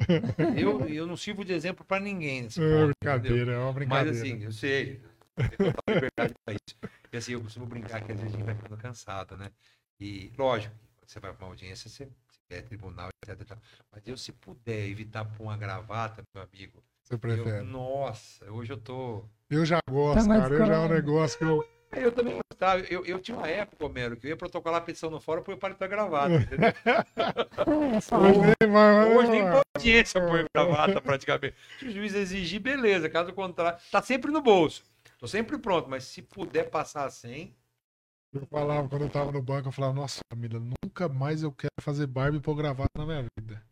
Eu, 0.56 0.86
eu 0.86 1.06
não 1.06 1.16
sirvo 1.16 1.42
de 1.44 1.54
exemplo 1.54 1.84
pra 1.86 1.98
ninguém 1.98 2.42
nesse 2.42 2.60
É, 2.62 2.64
ponto, 2.64 2.90
entendeu? 2.90 2.94
brincadeira, 3.00 3.52
é 3.52 3.56
uma 3.58 3.66
Mas 3.66 3.74
brincadeira. 3.74 4.10
assim, 4.18 4.44
eu 4.44 4.52
sei. 4.52 5.00
Eu 5.38 5.48
tenho 5.48 5.72
total 5.72 5.94
liberdade 5.94 6.34
pra 6.44 6.54
isso. 6.54 6.76
E 7.12 7.16
assim, 7.16 7.32
eu 7.32 7.40
costumo 7.40 7.66
brincar 7.66 8.00
que 8.02 8.12
às 8.12 8.20
vezes 8.20 8.34
a 8.34 8.36
gente 8.36 8.44
vai 8.44 8.54
ficando 8.54 8.76
cansado, 8.76 9.36
né? 9.36 9.50
E 10.00 10.32
lógico, 10.36 10.74
quando 10.96 11.08
você 11.10 11.20
vai 11.20 11.32
pra 11.32 11.44
uma 11.46 11.52
audiência, 11.52 11.88
você, 11.88 12.06
você 12.28 12.54
é 12.54 12.62
tribunal, 12.62 13.08
etc. 13.22 13.40
e 13.40 13.44
tal. 13.44 13.58
Mas 13.92 14.06
eu, 14.06 14.16
se 14.16 14.32
puder 14.32 14.86
evitar 14.88 15.24
pôr 15.24 15.44
uma 15.44 15.56
gravata, 15.56 16.22
meu 16.34 16.44
amigo, 16.44 16.82
Você 17.02 17.14
eu, 17.14 17.18
prefere? 17.18 17.64
nossa, 17.64 18.50
hoje 18.50 18.72
eu 18.72 18.76
tô. 18.78 19.24
Eu 19.50 19.64
já 19.64 19.78
gosto, 19.90 20.28
Tá 20.28 20.34
cara. 20.40 20.54
Eu 20.54 20.66
já 20.66 20.74
é 20.74 20.78
um 20.78 20.88
negócio 20.88 21.38
que 21.38 21.44
eu. 21.44 21.68
Eu 21.92 22.12
também 22.12 22.38
gostava. 22.52 22.82
Eu, 22.82 23.04
eu 23.06 23.18
tinha 23.18 23.36
uma 23.36 23.48
época, 23.48 23.84
Homero, 23.86 24.16
que 24.16 24.26
eu 24.26 24.30
ia 24.30 24.36
protocolar 24.36 24.80
a 24.82 24.84
petição 24.84 25.08
no 25.10 25.20
fórum, 25.20 25.40
eu 25.40 25.44
ponho 25.44 25.58
para 25.58 25.86
gravata, 25.86 26.34
entendeu? 26.34 26.72
É, 27.58 28.16
Hoje 28.16 28.40
nem 28.40 28.72
vai- 28.72 29.16
Hoje 29.16 29.30
nem 29.30 29.42
pra 29.42 29.62
audiência 29.76 30.18
eu 30.18 30.28
ponho 30.28 30.44
gravata 30.54 31.00
praticamente. 31.00 31.54
Se 31.78 31.86
o 31.86 31.90
juiz 31.90 32.14
exigir, 32.14 32.60
beleza. 32.60 33.08
Caso 33.08 33.32
contrário, 33.32 33.78
tá 33.90 34.02
sempre 34.02 34.30
no 34.30 34.40
bolso. 34.40 34.84
Tô 35.18 35.26
sempre 35.26 35.58
pronto, 35.58 35.90
mas 35.90 36.04
se 36.04 36.22
puder 36.22 36.70
passar 36.70 37.10
sem, 37.10 37.56
Eu 38.32 38.46
falava, 38.46 38.88
quando 38.88 39.02
eu 39.02 39.10
tava 39.10 39.32
no 39.32 39.42
banco, 39.42 39.68
eu 39.68 39.72
falava, 39.72 39.94
nossa 39.94 40.20
família, 40.32 40.60
nunca 40.60 41.08
mais 41.08 41.42
eu 41.42 41.50
quero 41.50 41.72
fazer 41.80 42.06
barba 42.06 42.36
e 42.36 42.40
pôr 42.40 42.54
gravata 42.54 42.90
na 42.96 43.04
minha 43.04 43.26
vida. 43.38 43.62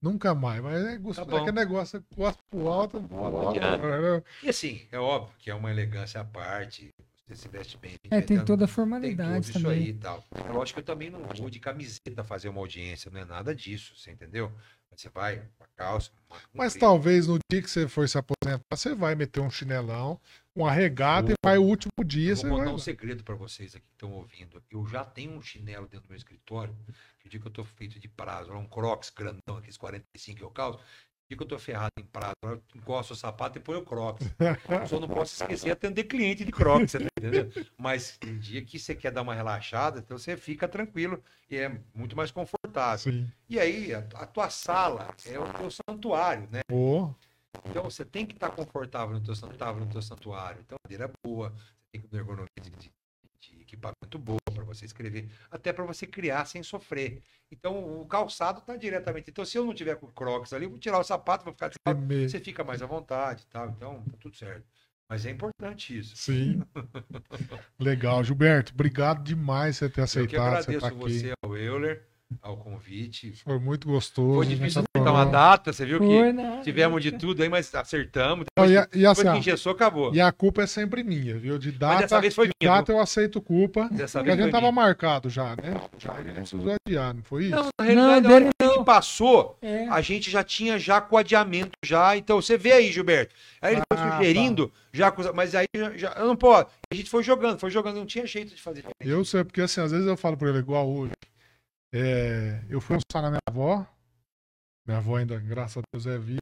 Nunca 0.00 0.34
mais. 0.34 0.62
Mas 0.62 0.84
é, 0.84 0.98
gosto, 0.98 1.24
Tá 1.24 1.36
é 1.36 1.40
aquele 1.40 1.52
negócio, 1.56 1.96
eu 1.96 2.04
gosto 2.16 2.38
pro 2.50 2.68
alto. 2.68 3.00
Não 3.00 3.48
adianta. 3.48 4.24
E 4.42 4.48
assim, 4.50 4.86
é 4.92 4.98
óbvio 4.98 5.34
que 5.38 5.50
é 5.50 5.54
uma 5.54 5.70
elegância 5.70 6.20
à 6.20 6.24
parte. 6.24 6.90
Você 7.26 7.36
se 7.36 7.48
veste 7.48 7.78
bem. 7.78 7.94
É, 8.10 8.20
tem 8.20 8.36
toda 8.36 8.42
a 8.42 8.44
Tem 8.44 8.44
tudo 8.44 8.68
formalidade 8.68 9.50
isso 9.50 9.52
também. 9.62 9.78
aí 9.78 9.88
e 9.90 9.94
tal. 9.94 10.22
É 10.34 10.52
lógico 10.52 10.76
que 10.76 10.80
eu 10.80 10.84
também 10.94 11.08
não 11.10 11.22
vou 11.22 11.48
de 11.48 11.58
camiseta 11.58 12.22
fazer 12.22 12.48
uma 12.50 12.60
audiência, 12.60 13.10
não 13.10 13.20
é 13.20 13.24
nada 13.24 13.54
disso, 13.54 13.94
você 13.96 14.10
entendeu? 14.10 14.52
Você 14.90 15.08
vai 15.08 15.38
com 15.56 15.64
a 15.64 15.66
calça. 15.74 16.10
Mas 16.52 16.76
um 16.76 16.78
talvez 16.78 17.26
no 17.26 17.38
dia 17.50 17.60
que 17.62 17.68
você 17.68 17.88
for 17.88 18.08
se 18.08 18.16
aposentar, 18.16 18.60
você 18.72 18.94
vai 18.94 19.14
meter 19.16 19.40
um 19.40 19.50
chinelão, 19.50 20.20
uma 20.54 20.70
regata 20.70 21.32
e 21.32 21.34
vai 21.44 21.58
o 21.58 21.64
último 21.64 21.92
dia, 22.04 22.30
Eu 22.32 22.36
você 22.36 22.46
vou 22.46 22.58
vai. 22.58 22.66
contar 22.66 22.76
um 22.76 22.78
segredo 22.78 23.24
para 23.24 23.34
vocês 23.34 23.74
aqui 23.74 23.84
que 23.86 23.92
estão 23.94 24.12
ouvindo. 24.12 24.62
Eu 24.70 24.86
já 24.86 25.04
tenho 25.04 25.32
um 25.32 25.42
chinelo 25.42 25.88
dentro 25.88 26.06
do 26.06 26.10
meu 26.10 26.16
escritório. 26.16 26.76
Que 27.18 27.26
o 27.26 27.30
dia 27.30 27.40
que 27.40 27.46
eu 27.46 27.50
tô 27.50 27.64
feito 27.64 27.98
de 27.98 28.06
prazo, 28.06 28.52
é 28.52 28.54
um 28.56 28.66
crocs 28.66 29.10
grandão, 29.10 29.56
aqueles 29.56 29.76
45 29.78 30.38
que 30.38 30.44
eu 30.44 30.50
calço. 30.50 30.78
Dia 31.28 31.38
que 31.38 31.42
eu 31.42 31.46
tô 31.48 31.58
ferrado 31.58 31.90
em 31.98 32.04
prazo, 32.04 32.34
eu 32.42 32.62
encosto 32.76 33.14
o 33.14 33.16
sapato 33.16 33.56
e 33.58 33.60
põe 33.60 33.76
o 33.76 33.82
crocs. 33.82 34.26
Só 34.86 35.00
não 35.00 35.08
posso 35.08 35.34
esquecer 35.34 35.64
de 35.66 35.70
atender 35.70 36.04
cliente 36.04 36.44
de 36.44 36.52
crocs, 36.52 36.92
tá 36.92 36.98
entendendo? 37.00 37.50
Mas 37.78 38.18
tem 38.18 38.38
dia 38.38 38.62
que 38.62 38.78
você 38.78 38.94
quer 38.94 39.10
dar 39.10 39.22
uma 39.22 39.34
relaxada, 39.34 40.00
então 40.00 40.18
você 40.18 40.36
fica 40.36 40.68
tranquilo 40.68 41.22
e 41.50 41.56
é 41.56 41.80
muito 41.94 42.14
mais 42.14 42.30
confortável. 42.30 42.98
Sim. 42.98 43.30
E 43.48 43.58
aí, 43.58 43.94
a, 43.94 44.00
a 44.16 44.26
tua 44.26 44.50
sala 44.50 45.14
é 45.24 45.38
o 45.38 45.50
teu 45.54 45.70
santuário, 45.70 46.46
né? 46.52 46.60
Pô, 46.68 47.14
Então 47.64 47.84
você 47.84 48.04
tem 48.04 48.26
que 48.26 48.34
estar 48.34 48.50
confortável 48.50 49.14
no 49.14 49.24
teu 49.24 49.34
santuário, 49.34 49.80
no 49.80 49.86
teu 49.86 50.02
santuário. 50.02 50.60
Então, 50.60 50.76
a 50.76 50.82
cadeira 50.86 51.04
é 51.06 51.26
boa, 51.26 51.50
você 51.50 51.84
tem 51.92 52.00
que 52.02 52.08
ter 52.08 52.16
ergonomia 52.18 52.48
de- 52.60 52.70
de 52.70 52.92
equipamento 53.74 54.18
boa 54.18 54.38
para 54.54 54.64
você 54.64 54.84
escrever, 54.84 55.28
até 55.50 55.72
para 55.72 55.84
você 55.84 56.06
criar 56.06 56.44
sem 56.46 56.62
sofrer. 56.62 57.22
Então, 57.50 58.00
o 58.00 58.06
calçado 58.06 58.60
está 58.60 58.76
diretamente. 58.76 59.30
Então, 59.30 59.44
se 59.44 59.56
eu 59.58 59.64
não 59.64 59.74
tiver 59.74 59.96
com 59.96 60.06
crocs 60.08 60.52
ali, 60.52 60.64
eu 60.66 60.70
vou 60.70 60.78
tirar 60.78 60.98
o 60.98 61.04
sapato, 61.04 61.44
vou 61.44 61.52
ficar 61.52 61.68
descalço, 61.68 62.00
me- 62.00 62.28
você 62.28 62.40
fica 62.40 62.64
mais 62.64 62.82
à 62.82 62.86
vontade, 62.86 63.42
e 63.42 63.46
tal. 63.46 63.68
Então, 63.70 64.02
tá 64.04 64.16
tudo 64.20 64.36
certo. 64.36 64.64
Mas 65.08 65.26
é 65.26 65.30
importante 65.30 65.96
isso. 65.98 66.16
sim. 66.16 66.62
Legal. 67.78 68.24
Gilberto, 68.24 68.72
obrigado 68.72 69.22
demais 69.22 69.78
por 69.78 69.86
você 69.86 69.90
ter 69.90 70.00
Eu 70.00 70.26
que 70.26 70.36
aceitado 70.36 70.44
você 70.62 70.76
agradeço 70.76 70.80
tá 70.80 70.86
aqui. 70.88 70.96
você, 70.98 71.32
ao 71.42 71.56
Euler, 71.56 72.06
ao 72.42 72.56
convite. 72.56 73.32
Foi 73.44 73.58
muito 73.58 73.86
gostoso. 73.88 74.34
Foi 74.36 74.46
difícil 74.46 74.82
adorou. 74.82 75.08
acertar 75.08 75.14
uma 75.14 75.30
data, 75.30 75.72
você 75.72 75.84
viu 75.86 75.98
que 75.98 76.06
Foi, 76.06 76.32
né? 76.32 76.60
tivemos 76.64 77.02
de 77.02 77.12
tudo 77.12 77.42
aí, 77.42 77.48
mas 77.48 77.74
acertamos. 77.74 78.46
Não, 78.56 78.64
Depois, 78.66 78.70
e, 78.70 78.76
a- 78.78 78.88
e 79.02 79.06
assim, 79.06 79.22
que 79.32 79.38
engessou, 79.38 79.72
acabou. 79.72 80.14
e 80.14 80.20
a 80.20 80.30
culpa 80.32 80.62
é 80.62 80.66
sempre 80.66 81.02
minha, 81.02 81.38
viu? 81.38 81.58
De 81.58 81.70
data, 81.72 82.00
dessa 82.02 82.20
vez 82.20 82.34
foi 82.34 82.46
de 82.48 82.52
minha, 82.62 82.74
data 82.76 82.92
eu 82.92 83.00
aceito 83.00 83.40
culpa. 83.40 83.88
Dessa 83.90 84.18
Porque 84.18 84.30
a 84.30 84.34
gente 84.34 84.42
foi 84.44 84.50
tava 84.52 84.62
minha. 84.72 84.72
marcado 84.72 85.28
já, 85.30 85.50
né? 85.56 85.80
Já 85.98 86.12
a 86.12 86.22
gente 86.22 86.34
precisou 86.34 86.76
adiar, 86.86 87.14
não 87.14 87.22
foi 87.22 87.44
isso? 87.44 87.56
Não, 87.56 87.68
na 87.78 87.84
realidade, 87.84 88.26
Não, 88.28 88.34
hora 88.34 88.44
que 88.44 88.64
a 88.64 88.68
gente 88.74 88.84
passou, 88.84 89.58
É. 89.62 89.88
a 89.88 90.00
gente 90.00 90.30
já 90.30 90.42
tinha 90.44 90.78
já 90.78 91.00
com 91.00 91.16
adiamento 91.16 91.70
já. 91.84 92.16
Então 92.16 92.40
você 92.40 92.56
vê 92.56 92.72
aí, 92.72 92.92
Gilberto. 92.92 93.34
Aí 93.60 93.74
ele 93.74 93.82
foi 93.92 93.98
Ah, 93.98 94.16
sugerindo, 94.18 94.72
já 94.92 95.10
com- 95.10 95.32
mas 95.34 95.54
aí 95.54 95.66
já, 95.74 95.96
já- 95.96 96.12
eu 96.18 96.26
não 96.26 96.36
pode. 96.36 96.68
A 96.90 96.94
gente 96.94 97.08
foi 97.10 97.22
jogando, 97.22 97.58
foi 97.58 97.70
jogando, 97.70 97.96
não 97.96 98.06
tinha 98.06 98.26
jeito 98.26 98.54
de 98.54 98.60
fazer. 98.60 98.84
Eu 99.00 99.24
sei, 99.24 99.42
porque 99.44 99.60
assim, 99.60 99.80
às 99.80 99.90
vezes 99.90 100.06
eu 100.06 100.16
falo 100.16 100.36
pra 100.36 100.48
ele 100.48 100.58
igual 100.58 100.88
hoje. 100.88 101.12
É, 101.96 102.58
eu 102.68 102.80
fui 102.80 102.96
almoçar 102.96 103.22
na 103.22 103.30
minha 103.30 103.40
avó. 103.48 103.86
Minha 104.84 104.98
avó 104.98 105.16
ainda, 105.16 105.38
graças 105.38 105.76
a 105.76 105.82
Deus, 105.92 106.06
é 106.08 106.18
viva. 106.18 106.40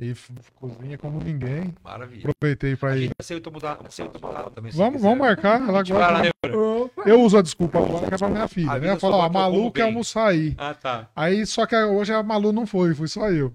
E 0.00 0.14
cozinha 0.54 0.98
como 0.98 1.20
ninguém. 1.22 1.74
Maravilha. 1.82 2.28
Aproveitei 2.28 2.74
pra 2.76 2.90
A 2.90 2.96
ir. 2.96 3.10
aceita 3.18 3.50
mudar, 3.50 3.78
aceita 3.84 4.18
mudar 4.18 4.50
também. 4.50 4.72
Vamos, 4.72 4.94
quiser. 4.94 5.08
vamos 5.08 5.18
marcar. 5.18 5.60
Ela 5.60 5.82
né? 6.22 6.30
Opa. 6.52 7.02
Eu 7.06 7.20
uso 7.20 7.38
a 7.38 7.42
desculpa 7.42 7.78
agora 7.78 8.06
que 8.06 8.14
é 8.14 8.18
pra 8.18 8.28
minha 8.28 8.48
filha, 8.48 8.72
Avisa 8.72 8.94
né? 8.94 8.98
Eu 9.00 9.08
ó, 9.08 9.22
a 9.22 9.26
eu 9.26 9.30
Malu 9.30 9.72
quer 9.72 9.82
almoçar 9.82 10.28
aí. 10.28 10.54
Ah, 10.58 10.74
tá. 10.74 11.08
Aí, 11.14 11.46
só 11.46 11.64
que 11.64 11.76
hoje 11.76 12.12
a 12.12 12.22
Malu 12.22 12.52
não 12.52 12.66
foi, 12.66 12.94
fui 12.94 13.08
só 13.08 13.30
eu. 13.30 13.52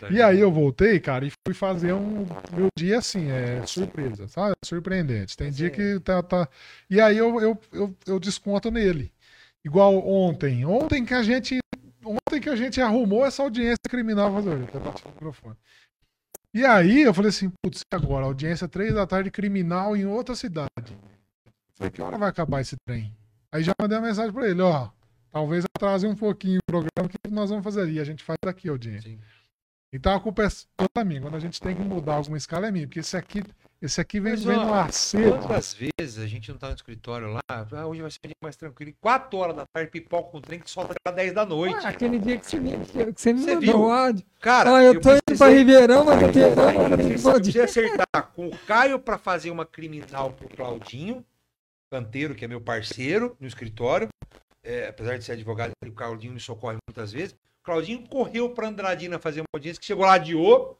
Tá 0.00 0.10
E 0.10 0.20
aí 0.20 0.40
eu 0.40 0.50
voltei, 0.50 0.98
cara, 1.00 1.24
e 1.24 1.30
fui 1.46 1.54
fazer 1.54 1.92
um. 1.92 2.26
Meu 2.52 2.68
dia 2.76 2.98
assim, 2.98 3.30
é 3.30 3.64
surpresa, 3.66 4.26
sabe? 4.28 4.54
Surpreendente. 4.64 5.36
Tem 5.36 5.50
dia 5.50 5.70
que 5.70 6.00
tá. 6.00 6.22
tá... 6.22 6.48
E 6.90 7.00
aí 7.00 7.16
eu, 7.16 7.40
eu, 7.40 7.58
eu, 7.72 7.96
eu 8.06 8.18
desconto 8.18 8.70
nele. 8.70 9.12
Igual 9.66 9.98
ontem. 10.06 10.64
Ontem 10.64 11.04
que 11.04 11.12
a 11.12 11.24
gente. 11.24 11.58
Ontem 12.04 12.40
que 12.40 12.48
a 12.48 12.54
gente 12.54 12.80
arrumou 12.80 13.26
essa 13.26 13.42
audiência 13.42 13.82
criminal. 13.90 14.32
Até 14.38 14.78
bati 14.78 15.04
o 15.04 15.08
microfone. 15.08 15.56
E 16.54 16.64
aí 16.64 17.02
eu 17.02 17.12
falei 17.12 17.30
assim, 17.30 17.50
putz, 17.60 17.80
agora? 17.92 18.26
Audiência 18.26 18.68
três 18.68 18.94
da 18.94 19.04
tarde 19.04 19.28
criminal 19.28 19.96
em 19.96 20.06
outra 20.06 20.36
cidade. 20.36 20.96
Falei, 21.74 21.90
que 21.90 22.00
hora 22.00 22.16
vai 22.16 22.28
acabar 22.28 22.60
esse 22.60 22.76
trem? 22.86 23.12
Aí 23.50 23.64
já 23.64 23.72
mandei 23.80 23.98
uma 23.98 24.06
mensagem 24.06 24.32
pra 24.32 24.48
ele, 24.48 24.62
ó. 24.62 24.88
Talvez 25.32 25.64
atrase 25.64 26.06
um 26.06 26.14
pouquinho 26.14 26.60
o 26.60 26.70
programa 26.70 27.08
que 27.08 27.18
nós 27.28 27.50
vamos 27.50 27.64
fazer. 27.64 27.90
E 27.90 27.98
a 27.98 28.04
gente 28.04 28.22
faz 28.22 28.38
aqui 28.46 28.68
a 28.68 28.70
audiência. 28.70 29.10
Sim. 29.10 29.18
Então 29.92 30.14
a 30.14 30.20
culpa 30.20 30.44
é 30.44 30.48
toda 30.76 31.04
minha. 31.04 31.20
Quando 31.20 31.34
a 31.34 31.40
gente 31.40 31.60
tem 31.60 31.74
que 31.74 31.82
mudar 31.82 32.14
alguma 32.14 32.36
escala 32.36 32.68
é 32.68 32.70
minha. 32.70 32.86
Porque 32.86 33.00
esse 33.00 33.16
aqui, 33.16 33.42
esse 33.82 34.00
aqui 34.00 34.18
vem, 34.20 34.32
Mas, 34.32 34.44
vem 34.44 34.56
ó, 34.56 34.64
no 34.64 34.74
acerto. 34.74 35.38
Quantas 35.46 35.74
vezes 35.74 36.18
a 36.18 36.26
gente 36.26 36.50
não 36.50 36.58
tá 36.58 36.68
no 36.68 36.74
escritório 36.74 37.28
lá? 37.32 37.40
Ah, 37.48 37.86
hoje 37.86 38.00
vai 38.02 38.10
ser 38.10 38.18
um 38.24 38.28
dia 38.28 38.36
mais 38.42 38.56
tranquilo. 38.56 38.90
E 38.90 38.94
4 38.94 39.38
horas 39.38 39.56
da 39.56 39.64
tarde, 39.66 39.90
pipoca 39.90 40.30
com 40.30 40.40
trem 40.40 40.58
que 40.60 40.70
solta 40.70 40.94
às 41.04 41.14
10 41.14 41.32
da 41.32 41.44
noite. 41.44 41.84
Ah, 41.84 41.90
aquele 41.90 42.18
dia 42.18 42.38
que 42.38 42.46
você 42.46 42.58
me, 42.58 42.70
que 42.78 43.12
você 43.20 43.32
me 43.32 43.40
Você 43.42 43.54
mandou 43.56 43.86
o 43.86 43.92
áudio. 43.92 44.24
Cara, 44.40 44.72
Ó, 44.72 44.80
eu 44.80 45.00
tô 45.00 45.10
indo 45.12 45.20
pra 45.22 45.22
precisei- 45.26 45.58
Ribeirão, 45.58 46.04
mas 46.04 46.22
eu 46.22 46.32
tenho. 46.32 46.46
Eu 46.46 47.32
precisei 47.32 47.62
acertar 47.62 48.32
com 48.34 48.48
o 48.48 48.58
Caio 48.66 48.98
para 48.98 49.18
fazer 49.18 49.50
uma 49.50 49.66
criminal 49.66 50.32
pro 50.32 50.48
Claudinho, 50.48 51.24
canteiro, 51.90 52.34
que 52.34 52.44
é 52.44 52.48
meu 52.48 52.60
parceiro 52.60 53.36
no 53.40 53.46
escritório. 53.46 54.08
É, 54.64 54.88
apesar 54.88 55.16
de 55.16 55.24
ser 55.24 55.32
advogado, 55.32 55.70
o 55.86 55.92
Claudinho 55.92 56.32
me 56.32 56.40
socorre 56.40 56.76
muitas 56.88 57.12
vezes. 57.12 57.32
O 57.32 57.64
Claudinho 57.64 58.06
correu 58.08 58.50
para 58.50 58.68
Andradina 58.68 59.18
fazer 59.18 59.40
uma 59.40 59.46
audiência 59.54 59.78
que 59.80 59.86
chegou 59.86 60.04
lá, 60.04 60.14
adiou. 60.14 60.76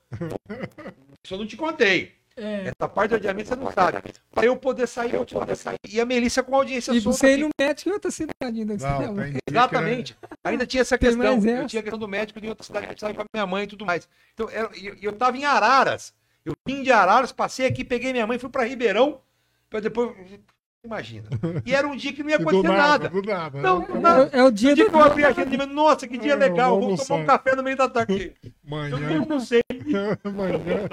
Isso 1.24 1.34
eu 1.34 1.38
não 1.38 1.46
te 1.46 1.56
contei. 1.56 2.14
É. 2.36 2.68
Essa 2.68 2.88
parte 2.88 3.10
do 3.10 3.16
adiamento 3.16 3.48
você 3.48 3.56
não 3.56 3.72
sabe. 3.72 4.12
Pra 4.30 4.44
eu 4.44 4.56
poder 4.56 4.86
sair, 4.86 5.14
eu 5.14 5.24
poder 5.24 5.56
sair. 5.56 5.78
E 5.88 5.98
a 5.98 6.04
Melissa 6.04 6.42
com 6.42 6.54
a 6.54 6.58
audiência 6.58 6.92
E 6.92 7.00
solta 7.00 7.18
você 7.18 7.34
ir 7.34 7.38
no 7.38 7.48
médico 7.58 7.88
em 7.88 7.92
outra 7.92 8.10
cidade 8.10 8.60
ainda. 8.60 8.76
que 8.76 8.82
Não, 8.82 9.14
que 9.14 9.38
Exatamente. 9.48 10.16
Ainda 10.44 10.66
tinha 10.66 10.82
essa 10.82 10.98
questão. 10.98 11.24
Eu 11.24 11.56
essa. 11.56 11.66
tinha 11.66 11.80
a 11.80 11.82
questão 11.82 11.98
do 11.98 12.06
médico 12.06 12.38
em 12.38 12.48
outra 12.48 12.62
cidade, 12.62 12.84
eu 12.84 12.90
precisava 12.90 13.12
ir 13.12 13.16
com 13.16 13.22
a 13.22 13.26
minha 13.32 13.46
mãe 13.46 13.64
e 13.64 13.66
tudo 13.66 13.86
mais. 13.86 14.06
Então, 14.34 14.48
e 14.74 14.86
eu, 14.86 14.96
eu 15.00 15.12
tava 15.14 15.36
em 15.38 15.44
Araras. 15.46 16.12
Eu 16.44 16.54
vim 16.66 16.82
de 16.82 16.92
Araras, 16.92 17.32
passei 17.32 17.66
aqui, 17.66 17.82
peguei 17.82 18.12
minha 18.12 18.26
mãe, 18.26 18.38
fui 18.38 18.50
pra 18.50 18.64
Ribeirão, 18.64 19.20
pra 19.70 19.80
depois. 19.80 20.14
Imagina. 20.86 21.28
E 21.64 21.74
era 21.74 21.86
um 21.86 21.96
dia 21.96 22.12
que 22.12 22.22
não 22.22 22.30
ia 22.30 22.36
é- 22.36 22.38
do 22.40 22.48
acontecer 22.48 22.68
nada. 22.74 23.08
Do 23.10 23.22
nada. 23.22 23.60
Não, 23.60 23.80
né? 23.80 23.86
não, 23.90 24.00
nada. 24.00 24.30
É, 24.32 24.38
é 24.38 24.44
o 24.44 24.50
dia 24.50 24.72
O 24.72 24.74
dia 24.74 24.84
do. 24.84 24.90
que 24.90 24.96
eu 24.96 25.02
abri 25.02 25.24
a 25.24 25.28
agenda, 25.28 25.66
nossa, 25.66 26.06
que 26.08 26.16
dia 26.16 26.32
Eu 26.32 26.38
legal, 26.38 26.80
vou 26.80 26.96
tomar 26.96 27.20
um 27.20 27.26
café 27.26 27.54
no 27.54 27.62
meio 27.62 27.76
da 27.76 27.88
tarde. 27.88 28.32
Eu 28.44 28.52
Manhã. 28.64 28.98
nem 28.98 29.16
almocei, 29.18 29.62
Manhã. 30.24 30.88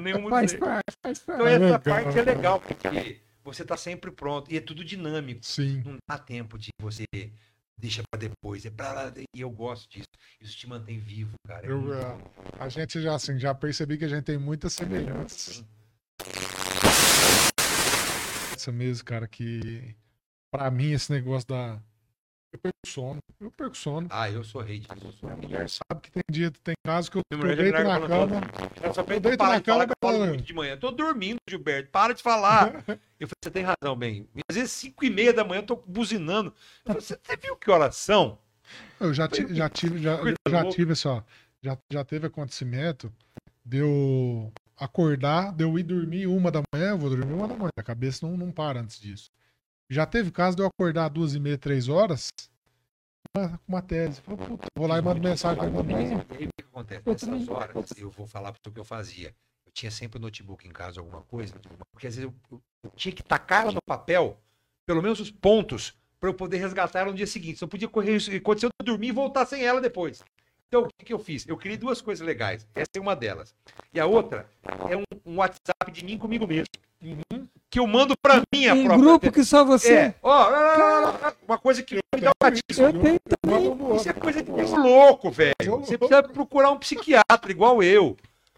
nem 0.00 0.28
Faz 0.28 0.54
parte, 0.54 0.84
faz 1.02 1.22
Então 1.22 1.46
essa 1.46 1.58
Legal. 1.58 1.80
parte 1.80 2.18
é 2.18 2.22
legal, 2.22 2.60
porque 2.60 3.20
você 3.44 3.64
tá 3.64 3.76
sempre 3.76 4.10
pronto. 4.10 4.50
E 4.52 4.56
é 4.56 4.60
tudo 4.60 4.84
dinâmico. 4.84 5.40
Sim. 5.44 5.82
Não 5.84 5.96
dá 6.08 6.16
tempo 6.18 6.58
de 6.58 6.68
você 6.80 7.04
deixa 7.78 8.02
pra 8.10 8.18
depois. 8.18 8.64
É 8.66 8.70
pra 8.70 8.92
lá, 8.92 9.12
e 9.34 9.40
eu 9.40 9.50
gosto 9.50 9.88
disso. 9.90 10.08
Isso 10.40 10.56
te 10.56 10.66
mantém 10.68 10.98
vivo, 10.98 11.32
cara. 11.46 11.66
É 11.66 11.70
Eu, 11.70 11.80
muito 11.80 11.96
bom. 11.98 12.18
a 12.58 12.68
gente 12.68 13.00
já, 13.00 13.14
assim, 13.14 13.38
já 13.38 13.54
percebi 13.54 13.96
que 13.98 14.04
a 14.04 14.08
gente 14.08 14.24
tem 14.24 14.38
muitas 14.38 14.72
semelhanças. 14.72 15.62
Essa 18.60 18.70
mesmo, 18.70 19.06
cara, 19.06 19.26
que 19.26 19.94
pra 20.52 20.70
mim 20.70 20.92
esse 20.92 21.10
negócio 21.10 21.48
da. 21.48 21.80
Eu 22.52 22.58
perco 22.58 22.76
sono. 22.86 23.18
Eu 23.40 23.50
perco 23.50 23.74
sono. 23.74 24.06
Ah, 24.10 24.30
eu 24.30 24.44
sou 24.44 24.60
rei 24.60 24.80
disso. 24.80 24.92
Eu 25.02 25.12
sou 25.12 25.30
A 25.30 25.34
rei 25.34 25.46
mulher 25.46 25.66
sabe 25.70 26.00
que 26.02 26.10
tem 26.10 26.22
dia, 26.30 26.50
tem 26.62 26.74
caso 26.84 27.10
que 27.10 27.16
eu, 27.16 27.22
Minha 27.38 27.56
deito 27.56 27.82
na 27.82 28.00
cama. 28.06 28.40
Só 28.92 29.00
Eu 29.00 29.20
deito 29.20 29.42
na 29.42 29.56
de 29.56 29.62
cama 29.62 29.86
que 29.86 29.92
eu 29.92 29.96
falo 30.02 30.26
muito 30.26 30.42
de 30.44 30.52
manhã. 30.52 30.76
Tô 30.76 30.90
dormindo, 30.90 31.38
Gilberto. 31.48 31.90
Para 31.90 32.12
de 32.12 32.22
falar. 32.22 32.84
Eu 33.20 33.28
falei, 33.28 33.36
você 33.44 33.50
tem 33.50 33.62
razão, 33.62 33.94
bem. 33.94 34.26
Às 34.48 34.56
vezes, 34.56 34.72
5 34.72 35.04
e 35.04 35.10
meia 35.10 35.30
da 35.30 35.44
manhã, 35.44 35.60
eu 35.60 35.66
tô 35.66 35.76
buzinando. 35.76 36.54
Eu 36.86 36.94
falei, 36.94 37.00
você 37.02 37.36
viu 37.36 37.54
que 37.54 37.70
horas 37.70 37.94
são? 37.94 38.38
Eu 38.98 39.12
já, 39.12 39.28
ti- 39.28 39.54
já 39.54 39.68
tive, 39.68 39.98
já, 39.98 40.16
já 40.48 40.64
tive 40.70 40.92
assim, 40.92 41.08
ó. 41.08 41.22
Já, 41.62 41.76
já 41.92 42.02
teve 42.02 42.26
acontecimento 42.28 43.12
de 43.62 43.76
eu 43.76 44.50
acordar, 44.80 45.52
de 45.52 45.62
eu 45.62 45.78
ir 45.78 45.82
dormir 45.82 46.26
uma 46.26 46.50
da 46.50 46.62
manhã, 46.72 46.90
eu 46.90 46.98
vou 46.98 47.10
dormir 47.10 47.32
uma 47.32 47.46
da 47.46 47.54
manhã. 47.54 47.70
A 47.76 47.82
cabeça 47.82 48.26
não, 48.26 48.36
não 48.36 48.50
para 48.50 48.80
antes 48.80 48.98
disso. 48.98 49.30
Já 49.90 50.06
teve 50.06 50.30
caso 50.30 50.56
de 50.56 50.62
eu 50.62 50.66
acordar 50.66 51.08
duas 51.10 51.34
e 51.34 51.40
meia, 51.40 51.58
três 51.58 51.88
horas 51.88 52.30
com 53.34 53.40
uma, 53.40 53.60
uma 53.68 53.82
tese. 53.82 54.20
Falei, 54.22 54.46
puta, 54.46 54.66
vou 54.76 54.86
lá 54.86 54.98
e 54.98 55.02
mando 55.02 55.20
mensagem 55.20 55.58
pra 55.58 55.82
Mas, 55.82 56.10
mim. 56.10 56.16
e 56.30 56.34
aí, 56.34 56.46
o 56.46 56.50
que 56.56 56.64
acontece? 56.64 57.02
Eu 57.06 57.12
Nessas 57.12 57.48
horas, 57.48 57.92
eu 57.96 58.10
vou 58.10 58.26
falar 58.26 58.52
para 58.52 58.68
o 58.68 58.72
que 58.72 58.80
eu 58.80 58.84
fazia. 58.84 59.34
Eu 59.66 59.72
tinha 59.72 59.90
sempre 59.90 60.18
o 60.18 60.20
notebook 60.20 60.66
em 60.66 60.72
casa, 60.72 61.00
alguma 61.00 61.22
coisa, 61.22 61.54
porque 61.92 62.06
às 62.06 62.16
vezes 62.16 62.30
eu, 62.50 62.60
eu 62.82 62.90
tinha 62.96 63.14
que 63.14 63.22
tacar 63.22 63.62
ela 63.62 63.72
no 63.72 63.82
papel, 63.82 64.40
pelo 64.86 65.02
menos 65.02 65.20
os 65.20 65.30
pontos, 65.30 65.94
para 66.18 66.28
eu 66.28 66.34
poder 66.34 66.58
resgatar 66.58 67.00
ela 67.00 67.10
no 67.10 67.16
dia 67.16 67.26
seguinte. 67.26 67.58
Só 67.58 67.66
podia 67.66 67.88
correr 67.88 68.16
isso. 68.16 68.30
Aconteceu 68.34 68.68
eu 68.80 68.84
dormir 68.86 69.08
e 69.08 69.12
voltar 69.12 69.46
sem 69.46 69.64
ela 69.64 69.80
depois. 69.80 70.22
Então, 70.70 70.82
o 70.84 70.88
que, 70.96 71.06
que 71.06 71.12
eu 71.12 71.18
fiz? 71.18 71.44
Eu 71.48 71.56
criei 71.56 71.76
duas 71.76 72.00
coisas 72.00 72.24
legais. 72.24 72.64
Essa 72.76 72.90
é 72.94 73.00
uma 73.00 73.16
delas. 73.16 73.52
E 73.92 73.98
a 73.98 74.06
outra 74.06 74.46
é 74.88 74.96
um, 74.96 75.02
um 75.26 75.36
WhatsApp 75.38 75.90
de 75.92 76.04
mim 76.04 76.16
comigo 76.16 76.46
mesmo. 76.46 76.66
Que 77.68 77.80
eu 77.80 77.86
mando 77.88 78.14
para 78.22 78.36
mim 78.54 78.66
Em 78.66 78.84
própria. 78.84 78.96
grupo 78.98 79.32
que 79.32 79.42
só 79.42 79.64
você. 79.64 79.92
É, 79.92 80.14
ó, 80.22 80.48
uma 81.48 81.58
coisa 81.58 81.82
que 81.82 81.96
me 81.96 82.20
dá 82.20 82.30
um 82.30 82.32
gatilho. 82.40 82.62
Eu 82.78 82.92
tenho 83.00 83.18
também. 83.42 83.96
Isso 83.96 84.08
é 84.08 84.12
coisa 84.12 84.42
de 84.44 84.52
nego 84.52 84.76
louco, 84.76 85.28
velho. 85.28 85.52
Você 85.80 85.98
precisa 85.98 86.22
procurar 86.22 86.70
um 86.70 86.78
psiquiatra 86.78 87.50
igual 87.50 87.82
eu. 87.82 88.16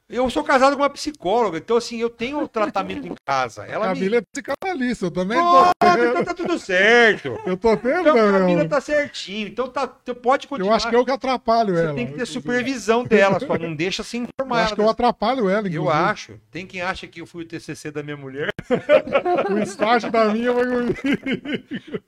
Eu 0.09 0.29
sou 0.29 0.45
casado 0.45 0.77
com 0.77 0.83
uma 0.83 0.91
psicóloga, 0.91 1.57
então 1.59 1.77
assim, 1.77 1.99
eu 1.99 2.11
tenho 2.11 2.39
um 2.41 2.47
tratamento 2.47 3.07
em 3.07 3.15
casa. 3.25 3.63
A 3.63 3.67
Ela 3.67 3.89
me. 3.89 3.95
Camila 3.95 4.17
é 4.17 4.21
psicanalista, 4.21 5.07
eu 5.07 5.11
também 5.11 5.39
Pô, 5.39 5.65
tô. 5.81 5.89
então 5.89 6.25
tá 6.25 6.35
tudo 6.35 6.59
certo. 6.59 7.39
Eu 7.47 7.57
tô 7.57 7.75
tendo, 7.79 8.01
Então 8.11 8.29
a 8.29 8.33
Camila 8.33 8.69
tá 8.69 8.81
certinho. 8.81 9.49
Então 9.49 9.69
tá, 9.69 9.91
você 10.05 10.13
pode 10.13 10.47
continuar. 10.47 10.71
Eu 10.73 10.75
acho 10.77 10.89
que 10.91 10.97
eu 10.97 11.05
que 11.05 11.11
atrapalho 11.11 11.75
Você 11.75 11.85
ela. 11.85 11.95
tem 11.95 12.07
que 12.07 12.13
ter 12.15 12.27
supervisão 12.27 13.05
dela, 13.05 13.41
só 13.41 13.57
não 13.59 13.75
deixa 13.75 14.03
se 14.03 14.19
Eu 14.19 14.25
informar. 14.25 14.65
acho 14.65 14.75
que 14.75 14.81
eu 14.83 14.89
atrapalho 14.91 15.49
ela, 15.49 15.67
Eu 15.67 15.73
inclusive. 15.83 15.89
acho. 16.05 16.35
Tem 16.51 16.67
quem 16.67 16.83
acha 16.83 17.07
que 17.07 17.21
eu 17.23 17.27
fui 17.27 17.45
o 17.45 17.47
TCC 17.49 17.91
da 17.91 18.03
minha 18.03 18.17
mulher, 18.17 18.51
O 19.51 19.59
estágio 19.59 20.11
da 20.11 20.27
minha 20.33 20.53
vai. 20.53 20.65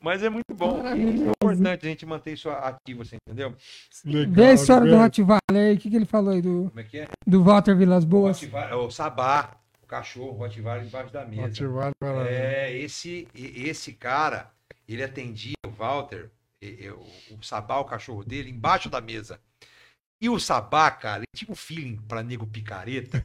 mas 0.01 0.23
é 0.23 0.29
muito 0.29 0.53
bom. 0.55 0.83
É 0.87 0.97
importante 0.97 1.87
a 1.87 1.89
gente 1.89 2.05
manter 2.05 2.33
isso 2.33 2.51
ativo, 2.51 3.05
você 3.05 3.16
entendeu? 3.27 3.55
Legal, 4.05 4.33
Vê 4.35 4.47
a 4.47 4.53
história 4.53 4.91
do. 4.91 4.97
Rottweiler 4.97 5.41
aí, 5.53 5.75
o 5.75 5.79
que, 5.79 5.89
que 5.91 5.97
ele 5.97 6.05
falou 6.05 6.33
aí 6.33 6.43
do, 6.43 6.66
Como 6.69 6.81
é 6.81 6.83
que 6.85 6.99
é? 6.99 7.09
do 7.27 7.43
Walter 7.43 7.75
Vilas 7.85 8.05
Boas? 8.05 8.40
Rottweiler- 8.40 8.74
O 8.78 8.90
Sabá, 8.90 9.51
o 9.82 9.86
cachorro, 9.86 10.31
o 10.31 10.36
Rottweiler 10.39 10.85
embaixo 10.86 11.12
da 11.12 11.24
mesa. 11.24 11.47
Ativar 11.47 11.93
para 11.98 12.28
É, 12.31 12.77
esse, 12.77 13.28
esse 13.35 13.93
cara, 13.93 14.51
ele 14.89 15.02
atendia 15.02 15.55
o 15.66 15.70
Walter, 15.70 16.31
o, 17.31 17.43
Sabá, 17.43 17.78
o 17.78 17.85
cachorro 17.85 18.24
dele, 18.24 18.51
embaixo 18.51 18.89
da 18.89 19.01
mesa. 19.01 19.39
E 20.20 20.28
o 20.31 20.39
Sabá, 20.39 20.90
cara, 20.90 21.19
ele 21.19 21.27
tinha 21.36 21.51
um 21.52 21.55
feeling 21.56 21.97
pra 22.09 22.23
nego 22.23 22.47
picareta, 22.47 23.23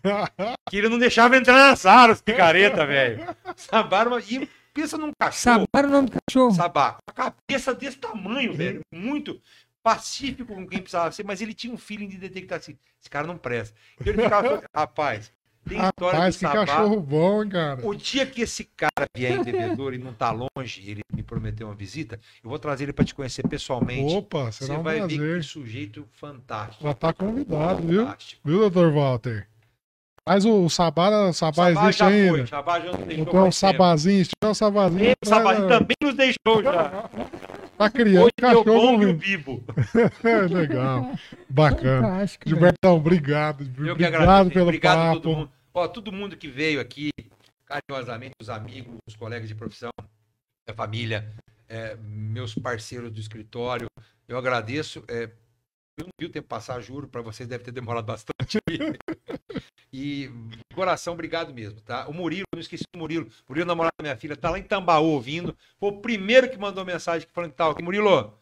que 0.70 0.76
ele 0.78 0.90
não 0.90 1.00
deixava 1.00 1.38
entrar 1.38 1.56
na 1.70 1.76
sala 1.76 2.12
os 2.14 2.22
picareta, 2.22 2.86
velho. 2.86 3.24
Sabá 3.56 4.02
era 4.02 4.10
uma... 4.10 4.20
E 4.20 4.50
pensa 4.74 4.98
num 4.98 5.12
cachorro, 5.18 5.62
Sabá 5.62 5.66
era 5.80 5.88
o 5.88 5.92
nome 5.92 6.10
do 6.10 6.18
cachorro? 6.28 6.52
Sabá, 6.54 6.94
com 6.94 7.00
a 7.12 7.14
cabeça 7.14 7.74
desse 7.74 7.98
tamanho, 7.98 8.54
velho, 8.54 8.82
muito 8.94 9.40
pacífico 9.84 10.54
com 10.54 10.68
quem 10.68 10.80
precisava 10.80 11.12
ser, 11.12 11.24
mas 11.26 11.42
ele 11.42 11.54
tinha 11.54 11.74
um 11.74 11.78
feeling 11.78 12.08
de 12.08 12.18
detectar 12.18 12.60
assim, 12.60 12.78
esse 13.00 13.10
cara 13.10 13.26
não 13.28 13.38
presta. 13.38 13.76
Então 14.00 14.14
ele 14.14 14.24
ficava, 14.24 14.64
rapaz, 14.76 15.32
tem 15.68 15.78
história 15.80 16.18
Rapaz, 16.18 16.36
que 16.38 16.42
Sabá... 16.42 16.66
cachorro 16.66 17.00
bom, 17.02 17.44
hein, 17.44 17.50
cara. 17.50 17.88
O 17.88 17.94
dia 17.94 18.26
que 18.26 18.42
esse 18.42 18.64
cara 18.64 19.08
vier 19.16 19.34
em 19.40 19.44
bebedouro 19.44 19.94
e 19.94 19.98
não 19.98 20.14
tá 20.14 20.32
longe, 20.32 20.90
ele 20.90 21.02
me 21.14 21.22
prometeu 21.22 21.68
uma 21.68 21.76
visita, 21.76 22.20
eu 22.44 22.50
vou 22.50 22.58
trazer 22.58 22.86
ele 22.86 22.94
para 22.94 23.06
te 23.06 23.14
conhecer 23.14 23.48
pessoalmente. 23.48 24.16
Opa, 24.16 24.52
Você 24.52 24.66
será 24.66 24.80
um 24.80 24.84
vai 24.84 25.02
ver 25.02 25.18
prazer. 25.18 25.38
que 25.42 25.44
sujeito 25.44 26.08
fantástico. 26.14 26.84
Já 26.84 26.94
tá 26.94 27.14
convidado, 27.14 27.82
viu? 27.88 28.04
fantástico. 28.06 28.42
Viu, 28.44 28.60
doutor 28.60 28.92
Walter? 28.94 29.48
Mas 30.28 30.46
o, 30.46 30.66
o 30.66 30.70
Sabá, 30.70 31.10
o 31.28 31.34
Sabá, 31.34 31.74
Sabá 31.74 31.88
existe 31.88 32.00
já 32.00 32.08
ainda. 32.08 32.30
foi, 32.38 32.48
Sabá 32.48 32.80
já 32.80 32.92
nos 32.92 32.98
deixou 33.06 33.24
Então, 33.24 33.48
o. 33.48 33.52
Sabazinho, 33.52 34.26
se 34.26 34.32
tiver 34.40 34.52
um 34.52 34.54
Sabazinho, 34.54 35.14
Sabá 35.26 35.60
ó, 35.60 35.68
também 35.68 35.96
nos 36.04 36.14
deixou 36.16 36.64
já. 36.64 37.10
tá 37.80 37.90
criando 37.90 38.24
Hoje 38.24 38.32
cachorro. 38.40 38.64
bom 38.66 39.02
e 39.02 39.06
o 39.08 39.18
vivo. 39.18 39.64
Legal, 40.52 41.12
bacana. 41.50 42.08
Fantástico. 42.08 42.50
Gilbertão, 42.50 42.96
obrigado. 42.98 43.64
Eu 43.64 43.94
Obrigado 43.94 44.16
agradeço. 44.22 44.52
pelo 44.52 44.66
Obrigado 44.66 44.98
a 45.00 45.06
papo. 45.10 45.22
todo 45.22 45.36
mundo. 45.38 45.52
Ó, 45.74 45.88
todo 45.88 46.12
mundo 46.12 46.36
que 46.38 46.48
veio 46.48 46.80
aqui, 46.82 47.10
carinhosamente, 47.66 48.34
os 48.42 48.50
amigos, 48.50 48.96
os 49.08 49.16
colegas 49.16 49.48
de 49.48 49.56
profissão, 49.56 49.92
a 50.68 50.74
família, 50.74 51.32
é, 51.68 51.96
meus 51.96 52.54
parceiros 52.54 53.12
do 53.12 53.20
escritório, 53.20 53.88
eu 54.28 54.38
agradeço. 54.38 55.04
é, 55.08 55.30
eu 56.00 56.06
não 56.06 56.12
vi 56.20 56.26
o 56.26 56.30
tempo 56.30 56.48
passar, 56.48 56.80
juro, 56.82 57.08
para 57.08 57.22
vocês 57.22 57.48
deve 57.48 57.64
ter 57.64 57.72
demorado 57.72 58.06
bastante. 58.06 58.58
e, 59.92 60.28
de 60.28 60.76
coração, 60.76 61.14
obrigado 61.14 61.54
mesmo, 61.54 61.80
tá? 61.82 62.08
O 62.08 62.14
Murilo, 62.14 62.46
não 62.54 62.60
esqueci 62.62 62.84
do 62.94 63.00
Murilo. 63.00 63.28
Murilo, 63.48 63.68
namorado 63.68 63.94
da 63.98 64.04
minha 64.04 64.16
filha, 64.18 64.36
tá 64.36 64.50
lá 64.50 64.60
em 64.60 64.64
Tambaú 64.64 65.06
ouvindo. 65.08 65.56
Foi 65.80 65.90
o 65.90 65.98
primeiro 66.02 66.50
que 66.50 66.58
mandou 66.58 66.86
mensagem 66.86 67.28
falando 67.34 67.52
que 67.52 67.58
tal. 67.58 67.76
Murilo, 67.82 68.34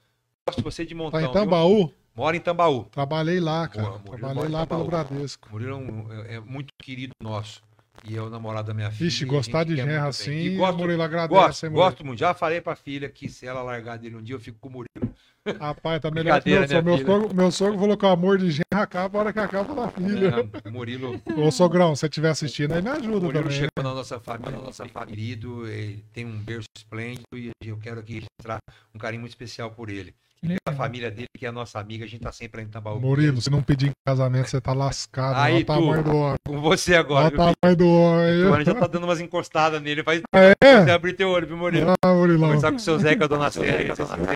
gosto 0.48 0.58
de 0.60 0.64
você 0.64 0.86
de 0.86 0.94
Tá 0.94 0.98
montão. 0.98 1.20
em 1.20 1.24
viu? 1.24 1.32
Tambaú? 1.34 1.94
Mora 2.16 2.36
em 2.36 2.40
Tambaú. 2.40 2.86
Trabalhei 2.86 3.40
lá, 3.40 3.68
cara. 3.68 3.90
Murilo, 4.00 4.18
Trabalhei 4.18 4.46
em 4.50 4.52
lá 4.54 4.66
pelo. 4.66 4.86
Bradesco. 4.86 5.48
O 5.50 5.52
Murilo 5.52 5.72
é, 5.72 5.76
um- 5.76 6.14
é- 6.24 6.34
é 6.36 6.40
muito 6.40 6.74
querido 6.82 7.14
nosso. 7.22 7.62
E 8.04 8.16
é 8.16 8.22
o 8.22 8.30
namorado 8.30 8.68
da 8.68 8.74
minha 8.76 8.92
filha. 8.92 9.10
Vixe, 9.10 9.26
gostar 9.26 9.64
de 9.64 9.76
bem. 9.76 9.96
assim, 9.98 10.32
E 10.32 10.56
o 10.56 10.58
gosto, 10.58 10.78
Murilo 10.78 11.02
agradece, 11.02 11.34
gosto, 11.42 11.64
hein, 11.66 11.70
Murilo? 11.72 11.90
gosto 11.90 12.06
muito. 12.06 12.20
Já 12.20 12.34
falei 12.34 12.62
pra 12.62 12.76
filha 12.76 13.10
que 13.10 13.28
se 13.28 13.46
ela 13.48 13.62
largar 13.64 13.98
dele 13.98 14.16
um 14.16 14.22
dia, 14.22 14.36
eu 14.36 14.40
fico 14.40 14.58
com 14.60 14.70
o 14.70 14.72
Murilo. 14.72 15.16
Rapaz, 15.60 16.02
tá 16.02 16.12
melhor 16.12 16.42
que 16.42 16.50
meu 16.50 16.68
sogro. 16.68 16.84
Meu 16.84 16.84
minha 16.84 16.98
filha. 16.98 17.06
sogro, 17.08 17.36
meu 17.36 17.52
sogro 17.52 17.80
falou 17.80 17.98
que 17.98 18.06
o 18.06 18.10
amor 18.10 18.38
de 18.38 18.52
genro 18.52 18.66
acaba 18.76 19.18
a 19.18 19.22
hora 19.22 19.34
que 19.34 19.40
acaba 19.40 19.74
da 19.76 19.90
filha. 19.90 20.50
É, 20.66 20.70
Murilo, 20.70 21.22
Ô, 21.38 21.52
sogrão, 21.52 21.96
se 21.96 22.02
você 22.02 22.06
estiver 22.08 22.30
assistindo 22.30 22.74
aí, 22.74 22.82
me 22.82 22.90
ajuda 22.90 23.20
Murilo 23.26 23.44
também. 23.44 23.52
chegou 23.52 23.84
na 23.84 23.94
nossa 23.94 24.20
família, 24.20 24.52
na 24.58 24.64
nossa 24.64 24.86
família, 24.88 25.16
querido, 25.16 25.68
ele 25.68 26.04
tem 26.14 26.26
um 26.26 26.38
berço 26.38 26.68
esplêndido 26.76 27.24
e 27.34 27.52
eu 27.66 27.78
quero 27.78 28.00
aqui 28.00 28.14
registrar 28.14 28.60
um 28.94 29.00
carinho 29.00 29.22
muito 29.22 29.32
especial 29.32 29.72
por 29.72 29.90
ele. 29.90 30.14
Que 30.40 30.56
A 30.68 30.72
família 30.74 31.10
dele, 31.10 31.28
que 31.38 31.46
é 31.46 31.50
a 31.50 31.52
nossa 31.52 31.80
amiga, 31.80 32.06
a 32.06 32.08
gente 32.08 32.22
tá 32.22 32.32
sempre 32.32 32.62
em 32.62 32.68
Tambaú. 32.68 33.00
Murilo, 33.00 33.42
se 33.42 33.50
não 33.50 33.62
pedir 33.62 33.88
em 33.88 33.92
casamento, 34.06 34.50
você 34.50 34.62
tá 34.62 34.72
lascado. 34.72 35.36
Aí, 35.36 35.56
Olha 35.56 35.62
o 35.62 35.66
tamanho 35.66 36.04
tu. 36.04 36.10
do 36.12 36.16
homem. 36.18 36.38
Com 36.46 36.62
você 36.62 36.92
Olha 36.92 37.00
agora. 37.00 37.28
o 37.28 37.32
tamanho 37.32 37.76
do 37.78 37.86
O 37.88 38.52
homem. 38.54 38.66
Já 38.66 38.76
tá 38.76 38.88
dando 38.88 39.04
umas 39.06 39.20
encostadas 39.20 39.82
nele. 39.82 40.04
Faz 40.04 40.22
Ah, 40.34 40.40
você 40.84 40.90
é? 40.90 40.94
abrir 40.94 41.14
teu 41.14 41.30
olho, 41.30 41.48
viu, 41.48 41.58
Murilo? 41.58 41.94
Ah, 42.04 42.14
Murilão. 42.14 42.48
Conversar 42.50 42.70
com 42.72 42.78
o 42.78 42.80
seu 42.80 43.00
Zé, 43.00 43.16
com 43.16 43.24
a 43.24 43.28
dona 43.28 43.50
Célia. 43.52 43.94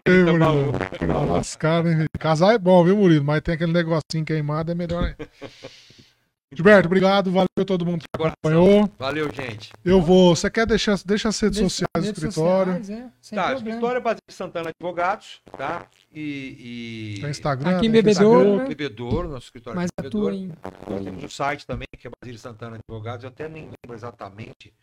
Ei. 0.07 0.23
Murilo. 0.23 0.73
Tá 1.07 1.19
lascado, 1.19 1.89
hein? 1.89 2.07
Casar 2.19 2.53
é 2.55 2.57
bom, 2.57 2.83
viu, 2.83 2.97
Murilo? 2.97 3.23
Mas 3.23 3.41
tem 3.41 3.53
aquele 3.53 3.71
negocinho 3.71 4.25
queimado, 4.25 4.71
é 4.71 4.75
melhor. 4.75 5.07
hein? 5.07 5.15
Gilberto, 6.53 6.87
obrigado. 6.87 7.31
Valeu 7.31 7.47
todo 7.65 7.85
mundo 7.85 8.01
que 8.01 8.07
Coração. 8.17 8.35
acompanhou. 8.43 8.91
Valeu, 8.99 9.31
gente. 9.33 9.71
Eu 9.85 10.01
vou. 10.01 10.35
Você 10.35 10.49
quer 10.51 10.65
deixar, 10.67 10.97
deixa 11.05 11.29
as 11.29 11.39
redes 11.39 11.59
Deixa- 11.59 11.69
sociais 11.69 11.89
do 11.95 12.01
redes 12.07 12.23
escritório? 12.23 12.77
sociais, 12.77 12.89
é, 12.89 13.11
sem 13.21 13.35
tá, 13.37 13.43
problema. 13.43 13.69
escritório 13.69 14.01
Basílio 14.01 14.21
Santana 14.29 14.69
Advogados, 14.69 15.41
tá? 15.57 15.87
E. 16.11 17.15
e... 17.17 17.21
Tem 17.21 17.29
Instagram. 17.29 17.77
Aqui 17.77 17.87
em 17.87 17.91
Bebedouro, 17.91 18.57
né? 18.57 18.65
Bebedouro, 18.67 19.29
nosso 19.29 19.45
escritório 19.45 19.79
Mas 19.79 19.89
de 19.97 20.07
atua 20.07 20.31
Bebedouro. 20.31 20.35
em. 20.35 20.91
Nós 20.93 21.03
temos 21.05 21.23
o 21.23 21.29
site 21.29 21.65
também, 21.65 21.87
que 21.97 22.07
é 22.07 22.11
Basílio 22.21 22.39
Santana 22.39 22.77
Advogados. 22.77 23.23
Eu 23.23 23.29
até 23.29 23.47
nem 23.47 23.63
lembro 23.63 23.95
exatamente 23.95 24.73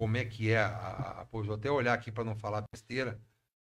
como 0.00 0.16
é 0.16 0.24
que 0.24 0.50
é 0.50 0.58
a. 0.58 0.68
a, 0.68 1.20
a 1.20 1.24
pô, 1.26 1.42
vou 1.42 1.56
até 1.56 1.70
olhar 1.70 1.92
aqui 1.92 2.10
para 2.10 2.24
não 2.24 2.36
falar 2.36 2.64
besteira. 2.72 3.20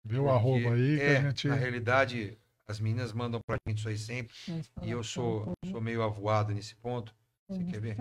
Vê 0.06 0.20
o 0.20 0.30
arroba 0.30 0.74
aí 0.74 0.98
que 0.98 1.02
é, 1.02 1.18
a 1.18 1.22
gente. 1.22 1.48
Na 1.48 1.56
realidade, 1.56 2.38
as 2.68 2.78
meninas 2.82 3.14
mandam 3.14 3.40
pra 3.48 3.56
gente 3.66 3.78
isso 3.80 3.88
aí 3.88 3.98
sempre. 3.98 4.36
E 4.82 4.92
eu 4.92 5.02
sou, 5.02 5.54
sou 5.72 5.80
meio 5.80 6.04
avoado 6.04 6.54
nesse 6.54 6.76
ponto. 6.76 7.16
Você 7.50 7.64
quer 7.66 7.80
ver? 7.82 7.96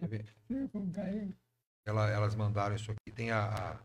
Quer 0.00 0.08
ver? 0.08 0.24
Ela- 1.86 2.10
elas 2.10 2.34
mandaram 2.34 2.74
isso 2.74 2.90
aqui. 2.90 3.12
Tem 3.14 3.30
a. 3.30 3.44
a 3.46 3.76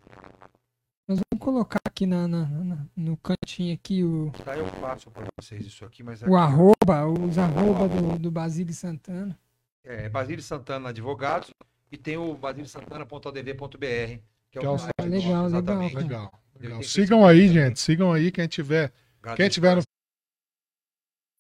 Nós 1.08 1.20
vamos 1.20 1.44
colocar 1.44 1.80
aqui 1.86 2.06
na, 2.06 2.28
na- 2.28 2.46
na- 2.48 2.86
no 2.96 3.18
cantinho 3.18 3.74
aqui 3.74 4.04
o, 4.04 4.32
tá, 4.44 4.58
eu 4.58 4.66
passo 4.80 5.12
para 5.12 5.28
vocês 5.40 5.66
isso 5.66 5.84
aqui, 5.86 6.02
mas 6.04 6.22
o 6.22 6.26
aqui, 6.26 6.34
arroba, 6.36 7.06
os 7.08 7.38
arroba 7.38 7.88
do, 7.90 8.18
do 8.20 8.32
Basílio 8.32 8.74
Santana. 8.74 9.38
é 9.84 10.08
Basílio 10.10 10.42
Santana 10.42 10.90
Advogados 10.90 11.52
e 11.92 11.98
tem 11.98 12.16
o 12.18 12.34
basilisantana.adv.br, 12.36 14.22
que 14.50 14.58
é 14.58 14.62
o 14.62 14.74
o 14.76 14.78
site 14.78 14.94
Legal, 15.02 15.48
legal. 15.48 15.80
Legal. 15.94 16.32
Legal. 16.60 16.84
Sigam 16.84 17.26
aí, 17.28 17.40
Facebook 17.42 17.54
gente. 17.70 17.80
Sigam 17.82 18.14
aí. 18.14 18.32
Quem 18.32 18.48
tiver, 18.48 18.94
quem 19.36 19.50
tiver 19.50 19.76
no 19.76 19.82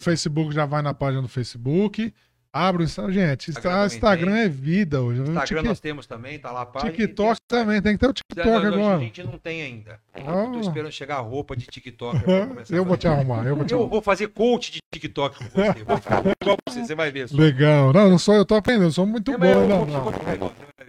Facebook 0.02 0.54
já 0.54 0.66
vai 0.66 0.82
na 0.82 0.94
página 0.94 1.22
do 1.22 1.30
Facebook. 1.30 2.14
Abre 2.56 2.84
o 2.84 2.86
Instagram. 2.86 3.14
Gente, 3.14 3.50
Insta- 3.50 3.60
Instagram 3.60 3.86
Instagram 3.88 4.38
é 4.38 4.48
vida 4.48 5.02
hoje. 5.02 5.22
O 5.22 5.24
Instagram 5.24 5.46
Tik- 5.62 5.64
nós 5.64 5.80
temos 5.80 6.06
também, 6.06 6.38
tá 6.38 6.52
lá 6.52 6.66
página. 6.68 6.92
TikTok 6.92 7.40
também. 7.48 7.82
Tem 7.82 7.94
que 7.94 7.98
ter 8.00 8.08
o 8.08 8.14
TikTok 8.14 8.48
agora. 8.48 8.98
A 8.98 9.00
gente 9.00 9.24
não 9.24 9.40
tem 9.40 9.64
ainda. 9.64 10.00
Tô 10.14 10.22
Ah, 10.30 10.60
esperando 10.62 10.92
chegar 10.92 11.16
a 11.18 11.22
roupa 11.22 11.56
de 11.56 11.66
TikTok. 11.66 12.16
a 12.18 12.76
eu 12.76 12.86
vou 12.86 12.96
te 12.96 13.08
arrumar. 13.08 13.44
Eu 13.48 13.56
vou 13.56 13.66
te 13.66 13.74
Eu 13.74 13.88
vou 13.88 14.02
fazer 14.04 14.28
coach 14.28 14.72
de 14.72 14.78
TikTok 14.94 15.38
com 15.40 15.46
você. 15.46 15.84
Vou 15.84 15.98
ficar 15.98 16.20
igual 16.42 16.58
você, 16.70 16.86
você 16.86 16.94
vai 16.94 17.12
ver. 17.12 17.28
só. 17.28 17.36
Legal. 17.36 17.92
Não, 17.92 18.10
não 18.12 18.20
sou 18.20 18.36
eu, 18.36 18.46
tô 18.46 18.54
aprendendo. 18.54 18.86
Eu 18.86 18.92
sou 18.92 19.08
muito 19.08 19.32
É, 19.32 19.38
bom, 19.38 19.46
eu 19.46 19.68
não, 19.68 19.86
não. 19.86 20.04
vou. 20.04 20.14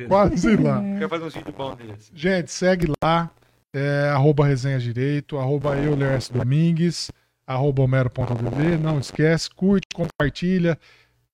Quase 0.09 0.57
lá. 0.57 0.83
Quero 0.99 1.09
fazer 1.09 1.25
uns 1.25 1.35
vídeos 1.35 1.55
bons 1.55 1.77
desses. 1.77 2.11
Gente, 2.15 2.51
segue 2.51 2.93
lá. 3.03 3.31
É, 3.75 4.11
arroba 4.13 4.47
Resenha 4.47 4.79
Direito, 4.79 5.37
arroba 5.39 5.77
Euler 5.77 6.13
S. 6.13 6.33
Domingues, 6.33 7.11
arroba 7.47 7.83
Homero.tv. 7.83 8.77
Não 8.77 8.99
esquece, 9.01 9.49
curte, 9.51 9.87
compartilha. 9.95 10.79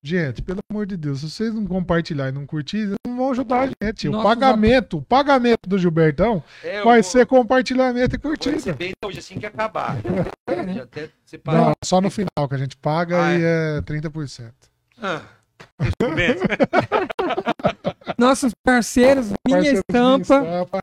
Gente, 0.03 0.41
pelo 0.41 0.61
amor 0.71 0.87
de 0.87 0.97
Deus, 0.97 1.21
se 1.21 1.29
vocês 1.31 1.53
não 1.53 1.67
compartilharem 1.67 2.33
e 2.35 2.39
não 2.39 2.47
curtirem, 2.47 2.95
não 3.07 3.17
vão 3.19 3.31
ajudar 3.33 3.69
a 3.69 3.85
gente. 3.87 4.09
O 4.09 4.13
Nossos 4.13 4.27
pagamento, 4.31 4.97
o 4.97 5.03
pagamento 5.03 5.69
do 5.69 5.77
Gilbertão 5.79 6.43
É, 6.65 6.83
vai 6.83 7.03
vou- 7.03 7.11
ser 7.11 7.27
compartilhamento 7.27 8.17
e 8.17 8.19
vou 8.19 8.31
curtida. 8.31 8.55
receber 8.57 8.93
hoje 9.05 9.19
assim 9.19 9.39
que 9.39 9.45
acabar. 9.45 9.99
Já 10.75 10.83
até 10.85 11.11
separar. 11.27 11.59
Não, 11.67 11.73
só 11.85 12.01
no 12.01 12.11
final 12.11 12.49
que 12.49 12.55
a 12.55 12.59
gente 12.59 12.79
paga 12.79 13.23
Ah, 13.27 13.35
e 13.35 13.43
é 13.45 13.83
30%. 13.83 14.53
Ah, 15.03 15.21
deixa 15.79 15.95
eu 16.01 16.09
comer. 16.09 16.39
Nossos 18.17 18.53
parceiros, 18.65 19.27
Minha 19.47 19.59
Parceiro 19.59 19.75
de 19.77 19.81
Estampa, 19.81 20.43
Estampa, 20.43 20.81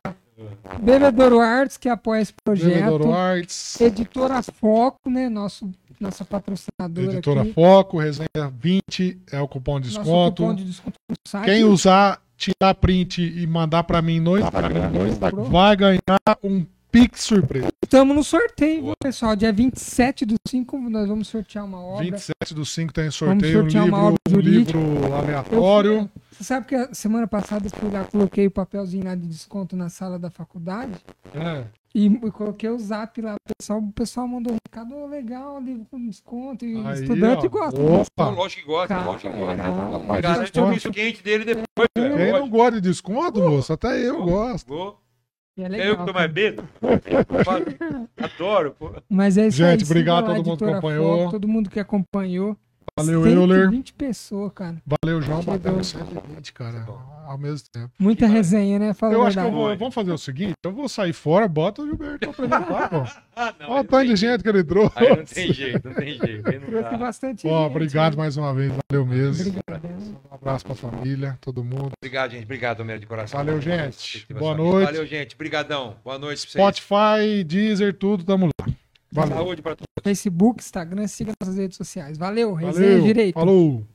Bebedouro 0.80 1.40
Artes, 1.40 1.78
que 1.78 1.90
apoia 1.90 2.22
esse 2.22 2.34
projeto. 2.44 2.74
Bebedouro 2.74 3.14
Arts, 3.14 3.80
Editora 3.82 4.42
Foco, 4.44 5.10
né? 5.10 5.30
Nosso, 5.30 5.70
nossa 6.00 6.24
patrocinadora 6.24 7.14
Editora 7.14 7.42
aqui. 7.42 7.54
Foco, 7.54 8.00
Resenha 8.00 8.28
20 8.60 9.22
é 9.32 9.42
o 9.42 9.48
cupom 9.48 9.80
de 9.80 9.88
Nosso 9.88 10.00
desconto. 10.00 10.44
cupom 10.44 10.56
de 10.56 10.64
desconto 10.66 10.98
no 11.10 11.16
site. 11.28 11.46
Quem 11.46 11.64
usar, 11.64 12.22
tirar 12.38 12.76
print 12.76 13.22
e 13.22 13.48
mandar 13.48 13.84
pra 13.84 14.02
mim 14.02 14.20
no 14.20 14.38
Instagram, 14.38 14.92
vai 15.50 15.76
ganhar 15.76 16.00
um 16.44 16.66
Pix 17.00 17.22
surpresa. 17.26 17.68
Estamos 17.84 18.16
no 18.16 18.24
sorteio, 18.24 18.84
viu, 18.86 18.94
pessoal. 19.00 19.36
Dia 19.36 19.54
27 19.54 20.26
do 20.26 20.36
5, 20.48 20.78
nós 20.90 21.08
vamos 21.08 21.28
sortear 21.28 21.64
uma 21.64 21.80
obra. 21.80 22.04
27 22.06 22.54
do 22.56 22.66
5 22.66 22.92
tem 22.94 23.12
sorteio, 23.12 23.60
um 23.60 23.62
sortear 23.62 23.86
uma 23.86 23.98
livro, 23.98 24.16
obra 24.28 24.38
um 24.38 24.40
livro 24.42 25.14
aleatório. 25.14 26.10
Você 26.32 26.44
sabe 26.44 26.66
que 26.66 26.76
a 26.76 26.94
semana 26.94 27.28
passada 27.28 27.68
eu 27.84 27.92
já 27.92 28.04
coloquei 28.06 28.48
o 28.48 28.52
papelzinho 28.52 29.06
lá 29.06 29.14
de 29.16 29.28
desconto 29.28 29.76
na 29.76 29.90
sala 29.90 30.18
da 30.18 30.30
faculdade 30.32 30.94
É. 31.36 31.66
e 31.94 32.08
eu 32.22 32.32
coloquei 32.32 32.70
o 32.70 32.80
zap 32.80 33.22
lá. 33.22 33.36
O 33.36 33.54
pessoal, 33.58 33.80
o 33.80 33.92
pessoal 33.92 34.28
mandou 34.28 34.54
um 34.54 34.58
recado 34.68 34.96
"Ô, 34.96 35.06
legal, 35.08 35.60
livro 35.62 35.86
com 35.90 36.04
desconto. 36.04 36.66
E 36.66 36.76
o 36.76 36.88
Aí, 36.88 37.02
estudante 37.02 37.46
ó. 37.46 37.50
gosta. 37.50 37.80
Opa! 37.80 38.30
Lógico 38.30 38.62
que 38.62 38.68
gosta, 38.68 38.88
Cara, 38.96 39.06
lógico 39.06 39.32
que 39.34 39.40
gosta. 39.40 40.00
Mas 40.08 40.22
Garante 40.22 40.88
o 40.88 40.92
quente 40.92 41.24
dele 41.24 41.46
depois. 41.46 41.88
Quem 41.96 42.10
velho. 42.10 42.40
não 42.40 42.50
gosta 42.50 42.82
de 42.82 42.82
desconto, 42.90 43.40
moço? 43.40 43.72
Até 43.72 44.00
eu 44.02 44.24
gosto. 44.24 44.68
Vou. 44.68 45.00
É 45.58 45.64
É 45.64 45.68
legal, 45.68 45.88
eu 45.88 45.98
que 45.98 46.06
tô 46.06 46.14
mais 46.14 46.32
besta. 46.32 46.64
Adoro, 48.18 48.76
pô. 48.78 48.92
Mas 49.10 49.38
é 49.38 49.48
isso 49.48 49.58
Gente, 49.58 49.84
aí. 49.84 49.86
obrigado 49.86 50.32
a 50.32 50.36
todo 50.36 50.46
mundo 50.46 50.58
que 50.58 50.64
acompanhou. 50.66 51.18
Foco, 51.18 51.32
todo 51.32 51.48
mundo 51.48 51.70
que 51.70 51.80
acompanhou. 51.80 52.58
Valeu, 52.96 53.26
Euler. 53.28 53.66
120 53.66 53.94
pessoas, 53.94 54.52
cara. 54.54 54.78
Valeu, 54.86 55.22
João. 55.22 55.42
Batendo 55.44 55.84
120, 55.84 56.54
cara, 56.54 56.86
ao 57.28 57.38
mesmo 57.38 57.68
tempo. 57.72 57.92
Muita 58.00 58.26
resenha, 58.28 58.80
né? 58.80 58.94
Fala 58.94 59.14
Eu 59.14 59.24
acho 59.26 59.38
que 59.38 59.46
eu 59.46 59.52
vou, 59.52 59.78
vamos 59.78 59.94
fazer 59.94 60.12
o 60.12 60.18
seguinte, 60.18 60.54
eu 60.64 60.72
vou 60.72 60.90
sair 60.90 61.14
fora, 61.14 61.48
bota 61.48 61.82
o 61.82 61.86
Gilberto 61.88 62.20
pra 62.20 62.30
apresentar, 62.30 62.90
pô. 62.90 63.04
Ah, 63.40 63.54
não. 63.60 63.70
Olha 63.70 63.82
o 63.82 63.84
tanto 63.84 64.08
de 64.08 64.16
gente 64.16 64.42
que 64.42 64.50
ele 64.50 64.64
trouxe. 64.64 64.94
Aí 64.96 65.10
não 65.16 65.24
tem 65.24 65.54
jeito, 65.54 65.88
não 65.88 65.94
tem 65.94 66.18
jeito. 66.18 66.44
Não 66.44 66.60
Trouxe 66.60 66.90
dá. 66.90 66.98
bastante 66.98 67.48
Ó, 67.48 67.62
gente, 67.66 67.72
obrigado 67.72 68.14
né? 68.14 68.18
mais 68.18 68.36
uma 68.36 68.52
vez, 68.52 68.74
valeu 68.90 69.06
mesmo. 69.06 69.48
Obrigado. 69.48 69.88
Um 70.32 70.34
abraço 70.34 70.66
pra 70.66 70.74
família, 70.74 71.38
todo 71.40 71.64
mundo. 71.64 71.92
Obrigado, 72.02 72.32
gente. 72.32 72.46
Obrigado, 72.46 72.80
Homero, 72.80 73.00
de 73.00 73.06
coração. 73.06 73.38
Valeu, 73.38 73.62
gente. 73.62 74.26
Boa 74.34 74.56
noite. 74.56 74.86
Valeu, 74.88 75.06
gente. 75.06 75.36
Obrigadão. 75.36 75.98
Boa 76.04 76.18
noite 76.18 76.48
pra 76.48 76.64
vocês. 76.64 76.78
Spotify, 76.78 77.44
Deezer, 77.44 77.94
tudo, 77.94 78.24
tamo 78.24 78.48
lá. 78.60 78.68
Valeu. 79.12 79.38
Saúde 79.38 79.62
pra 79.62 79.76
todos. 79.76 79.88
Facebook, 80.04 80.62
Instagram, 80.62 81.08
siga 81.08 81.34
nossas 81.40 81.58
redes 81.58 81.78
sociais. 81.78 82.18
Valeu, 82.18 82.54
resenha 82.54 82.90
Valeu. 82.92 83.04
direito. 83.04 83.34
Falou. 83.34 83.86